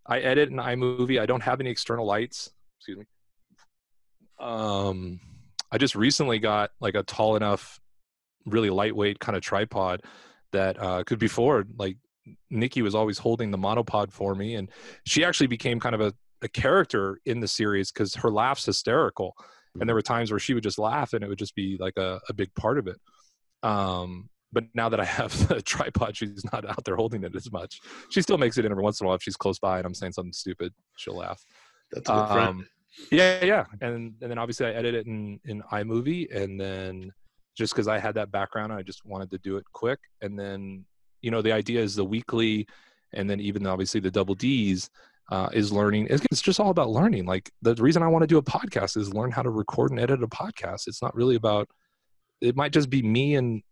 I 0.05 0.19
edit 0.19 0.49
in 0.49 0.57
iMovie. 0.57 1.19
I 1.19 1.25
don't 1.25 1.43
have 1.43 1.59
any 1.59 1.69
external 1.69 2.05
lights. 2.05 2.51
Excuse 2.79 2.97
me. 2.97 3.05
Um, 4.39 5.19
I 5.71 5.77
just 5.77 5.95
recently 5.95 6.39
got 6.39 6.71
like 6.81 6.95
a 6.95 7.03
tall 7.03 7.35
enough, 7.35 7.79
really 8.45 8.69
lightweight 8.69 9.19
kind 9.19 9.35
of 9.35 9.41
tripod 9.41 10.01
that 10.51 10.81
uh, 10.81 11.03
could 11.05 11.19
be 11.19 11.27
forward. 11.27 11.69
Like 11.77 11.97
Nikki 12.49 12.81
was 12.81 12.95
always 12.95 13.17
holding 13.17 13.51
the 13.51 13.57
monopod 13.57 14.11
for 14.11 14.35
me, 14.35 14.55
and 14.55 14.69
she 15.05 15.23
actually 15.23 15.47
became 15.47 15.79
kind 15.79 15.95
of 15.95 16.01
a 16.01 16.13
a 16.43 16.47
character 16.49 17.19
in 17.25 17.39
the 17.39 17.47
series 17.47 17.91
because 17.91 18.15
her 18.15 18.29
laugh's 18.29 18.65
hysterical 18.65 19.35
and 19.79 19.89
there 19.89 19.95
were 19.95 20.01
times 20.01 20.29
where 20.29 20.39
she 20.39 20.53
would 20.53 20.63
just 20.63 20.77
laugh 20.77 21.13
and 21.13 21.23
it 21.23 21.27
would 21.27 21.39
just 21.39 21.55
be 21.55 21.77
like 21.79 21.97
a, 21.97 22.19
a 22.29 22.33
big 22.33 22.53
part 22.53 22.77
of 22.77 22.87
it 22.87 22.97
um 23.63 24.29
but 24.53 24.63
now 24.73 24.87
that 24.87 24.99
i 24.99 25.05
have 25.05 25.51
a 25.51 25.61
tripod 25.61 26.15
she's 26.15 26.43
not 26.51 26.67
out 26.69 26.83
there 26.85 26.95
holding 26.95 27.23
it 27.23 27.35
as 27.35 27.51
much. 27.51 27.79
She 28.09 28.21
still 28.21 28.37
makes 28.37 28.57
it 28.57 28.65
in 28.65 28.71
every 28.71 28.83
once 28.83 29.01
in 29.01 29.05
a 29.05 29.07
while 29.07 29.15
if 29.15 29.23
she's 29.23 29.35
close 29.35 29.59
by 29.59 29.77
and 29.77 29.85
i'm 29.85 29.93
saying 29.93 30.13
something 30.13 30.33
stupid 30.33 30.73
she'll 30.97 31.17
laugh. 31.17 31.43
That's 31.91 32.09
a 32.09 32.13
good 32.13 32.27
friend. 32.27 32.49
um, 32.49 32.67
yeah 33.11 33.43
yeah 33.43 33.65
and 33.81 34.13
and 34.21 34.31
then 34.31 34.37
obviously 34.37 34.67
i 34.67 34.71
edit 34.71 34.93
it 34.93 35.07
in 35.07 35.39
in 35.45 35.63
imovie 35.71 36.33
and 36.35 36.59
then 36.59 37.11
just 37.57 37.73
because 37.73 37.87
i 37.87 37.97
had 37.97 38.13
that 38.15 38.31
background 38.31 38.71
i 38.71 38.83
just 38.83 39.03
wanted 39.05 39.31
to 39.31 39.37
do 39.39 39.57
it 39.57 39.65
quick. 39.73 39.99
And 40.21 40.37
then 40.39 40.85
you 41.21 41.31
know 41.31 41.41
the 41.41 41.51
idea 41.51 41.81
is 41.81 41.95
the 41.95 42.05
weekly 42.05 42.67
and 43.13 43.29
then 43.29 43.39
even 43.39 43.65
obviously 43.65 43.99
the 43.99 44.11
double 44.11 44.35
d's 44.35 44.89
uh, 45.31 45.49
is 45.53 45.71
learning 45.71 46.07
it's, 46.09 46.25
it's 46.31 46.41
just 46.41 46.59
all 46.59 46.69
about 46.69 46.89
learning. 46.89 47.25
Like 47.25 47.49
the 47.61 47.75
reason 47.75 48.03
i 48.03 48.07
want 48.07 48.23
to 48.23 48.27
do 48.27 48.37
a 48.37 48.43
podcast 48.43 48.97
is 48.97 49.13
learn 49.13 49.31
how 49.31 49.41
to 49.41 49.49
record 49.49 49.91
and 49.91 49.99
edit 49.99 50.21
a 50.21 50.27
podcast. 50.27 50.87
It's 50.87 51.01
not 51.01 51.15
really 51.15 51.35
about 51.35 51.69
it 52.41 52.55
might 52.55 52.73
just 52.73 52.89
be 52.89 53.01
me 53.01 53.35
and 53.35 53.63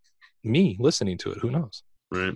me 0.44 0.78
listening 0.80 1.18
to 1.20 1.32
it 1.32 1.38
who 1.39 1.52
knows 1.52 1.84
Right. 2.12 2.36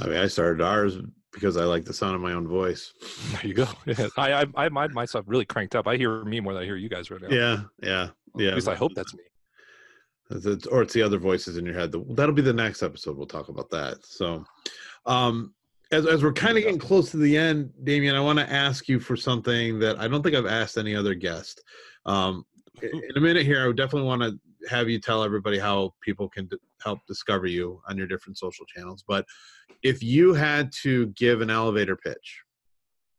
I 0.00 0.06
mean, 0.06 0.16
I 0.18 0.26
started 0.28 0.62
ours 0.62 0.96
because 1.32 1.56
I 1.56 1.64
like 1.64 1.84
the 1.84 1.92
sound 1.92 2.14
of 2.14 2.20
my 2.20 2.32
own 2.32 2.46
voice. 2.46 2.92
there 3.32 3.46
you 3.46 3.54
go 3.54 3.66
Yeah, 3.86 4.08
I, 4.16 4.42
I 4.42 4.46
i 4.56 4.68
might 4.68 4.92
myself 4.92 5.24
really 5.28 5.44
cranked 5.44 5.74
up 5.74 5.86
i 5.88 5.96
hear 5.96 6.24
me 6.24 6.40
more 6.40 6.52
than 6.54 6.62
i 6.62 6.66
hear 6.66 6.76
you 6.76 6.88
guys 6.88 7.10
right 7.10 7.20
now 7.20 7.28
Yeah, 7.30 7.62
yeah, 7.82 8.08
yeah. 8.36 8.48
at 8.50 8.54
least 8.54 8.68
i 8.68 8.74
hope 8.74 8.92
that's 8.94 9.14
me 9.14 9.22
It's- 10.30 10.66
or 10.66 10.82
it's 10.82 10.94
the 10.94 11.02
other 11.02 11.18
voices 11.18 11.56
in 11.58 11.66
your 11.66 11.74
head. 11.74 11.92
That'll 12.16 12.34
be 12.34 12.40
the 12.42 12.52
next 12.54 12.82
episode. 12.82 13.16
We'll 13.18 13.26
talk 13.26 13.48
about 13.50 13.68
that. 13.70 13.98
So, 14.02 14.44
um, 15.04 15.52
as 15.90 16.06
as 16.06 16.22
we're 16.22 16.32
kind 16.32 16.56
of 16.56 16.62
getting 16.64 16.78
close 16.78 17.10
to 17.10 17.18
the 17.18 17.36
end, 17.36 17.70
Demian, 17.84 18.14
I 18.14 18.20
want 18.20 18.38
to 18.38 18.50
ask 18.50 18.88
you 18.88 18.98
for 18.98 19.14
something 19.14 19.78
that 19.80 19.98
I 20.00 20.08
don't 20.08 20.22
think 20.22 20.34
I've 20.34 20.46
asked 20.46 20.78
any 20.78 20.94
other 20.96 21.14
guest. 21.14 21.62
Um, 22.06 22.44
in 22.80 23.12
a 23.14 23.20
minute 23.20 23.44
here, 23.44 23.62
I 23.62 23.66
would 23.66 23.76
definitely 23.76 24.08
want 24.08 24.22
to 24.22 24.38
have 24.70 24.88
you 24.88 24.98
tell 24.98 25.22
everybody 25.22 25.58
how 25.58 25.92
people 26.00 26.30
can 26.30 26.48
help 26.82 27.00
discover 27.06 27.46
you 27.46 27.80
on 27.88 27.96
your 27.96 28.06
different 28.06 28.38
social 28.38 28.66
channels. 28.66 29.04
But 29.06 29.24
if 29.82 30.02
you 30.02 30.34
had 30.34 30.72
to 30.82 31.06
give 31.08 31.40
an 31.40 31.50
elevator 31.50 31.96
pitch 31.96 32.42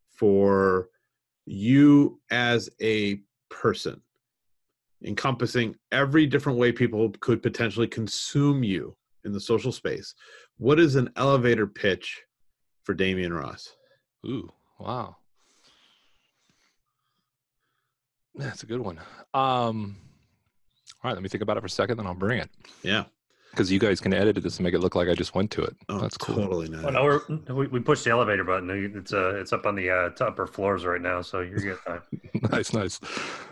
for 0.08 0.90
you 1.46 2.22
as 2.32 2.70
a 2.82 3.20
person, 3.50 4.02
encompassing 5.04 5.76
every 5.92 6.26
different 6.26 6.58
way 6.58 6.72
people 6.72 7.10
could 7.20 7.44
potentially 7.44 7.88
consume 7.88 8.64
you 8.64 8.96
in 9.26 9.34
the 9.34 9.40
social 9.40 9.72
space, 9.72 10.14
what 10.58 10.80
is 10.80 10.96
an 10.96 11.10
elevator 11.16 11.68
pitch 11.68 12.22
for 12.84 12.96
Demian 12.96 13.38
Ross? 13.38 13.76
Ooh, 14.26 14.50
wow. 14.80 15.18
That's 18.36 18.64
a 18.64 18.66
good 18.66 18.82
one. 18.82 19.00
Um, 19.34 19.98
all 21.04 21.10
right, 21.10 21.14
let 21.14 21.22
me 21.22 21.30
think 21.30 21.44
about 21.44 21.58
it 21.58 21.60
for 21.60 21.68
a 21.68 21.70
second, 21.70 21.98
then 21.98 22.08
I'll 22.08 22.14
bring 22.14 22.40
it. 22.40 22.50
Yeah. 22.82 23.04
Because 23.54 23.72
you 23.72 23.78
guys 23.80 24.00
can 24.02 24.14
edit 24.14 24.42
this 24.42 24.58
and 24.58 24.64
make 24.64 24.74
it 24.74 24.80
look 24.80 24.96
like 24.96 25.08
I 25.08 25.14
just 25.14 25.36
went 25.36 25.52
to 25.52 25.62
it. 25.64 25.76
Oh, 25.90 26.00
That's 26.00 26.18
cool. 26.18 26.36
Totally 26.36 26.70
not. 26.70 26.84
Well, 26.86 26.94
no, 26.94 27.04
we're, 27.04 27.56
we 27.56 27.68
we 27.68 27.80
pushed 27.80 28.04
the 28.04 28.10
elevator 28.10 28.44
button. 28.44 28.70
It's 28.96 29.14
uh 29.14 29.36
it's 29.36 29.54
up 29.54 29.66
on 29.66 29.76
the 29.76 29.90
uh, 29.90 30.10
upper 30.26 30.48
floors 30.48 30.86
right 30.86 31.02
now, 31.02 31.22
so 31.22 31.42
you're 31.42 31.60
good. 31.60 31.78
Time. 31.86 32.02
nice, 32.52 32.74
nice. 32.74 33.00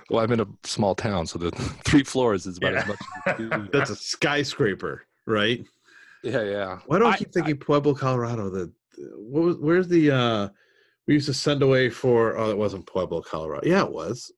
Well, 0.09 0.23
I'm 0.23 0.31
in 0.31 0.39
a 0.39 0.47
small 0.63 0.95
town, 0.95 1.27
so 1.27 1.37
the 1.39 1.51
three 1.85 2.03
floors 2.03 2.45
is 2.47 2.57
about 2.57 2.73
Yeah. 2.73 2.79
as 2.81 2.87
much. 2.87 2.97
As 3.27 3.39
you 3.39 3.49
can 3.51 3.65
do. 3.65 3.69
That's 3.71 3.89
a 3.91 3.95
skyscraper, 3.95 5.05
right? 5.27 5.63
yeah, 6.23 6.41
yeah. 6.43 6.79
Why 6.87 6.99
do 6.99 7.05
I 7.05 7.11
I- 7.11 7.17
keep 7.17 7.31
thinking 7.31 7.57
Pueblo, 7.57 7.93
Colorado? 7.93 8.49
The, 8.49 8.71
the- 8.97 9.03
what 9.17 9.43
was? 9.43 9.57
Where's 9.57 9.87
the? 9.87 10.11
uh 10.11 10.49
We 11.07 11.13
used 11.15 11.27
to 11.27 11.33
send 11.33 11.61
away 11.61 11.89
for. 11.89 12.37
Oh, 12.37 12.49
it 12.49 12.57
wasn't 12.57 12.87
Pueblo, 12.87 13.21
Colorado. 13.21 13.67
Yeah, 13.67 13.83
it 13.83 13.91
was. 13.91 14.31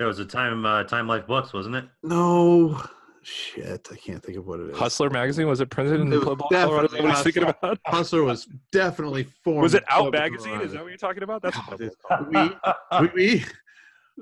It 0.00 0.04
was 0.04 0.18
a 0.18 0.24
time 0.24 0.66
uh, 0.66 0.82
Time 0.84 1.06
Life 1.06 1.26
books, 1.26 1.52
wasn't 1.52 1.76
it? 1.76 1.84
No, 2.02 2.82
shit. 3.24 3.88
I 3.92 3.96
can't 3.96 4.22
think 4.22 4.38
of 4.38 4.46
what 4.46 4.60
it 4.60 4.70
is. 4.70 4.76
Hustler 4.76 5.10
magazine 5.10 5.46
was 5.48 5.60
it 5.60 5.70
printed 5.70 6.00
in 6.00 6.12
It 6.12 6.16
was 6.16 6.24
Pueblo, 6.24 6.48
Colorado? 6.48 6.84
Is 6.86 6.90
that 6.92 6.98
definitely 6.98 7.08
what 7.08 7.14
he's 7.16 7.22
thinking 7.24 7.42
Hustler. 7.44 7.68
about? 7.70 7.78
Hustler 7.86 8.22
was 8.24 8.48
definitely 8.72 9.26
formed. 9.42 9.62
Was 9.62 9.74
it 9.74 9.84
Out 9.88 10.02
Pueblo, 10.12 10.20
magazine? 10.20 10.60
Is 10.60 10.72
that 10.72 10.82
what 10.82 10.88
you're 10.88 10.96
talking 10.98 11.22
about? 11.22 11.42
That's 11.42 11.56
God, 11.56 11.66
Pueblo, 11.78 11.86
it's- 11.86 11.96
Colorado. 12.08 13.10
we, 13.14 13.24
we, 13.24 13.36
we, 13.38 13.44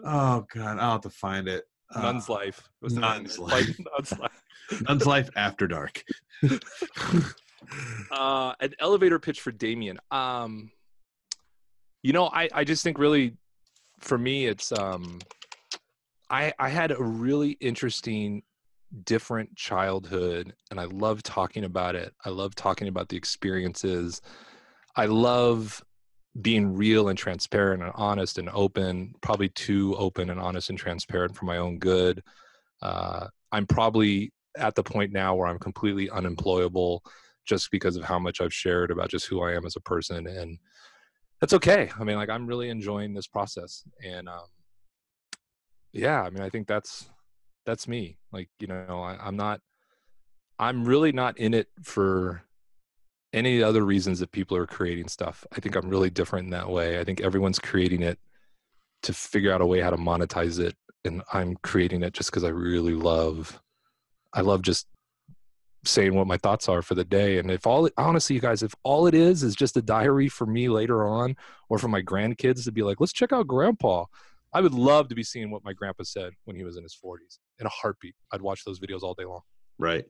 oh 0.05 0.47
god, 0.55 0.79
I'll 0.79 0.93
have 0.93 1.01
to 1.03 1.11
find 1.11 1.49
it. 1.49 1.65
Uh, 1.95 2.03
Nun's 2.03 2.29
life. 2.29 2.69
Was 2.81 2.95
Nun's 2.95 3.39
name. 3.39 3.49
Life. 3.49 3.77
Nun's 3.99 4.19
life. 4.19 4.43
Nun's 4.89 5.07
life 5.07 5.31
after 5.37 5.67
dark. 5.67 6.03
uh, 8.11 8.55
an 8.61 8.75
elevator 8.79 9.19
pitch 9.19 9.41
for 9.41 9.53
Demian. 9.53 9.99
Um, 10.11 10.71
you 12.03 12.13
know, 12.13 12.27
I, 12.33 12.49
I 12.53 12.65
just 12.65 12.83
think 12.83 12.99
really, 12.99 13.37
for 14.01 14.19
me, 14.19 14.47
it's 14.47 14.73
um, 14.73 15.19
I 16.31 16.53
I 16.59 16.69
had 16.69 16.91
a 16.91 17.03
really 17.03 17.53
interesting, 17.61 18.43
different 19.05 19.55
childhood, 19.57 20.55
and 20.71 20.79
I 20.79 20.85
love 20.85 21.23
talking 21.23 21.65
about 21.65 21.95
it. 21.95 22.15
I 22.25 22.31
love 22.31 22.55
talking 22.55 22.89
about 22.89 23.09
the 23.09 23.17
experiences. 23.17 24.21
I 24.97 25.07
love 25.07 25.83
being 26.41 26.75
real 26.75 27.09
and 27.09 27.19
transparent 27.19 27.83
and 27.83 27.93
honest 27.95 28.39
and 28.39 28.49
open. 28.51 29.15
Probably 29.21 29.49
too 29.51 29.95
open 29.97 30.31
and 30.31 30.41
honest 30.41 30.71
and 30.71 30.79
transparent 30.79 31.37
for 31.37 31.45
my 31.45 31.59
own 31.59 31.79
good. 31.79 32.23
Uh, 32.81 33.29
I'm 33.51 33.67
probably 33.67 34.33
at 34.57 34.75
the 34.75 34.83
point 34.83 35.13
now 35.13 35.35
where 35.35 35.49
I'm 35.49 35.59
completely 35.59 36.11
unemployable 36.11 37.03
just 37.47 37.71
because 37.71 37.97
of 37.97 38.05
how 38.05 38.19
much 38.19 38.41
I've 38.41 38.55
shared 38.55 38.91
about 38.91 39.11
just 39.11 39.27
who 39.27 39.43
I 39.43 39.53
am 39.53 39.67
as 39.67 39.77
a 39.77 39.81
person. 39.81 40.27
And 40.27 40.59
that's 41.41 41.53
okay. 41.55 41.91
I 41.99 42.05
mean, 42.05 42.17
like, 42.17 42.31
I'm 42.31 42.47
really 42.47 42.71
enjoying 42.71 43.15
this 43.15 43.27
process. 43.27 43.83
And 44.05 44.29
um, 44.29 44.47
yeah, 45.93 46.23
I 46.23 46.31
mean, 46.31 46.43
I 46.43 46.49
think 46.49 46.67
that's 46.67 47.11
that's 47.65 47.89
me. 47.89 48.17
Like, 48.33 48.49
you 48.59 48.67
know, 48.67 49.03
I, 49.03 49.17
I'm 49.21 49.37
not, 49.37 49.61
I'm 50.59 50.85
really 50.85 51.13
not 51.13 51.39
in 51.39 51.55
it 51.55 51.69
for 51.83 52.43
any 53.33 53.63
other 53.63 53.85
reasons 53.85 54.21
that 54.21 54.33
people 54.33 54.57
are 54.57 54.67
creating 54.67 55.09
stuff. 55.09 55.47
I 55.53 55.61
think 55.61 55.75
I'm 55.75 55.89
really 55.89 56.11
different 56.11 56.47
in 56.47 56.51
that 56.51 56.69
way. 56.69 57.01
I 57.01 57.05
think 57.05 57.21
everyone's 57.21 57.59
creating 57.59 58.03
it 58.03 58.19
to 59.05 59.13
figure 59.13 59.53
out 59.53 59.61
a 59.61 59.67
way 59.67 59.81
how 59.81 59.91
to 59.91 59.97
monetize 59.97 60.59
it. 60.61 60.77
And 61.05 61.23
I'm 61.33 61.57
creating 61.63 62.03
it 62.03 62.13
just 62.13 62.31
because 62.31 62.45
I 62.45 62.51
really 62.51 62.95
love, 62.95 63.61
I 64.33 64.43
love 64.43 64.63
just 64.63 64.87
saying 65.85 66.15
what 66.15 66.29
my 66.29 66.37
thoughts 66.37 66.69
are 66.69 66.83
for 66.83 66.95
the 66.95 67.05
day. 67.05 67.39
And 67.39 67.51
if 67.51 67.67
all, 67.67 67.89
honestly, 67.97 68.37
you 68.37 68.43
guys, 68.43 68.63
if 68.63 68.75
all 68.85 69.07
it 69.07 69.15
is 69.15 69.43
is 69.43 69.57
just 69.57 69.77
a 69.77 69.83
diary 69.83 70.29
for 70.29 70.47
me 70.47 70.69
later 70.69 71.07
on 71.07 71.37
or 71.69 71.79
for 71.79 71.89
my 71.89 72.03
grandkids 72.03 72.65
to 72.65 72.73
be 72.73 72.83
like, 72.83 73.01
let's 73.01 73.13
check 73.13 73.33
out 73.33 73.49
grandpa. 73.49 74.05
I 74.55 74.61
would 74.61 74.75
love 74.75 75.09
to 75.09 75.15
be 75.15 75.23
seeing 75.23 75.51
what 75.51 75.65
my 75.65 75.73
grandpa 75.73 76.03
said 76.05 76.33
when 76.45 76.57
he 76.57 76.65
was 76.65 76.77
in 76.77 76.83
his 76.83 76.97
40s 77.03 77.39
in 77.59 77.67
a 77.67 77.71
heartbeat. 77.71 78.15
I'd 78.33 78.43
watch 78.43 78.65
those 78.65 78.81
videos 78.81 79.03
all 79.03 79.15
day 79.15 79.25
long. 79.25 79.41
right, 79.79 80.05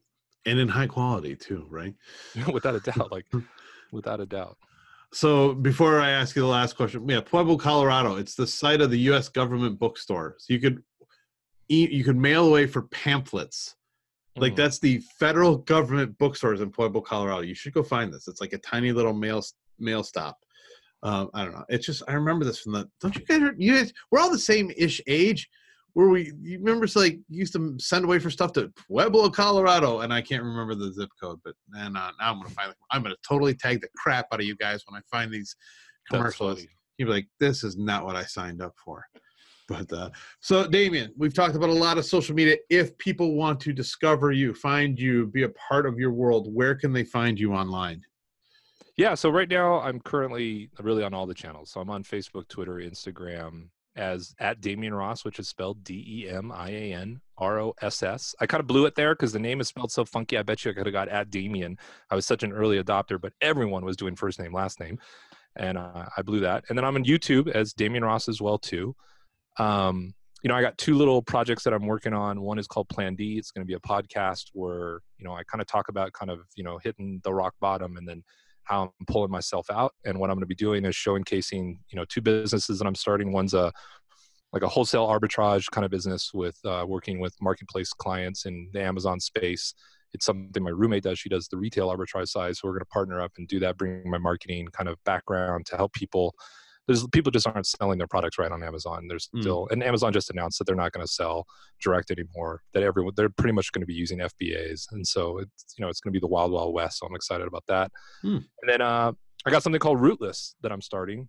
and 0.46 0.58
in 0.58 0.68
high 0.68 0.88
quality 0.88 1.36
too. 1.36 1.66
Right. 1.70 1.94
without 2.52 2.74
a 2.74 2.80
doubt. 2.80 3.12
Like, 3.12 3.26
without 3.92 4.20
a 4.20 4.26
doubt. 4.26 4.56
So 5.12 5.54
before 5.54 6.00
I 6.00 6.10
ask 6.10 6.34
you 6.34 6.42
the 6.42 6.48
last 6.48 6.74
question, 6.76 7.06
yeah, 7.08 7.20
Pueblo, 7.20 7.56
Colorado. 7.56 8.16
It's 8.16 8.34
the 8.34 8.46
site 8.46 8.80
of 8.80 8.90
the 8.90 8.98
U.S. 9.10 9.28
government 9.28 9.78
bookstore. 9.78 10.36
So 10.38 10.54
you 10.54 10.58
could, 10.60 10.82
e- 11.68 11.88
you 11.92 12.02
could 12.02 12.16
mail 12.16 12.46
away 12.48 12.66
for 12.66 12.82
pamphlets. 12.82 13.76
Like 14.36 14.54
Mhm. 14.54 14.56
that's 14.56 14.78
the 14.78 14.98
federal 15.20 15.58
government 15.58 16.16
bookstores 16.16 16.62
in 16.62 16.70
Pueblo, 16.70 17.02
Colorado. 17.02 17.42
You 17.42 17.54
should 17.54 17.74
go 17.74 17.82
find 17.82 18.10
this. 18.12 18.26
It's 18.26 18.40
like 18.40 18.54
a 18.54 18.58
tiny 18.58 18.90
little 18.90 19.12
mail 19.12 19.44
mail 19.78 20.02
stop. 20.02 20.38
Um, 21.02 21.30
I 21.34 21.44
don't 21.44 21.52
know. 21.52 21.64
It's 21.68 21.86
just 21.86 22.02
I 22.08 22.12
remember 22.12 22.44
this 22.44 22.60
from 22.60 22.72
the. 22.72 22.88
Don't 23.00 23.14
you 23.16 23.24
guys? 23.24 23.50
You 23.56 23.76
guys, 23.76 23.92
we're 24.10 24.20
all 24.20 24.30
the 24.30 24.38
same 24.38 24.70
ish 24.76 25.00
age. 25.06 25.48
Where 25.94 26.08
we 26.08 26.32
you 26.40 26.58
remember 26.58 26.84
it's 26.84 26.96
like 26.96 27.14
you 27.28 27.40
used 27.40 27.52
to 27.52 27.76
send 27.78 28.04
away 28.04 28.18
for 28.18 28.30
stuff 28.30 28.52
to 28.54 28.72
Pueblo, 28.88 29.28
Colorado, 29.28 30.00
and 30.00 30.12
I 30.12 30.22
can't 30.22 30.42
remember 30.42 30.74
the 30.74 30.92
zip 30.92 31.10
code, 31.20 31.40
but 31.44 31.54
man, 31.68 31.96
uh, 31.96 32.10
now 32.18 32.32
I'm 32.32 32.38
gonna 32.38 32.48
find. 32.54 32.74
I'm 32.90 33.02
gonna 33.02 33.16
totally 33.26 33.54
tag 33.54 33.80
the 33.80 33.88
crap 33.96 34.26
out 34.32 34.40
of 34.40 34.46
you 34.46 34.56
guys 34.56 34.84
when 34.88 34.98
I 34.98 35.02
find 35.10 35.30
these 35.30 35.54
commercials. 36.10 36.64
You'd 36.98 37.06
be 37.06 37.12
like, 37.12 37.26
"This 37.40 37.64
is 37.64 37.76
not 37.76 38.06
what 38.06 38.16
I 38.16 38.24
signed 38.24 38.62
up 38.62 38.74
for." 38.82 39.04
But 39.68 39.92
uh, 39.92 40.10
so, 40.40 40.66
Demian, 40.66 41.10
we've 41.16 41.34
talked 41.34 41.56
about 41.56 41.70
a 41.70 41.74
lot 41.74 41.98
of 41.98 42.04
social 42.04 42.34
media. 42.34 42.56
If 42.68 42.96
people 42.98 43.34
want 43.34 43.60
to 43.60 43.72
discover 43.72 44.32
you, 44.32 44.54
find 44.54 44.98
you, 44.98 45.26
be 45.26 45.44
a 45.44 45.48
part 45.50 45.86
of 45.86 45.98
your 45.98 46.12
world, 46.12 46.52
where 46.52 46.74
can 46.74 46.92
they 46.92 47.04
find 47.04 47.38
you 47.38 47.54
online? 47.54 48.02
Yeah, 48.96 49.14
so 49.14 49.30
right 49.30 49.48
now 49.48 49.80
I'm 49.80 50.00
currently 50.00 50.70
really 50.80 51.02
on 51.02 51.14
all 51.14 51.26
the 51.26 51.34
channels. 51.34 51.70
So 51.70 51.80
I'm 51.80 51.90
on 51.90 52.04
Facebook, 52.04 52.48
Twitter, 52.48 52.74
Instagram 52.74 53.68
as 53.96 54.34
at 54.38 54.60
Demian 54.60 54.96
Ross, 54.96 55.24
which 55.24 55.38
is 55.38 55.48
spelled 55.48 55.84
D 55.84 56.04
E 56.06 56.28
M 56.28 56.52
I 56.52 56.70
A 56.70 56.92
N 56.94 57.20
R 57.38 57.60
O 57.60 57.74
S 57.80 58.02
S. 58.02 58.34
I 58.40 58.46
kind 58.46 58.60
of 58.60 58.66
blew 58.66 58.86
it 58.86 58.94
there 58.94 59.14
because 59.14 59.32
the 59.32 59.38
name 59.38 59.60
is 59.60 59.68
spelled 59.68 59.92
so 59.92 60.04
funky. 60.04 60.36
I 60.36 60.42
bet 60.42 60.64
you 60.64 60.70
I 60.70 60.74
could 60.74 60.86
have 60.86 60.92
got 60.92 61.08
at 61.08 61.30
Demian. 61.30 61.78
I 62.10 62.14
was 62.14 62.26
such 62.26 62.42
an 62.42 62.52
early 62.52 62.82
adopter, 62.82 63.20
but 63.20 63.32
everyone 63.40 63.84
was 63.84 63.96
doing 63.96 64.16
first 64.16 64.38
name, 64.38 64.52
last 64.52 64.78
name, 64.78 64.98
and 65.56 65.78
uh, 65.78 66.06
I 66.16 66.22
blew 66.22 66.40
that. 66.40 66.64
And 66.68 66.76
then 66.76 66.84
I'm 66.84 66.96
on 66.96 67.04
YouTube 67.04 67.48
as 67.48 67.72
Demian 67.72 68.02
Ross 68.02 68.28
as 68.28 68.40
well 68.40 68.58
too. 68.58 68.94
Um, 69.58 70.14
you 70.42 70.48
know, 70.48 70.54
I 70.54 70.62
got 70.62 70.76
two 70.76 70.96
little 70.96 71.22
projects 71.22 71.62
that 71.64 71.72
I'm 71.72 71.86
working 71.86 72.12
on. 72.12 72.40
One 72.40 72.58
is 72.58 72.66
called 72.66 72.88
Plan 72.88 73.14
D. 73.14 73.38
It's 73.38 73.52
going 73.52 73.64
to 73.64 73.68
be 73.68 73.74
a 73.74 73.80
podcast 73.80 74.50
where 74.52 75.00
you 75.18 75.24
know 75.24 75.32
I 75.32 75.44
kind 75.44 75.62
of 75.62 75.66
talk 75.66 75.88
about 75.88 76.12
kind 76.12 76.30
of 76.30 76.40
you 76.56 76.64
know 76.64 76.78
hitting 76.82 77.20
the 77.24 77.32
rock 77.32 77.54
bottom 77.60 77.96
and 77.96 78.06
then 78.06 78.22
how 78.64 78.82
I'm 78.82 79.06
pulling 79.06 79.30
myself 79.30 79.66
out. 79.70 79.92
And 80.04 80.18
what 80.18 80.30
I'm 80.30 80.36
going 80.36 80.42
to 80.42 80.46
be 80.46 80.54
doing 80.54 80.84
is 80.84 80.94
showcasing, 80.94 81.78
you 81.90 81.96
know, 81.96 82.04
two 82.08 82.20
businesses 82.20 82.78
that 82.78 82.86
I'm 82.86 82.94
starting. 82.94 83.32
One's 83.32 83.54
a 83.54 83.72
like 84.52 84.62
a 84.62 84.68
wholesale 84.68 85.06
arbitrage 85.06 85.70
kind 85.70 85.84
of 85.84 85.90
business 85.90 86.30
with 86.34 86.58
uh, 86.66 86.84
working 86.86 87.20
with 87.20 87.34
marketplace 87.40 87.92
clients 87.92 88.44
in 88.44 88.68
the 88.72 88.82
Amazon 88.82 89.18
space. 89.18 89.74
It's 90.12 90.26
something 90.26 90.62
my 90.62 90.70
roommate 90.70 91.04
does. 91.04 91.18
She 91.18 91.30
does 91.30 91.48
the 91.48 91.56
retail 91.56 91.88
arbitrage 91.88 92.28
side. 92.28 92.56
So 92.56 92.68
we're 92.68 92.74
going 92.74 92.80
to 92.80 92.86
partner 92.86 93.20
up 93.20 93.32
and 93.38 93.48
do 93.48 93.58
that, 93.60 93.78
bring 93.78 94.02
my 94.10 94.18
marketing 94.18 94.68
kind 94.72 94.90
of 94.90 95.02
background 95.04 95.64
to 95.66 95.76
help 95.76 95.94
people. 95.94 96.34
There's 96.88 97.06
people 97.08 97.30
just 97.30 97.46
aren't 97.46 97.66
selling 97.66 97.98
their 97.98 98.08
products 98.08 98.38
right 98.38 98.50
on 98.50 98.62
Amazon. 98.62 99.06
There's 99.08 99.28
Mm. 99.34 99.40
still, 99.42 99.68
and 99.70 99.82
Amazon 99.82 100.12
just 100.12 100.30
announced 100.30 100.58
that 100.58 100.64
they're 100.66 100.74
not 100.76 100.92
going 100.92 101.06
to 101.06 101.12
sell 101.12 101.46
direct 101.80 102.10
anymore. 102.10 102.62
That 102.74 102.82
everyone, 102.82 103.12
they're 103.16 103.30
pretty 103.30 103.52
much 103.52 103.70
going 103.72 103.82
to 103.82 103.86
be 103.86 103.94
using 103.94 104.18
FBAs, 104.20 104.90
and 104.92 105.06
so 105.06 105.38
it's 105.38 105.74
you 105.78 105.84
know 105.84 105.88
it's 105.88 106.00
going 106.00 106.12
to 106.12 106.16
be 106.16 106.20
the 106.20 106.26
wild 106.28 106.50
wild 106.52 106.74
west. 106.74 106.98
So 106.98 107.06
I'm 107.06 107.14
excited 107.14 107.46
about 107.46 107.64
that. 107.68 107.90
Hmm. 108.22 108.38
And 108.62 108.68
then 108.68 108.80
uh, 108.80 109.12
I 109.46 109.50
got 109.50 109.62
something 109.62 109.80
called 109.80 110.00
Rootless 110.00 110.54
that 110.62 110.72
I'm 110.72 110.80
starting, 110.82 111.28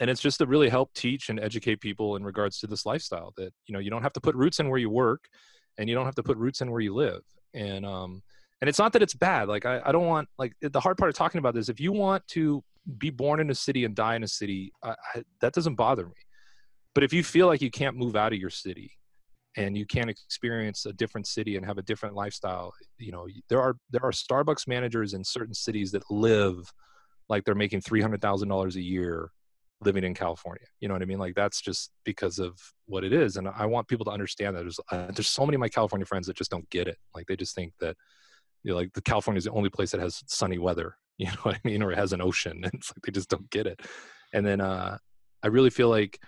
and 0.00 0.10
it's 0.10 0.20
just 0.20 0.38
to 0.38 0.46
really 0.46 0.68
help 0.68 0.92
teach 0.94 1.30
and 1.30 1.40
educate 1.40 1.80
people 1.80 2.16
in 2.16 2.24
regards 2.24 2.58
to 2.60 2.66
this 2.66 2.84
lifestyle. 2.84 3.32
That 3.36 3.52
you 3.66 3.72
know 3.72 3.78
you 3.78 3.90
don't 3.90 4.02
have 4.02 4.12
to 4.14 4.20
put 4.20 4.34
roots 4.34 4.60
in 4.60 4.68
where 4.68 4.78
you 4.78 4.90
work, 4.90 5.24
and 5.78 5.88
you 5.88 5.94
don't 5.94 6.04
have 6.06 6.16
to 6.16 6.22
put 6.22 6.36
roots 6.36 6.60
in 6.60 6.70
where 6.70 6.80
you 6.80 6.94
live. 6.94 7.22
And 7.54 7.86
um, 7.86 8.22
and 8.60 8.68
it's 8.68 8.78
not 8.78 8.92
that 8.92 9.02
it's 9.02 9.14
bad. 9.14 9.48
Like 9.48 9.64
I, 9.66 9.80
I 9.84 9.92
don't 9.92 10.06
want 10.06 10.28
like 10.38 10.52
the 10.60 10.80
hard 10.80 10.96
part 10.98 11.08
of 11.08 11.14
talking 11.14 11.38
about 11.38 11.54
this. 11.54 11.68
If 11.68 11.80
you 11.80 11.92
want 11.92 12.26
to 12.28 12.62
be 12.98 13.10
born 13.10 13.40
in 13.40 13.50
a 13.50 13.54
city 13.54 13.84
and 13.84 13.94
die 13.94 14.16
in 14.16 14.22
a 14.22 14.28
city, 14.28 14.72
I, 14.82 14.90
I, 15.14 15.22
that 15.40 15.52
doesn't 15.52 15.74
bother 15.74 16.06
me. 16.06 16.14
But 16.94 17.04
if 17.04 17.12
you 17.12 17.22
feel 17.22 17.46
like 17.46 17.60
you 17.60 17.70
can't 17.70 17.96
move 17.96 18.16
out 18.16 18.32
of 18.32 18.38
your 18.38 18.50
city 18.50 18.92
and 19.56 19.76
you 19.76 19.86
can't 19.86 20.08
experience 20.08 20.86
a 20.86 20.92
different 20.92 21.26
city 21.26 21.56
and 21.56 21.66
have 21.66 21.78
a 21.78 21.82
different 21.82 22.14
lifestyle, 22.14 22.72
you 22.98 23.12
know, 23.12 23.26
there 23.48 23.60
are 23.60 23.76
there 23.90 24.04
are 24.04 24.12
Starbucks 24.12 24.66
managers 24.66 25.12
in 25.14 25.24
certain 25.24 25.54
cities 25.54 25.92
that 25.92 26.02
live 26.10 26.72
like 27.28 27.44
they're 27.44 27.54
making 27.54 27.80
three 27.80 28.00
hundred 28.00 28.22
thousand 28.22 28.48
dollars 28.48 28.76
a 28.76 28.82
year 28.82 29.30
living 29.82 30.04
in 30.04 30.14
California. 30.14 30.64
You 30.80 30.88
know 30.88 30.94
what 30.94 31.02
I 31.02 31.06
mean? 31.06 31.18
Like 31.18 31.34
that's 31.34 31.60
just 31.60 31.90
because 32.04 32.38
of 32.38 32.58
what 32.86 33.04
it 33.04 33.12
is. 33.12 33.36
And 33.36 33.48
I 33.48 33.66
want 33.66 33.88
people 33.88 34.04
to 34.06 34.10
understand 34.10 34.56
that 34.56 34.62
there's 34.62 34.80
uh, 34.90 35.08
there's 35.12 35.28
so 35.28 35.44
many 35.44 35.56
of 35.56 35.60
my 35.60 35.68
California 35.68 36.06
friends 36.06 36.26
that 36.26 36.36
just 36.36 36.50
don't 36.50 36.68
get 36.70 36.88
it. 36.88 36.96
Like 37.14 37.26
they 37.26 37.36
just 37.36 37.54
think 37.54 37.72
that 37.80 37.96
you 38.66 38.72
know, 38.72 38.78
like 38.78 38.92
the 38.94 39.00
California 39.00 39.38
is 39.38 39.44
the 39.44 39.52
only 39.52 39.70
place 39.70 39.92
that 39.92 40.00
has 40.00 40.22
sunny 40.26 40.58
weather. 40.58 40.96
You 41.18 41.28
know 41.28 41.38
what 41.44 41.54
I 41.54 41.60
mean? 41.64 41.82
Or 41.82 41.90
it 41.90 41.96
has 41.96 42.12
an 42.12 42.20
ocean. 42.20 42.60
And 42.64 42.74
it's 42.74 42.90
like 42.90 43.00
they 43.02 43.10
just 43.10 43.30
don't 43.30 43.48
get 43.48 43.66
it. 43.66 43.80
And 44.34 44.44
then 44.44 44.60
uh, 44.60 44.98
I 45.42 45.46
really 45.46 45.70
feel 45.70 45.88
like, 45.88 46.20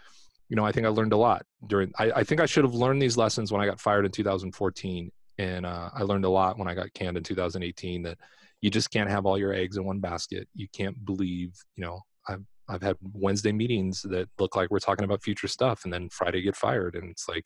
you 0.49 0.57
know, 0.57 0.65
I 0.65 0.73
think 0.73 0.87
I 0.87 0.89
learned 0.89 1.13
a 1.13 1.17
lot 1.19 1.45
during. 1.67 1.93
I, 1.99 2.11
I 2.13 2.25
think 2.25 2.41
I 2.41 2.47
should 2.47 2.65
have 2.65 2.73
learned 2.73 3.03
these 3.03 3.19
lessons 3.19 3.53
when 3.53 3.61
I 3.61 3.67
got 3.67 3.81
fired 3.81 4.07
in 4.07 4.13
2014, 4.13 5.13
and 5.37 5.67
uh, 5.67 5.91
I 5.93 6.05
learned 6.05 6.25
a 6.25 6.31
lot 6.31 6.59
when 6.59 6.69
I 6.69 6.75
got 6.75 6.95
canned 6.95 7.19
in 7.19 7.23
2018. 7.23 8.03
That 8.05 8.17
you 8.63 8.71
just 8.71 8.91
can't 8.91 9.11
have 9.11 9.27
all 9.27 9.37
your 9.37 9.53
eggs 9.53 9.77
in 9.77 9.85
one 9.85 10.01
basket. 10.01 10.49
You 10.55 10.69
can't 10.73 11.05
believe, 11.05 11.53
you 11.77 11.85
know, 11.85 12.01
I'm 12.27 12.47
I've 12.67 12.81
had 12.81 12.97
Wednesday 13.13 13.53
meetings 13.53 14.01
that 14.09 14.31
look 14.39 14.57
like 14.57 14.71
we're 14.71 14.79
talking 14.79 15.05
about 15.05 15.23
future 15.23 15.49
stuff, 15.49 15.85
and 15.85 15.93
then 15.93 16.09
Friday 16.09 16.41
get 16.41 16.57
fired, 16.57 16.95
and 16.95 17.11
it's 17.11 17.29
like 17.29 17.45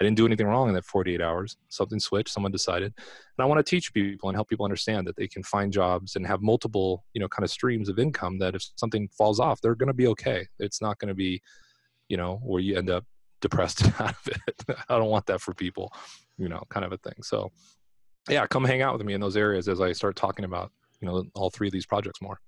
I 0.00 0.04
didn't 0.04 0.16
do 0.16 0.26
anything 0.26 0.46
wrong 0.46 0.68
in 0.68 0.74
that 0.74 0.84
48 0.84 1.20
hours. 1.20 1.56
Something 1.68 1.98
switched, 1.98 2.28
someone 2.28 2.52
decided, 2.52 2.92
and 2.96 3.44
I 3.44 3.46
want 3.46 3.58
to 3.58 3.68
teach 3.68 3.92
people 3.92 4.28
and 4.28 4.36
help 4.36 4.48
people 4.48 4.64
understand 4.64 5.06
that 5.06 5.16
they 5.16 5.26
can 5.26 5.42
find 5.42 5.72
jobs 5.72 6.14
and 6.14 6.26
have 6.26 6.40
multiple, 6.40 7.04
you 7.14 7.20
know, 7.20 7.28
kind 7.28 7.44
of 7.44 7.50
streams 7.50 7.88
of 7.88 7.98
income. 7.98 8.38
That 8.38 8.54
if 8.54 8.62
something 8.76 9.08
falls 9.16 9.40
off, 9.40 9.60
they're 9.60 9.74
going 9.74 9.88
to 9.88 9.94
be 9.94 10.06
okay. 10.08 10.46
It's 10.58 10.80
not 10.80 10.98
going 10.98 11.08
to 11.08 11.14
be, 11.14 11.42
you 12.08 12.16
know, 12.16 12.40
where 12.44 12.60
you 12.60 12.76
end 12.76 12.90
up 12.90 13.04
depressed 13.40 13.84
out 14.00 14.10
of 14.10 14.28
it. 14.28 14.76
I 14.88 14.98
don't 14.98 15.10
want 15.10 15.26
that 15.26 15.40
for 15.40 15.54
people, 15.54 15.92
you 16.36 16.48
know, 16.48 16.62
kind 16.68 16.86
of 16.86 16.92
a 16.92 16.98
thing. 16.98 17.22
So, 17.22 17.50
yeah, 18.28 18.46
come 18.46 18.64
hang 18.64 18.82
out 18.82 18.96
with 18.96 19.06
me 19.06 19.14
in 19.14 19.20
those 19.20 19.36
areas 19.36 19.68
as 19.68 19.80
I 19.80 19.92
start 19.92 20.16
talking 20.16 20.44
about, 20.44 20.70
you 21.00 21.08
know, 21.08 21.24
all 21.34 21.50
three 21.50 21.68
of 21.68 21.72
these 21.72 21.86
projects 21.86 22.20
more. 22.20 22.40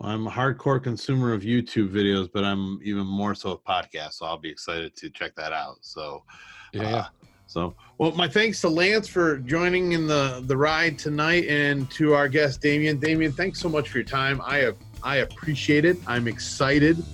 Well, 0.00 0.10
I'm 0.10 0.26
a 0.26 0.30
hardcore 0.30 0.82
consumer 0.82 1.32
of 1.34 1.42
YouTube 1.42 1.90
videos, 1.90 2.30
but 2.32 2.42
I'm 2.42 2.80
even 2.82 3.06
more 3.06 3.34
so 3.34 3.52
of 3.52 3.64
podcasts. 3.64 4.14
So 4.14 4.26
I'll 4.26 4.38
be 4.38 4.48
excited 4.48 4.96
to 4.96 5.10
check 5.10 5.34
that 5.36 5.52
out. 5.52 5.78
So, 5.82 6.24
Yeah, 6.72 6.96
uh. 6.96 7.04
So, 7.46 7.74
well, 7.98 8.12
my 8.12 8.28
thanks 8.28 8.60
to 8.60 8.68
Lance 8.68 9.08
for 9.08 9.38
joining 9.38 9.90
in 9.92 10.06
the 10.06 10.40
the 10.46 10.56
ride 10.56 10.98
tonight, 10.98 11.48
and 11.48 11.90
to 11.90 12.14
our 12.14 12.28
guest 12.28 12.62
Demian. 12.62 13.00
Demian, 13.00 13.34
thanks 13.34 13.58
so 13.60 13.68
much 13.68 13.88
for 13.88 13.98
your 13.98 14.04
time. 14.04 14.40
I 14.44 14.58
have 14.58 14.76
I 15.02 15.16
appreciate 15.16 15.84
it. 15.84 15.98
I'm 16.06 16.28
excited 16.28 17.04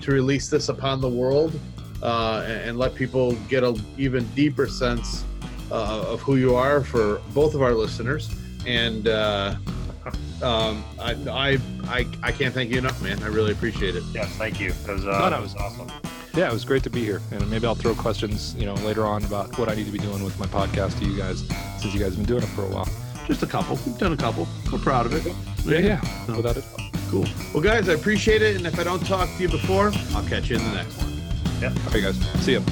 to 0.00 0.10
release 0.10 0.50
this 0.50 0.68
upon 0.68 1.00
the 1.00 1.08
world 1.08 1.58
uh, 2.02 2.44
and, 2.44 2.70
and 2.70 2.78
let 2.78 2.96
people 2.96 3.34
get 3.48 3.62
a 3.62 3.80
even 3.96 4.26
deeper 4.34 4.66
sense 4.66 5.24
uh, 5.70 6.06
of 6.08 6.20
who 6.22 6.36
you 6.36 6.56
are 6.56 6.82
for 6.82 7.22
both 7.32 7.54
of 7.54 7.62
our 7.62 7.72
listeners. 7.72 8.34
And 8.66 9.06
uh, 9.06 9.54
um, 10.42 10.84
I, 11.00 11.12
I 11.30 11.58
I 11.88 12.06
I 12.22 12.32
can't 12.32 12.52
thank 12.54 12.70
you 12.70 12.78
enough, 12.78 13.00
man. 13.02 13.22
I 13.22 13.26
really 13.26 13.52
appreciate 13.52 13.96
it. 13.96 14.02
Yes, 14.12 14.28
thank 14.36 14.60
you. 14.60 14.70
It 14.70 14.88
was, 14.92 15.06
uh, 15.06 15.10
No, 15.18 15.28
no. 15.30 15.38
it 15.38 15.42
was 15.42 15.54
awesome. 15.56 15.90
Yeah, 16.34 16.48
it 16.48 16.52
was 16.52 16.64
great 16.64 16.82
to 16.82 16.90
be 16.90 17.04
here, 17.04 17.20
and 17.30 17.48
maybe 17.50 17.64
I'll 17.66 17.76
throw 17.76 17.94
questions, 17.94 18.56
you 18.58 18.66
know, 18.66 18.74
later 18.74 19.06
on 19.06 19.24
about 19.24 19.56
what 19.58 19.68
I 19.68 19.74
need 19.76 19.86
to 19.86 19.92
be 19.92 19.98
doing 20.00 20.24
with 20.24 20.36
my 20.40 20.46
podcast 20.46 20.98
to 20.98 21.04
you 21.04 21.16
guys, 21.16 21.46
since 21.80 21.94
you 21.94 22.00
guys 22.00 22.16
have 22.16 22.16
been 22.16 22.24
doing 22.26 22.42
it 22.42 22.48
for 22.48 22.62
a 22.62 22.68
while. 22.68 22.88
Just 23.28 23.42
a 23.42 23.46
couple. 23.46 23.78
We've 23.86 23.96
done 23.98 24.12
a 24.12 24.16
couple. 24.16 24.48
We're 24.72 24.78
proud 24.80 25.06
of 25.06 25.14
it. 25.14 25.32
Yeah, 25.64 25.78
yeah, 25.78 26.24
No. 26.28 26.36
without 26.38 26.56
it. 26.56 26.64
Cool. 27.10 27.26
Well, 27.54 27.62
guys, 27.62 27.88
I 27.88 27.92
appreciate 27.92 28.42
it. 28.42 28.56
And 28.56 28.66
if 28.66 28.78
I 28.80 28.82
don't 28.84 29.06
talk 29.06 29.28
to 29.36 29.42
you 29.42 29.48
before, 29.48 29.92
I'll 30.14 30.24
catch 30.28 30.50
you 30.50 30.56
in 30.56 30.64
the 30.64 30.74
next 30.74 30.96
one. 30.98 31.22
Yeah. 31.60 31.72
Okay, 31.88 32.00
guys, 32.02 32.18
see 32.44 32.52
you. 32.52 32.62